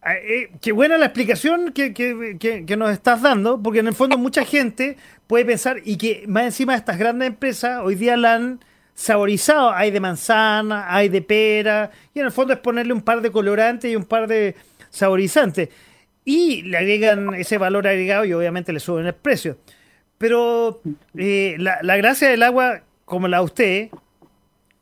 Ah, 0.05 0.15
eh, 0.15 0.51
qué 0.61 0.73
buena 0.73 0.97
la 0.97 1.05
explicación 1.05 1.71
que, 1.71 1.93
que, 1.93 2.37
que, 2.37 2.77
nos 2.77 2.91
estás 2.91 3.21
dando, 3.21 3.61
porque 3.63 3.79
en 3.79 3.87
el 3.87 3.93
fondo 3.93 4.17
mucha 4.17 4.43
gente 4.43 4.97
puede 5.27 5.45
pensar, 5.45 5.77
y 5.85 5.97
que 5.97 6.25
más 6.27 6.43
encima 6.43 6.73
de 6.73 6.79
estas 6.79 6.97
grandes 6.97 7.29
empresas, 7.29 7.79
hoy 7.81 7.95
día 7.95 8.17
la 8.17 8.35
han 8.35 8.59
saborizado, 8.93 9.71
hay 9.71 9.91
de 9.91 10.01
manzana, 10.01 10.93
hay 10.93 11.07
de 11.07 11.21
pera, 11.21 11.91
y 12.13 12.19
en 12.19 12.25
el 12.25 12.33
fondo 12.33 12.53
es 12.53 12.59
ponerle 12.59 12.91
un 12.91 13.01
par 13.01 13.21
de 13.21 13.31
colorantes 13.31 13.89
y 13.91 13.95
un 13.95 14.03
par 14.03 14.27
de 14.27 14.55
saborizantes, 14.93 15.69
y 16.23 16.61
le 16.61 16.77
agregan 16.77 17.33
ese 17.33 17.57
valor 17.57 17.87
agregado 17.87 18.23
y 18.23 18.33
obviamente 18.33 18.71
le 18.71 18.79
suben 18.79 19.05
el 19.05 19.13
precio. 19.13 19.57
Pero 20.17 20.81
eh, 21.17 21.55
la, 21.57 21.79
la 21.81 21.97
gracia 21.97 22.29
del 22.29 22.43
agua, 22.43 22.83
como 23.03 23.27
la 23.27 23.41
usted, 23.41 23.89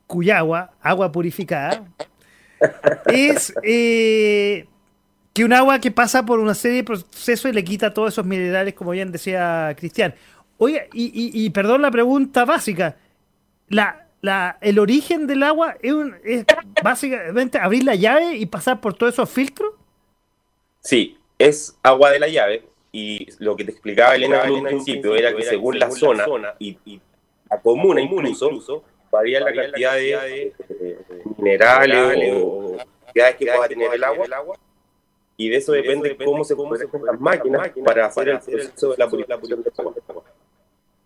cuya 0.05 0.37
agua, 0.37 0.73
agua 0.81 1.11
purificada, 1.11 1.85
es... 3.07 3.53
Eh, 3.63 4.67
que 5.33 5.45
un 5.45 5.53
agua 5.53 5.79
que 5.79 5.91
pasa 5.91 6.25
por 6.25 6.39
una 6.39 6.53
serie 6.53 6.77
de 6.77 6.83
procesos 6.83 7.49
y 7.49 7.53
le 7.53 7.63
quita 7.63 7.93
todos 7.93 8.13
esos 8.13 8.25
minerales, 8.25 8.73
como 8.73 8.91
bien 8.91 9.11
decía 9.11 9.73
Cristian. 9.77 10.13
Oye, 10.57 10.89
y, 10.93 11.49
perdón 11.51 11.81
la 11.81 11.89
pregunta 11.89 12.45
básica, 12.45 12.97
la, 13.69 14.07
la, 14.21 14.57
¿el 14.61 14.77
origen 14.77 15.27
del 15.27 15.43
agua 15.43 15.75
es, 15.81 15.95
es 16.23 16.45
básicamente 16.83 17.57
abrir 17.57 17.83
la 17.83 17.95
llave 17.95 18.35
y 18.35 18.45
pasar 18.45 18.81
por 18.81 18.93
todos 18.93 19.13
esos 19.13 19.29
filtros? 19.29 19.71
Sí, 20.81 21.17
es 21.37 21.77
agua 21.83 22.11
de 22.11 22.19
la 22.19 22.27
llave 22.27 22.63
y 22.91 23.27
lo 23.39 23.55
que 23.55 23.63
te 23.63 23.71
explicaba 23.71 24.15
Elena 24.15 24.41
al 24.41 24.61
principio 24.63 25.15
era 25.15 25.33
que 25.35 25.43
según 25.43 25.79
la 25.79 25.89
zona 25.91 26.25
y, 26.59 26.99
la 27.49 27.59
comuna 27.61 28.01
incluso, 28.01 28.83
varía 29.11 29.39
la 29.39 29.53
cantidad 29.53 29.95
de, 29.95 30.53
minerales 31.37 32.33
o 32.35 32.77
cantidades 33.05 33.35
que 33.35 33.45
pueda 33.45 33.67
tener 33.67 33.93
el 33.93 34.03
agua 34.03 34.57
y 35.37 35.49
de 35.49 35.57
eso, 35.57 35.71
depende, 35.71 36.15
cómo 36.23 36.43
se 36.43 36.55
cómo 36.55 36.75
las 36.75 37.19
máquinas 37.19 37.71
para 37.83 38.05
hacer 38.05 38.29
el 38.29 38.39
proceso 38.39 38.91
de 38.91 38.97
la 38.97 39.09
purificación 39.09 39.63
de 39.63 39.71
agua. 39.75 40.23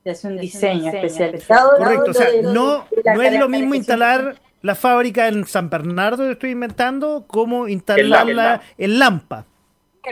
Es 0.03 0.23
un 0.25 0.37
diseño 0.37 0.91
especializado. 0.91 1.77
Correcto, 1.77 2.11
o 2.11 2.13
sea, 2.13 2.29
no, 2.43 2.85
no 3.05 3.21
es 3.21 3.39
lo 3.39 3.47
mismo 3.47 3.75
instalar 3.75 4.35
la 4.61 4.75
fábrica 4.75 5.27
en 5.27 5.45
San 5.45 5.69
Bernardo, 5.69 6.29
estoy 6.29 6.51
inventando, 6.51 7.23
como 7.27 7.67
instalarla 7.67 8.61
en 8.77 8.99
Lampa. 8.99 9.45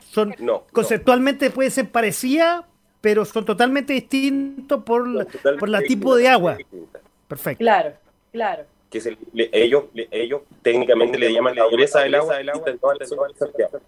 Son, 0.02 0.36
conceptualmente 0.72 1.49
puede 1.49 1.70
ser 1.70 1.90
parecida, 1.90 2.68
pero 3.02 3.26
son 3.26 3.45
totalmente 3.45 3.94
distintos 3.94 4.84
por, 4.84 5.07
la, 5.07 5.26
por 5.60 5.70
la 5.70 5.82
tipo 5.82 6.15
de 6.15 6.28
agua. 6.28 6.57
Perfecto. 7.28 7.60
Claro, 7.60 7.94
claro 8.32 8.65
que 8.94 9.18
ellos, 9.52 9.86
ellos 10.11 10.41
técnicamente 10.61 11.18
le 11.18 11.34
llaman 11.34 11.56
la 11.56 11.64
dureza 11.64 12.02
del 12.02 12.15
agua, 12.15 12.36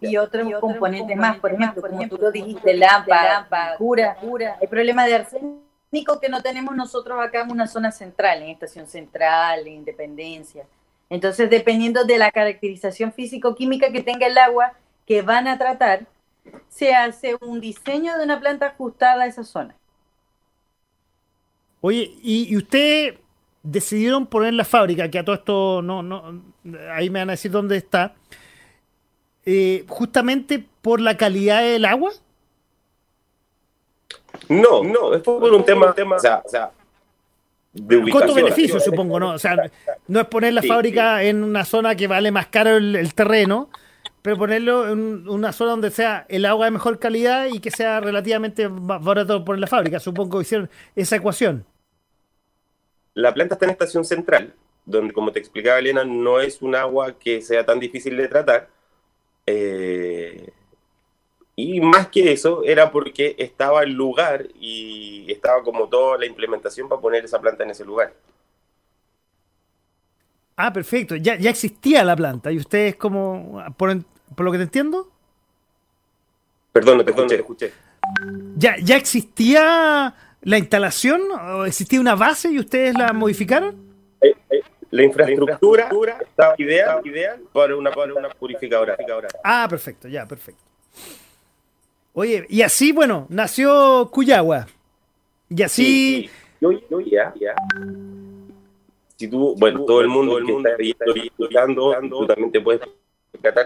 y 0.02 0.18
otros 0.18 0.48
componentes 0.60 1.15
más, 1.15 1.38
por 1.38 1.53
ejemplo, 1.53 1.82
como 1.82 2.07
tú 2.07 2.18
lo 2.18 2.32
dijiste, 2.32 2.73
lámpara, 2.73 3.45
cura, 3.77 4.15
cura, 4.15 4.57
el 4.60 4.68
problema 4.68 5.06
de 5.06 5.15
arsénico 5.15 6.19
que 6.19 6.27
no 6.27 6.41
tenemos 6.41 6.76
nosotros 6.76 7.19
acá 7.22 7.41
en 7.41 7.52
una 7.52 7.68
zona 7.68 7.91
central, 7.91 8.41
en 8.41 8.49
Estación 8.49 8.88
Central, 8.88 9.68
en 9.68 9.73
Independencia. 9.73 10.65
Entonces, 11.07 11.52
dependiendo 11.52 12.03
de 12.03 12.18
la 12.18 12.32
caracterización 12.32 13.14
físico-química 13.14 13.91
que 13.91 14.02
tenga 14.02 14.26
el 14.26 14.38
agua 14.40 14.73
que 15.06 15.22
van 15.22 15.48
a 15.48 15.57
tratar, 15.57 16.07
se 16.69 16.94
hace 16.94 17.36
un 17.41 17.61
diseño 17.61 18.18
de 18.18 18.23
una 18.23 18.40
planta 18.40 18.68
ajustada 18.68 19.23
a 19.23 19.27
esa 19.27 19.44
zona. 19.44 19.76
Oye, 21.82 22.15
y 22.22 22.56
usted 22.57 23.19
decidieron 23.65 24.27
poner 24.27 24.53
la 24.53 24.64
fábrica, 24.64 25.10
que 25.10 25.19
a 25.19 25.26
todo 25.26 25.36
esto 25.36 25.82
no, 25.82 26.03
no, 26.03 26.41
ahí 26.94 27.10
me 27.10 27.19
van 27.19 27.30
a 27.30 27.34
decir 27.34 27.52
dónde 27.52 27.77
está, 27.77 28.14
eh, 29.45 29.86
justamente 29.88 30.65
por 30.82 31.02
la 31.02 31.18
calidad 31.18 31.61
del 31.61 31.86
agua? 31.86 32.11
No, 34.49 34.84
no, 34.84 35.14
es 35.14 35.22
por 35.22 35.44
un 35.52 35.65
tema, 35.65 35.94
tema 35.94 36.18
o 36.18 36.19
sea, 36.19 36.41
o 36.45 36.49
sea 36.49 36.72
de 37.73 38.10
Costo-beneficio, 38.10 38.80
supongo, 38.80 39.19
¿no? 39.19 39.32
O 39.32 39.40
sea, 39.40 39.69
no 40.07 40.22
es 40.22 40.27
poner 40.27 40.53
la 40.53 40.64
fábrica 40.64 41.23
en 41.23 41.44
una 41.44 41.65
zona 41.65 41.95
que 41.95 42.07
vale 42.07 42.32
más 42.32 42.48
caro 42.48 42.77
el, 42.77 43.14
terreno, 43.14 43.69
pero 44.26 44.38
ponerlo 44.39 44.89
en 44.89 45.30
una 45.30 45.53
zona 45.53 45.69
donde 45.69 45.91
sea 45.91 46.26
el 46.30 46.45
agua 46.45 46.65
de 46.65 46.72
mejor 46.72 46.97
calidad 46.97 47.45
y 47.45 47.60
que 47.60 47.69
sea 47.69 47.99
relativamente 47.99 48.68
barato 48.68 49.45
poner 49.45 49.60
la 49.60 49.68
fábrica. 49.68 49.99
Supongo 49.99 50.39
que 50.39 50.41
hicieron 50.41 50.68
esa 50.95 51.18
ecuación. 51.18 51.64
La 53.14 53.35
planta 53.35 53.53
está 53.53 53.65
en 53.65 53.72
estación 53.73 54.03
central, 54.03 54.56
donde, 54.84 55.14
como 55.14 55.31
te 55.31 55.38
explicaba 55.38 55.77
Elena, 55.77 56.03
no 56.06 56.39
es 56.39 56.64
un 56.64 56.73
agua 56.73 57.19
que 57.19 57.39
sea 57.43 57.68
tan 57.68 57.80
difícil 57.80 58.18
de 58.18 58.27
tratar. 58.27 58.68
Eh, 59.45 60.49
y 61.56 61.80
más 61.81 62.07
que 62.07 62.31
eso, 62.31 62.64
era 62.64 62.91
porque 62.91 63.35
estaba 63.38 63.84
el 63.84 63.91
lugar 63.91 64.47
y 64.60 65.31
estaba 65.31 65.61
como 65.61 65.88
toda 65.88 66.18
la 66.18 66.26
implementación 66.26 66.89
para 66.89 66.99
poner 66.99 67.26
esa 67.26 67.39
planta 67.39 67.64
en 67.64 67.69
ese 67.69 67.85
lugar. 67.85 68.11
Ah, 70.56 70.73
perfecto. 70.73 71.15
Ya, 71.15 71.38
ya 71.38 71.52
existía 71.52 72.03
la 72.03 72.15
planta 72.15 72.52
y 72.52 72.57
ustedes 72.57 72.95
como, 72.95 73.64
por, 73.77 73.91
lo 74.38 74.52
que 74.52 74.57
te 74.57 74.64
entiendo. 74.64 75.11
Perdón, 76.72 76.97
no 76.97 77.06
te 77.06 77.35
escuché. 77.35 77.72
Ya, 78.56 78.76
ya 78.77 78.97
existía 78.97 80.14
la 80.45 80.57
instalación? 80.57 81.22
¿O 81.31 81.65
¿Existía 81.65 81.99
una 81.99 82.15
base 82.15 82.52
y 82.52 82.60
ustedes 82.60 82.93
la 82.97 83.11
modificaron? 83.11 83.76
Eh, 84.22 84.34
eh, 84.49 84.61
la 84.91 85.03
infraestructura 85.03 86.19
estaba 86.22 86.56
ideal, 86.57 87.02
ideal 87.06 87.41
para, 87.52 87.76
una, 87.76 87.91
para 87.91 88.14
una 88.14 88.30
purificadora. 88.30 88.95
Ah, 89.43 89.68
perfecto, 89.69 90.07
ya, 90.07 90.26
perfecto. 90.26 90.61
Oye, 92.14 92.45
y 92.47 92.61
así, 92.61 92.93
bueno, 92.93 93.26
nació 93.30 94.10
Cuyagua. 94.11 94.68
Y 95.49 95.64
así... 95.64 96.30
Yo, 96.61 96.72
yo 96.72 96.99
ya, 97.02 97.34
ya. 97.39 97.56
Si 99.18 99.27
tú, 99.27 99.56
bueno, 99.57 99.84
todo 99.84 100.02
el 100.02 100.07
mundo, 100.07 100.38
el 100.38 100.45
mundo 100.45 100.69
que 100.77 100.91
está 100.91 101.06
estudiando, 101.06 101.95
tú 102.10 102.26
también 102.27 102.52
te 102.52 102.61
puedes 102.61 102.81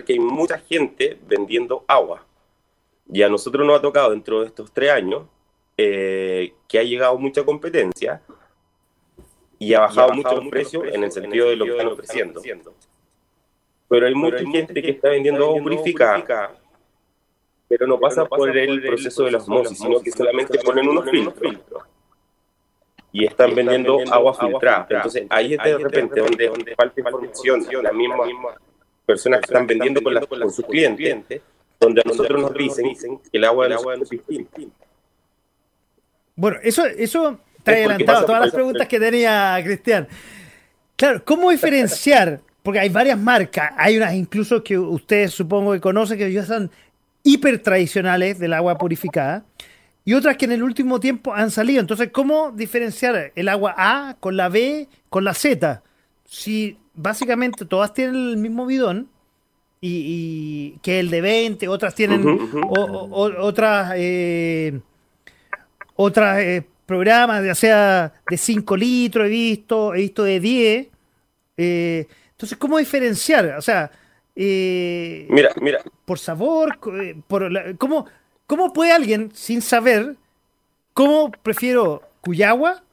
que 0.06 0.14
hay 0.14 0.20
mucha 0.20 0.58
gente 0.60 1.18
vendiendo 1.28 1.84
agua. 1.88 2.26
Y 3.12 3.24
a 3.24 3.30
nosotros 3.30 3.66
nos 3.66 3.80
ha 3.80 3.82
tocado 3.82 4.12
dentro 4.12 4.41
de 4.41 4.48
estos 4.48 4.72
tres 4.72 4.91
años 4.91 5.24
eh, 5.78 6.54
que 6.68 6.78
ha 6.78 6.84
llegado 6.84 7.18
mucha 7.18 7.44
competencia 7.44 8.22
y 9.58 9.74
ha 9.74 9.82
bajado, 9.82 10.14
mucho 10.14 10.36
los 10.36 10.48
precios 10.48 10.84
en 10.91 11.04
el 11.04 11.12
sentido 11.12 11.50
de 11.50 11.56
lo 11.56 11.66
que 11.66 11.72
están 11.72 11.88
ofreciendo. 11.88 12.41
Pero 13.88 14.06
hay 14.06 14.14
mucha 14.14 14.40
gente 14.40 14.82
que 14.82 14.91
está 14.91 15.10
vendiendo 15.10 15.46
agua 15.46 15.62
purificada, 15.62 16.54
pero 17.68 17.88
no 17.88 18.00
pasa 18.00 18.26
por 18.26 18.56
el 18.56 18.82
proceso 18.82 19.24
de 19.24 19.32
la 19.32 19.38
osmosis, 19.40 19.78
sino 19.78 20.00
que 20.02 20.12
solamente 20.12 20.60
ponen 20.60 20.88
unos 20.88 21.10
filtros. 21.10 21.56
y 23.12 23.26
están 23.26 23.56
vendiendo 23.56 24.00
agua 24.12 24.34
filtrada. 24.34 24.88
Entonces 24.90 25.26
ahí 25.30 25.56
es 25.56 25.64
de 25.64 25.78
repente 25.78 26.20
donde, 26.20 26.48
donde 26.48 26.76
falta 26.76 27.00
información, 27.00 27.66
las 27.84 27.94
mismas 27.94 28.30
personas 29.10 29.40
que 29.40 29.45
están 29.45 29.65
vendiendo 29.65 30.03
con, 30.03 30.14
con 30.14 30.52
sus 30.52 30.65
clientes, 30.65 31.41
donde 31.80 32.02
a 32.02 32.07
nosotros 32.07 32.40
nos 32.40 32.53
dicen 32.53 33.18
que 33.18 33.38
el 33.40 33.44
agua, 33.44 33.65
agua 33.65 33.95
es 33.95 34.07
distinta. 34.07 34.60
Bueno, 36.36 36.57
eso, 36.61 36.86
eso 36.86 37.40
te 37.64 37.72
ha 37.72 37.73
adelantado 37.73 38.26
todas 38.27 38.41
las 38.41 38.53
preguntas 38.53 38.88
que 38.88 38.99
tenía 38.99 39.60
Cristian. 39.64 40.07
Claro, 40.95 41.23
¿cómo 41.26 41.49
diferenciar? 41.49 42.40
Porque 42.61 42.80
hay 42.80 42.90
varias 42.90 43.18
marcas, 43.18 43.72
hay 43.77 43.98
unas 43.98 44.14
incluso 44.14 44.64
que 44.64 44.77
ustedes 44.77 45.31
supongo 45.31 45.73
que 45.73 45.81
conocen 45.81 46.19
que 46.19 46.31
ya 46.31 46.45
son 46.45 46.69
hiper 47.23 47.64
tradicionales 47.64 48.38
del 48.38 48.53
agua 48.53 48.77
purificada 48.77 49.44
y 50.06 50.14
otras 50.14 50.38
que 50.38 50.45
en 50.45 50.52
el 50.52 50.61
último 50.61 50.99
tiempo 50.99 51.34
han 51.34 51.49
salido. 51.49 51.81
Entonces, 51.81 52.10
¿cómo 52.11 52.52
diferenciar 52.52 53.31
el 53.36 53.49
agua 53.49 53.73
A 53.76 54.18
con 54.19 54.38
la 54.38 54.49
B 54.49 54.88
con 55.10 55.23
la 55.23 55.34
Z? 55.34 55.81
Si 56.26 56.77
básicamente 57.01 57.65
todas 57.65 57.93
tienen 57.93 58.15
el 58.15 58.38
mismo 58.38 58.65
bidón 58.65 59.09
y, 59.81 60.77
que 60.81 60.99
el 60.99 61.09
de 61.09 61.21
20, 61.21 61.67
otras 61.69 61.95
tienen 61.95 62.26
otras 62.69 63.93
eh, 63.95 64.81
otras 65.95 66.39
eh, 66.39 66.65
programas, 66.85 67.45
ya 67.45 67.55
sea 67.55 68.13
de 68.30 68.38
5 68.38 68.76
litros, 68.76 69.27
he 69.27 69.30
visto, 69.30 69.95
he 69.95 69.99
visto 69.99 70.23
de 70.23 70.39
10. 70.39 70.88
Eh, 71.57 72.07
entonces, 72.31 72.57
¿cómo 72.57 72.77
diferenciar? 72.77 73.55
O 73.57 73.61
sea, 73.61 73.89
mira, 74.35 75.51
mira. 75.61 75.81
Por 76.03 76.19
sabor, 76.19 76.80
por 77.27 77.77
¿cómo, 77.77 78.05
¿cómo 78.47 78.73
puede 78.73 78.91
alguien, 78.91 79.31
sin 79.34 79.61
saber, 79.61 80.17
cómo 80.93 81.31
prefiero 81.31 82.01
Cuyagua 82.19 82.84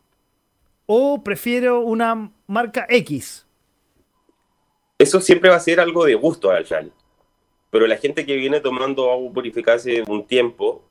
o 0.86 1.22
prefiero 1.24 1.80
una 1.80 2.30
marca 2.46 2.86
X? 2.88 3.45
Eso 4.98 5.20
siempre 5.20 5.51
va 5.51 5.56
a 5.56 5.60
ser 5.60 5.81
algo 5.81 6.05
de 6.05 6.14
gusto 6.14 6.51
al 6.51 6.64
final. 6.64 6.93
Pero 7.70 7.86
la 7.86 7.97
gente 7.98 8.24
que 8.24 8.36
viene 8.36 8.60
tomando 8.60 9.10
agua 9.10 9.32
purificada 9.32 9.77
hace 9.77 10.02
un 10.06 10.27
tiempo 10.27 10.82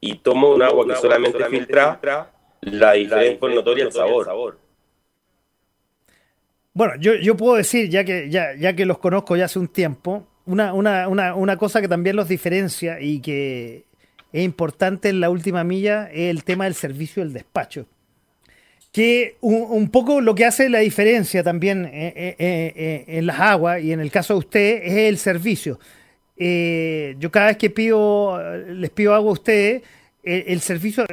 y 0.00 0.16
toma 0.16 0.48
un 0.48 0.62
agua 0.62 0.86
que 0.86 0.96
solamente 0.96 1.44
filtra, 1.46 2.00
la 2.60 2.92
diferencia 2.92 3.48
es 3.48 3.54
notoria 3.54 3.84
el 3.84 3.92
sabor. 3.92 4.58
Bueno, 6.74 6.94
yo, 6.98 7.14
yo 7.14 7.36
puedo 7.36 7.54
decir, 7.56 7.88
ya 7.88 8.04
que, 8.04 8.28
ya, 8.30 8.54
ya 8.54 8.74
que 8.74 8.86
los 8.86 8.98
conozco 8.98 9.36
ya 9.36 9.44
hace 9.44 9.58
un 9.58 9.68
tiempo, 9.68 10.26
una, 10.46 10.72
una, 10.72 11.06
una, 11.08 11.34
una 11.34 11.56
cosa 11.56 11.80
que 11.80 11.88
también 11.88 12.16
los 12.16 12.28
diferencia 12.28 13.00
y 13.00 13.20
que 13.20 13.84
es 14.32 14.42
importante 14.42 15.08
en 15.10 15.20
la 15.20 15.30
última 15.30 15.64
milla 15.64 16.10
es 16.10 16.30
el 16.30 16.44
tema 16.44 16.64
del 16.64 16.74
servicio 16.74 17.22
del 17.22 17.32
despacho 17.32 17.86
que 18.92 19.38
un, 19.40 19.88
poco 19.88 20.20
lo 20.20 20.34
que 20.34 20.44
hace 20.44 20.68
la 20.68 20.80
diferencia 20.80 21.42
también 21.42 21.86
eh, 21.86 22.12
eh, 22.16 22.36
eh, 22.38 23.04
en 23.06 23.26
las 23.26 23.40
aguas 23.40 23.82
y 23.82 23.90
en 23.90 24.00
el 24.00 24.10
caso 24.10 24.34
de 24.34 24.38
usted 24.38 24.82
es 24.84 24.92
el 25.08 25.18
servicio. 25.18 25.80
yo 26.36 27.30
cada 27.30 27.46
vez 27.46 27.56
que 27.56 27.70
pido, 27.70 28.38
les 28.68 28.90
pido 28.90 29.14
agua 29.14 29.30
a 29.30 29.32
ustedes, 29.32 29.82
el, 30.22 30.60
servicio 30.60 31.06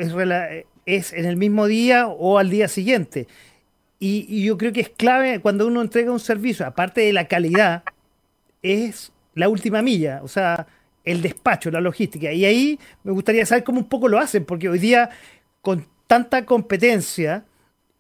es, 0.85 1.13
en 1.13 1.25
el 1.25 1.37
mismo 1.37 1.67
día 1.67 2.07
o 2.07 2.37
al 2.37 2.49
día 2.49 2.67
siguiente. 2.67 3.27
Y, 3.97 4.25
y, 4.29 4.43
yo 4.45 4.57
creo 4.57 4.71
que 4.71 4.81
es 4.81 4.89
clave 4.89 5.39
cuando 5.39 5.67
uno 5.67 5.81
entrega 5.81 6.11
un 6.11 6.19
servicio, 6.19 6.65
aparte 6.65 7.01
de 7.01 7.13
la 7.13 7.27
calidad, 7.27 7.83
es 8.61 9.11
la 9.35 9.49
última 9.49 9.81
milla, 9.81 10.21
o 10.23 10.27
sea, 10.27 10.67
el 11.03 11.21
despacho, 11.21 11.71
la 11.71 11.81
logística. 11.81 12.31
Y 12.31 12.45
ahí 12.45 12.79
me 13.03 13.11
gustaría 13.11 13.45
saber 13.45 13.63
cómo 13.63 13.79
un 13.79 13.89
poco 13.89 14.07
lo 14.07 14.19
hacen, 14.19 14.45
porque 14.45 14.69
hoy 14.69 14.79
día 14.79 15.09
con 15.61 15.85
tanta 16.07 16.45
competencia, 16.45 17.45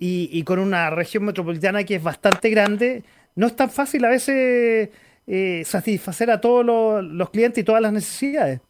y, 0.01 0.43
con 0.43 0.59
una 0.59 0.89
región 0.89 1.25
metropolitana 1.25 1.83
que 1.83 1.95
es 1.95 2.03
bastante 2.03 2.49
grande, 2.49 3.03
no 3.35 3.47
es 3.47 3.55
tan 3.55 3.69
fácil 3.69 4.05
a 4.05 4.09
veces 4.09 4.89
eh, 5.27 5.63
satisfacer 5.65 6.31
a 6.31 6.39
todos 6.39 6.65
los, 7.03 7.29
clientes 7.29 7.61
y 7.61 7.65
todas 7.65 7.81
las 7.81 7.91
necesidades. 7.91 8.61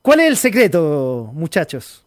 ¿Cuál 0.00 0.20
es 0.20 0.28
el 0.28 0.36
secreto, 0.38 1.30
muchachos? 1.34 2.06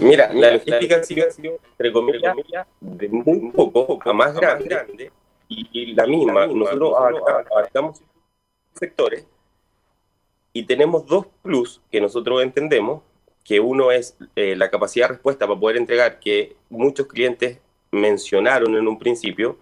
Mira, 0.00 0.32
la 0.32 0.52
logística 0.52 0.96
ha 0.96 1.02
sido, 1.02 1.26
entre 1.72 1.92
comillas, 1.92 2.36
de 2.80 3.08
muy 3.08 3.50
poco 3.50 3.98
a 4.04 4.12
más 4.12 4.34
grande, 4.34 5.10
y, 5.48 5.94
la 5.94 6.06
misma. 6.06 6.46
Nosotros 6.46 6.94
abarcamos 7.50 8.00
sectores 8.74 9.26
y 10.52 10.64
tenemos 10.64 11.04
dos 11.06 11.26
plus 11.42 11.80
que 11.90 12.00
nosotros 12.00 12.42
entendemos 12.42 13.02
que 13.48 13.60
uno 13.60 13.90
es 13.90 14.14
eh, 14.36 14.54
la 14.56 14.68
capacidad 14.68 15.06
de 15.06 15.14
respuesta 15.14 15.46
para 15.46 15.58
poder 15.58 15.78
entregar, 15.78 16.20
que 16.20 16.54
muchos 16.68 17.06
clientes 17.06 17.58
mencionaron 17.90 18.76
en 18.76 18.86
un 18.86 18.98
principio 18.98 19.56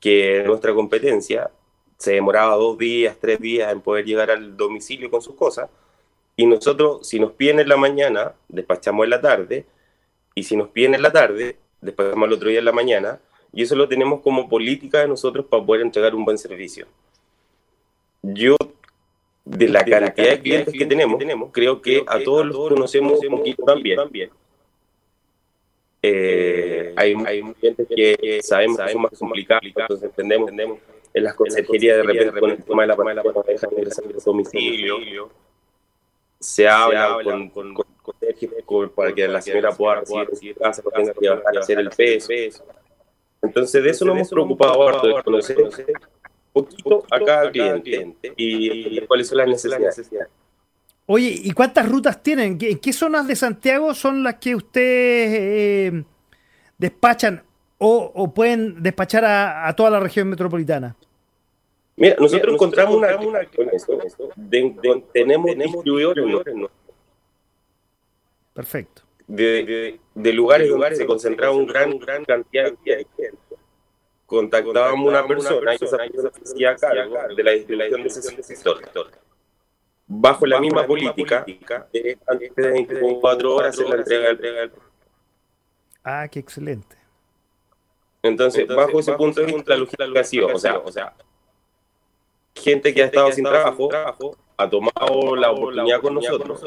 que 0.00 0.42
nuestra 0.44 0.74
competencia 0.74 1.48
se 1.96 2.14
demoraba 2.14 2.56
dos 2.56 2.76
días, 2.76 3.16
tres 3.20 3.38
días 3.38 3.70
en 3.70 3.82
poder 3.82 4.04
llegar 4.04 4.32
al 4.32 4.56
domicilio 4.56 5.08
con 5.12 5.22
sus 5.22 5.36
cosas, 5.36 5.70
y 6.34 6.44
nosotros, 6.44 7.06
si 7.06 7.20
nos 7.20 7.30
piden 7.30 7.60
en 7.60 7.68
la 7.68 7.76
mañana, 7.76 8.34
despachamos 8.48 9.04
en 9.04 9.10
la 9.10 9.20
tarde, 9.20 9.64
y 10.34 10.42
si 10.42 10.56
nos 10.56 10.68
piden 10.70 10.96
en 10.96 11.02
la 11.02 11.12
tarde, 11.12 11.56
despachamos 11.80 12.26
el 12.26 12.32
otro 12.32 12.48
día 12.48 12.58
en 12.58 12.64
la 12.64 12.72
mañana, 12.72 13.20
y 13.52 13.62
eso 13.62 13.76
lo 13.76 13.86
tenemos 13.86 14.22
como 14.22 14.48
política 14.48 14.98
de 14.98 15.06
nosotros 15.06 15.46
para 15.46 15.64
poder 15.64 15.82
entregar 15.82 16.16
un 16.16 16.24
buen 16.24 16.36
servicio. 16.36 16.88
Yo 18.22 18.56
de 19.50 19.68
la 19.68 19.84
cantidad 19.84 20.30
de 20.30 20.40
clientes 20.40 20.74
que 20.74 20.86
tenemos, 20.86 21.50
creo 21.52 21.82
que 21.82 22.04
a 22.06 22.20
todos 22.20 22.46
los 22.46 22.56
conocemos 22.56 23.18
un 23.20 23.38
poquito 23.38 23.64
también. 23.64 24.30
Eh, 26.02 26.94
hay, 26.96 27.14
hay 27.26 27.42
clientes 27.54 27.86
que 27.88 28.40
sabemos 28.42 28.78
que 28.78 28.92
son 28.92 29.02
más 29.02 29.18
complicados, 29.18 29.64
entonces 29.64 30.04
entendemos, 30.04 30.50
entendemos 30.50 30.78
en 31.12 31.24
las 31.24 31.34
consejerías 31.34 31.96
de 31.96 32.02
repente 32.04 32.40
con 32.40 32.50
el 32.50 32.64
tema 32.64 32.82
de 32.82 32.86
la 32.86 32.96
pareja 32.96 33.66
de 33.66 33.82
el 33.82 34.22
domicilio, 34.24 35.30
se 36.38 36.68
habla 36.68 37.18
con, 37.22 37.50
con, 37.50 37.74
con, 37.74 38.88
para 38.90 39.12
que 39.12 39.28
la 39.28 39.42
señora 39.42 39.72
pueda 39.72 40.02
recibir 40.24 40.56
casa, 40.56 40.82
tenga 40.94 41.12
que 41.12 41.28
bajar 41.28 41.56
a 41.56 41.60
hacer 41.60 41.78
el 41.80 41.90
peso. 41.90 42.32
Entonces 43.42 43.82
de 43.82 43.90
eso 43.90 44.04
nos 44.04 44.16
hemos 44.16 44.30
preocupado 44.30 44.88
harto, 44.88 45.08
de 45.08 45.22
conocer 45.22 45.56
poquito 46.52 47.04
a 47.10 47.20
cada 47.20 47.50
cliente 47.50 48.14
y, 48.36 49.00
cuáles 49.06 49.28
son 49.28 49.38
las 49.38 49.48
necesidades. 49.48 50.28
Oye, 51.06 51.40
¿y 51.42 51.50
cuántas 51.52 51.88
rutas 51.88 52.22
tienen? 52.22 52.56
¿En 52.60 52.78
qué 52.78 52.92
zonas 52.92 53.26
de 53.26 53.34
Santiago 53.34 53.94
son 53.94 54.22
las 54.22 54.36
que 54.36 54.54
ustedes 54.54 55.92
eh, 55.92 56.04
despachan 56.78 57.42
o, 57.78 58.32
pueden 58.34 58.82
despachar 58.82 59.24
a, 59.24 59.74
toda 59.74 59.90
la 59.90 60.00
región 60.00 60.28
metropolitana? 60.28 60.94
Mira, 61.96 62.16
nosotros, 62.18 62.54
encontramos 62.54 62.96
una, 62.96 63.16
una 63.16 63.44
con 63.44 63.68
eso, 63.70 63.98
tenemos 65.12 65.56
distribuidores 65.56 66.24
Perfecto. 68.54 69.02
De, 69.26 69.98
de, 70.14 70.32
lugares, 70.32 70.68
donde 70.68 70.96
se 70.96 71.06
concentraba 71.06 71.54
un 71.54 71.66
gran, 71.66 71.98
gran 71.98 72.24
cantidad 72.24 72.64
de 72.64 72.76
clientes 72.76 73.49
contactábamos 74.30 75.08
una 75.08 75.26
persona 75.26 75.72
y 75.72 75.84
esa 75.84 75.96
persona 75.96 76.30
se 76.32 76.52
hacía 76.52 76.76
cargo 76.76 77.16
de 77.34 77.42
la 77.42 77.50
distribución 77.50 78.02
de 78.02 78.08
ese 78.08 78.42
sector. 78.42 78.80
Bajo 80.06 80.46
la 80.46 80.60
misma 80.60 80.86
política, 80.86 81.44
de 81.92 82.16
antes 82.26 82.54
de 82.54 82.70
24 82.70 83.54
horas 83.56 83.78
en 83.78 83.90
la 83.90 83.96
entrega 83.96 84.28
del 84.28 84.72
Ah, 86.04 86.28
qué 86.30 86.38
excelente. 86.38 86.96
Entonces, 88.22 88.66
bajo 88.68 89.00
ese 89.00 89.12
punto 89.14 89.40
de 89.40 89.46
vista, 89.46 89.72
la 89.72 89.76
logística 89.78 90.20
ha 90.20 90.24
sido, 90.24 90.46
o 90.46 90.58
sea, 90.58 90.78
o 90.78 90.92
sea, 90.92 91.12
gente 92.54 92.94
que 92.94 93.02
ha 93.02 93.06
estado 93.06 93.32
sin 93.32 93.44
trabajo 93.44 93.88
ha 94.56 94.70
tomado 94.70 95.34
la 95.34 95.50
oportunidad 95.50 96.00
con 96.00 96.14
nosotros. 96.14 96.62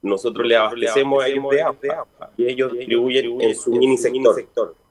Nosotros 0.00 0.46
le 0.46 0.56
abastecemos 0.56 1.22
a 1.22 1.28
ellos 1.28 1.50
de 1.50 1.62
APA 1.62 2.06
y 2.36 2.46
ellos 2.46 2.72
distribuyen 2.72 3.40
en 3.42 3.54
su 3.54 3.72
mini 3.72 3.98
sector. 3.98 4.85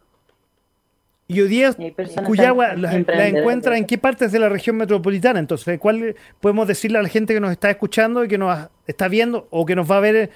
Y 1.28 1.42
hoy 1.42 1.48
día 1.48 1.76
Cuyagua 2.24 2.76
la, 2.76 2.96
encuentra 2.96 3.78
en 3.78 3.86
qué 3.86 3.98
partes 3.98 4.32
de 4.32 4.38
la 4.38 4.48
región 4.48 4.78
metropolitana. 4.78 5.40
Entonces, 5.40 5.80
¿cuál 5.80 6.16
podemos 6.40 6.68
decirle 6.68 7.00
a 7.00 7.02
la 7.02 7.10
gente 7.10 7.34
que 7.34 7.40
nos 7.40 7.52
está 7.52 7.72
escuchando 7.72 8.24
y 8.24 8.28
que 8.28 8.38
nos 8.38 8.70
está 8.86 9.08
viendo 9.08 9.48
o 9.50 9.66
que 9.66 9.76
nos 9.76 9.90
va 9.90 9.98
a 9.98 10.02
ver 10.02 10.30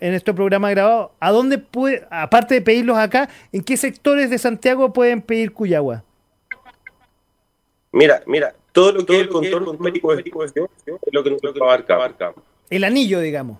en 0.00 0.14
este 0.14 0.32
programa 0.32 0.70
grabado? 0.70 1.12
¿A 1.18 1.32
dónde 1.32 1.58
puede, 1.58 2.06
aparte 2.10 2.54
de 2.54 2.62
pedirlos 2.62 2.96
acá, 2.96 3.28
en 3.52 3.64
qué 3.64 3.76
sectores 3.76 4.30
de 4.30 4.38
Santiago 4.38 4.92
pueden 4.92 5.20
pedir 5.20 5.52
Cuyagua? 5.52 6.04
Mira, 7.90 8.22
mira, 8.26 8.54
todo 8.70 8.92
lo 8.92 9.04
que 9.04 9.16
es 9.16 9.22
el 9.22 9.28
contorno 9.28 9.72
médico 9.72 10.12
es 10.12 10.22
lo 11.10 11.24
que 11.24 11.30
nosotros 11.30 11.60
abarca. 11.60 12.34
El 12.70 12.84
anillo, 12.84 13.18
digamos. 13.18 13.58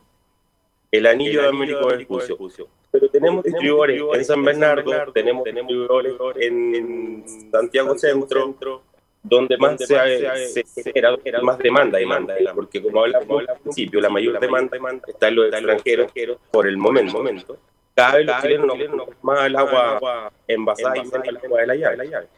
El 0.93 1.07
anillo 1.07 1.43
de 1.43 1.49
Américo 1.49 2.17
Vespucio 2.19 2.69
pero 2.99 3.11
tenemos 3.11 3.45
distribuidores 3.45 4.03
en 4.15 4.25
San 4.25 4.43
Bernardo, 4.43 5.13
tenemos 5.13 5.45
distribuidores 5.45 6.15
en 6.41 7.25
Santiago 7.53 7.99
Centro, 7.99 8.83
donde 9.23 9.59
más 9.59 9.77
se, 9.79 10.65
se, 10.65 10.83
genera 10.83 11.17
más 11.43 11.59
demanda, 11.59 11.99
demanda, 11.99 12.35
porque 12.55 12.83
como 12.83 13.01
hablamos 13.03 13.47
al 13.47 13.59
principio, 13.59 14.01
la 14.01 14.09
mayor 14.09 14.41
demanda 14.41 14.79
está 15.07 15.29
en 15.29 15.35
los 15.35 15.53
extranjeros 15.53 16.39
por 16.51 16.67
el 16.67 16.79
momento. 16.79 17.59
cada 17.95 18.17
vez 18.17 18.27
los 18.27 18.43
chilenos 18.43 18.79
no 18.95 19.07
más 19.21 19.47
el 19.47 19.57
agua 19.57 20.33
envasada 20.49 20.97
y 20.97 21.05
menos 21.05 21.29
el 21.29 21.37
agua 21.37 21.61
de 21.61 21.67
la 21.67 21.75
llave. 21.75 22.29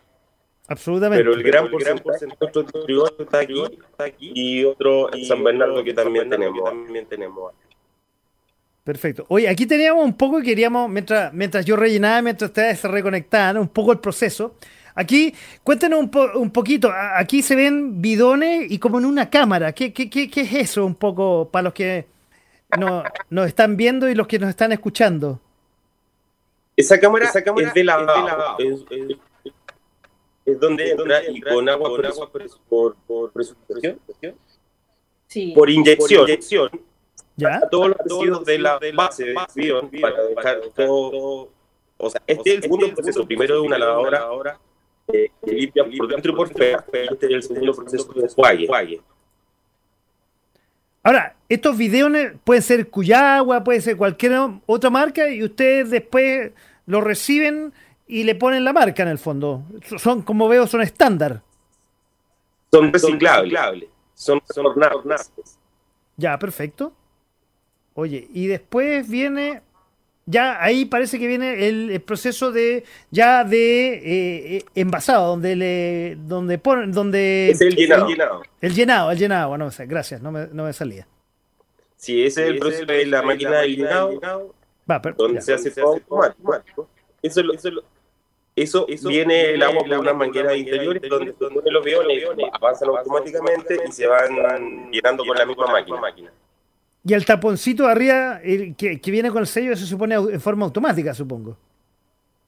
Absolutamente. 0.67 1.25
Pero 1.25 1.35
el 1.37 1.43
gran 1.45 1.71
porcentaje 1.71 2.27
de 2.27 2.27
nuestro 2.27 2.63
distribuidor 2.63 3.15
está 3.19 3.39
aquí, 3.39 3.63
está 3.63 4.05
aquí 4.05 4.33
y 4.35 4.65
otro 4.65 5.15
en 5.15 5.25
San 5.25 5.45
Bernardo 5.45 5.85
que 5.85 5.95
también 5.95 6.29
tenemos. 6.29 6.65
También 6.65 7.07
tenemos. 7.07 7.53
Perfecto. 8.89 9.27
Oye, 9.29 9.47
aquí 9.47 9.67
teníamos 9.67 10.03
un 10.03 10.15
poco 10.15 10.41
y 10.41 10.43
queríamos, 10.43 10.89
mientras, 10.89 11.31
mientras 11.35 11.63
yo 11.67 11.77
rellenaba, 11.77 12.23
mientras 12.23 12.49
ustedes 12.49 12.81
se 12.81 12.89
reconectaban, 12.89 13.59
un 13.59 13.69
poco 13.69 13.93
el 13.93 13.99
proceso. 13.99 14.55
Aquí, 14.95 15.35
cuéntenos 15.63 16.01
un, 16.01 16.11
po 16.11 16.27
un 16.37 16.51
poquito. 16.51 16.91
Aquí 16.91 17.43
se 17.43 17.55
ven 17.55 18.01
bidones 18.01 18.73
y 18.73 18.79
como 18.79 18.99
en 18.99 19.05
una 19.05 19.29
cámara. 19.29 19.75
¿Qué, 19.75 19.93
qué, 19.93 20.09
qué, 20.09 20.31
qué 20.31 20.41
es 20.41 20.55
eso 20.55 20.87
un 20.87 20.95
poco 20.95 21.51
para 21.53 21.65
los 21.65 21.75
que 21.75 22.07
no, 22.79 23.03
nos 23.29 23.49
están 23.49 23.77
viendo 23.77 24.09
y 24.09 24.15
los 24.15 24.27
que 24.27 24.39
nos 24.39 24.49
están 24.49 24.73
escuchando? 24.73 25.39
Esa 26.75 26.99
cámara, 26.99 27.27
esa 27.27 27.45
cámara 27.45 27.69
es 27.69 27.75
de 27.75 27.85
lavado. 27.85 28.57
Es, 28.59 28.87
es, 28.89 29.53
es, 30.47 30.59
donde 30.59 30.93
entra 30.93 31.29
y 31.29 31.43
con 31.43 31.69
agua, 31.69 31.91
por, 31.91 32.07
agua 32.07 32.31
por, 32.71 32.97
por, 33.07 33.33
presurización. 33.33 33.99
Sí. 35.27 35.53
Por 35.55 35.69
inyección. 35.69 36.71
¿Ya? 37.39 37.59
A 37.59 37.69
todos 37.71 37.91
los 37.91 37.99
residuos 37.99 38.45
de 38.45 38.59
la 38.59 38.81
base 38.95 39.27
de 39.27 39.35
bidón 39.55 39.91
para 40.01 40.25
dejar 40.25 40.61
todo. 40.75 41.49
O 41.97 42.11
sea, 42.11 42.21
este 42.27 42.51
es 42.51 42.57
el 42.57 42.63
segundo 42.63 42.93
proceso. 42.93 43.25
Primero 43.27 43.55
de 43.55 43.61
una 43.61 43.79
lavadora 43.79 44.59
eh, 45.07 45.31
que 45.45 45.53
limpia 45.53 45.85
por 45.85 46.09
dentro 46.09 46.33
y 46.33 46.35
por 46.35 46.53
fuera. 46.53 46.85
Este 46.93 47.27
es 47.27 47.33
el 47.33 47.43
segundo 47.45 47.75
proceso 47.75 48.13
de 48.13 48.23
enjuague. 48.23 49.01
Ahora, 51.05 51.37
estos 51.49 51.79
bidones 51.79 52.33
pueden 52.43 52.63
ser 52.63 52.91
Cuyagua, 52.91 53.63
puede 53.63 53.81
ser 53.83 53.97
cualquier 53.97 54.33
otra 54.67 54.91
marca 54.91 55.31
y 55.31 55.45
ustedes 55.45 55.91
después 55.91 56.51
lo 56.87 57.01
reciben 57.01 57.73
y 58.09 58.25
le 58.25 58.35
ponen 58.35 58.65
la 58.65 58.73
marca 58.73 59.05
en 59.05 59.11
el 59.11 59.19
fondo. 59.19 59.63
Son, 59.97 60.23
como 60.23 60.49
veo, 60.49 60.67
son 60.67 60.83
estándar. 60.83 61.43
Son 62.73 62.93
reciclables. 62.93 63.89
Son, 64.15 64.43
son. 64.53 64.67
Ya, 66.17 66.37
perfecto. 66.37 66.93
Oye, 68.01 68.29
y 68.33 68.47
después 68.47 69.09
viene, 69.11 69.61
ya 70.25 70.63
ahí 70.63 70.85
parece 70.85 71.19
que 71.19 71.27
viene 71.27 71.67
el, 71.67 71.91
el 71.91 72.01
proceso 72.01 72.53
de 72.53 72.85
ya 73.11 73.43
de 73.43 74.59
eh, 74.59 74.65
envasado, 74.77 75.31
donde 75.31 75.57
le, 75.57 76.15
donde 76.15 76.59
ponen, 76.59 76.93
donde 76.93 77.51
es 77.51 77.61
el 77.61 77.75
llenado. 77.75 78.07
El 78.07 78.13
llenado, 78.15 78.43
el 78.61 78.73
llenado, 78.73 79.11
el 79.11 79.19
llenado. 79.19 79.49
Bueno, 79.49 79.69
gracias, 79.89 80.23
no 80.23 80.31
me, 80.31 80.47
no 80.47 80.63
me 80.63 80.73
salía. 80.73 81.09
Sí, 81.97 82.25
ese 82.25 82.45
es 82.45 82.51
el 82.51 82.59
proceso 82.61 82.87
de 82.87 83.05
la 83.07 83.21
máquina 83.23 83.63
de 83.63 83.69
llenado, 83.69 84.55
Va, 84.89 85.03
pero, 85.03 85.17
donde 85.17 85.41
ya. 85.41 85.43
se 85.43 85.55
hace 85.55 85.73
todo 85.73 85.95
automático. 86.23 86.89
Eso, 87.21 87.41
eso, 87.53 87.69
eso, 88.55 88.87
eso 88.89 89.09
viene 89.09 89.55
el 89.55 89.63
agua 89.65 89.83
por 89.83 89.99
unas 89.99 90.15
mangueras 90.15 90.57
interiores 90.57 91.03
donde, 91.03 91.35
donde 91.37 91.69
los 91.73 91.85
biones 91.85 92.23
avanzan 92.53 92.91
automáticamente 92.91 93.77
y 93.89 93.91
se 93.91 94.07
van 94.07 94.89
llenando 94.93 95.25
con 95.27 95.37
la 95.37 95.45
misma 95.45 95.67
máquina. 95.67 96.01
Y 97.09 97.15
el 97.15 97.25
taponcito 97.25 97.85
de 97.85 97.91
arriba 97.91 98.41
el 98.45 98.77
que, 98.77 99.01
que, 99.01 99.11
viene 99.11 99.31
con 99.31 99.41
el 99.41 99.47
sello, 99.47 99.73
eso 99.73 99.87
se 99.87 99.97
pone 99.97 100.15
en 100.15 100.41
forma 100.43 100.67
automática, 100.67 101.15
supongo. 101.15 101.57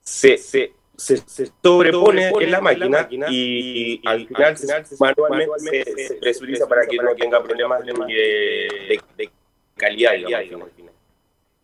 Se, 0.03 0.37
se, 0.37 0.75
se, 0.95 1.17
se 1.17 1.51
sobrepone 1.63 2.29
en 2.29 2.51
la 2.51 2.61
máquina, 2.61 2.85
la 2.85 3.03
máquina 3.03 3.27
y, 3.31 4.03
y, 4.03 4.07
al 4.07 4.27
final, 4.27 4.57
se, 4.59 4.97
manualmente 5.01 5.85
se, 5.85 6.09
se, 6.09 6.15
presuriza 6.17 6.69
para 6.69 6.87
que 6.87 6.99
no 6.99 7.15
tenga 7.15 7.43
problemas 7.43 7.87
de, 7.87 7.95
de, 7.95 9.01
de 9.17 9.31
calidad. 9.79 10.13
Digamos, 10.13 10.69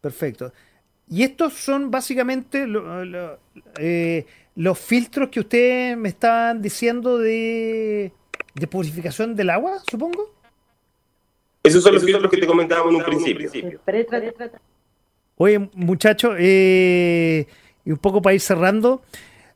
Perfecto. 0.01 0.51
Y 1.07 1.23
estos 1.23 1.53
son 1.53 1.91
básicamente 1.91 2.67
lo, 2.67 3.05
lo, 3.05 3.39
eh, 3.79 4.25
los 4.55 4.79
filtros 4.79 5.29
que 5.29 5.41
ustedes 5.41 5.99
me 5.99 6.09
estaban 6.09 6.63
diciendo 6.63 7.19
de, 7.19 8.11
de 8.55 8.67
purificación 8.67 9.37
del 9.37 9.51
agua, 9.51 9.83
supongo. 9.91 10.36
Esos 11.67 11.83
son 11.83 11.95
los 11.95 12.05
filtros 12.05 12.31
que 12.31 12.39
te 12.39 12.47
comentábamos 12.47 12.91
en 12.93 12.97
un 12.97 13.05
principio. 13.05 13.51
Oye, 15.37 15.69
muchachos, 15.75 16.37
eh, 16.39 17.47
y 17.85 17.91
un 17.91 17.99
poco 17.99 18.23
para 18.23 18.35
ir 18.35 18.41
cerrando, 18.41 19.03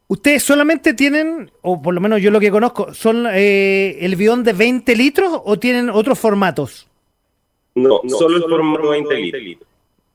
ustedes 0.08 0.42
solamente 0.42 0.92
tienen, 0.92 1.50
o 1.62 1.80
por 1.80 1.94
lo 1.94 2.00
menos 2.00 2.20
yo 2.20 2.30
lo 2.30 2.40
que 2.40 2.50
conozco, 2.50 2.92
son 2.92 3.26
eh, 3.30 3.96
el 4.00 4.16
bidón 4.16 4.44
de 4.44 4.52
20 4.52 4.94
litros 4.96 5.40
o 5.44 5.58
tienen 5.58 5.88
otros 5.88 6.18
formatos? 6.18 6.86
No, 7.74 8.00
no 8.02 8.16
solo 8.16 8.36
el 8.36 8.42
formato 8.42 8.90
20 8.90 9.14
litros. 9.16 9.68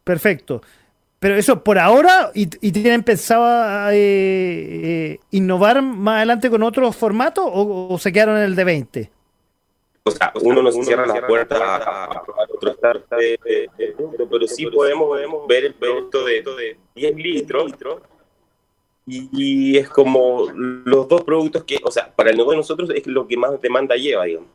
Perfecto. 0.03 0.61
Pero 1.19 1.35
eso 1.35 1.63
por 1.63 1.79
ahora, 1.79 2.31
¿y, 2.35 2.43
y 2.61 2.71
tienen 2.71 3.01
pensado 3.01 3.89
eh, 3.91 3.95
eh, 3.95 5.19
innovar 5.31 5.81
más 5.81 6.17
adelante 6.17 6.51
con 6.51 6.61
otros 6.61 6.95
formatos 6.95 7.43
o, 7.47 7.87
o 7.89 7.97
se 7.97 8.11
quedaron 8.11 8.37
en 8.37 8.43
el 8.43 8.55
de 8.55 8.63
20? 8.63 9.11
O 10.07 10.11
sea, 10.11 10.31
uno 10.39 10.61
no 10.61 10.71
se 10.71 10.83
cierra 10.83 11.07
la 11.07 11.25
puerta 11.25 11.77
a, 11.77 12.23
probar 12.23 12.47
otro 12.53 12.73
start 12.75 13.09
de, 13.09 13.39
de, 13.43 13.69
de, 13.75 13.87
de, 13.87 14.27
pero 14.29 14.47
sí 14.47 14.67
podemos, 14.67 15.07
podemos 15.07 15.47
ver 15.47 15.65
el 15.65 15.73
producto 15.73 16.23
de, 16.23 16.43
de 16.43 16.77
10 16.93 17.15
litros 17.15 17.73
y, 19.07 19.29
y, 19.31 19.77
es 19.77 19.89
como 19.89 20.45
los 20.53 21.07
dos 21.07 21.23
productos 21.23 21.63
que, 21.63 21.79
o 21.83 21.89
sea, 21.89 22.13
para 22.15 22.29
el 22.29 22.37
negocio 22.37 22.51
de 22.51 22.57
nosotros 22.57 22.91
es 22.93 23.07
lo 23.07 23.27
que 23.27 23.35
más 23.35 23.59
demanda 23.59 23.95
lleva, 23.95 24.25
digamos. 24.25 24.49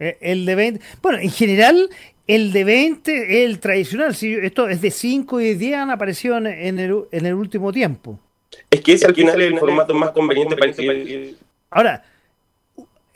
El 0.00 0.44
de 0.44 0.54
20, 0.56 0.84
bueno, 1.00 1.18
en 1.18 1.30
general 1.30 1.88
el 2.26 2.52
de 2.52 2.64
20 2.64 3.22
es 3.22 3.48
el 3.48 3.60
tradicional, 3.60 4.16
si 4.16 4.34
esto 4.34 4.68
es 4.68 4.80
de 4.80 4.90
5 4.90 5.40
y 5.42 5.44
de 5.44 5.54
10 5.54 5.74
han 5.76 5.90
aparecido 5.90 6.38
en, 6.38 6.48
en, 6.48 6.80
el, 6.80 7.04
en 7.12 7.26
el 7.26 7.34
último 7.34 7.72
tiempo. 7.72 8.18
Es 8.68 8.80
que 8.80 8.94
ese 8.94 9.06
al 9.06 9.14
final 9.14 9.40
es 9.40 9.52
el 9.52 9.58
formato 9.60 9.94
más 9.94 10.10
conveniente 10.10 10.56
para 10.56 10.72
el 10.72 11.36
Ahora, 11.70 12.04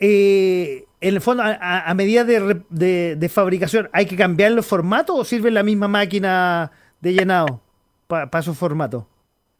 eh, 0.01 0.85
en 0.99 1.13
el 1.13 1.21
fondo, 1.21 1.43
a, 1.43 1.89
a 1.89 1.93
medida 1.93 2.23
de, 2.23 2.61
de, 2.69 3.15
de, 3.15 3.29
fabricación, 3.29 3.87
¿hay 3.93 4.07
que 4.07 4.17
cambiar 4.17 4.51
los 4.51 4.65
formatos 4.65 5.15
o 5.17 5.23
sirve 5.23 5.51
la 5.51 5.61
misma 5.61 5.87
máquina 5.87 6.71
de 6.99 7.13
llenado 7.13 7.61
para 8.07 8.29
pa 8.29 8.41
su 8.41 8.55
formato? 8.55 9.07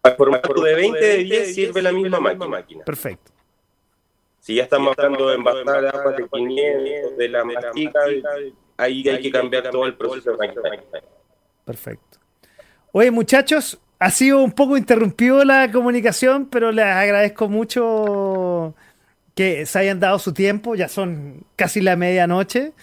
Para 0.01 0.15
formato 0.15 0.59
de 0.61 0.73
20 0.73 0.99
de 0.99 1.17
10 1.17 1.55
sirve 1.55 1.81
la 1.83 1.91
misma 1.91 2.19
máquina. 2.19 2.83
Perfecto. 2.83 3.31
Si 4.39 4.55
ya 4.55 4.63
estamos 4.63 4.95
hablando 4.97 5.29
de 5.29 5.35
envasar 5.35 6.15
de 6.15 6.27
500, 6.27 7.17
de 7.17 7.29
la 7.29 7.45
mastica, 7.45 7.99
ahí 8.77 9.07
hay 9.07 9.21
que 9.21 9.31
cambiar 9.31 9.69
todo 9.69 9.85
el 9.85 9.93
proceso 9.93 10.31
de 10.31 10.37
máquina. 10.37 10.61
Perfecto. 11.63 12.17
Oye, 12.91 13.11
muchachos, 13.11 13.79
ha 13.99 14.09
sido 14.09 14.39
un 14.39 14.51
poco 14.51 14.75
interrumpido 14.75 15.45
la 15.45 15.71
comunicación, 15.71 16.47
pero 16.47 16.71
les 16.71 16.85
agradezco 16.85 17.47
mucho 17.47 18.73
que 19.35 19.65
se 19.65 19.79
hayan 19.79 19.99
dado 19.99 20.19
su 20.19 20.33
tiempo, 20.33 20.75
ya 20.75 20.87
son 20.87 21.43
casi 21.55 21.81
la 21.81 21.95
medianoche, 21.95 22.73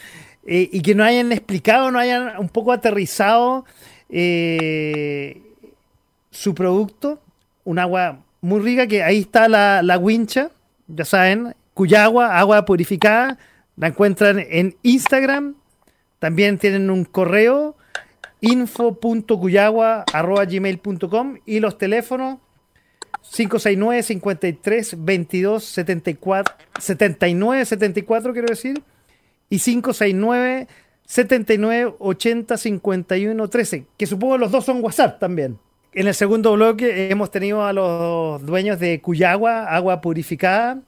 eh, 0.47 0.69
y 0.73 0.81
que 0.81 0.95
nos 0.95 1.07
hayan 1.07 1.33
explicado, 1.33 1.91
nos 1.91 2.03
hayan 2.03 2.39
un 2.39 2.49
poco 2.49 2.73
aterrizado 2.73 3.65
eh, 4.09 5.43
su 6.31 6.55
producto, 6.55 7.21
un 7.65 7.79
agua 7.79 8.21
muy 8.41 8.61
rica, 8.61 8.87
que 8.87 9.03
ahí 9.03 9.19
está 9.19 9.49
la, 9.49 9.83
la 9.83 9.99
wincha, 9.99 10.51
ya 10.87 11.05
saben, 11.05 11.55
Cuyagua, 11.75 12.39
agua 12.39 12.65
purificada, 12.65 13.37
la 13.77 13.89
encuentran 13.89 14.43
en 14.49 14.77
Instagram, 14.83 15.57
también 16.19 16.57
tienen 16.59 16.91
un 16.91 17.05
correo, 17.05 17.77
info.cuyagua.gmail.com 18.41 21.39
y 21.47 21.61
los 21.61 21.79
teléfonos 21.79 22.39
569 23.23 24.03
53 24.03 25.05
22 25.05 25.65
74 25.65 26.55
79 26.79 27.65
74 27.65 28.33
quiero 28.33 28.49
decir 28.49 28.83
y 29.51 29.59
569 29.59 30.69
79 31.05 31.95
80 31.99 32.57
51 32.57 33.49
13 33.49 33.87
que 33.97 34.07
supongo 34.07 34.39
los 34.39 34.51
dos 34.51 34.65
son 34.65 34.83
WhatsApp 34.85 35.19
también. 35.19 35.59
En 35.95 36.07
el 36.07 36.15
segundo 36.15 36.53
bloque 36.53 37.11
hemos 37.11 37.31
tenido 37.31 37.65
a 37.65 37.73
los 37.73 38.45
dueños 38.45 38.79
de 38.79 39.01
Cuyagua 39.01 39.65
agua 39.65 40.01
purificada. 40.01 40.81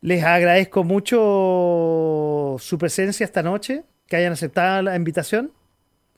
Les 0.00 0.22
agradezco 0.22 0.84
mucho 0.84 2.56
su 2.60 2.78
presencia 2.78 3.24
esta 3.24 3.42
noche 3.42 3.84
que 4.06 4.16
hayan 4.16 4.32
aceptado 4.32 4.82
la 4.82 4.96
invitación 4.96 5.50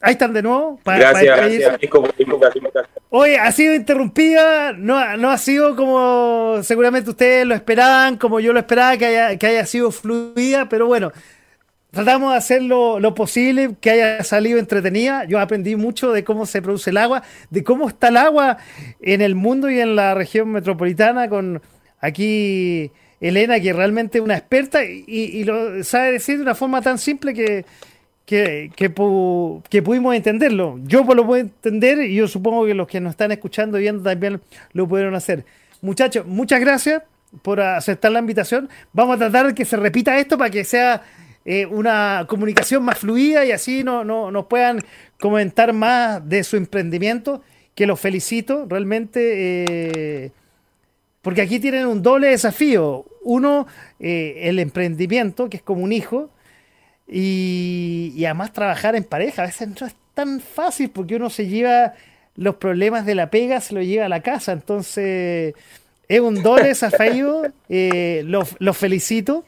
Ahí 0.01 0.13
están 0.13 0.33
de 0.35 0.43
nuevo. 0.43 0.79
Para, 0.83 0.99
gracias, 0.99 1.37
para 1.37 1.49
gracias. 1.49 2.89
Oye, 3.09 3.39
ha 3.39 3.51
sido 3.53 3.75
interrumpida, 3.75 4.73
no, 4.73 5.17
no 5.17 5.31
ha 5.31 5.39
sido 5.39 5.75
como 5.75 6.59
seguramente 6.63 7.11
ustedes 7.11 7.47
lo 7.47 7.55
esperaban, 7.55 8.17
como 8.17 8.41
yo 8.41 8.53
lo 8.53 8.59
esperaba, 8.59 8.97
que 8.99 9.07
haya, 9.07 9.37
que 9.39 9.47
haya 9.47 9.65
sido 9.65 9.91
fluida, 9.91 10.69
pero 10.69 10.87
bueno, 10.87 11.13
tratamos 11.93 12.33
de 12.33 12.37
hacer 12.37 12.63
lo, 12.63 13.01
lo, 13.01 13.15
posible, 13.15 13.77
que 13.81 13.91
haya 13.91 14.23
salido 14.23 14.59
entretenida. 14.59 15.25
Yo 15.25 15.41
aprendí 15.41 15.77
mucho 15.77 16.13
de 16.13 16.25
cómo 16.25 16.45
se 16.45 16.61
produce 16.61 16.91
el 16.91 16.99
agua, 16.99 17.23
de 17.49 17.65
cómo 17.65 17.89
está 17.89 18.09
el 18.09 18.19
agua 18.19 18.59
en 19.01 19.23
el 19.23 19.35
mundo 19.35 19.71
y 19.71 19.81
en 19.81 19.97
la 19.97 20.15
región 20.15 20.51
metropolitana, 20.51 21.31
con 21.31 21.63
aquí 22.01 22.91
Elena, 23.21 23.61
que 23.61 23.73
realmente 23.73 24.19
es 24.19 24.25
una 24.25 24.37
experta 24.37 24.85
y, 24.85 25.05
y 25.07 25.45
lo 25.45 25.83
sabe 25.85 26.13
decir 26.13 26.37
de 26.37 26.43
una 26.43 26.55
forma 26.55 26.83
tan 26.83 26.99
simple 26.99 27.33
que 27.33 27.65
que, 28.27 28.73
que, 28.75 28.91
pudimos 28.91 30.15
entenderlo. 30.15 30.81
Yo 30.83 31.05
lo 31.05 31.25
puedo 31.25 31.41
entender 31.41 32.03
y 32.03 32.17
yo 32.17 32.27
supongo 32.27 32.67
que 32.67 32.75
los 32.75 32.89
que 32.89 33.01
nos 33.01 33.13
están 33.13 33.31
escuchando 33.31 33.79
y 33.79 33.83
viendo 33.83 34.03
también 34.03 34.41
lo 34.73 34.87
pudieron 34.89 35.15
hacer. 35.15 35.45
Muchachos, 35.81 36.27
muchas 36.27 36.61
gracias 36.61 37.03
por 37.43 37.61
aceptar 37.61 38.11
la 38.11 38.19
invitación. 38.19 38.69
Vamos 38.93 39.17
a 39.17 39.19
tratar 39.19 39.47
de 39.47 39.55
que 39.55 39.65
se 39.65 39.77
repita 39.77 40.19
esto 40.19 40.37
para 40.37 40.51
que 40.51 40.65
sea 40.65 41.03
eh, 41.45 41.67
una 41.67 42.27
comunicación 42.29 42.83
más 42.83 42.99
fluida 42.99 43.45
y 43.45 43.53
así 43.53 43.85
no, 43.85 44.05
no, 44.05 44.33
nos 44.33 44.47
puedan 44.47 44.81
comentar 45.21 45.73
más 45.73 46.29
de 46.29 46.43
su 46.43 46.57
emprendimiento, 46.57 47.43
que 47.77 47.87
los 47.87 48.01
felicito 48.01 48.67
realmente. 48.69 49.21
Eh, 50.25 50.31
porque 51.23 51.43
aquí 51.43 51.61
tienen 51.61 51.87
un 51.87 52.03
doble 52.03 52.29
desafío. 52.29 53.05
Uno, 53.23 53.69
eh, 54.01 54.41
el 54.43 54.59
emprendimiento, 54.59 55.49
que 55.49 55.59
es 55.59 55.63
como 55.63 55.85
un 55.85 55.93
hijo, 55.93 56.31
y, 57.09 58.25
además 58.25 58.53
trabajar 58.53 58.97
en 58.97 59.05
pareja. 59.05 59.43
A 59.43 59.47
veces 59.47 59.69
no 59.81 59.87
es 59.87 59.95
tan 60.15 60.41
fácil 60.41 60.91
porque 60.91 61.17
uno 61.17 61.31
se 61.31 61.47
lleva 61.47 61.95
los 62.35 62.57
problemas 62.57 63.07
de 63.07 63.15
la 63.15 63.31
pega, 63.31 63.61
se 63.61 63.75
lo 63.75 63.83
lleva 63.83 64.07
a 64.07 64.09
la 64.09 64.21
casa. 64.21 64.53
Entonces, 64.53 65.55
es 66.09 66.21
un 66.21 66.43
doble 66.43 66.65
desafío. 66.69 67.43
Eh, 67.69 68.23
los, 68.25 68.57
felicito. 68.77 69.45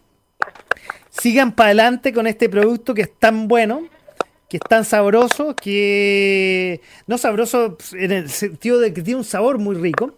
Sigan 1.10 1.52
para 1.52 1.68
adelante 1.68 2.12
con 2.12 2.26
este 2.26 2.48
producto 2.48 2.94
que 2.94 3.02
es 3.02 3.12
tan 3.18 3.48
bueno, 3.48 3.88
que 4.48 4.58
es 4.58 4.62
tan 4.62 4.84
sabroso, 4.84 5.56
que 5.56 6.80
no 7.08 7.18
sabroso 7.18 7.76
en 7.92 8.12
el 8.12 8.30
sentido 8.30 8.78
de 8.78 8.92
que 8.92 9.02
tiene 9.02 9.18
un 9.18 9.24
sabor 9.24 9.58
muy 9.58 9.74
rico. 9.74 10.14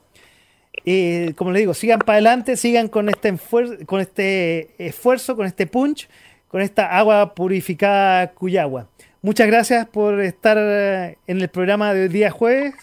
Eh, 0.85 1.33
como 1.37 1.53
les 1.53 1.61
digo, 1.61 1.75
sigan 1.75 2.01
para 2.01 2.15
adelante, 2.15 2.57
sigan 2.57 2.89
con 2.89 3.09
este, 3.09 3.35
con 3.87 4.01
este 4.01 4.71
esfuerzo, 4.79 5.37
con 5.37 5.47
este 5.47 5.67
punch 5.67 6.09
con 6.51 6.61
esta 6.61 6.99
agua 6.99 7.35
purificada 7.35 8.33
Cuyagua. 8.33 8.89
Muchas 9.23 9.47
gracias 9.47 9.87
por 9.87 10.21
estar 10.21 10.57
eh, 10.59 11.17
en 11.27 11.41
el 11.41 11.49
programa 11.49 11.95
de 11.95 12.03
hoy 12.03 12.09
día 12.09 12.31
jueves. 12.31 12.75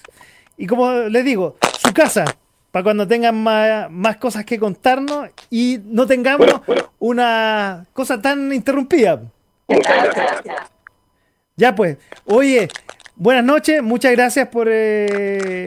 Y 0.56 0.68
como 0.68 0.92
les 0.92 1.26
digo, 1.26 1.58
su 1.84 1.94
casa, 1.94 2.24
para 2.72 2.84
cuando 2.84 3.08
tengan 3.08 3.44
más, 3.44 4.18
cosas 4.18 4.46
que 4.46 4.58
contarnos 4.58 5.30
y 5.50 5.80
no 5.84 6.08
tengamos 6.08 6.48
una 7.00 7.86
cosa 7.92 8.22
tan 8.22 8.54
interrumpida. 8.54 9.22
Ya 11.58 11.76
pues, 11.76 11.98
oye, 12.26 12.70
buenas 13.16 13.44
noches, 13.44 13.84
muchas 13.84 14.14
gracias 14.14 14.48
por 14.48 14.68
eh, 14.72 15.66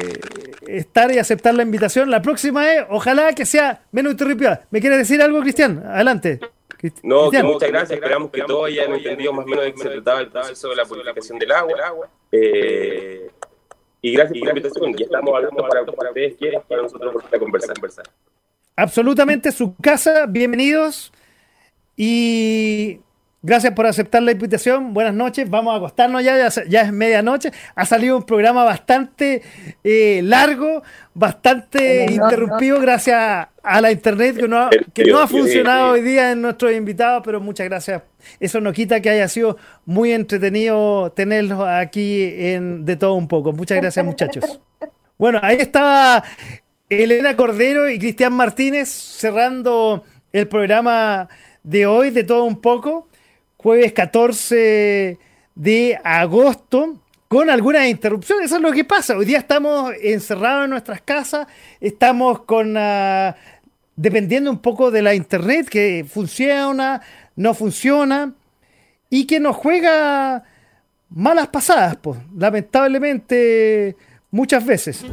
estar 0.66 1.12
y 1.12 1.18
aceptar 1.18 1.54
la 1.54 1.64
invitación. 1.64 2.10
La 2.10 2.22
próxima 2.22 2.72
es, 2.72 2.84
ojalá 2.88 3.34
que 3.34 3.44
sea 3.44 3.82
menos 3.92 4.12
interrumpida. 4.12 4.62
¿Me 4.70 4.80
quieres 4.80 4.98
decir 4.98 5.20
algo, 5.20 5.40
Cristian? 5.42 5.84
Adelante. 5.86 6.40
No, 7.02 7.30
muchas 7.30 7.68
gracias. 7.70 7.92
Esperamos 7.92 8.30
que 8.30 8.42
todos 8.42 8.66
hayan 8.66 8.92
entendido 8.94 9.32
más 9.32 9.44
o 9.44 9.48
menos 9.48 9.64
de 9.64 9.74
qué 9.74 9.82
se 9.82 9.88
trataba 9.88 10.20
el 10.20 10.28
proceso 10.28 10.68
de 10.70 10.76
la 10.76 10.84
purificación 10.84 11.38
del 11.38 11.52
agua. 11.52 12.08
Eh, 12.32 13.30
y 14.02 14.12
gracias 14.12 14.38
por 14.38 14.46
la 14.46 14.50
invitación. 14.52 14.96
Ya 14.96 15.04
estamos 15.04 15.34
hablando 15.34 15.68
para, 15.68 15.84
para 15.84 16.08
ustedes 16.10 16.36
quieren, 16.36 16.62
para 16.68 16.82
nosotros 16.82 17.22
para 17.22 17.38
conversar. 17.38 17.74
conversar. 17.74 18.04
Absolutamente 18.76 19.52
su 19.52 19.76
casa. 19.76 20.26
Bienvenidos. 20.26 21.12
Y 21.96 23.00
Gracias 23.42 23.72
por 23.72 23.86
aceptar 23.86 24.22
la 24.22 24.32
invitación. 24.32 24.92
Buenas 24.92 25.14
noches. 25.14 25.48
Vamos 25.48 25.72
a 25.72 25.78
acostarnos 25.78 26.22
ya. 26.22 26.50
Ya, 26.68 26.82
es 26.82 26.92
medianoche. 26.92 27.50
Ha 27.74 27.86
salido 27.86 28.18
un 28.18 28.24
programa 28.24 28.64
bastante 28.64 29.40
eh, 29.82 30.20
largo, 30.22 30.82
bastante 31.14 32.12
interrumpido 32.12 32.78
gracias 32.80 33.48
a 33.62 33.80
la 33.80 33.92
internet 33.92 34.36
que 34.36 34.46
no, 34.46 34.68
que 34.92 35.04
no 35.06 35.20
ha 35.20 35.26
funcionado 35.26 35.92
hoy 35.92 36.02
día 36.02 36.32
en 36.32 36.42
nuestros 36.42 36.72
invitados, 36.72 37.22
pero 37.24 37.40
muchas 37.40 37.66
gracias. 37.66 38.02
Eso 38.40 38.60
no 38.60 38.74
quita 38.74 39.00
que 39.00 39.08
haya 39.08 39.26
sido 39.26 39.56
muy 39.86 40.12
entretenido 40.12 41.10
tenerlos 41.12 41.66
aquí 41.66 42.22
en 42.36 42.84
De 42.84 42.96
Todo 42.96 43.14
Un 43.14 43.26
Poco. 43.26 43.54
Muchas 43.54 43.78
gracias, 43.80 44.04
muchachos. 44.04 44.60
Bueno, 45.16 45.40
ahí 45.42 45.56
estaba 45.56 46.24
Elena 46.90 47.34
Cordero 47.36 47.88
y 47.88 47.98
Cristian 47.98 48.34
Martínez 48.34 48.90
cerrando 48.90 50.04
el 50.30 50.46
programa 50.46 51.26
de 51.62 51.86
hoy, 51.86 52.10
De 52.10 52.22
Todo 52.22 52.44
Un 52.44 52.60
Poco 52.60 53.09
jueves 53.62 53.92
14 53.92 55.18
de 55.54 56.00
agosto, 56.02 56.96
con 57.28 57.50
algunas 57.50 57.86
interrupciones. 57.88 58.46
Eso 58.46 58.56
es 58.56 58.62
lo 58.62 58.72
que 58.72 58.84
pasa. 58.84 59.18
Hoy 59.18 59.26
día 59.26 59.36
estamos 59.36 59.92
encerrados 60.02 60.64
en 60.64 60.70
nuestras 60.70 61.02
casas, 61.02 61.46
estamos 61.78 62.42
con... 62.44 62.76
Uh, 62.76 63.34
dependiendo 63.96 64.50
un 64.50 64.60
poco 64.60 64.90
de 64.90 65.02
la 65.02 65.14
internet, 65.14 65.68
que 65.68 66.06
funciona, 66.08 67.02
no 67.36 67.52
funciona, 67.52 68.32
y 69.10 69.26
que 69.26 69.38
nos 69.38 69.56
juega 69.56 70.42
malas 71.10 71.48
pasadas, 71.48 71.96
pues, 71.96 72.18
lamentablemente, 72.34 73.94
muchas 74.30 74.64
veces. 74.64 75.04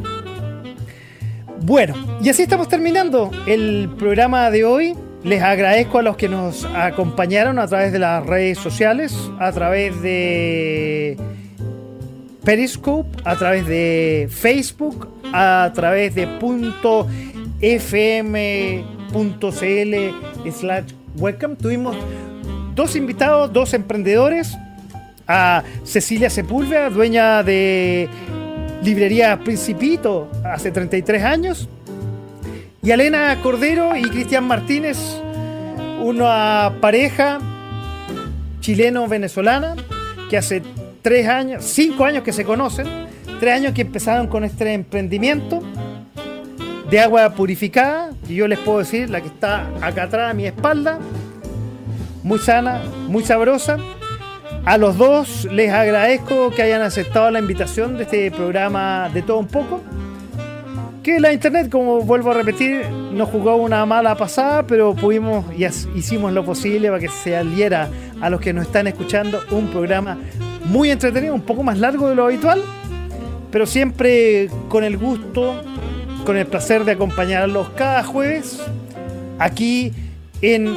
Bueno, 1.59 1.95
y 2.23 2.29
así 2.29 2.43
estamos 2.43 2.69
terminando 2.69 3.29
el 3.45 3.89
programa 3.97 4.49
de 4.51 4.63
hoy. 4.63 4.95
Les 5.27 5.43
agradezco 5.43 5.99
a 5.99 6.03
los 6.03 6.15
que 6.15 6.29
nos 6.29 6.63
acompañaron 6.63 7.59
a 7.59 7.67
través 7.67 7.91
de 7.91 7.99
las 7.99 8.25
redes 8.25 8.57
sociales, 8.59 9.13
a 9.39 9.51
través 9.51 10.01
de 10.01 11.17
Periscope, 12.45 13.09
a 13.25 13.35
través 13.35 13.67
de 13.67 14.29
Facebook, 14.31 15.09
a 15.33 15.69
través 15.75 16.15
de 16.15 16.29
.fm.cl 17.59 18.15
slash 20.49 20.93
webcam. 21.17 21.57
Tuvimos 21.57 21.97
dos 22.73 22.95
invitados, 22.95 23.51
dos 23.51 23.73
emprendedores, 23.73 24.57
a 25.27 25.61
Cecilia 25.83 26.29
Sepúlveda, 26.29 26.89
dueña 26.89 27.43
de 27.43 28.07
librería 28.81 29.37
Principito 29.43 30.31
hace 30.45 30.71
33 30.71 31.21
años, 31.21 31.67
y 32.81 32.91
Elena 32.91 33.37
Cordero 33.41 33.95
y 33.95 34.03
Cristian 34.03 34.45
Martínez, 34.45 34.97
una 36.01 36.73
pareja 36.79 37.39
chileno-venezolana 38.61 39.75
que 40.29 40.37
hace 40.37 40.61
tres 41.01 41.27
años, 41.27 41.63
cinco 41.63 42.05
años 42.05 42.23
que 42.23 42.33
se 42.33 42.45
conocen, 42.45 42.87
tres 43.39 43.55
años 43.55 43.73
que 43.73 43.81
empezaron 43.81 44.27
con 44.27 44.43
este 44.43 44.73
emprendimiento 44.73 45.61
de 46.89 46.99
agua 46.99 47.29
purificada, 47.31 48.11
y 48.29 48.35
yo 48.35 48.47
les 48.47 48.59
puedo 48.59 48.79
decir, 48.79 49.09
la 49.09 49.21
que 49.21 49.27
está 49.27 49.67
acá 49.81 50.03
atrás 50.03 50.31
a 50.31 50.33
mi 50.33 50.45
espalda, 50.45 50.99
muy 52.23 52.39
sana, 52.39 52.81
muy 53.07 53.23
sabrosa. 53.23 53.77
A 54.65 54.77
los 54.77 54.97
dos 54.97 55.45
les 55.45 55.71
agradezco 55.71 56.51
que 56.51 56.61
hayan 56.61 56.81
aceptado 56.81 57.31
la 57.31 57.39
invitación 57.39 57.97
de 57.97 58.03
este 58.03 58.31
programa 58.31 59.09
de 59.13 59.21
todo 59.21 59.37
un 59.37 59.47
poco 59.47 59.81
que 61.07 61.21
la 61.21 61.31
internet, 61.31 61.69
como 61.71 62.01
vuelvo 62.01 62.31
a 62.31 62.33
repetir, 62.33 62.85
nos 63.13 63.29
jugó 63.29 63.55
una 63.55 63.85
mala 63.85 64.17
pasada, 64.17 64.67
pero 64.67 64.93
pudimos 64.93 65.45
y 65.57 65.63
hicimos 65.97 66.33
lo 66.33 66.43
posible 66.43 66.89
para 66.89 66.99
que 66.99 67.07
se 67.07 67.37
aliera 67.37 67.87
a 68.19 68.29
los 68.29 68.41
que 68.41 68.51
nos 68.51 68.65
están 68.65 68.87
escuchando 68.87 69.39
un 69.51 69.69
programa 69.69 70.17
muy 70.65 70.91
entretenido, 70.91 71.33
un 71.33 71.43
poco 71.43 71.63
más 71.63 71.79
largo 71.79 72.09
de 72.09 72.15
lo 72.15 72.25
habitual, 72.25 72.61
pero 73.51 73.65
siempre 73.65 74.49
con 74.67 74.83
el 74.83 74.97
gusto, 74.97 75.63
con 76.25 76.35
el 76.35 76.45
placer 76.45 76.83
de 76.83 76.91
acompañarlos 76.91 77.69
cada 77.69 78.03
jueves 78.03 78.59
aquí 79.39 79.93
en 80.41 80.75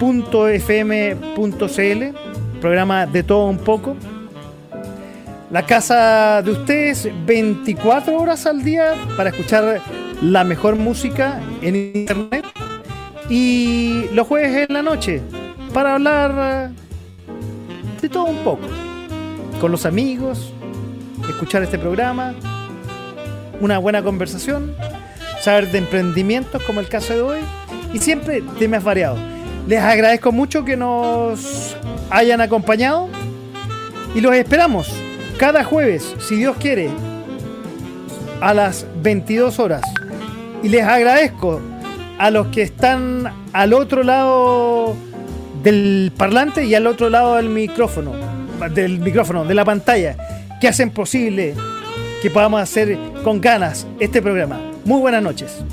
.fm.cl, 0.00 1.18
programa 2.60 3.06
de 3.06 3.22
todo 3.24 3.46
un 3.46 3.58
poco 3.58 3.96
la 5.54 5.64
casa 5.64 6.42
de 6.42 6.50
ustedes 6.50 7.08
24 7.26 8.20
horas 8.20 8.44
al 8.44 8.64
día 8.64 8.94
para 9.16 9.30
escuchar 9.30 9.80
la 10.20 10.42
mejor 10.42 10.74
música 10.74 11.40
en 11.62 11.76
internet 11.76 12.44
y 13.28 14.06
los 14.12 14.26
jueves 14.26 14.66
en 14.68 14.74
la 14.74 14.82
noche 14.82 15.22
para 15.72 15.94
hablar 15.94 16.72
de 18.02 18.08
todo 18.08 18.24
un 18.24 18.38
poco 18.38 18.66
con 19.60 19.70
los 19.70 19.86
amigos, 19.86 20.52
escuchar 21.28 21.62
este 21.62 21.78
programa, 21.78 22.34
una 23.60 23.78
buena 23.78 24.02
conversación, 24.02 24.74
saber 25.40 25.70
de 25.70 25.78
emprendimientos 25.78 26.60
como 26.64 26.80
el 26.80 26.88
caso 26.88 27.14
de 27.14 27.22
hoy 27.22 27.40
y 27.92 28.00
siempre 28.00 28.42
temas 28.58 28.82
variados. 28.82 29.20
Les 29.68 29.78
agradezco 29.78 30.32
mucho 30.32 30.64
que 30.64 30.76
nos 30.76 31.76
hayan 32.10 32.40
acompañado 32.40 33.08
y 34.16 34.20
los 34.20 34.34
esperamos 34.34 35.03
cada 35.38 35.64
jueves, 35.64 36.14
si 36.18 36.36
Dios 36.36 36.56
quiere, 36.58 36.90
a 38.40 38.54
las 38.54 38.86
22 39.02 39.58
horas. 39.58 39.82
Y 40.62 40.68
les 40.68 40.82
agradezco 40.82 41.60
a 42.18 42.30
los 42.30 42.48
que 42.48 42.62
están 42.62 43.32
al 43.52 43.72
otro 43.72 44.02
lado 44.02 44.94
del 45.62 46.12
parlante 46.16 46.64
y 46.64 46.74
al 46.74 46.86
otro 46.86 47.10
lado 47.10 47.36
del 47.36 47.48
micrófono, 47.48 48.12
del 48.72 48.98
micrófono, 49.00 49.44
de 49.44 49.54
la 49.54 49.64
pantalla, 49.64 50.16
que 50.60 50.68
hacen 50.68 50.90
posible 50.90 51.54
que 52.22 52.30
podamos 52.30 52.60
hacer 52.60 52.98
con 53.22 53.40
ganas 53.40 53.86
este 53.98 54.22
programa. 54.22 54.60
Muy 54.84 55.00
buenas 55.00 55.22
noches. 55.22 55.64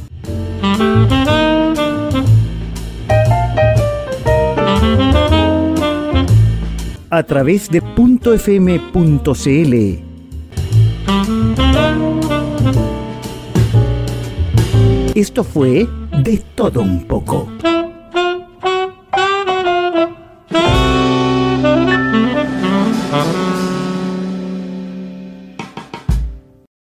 A 7.11 7.23
través 7.23 7.69
de 7.69 7.81
.fm.cl. 7.81 9.73
Esto 15.13 15.43
fue 15.43 15.88
De 16.23 16.41
Todo 16.55 16.81
Un 16.81 17.05
poco. 17.05 17.49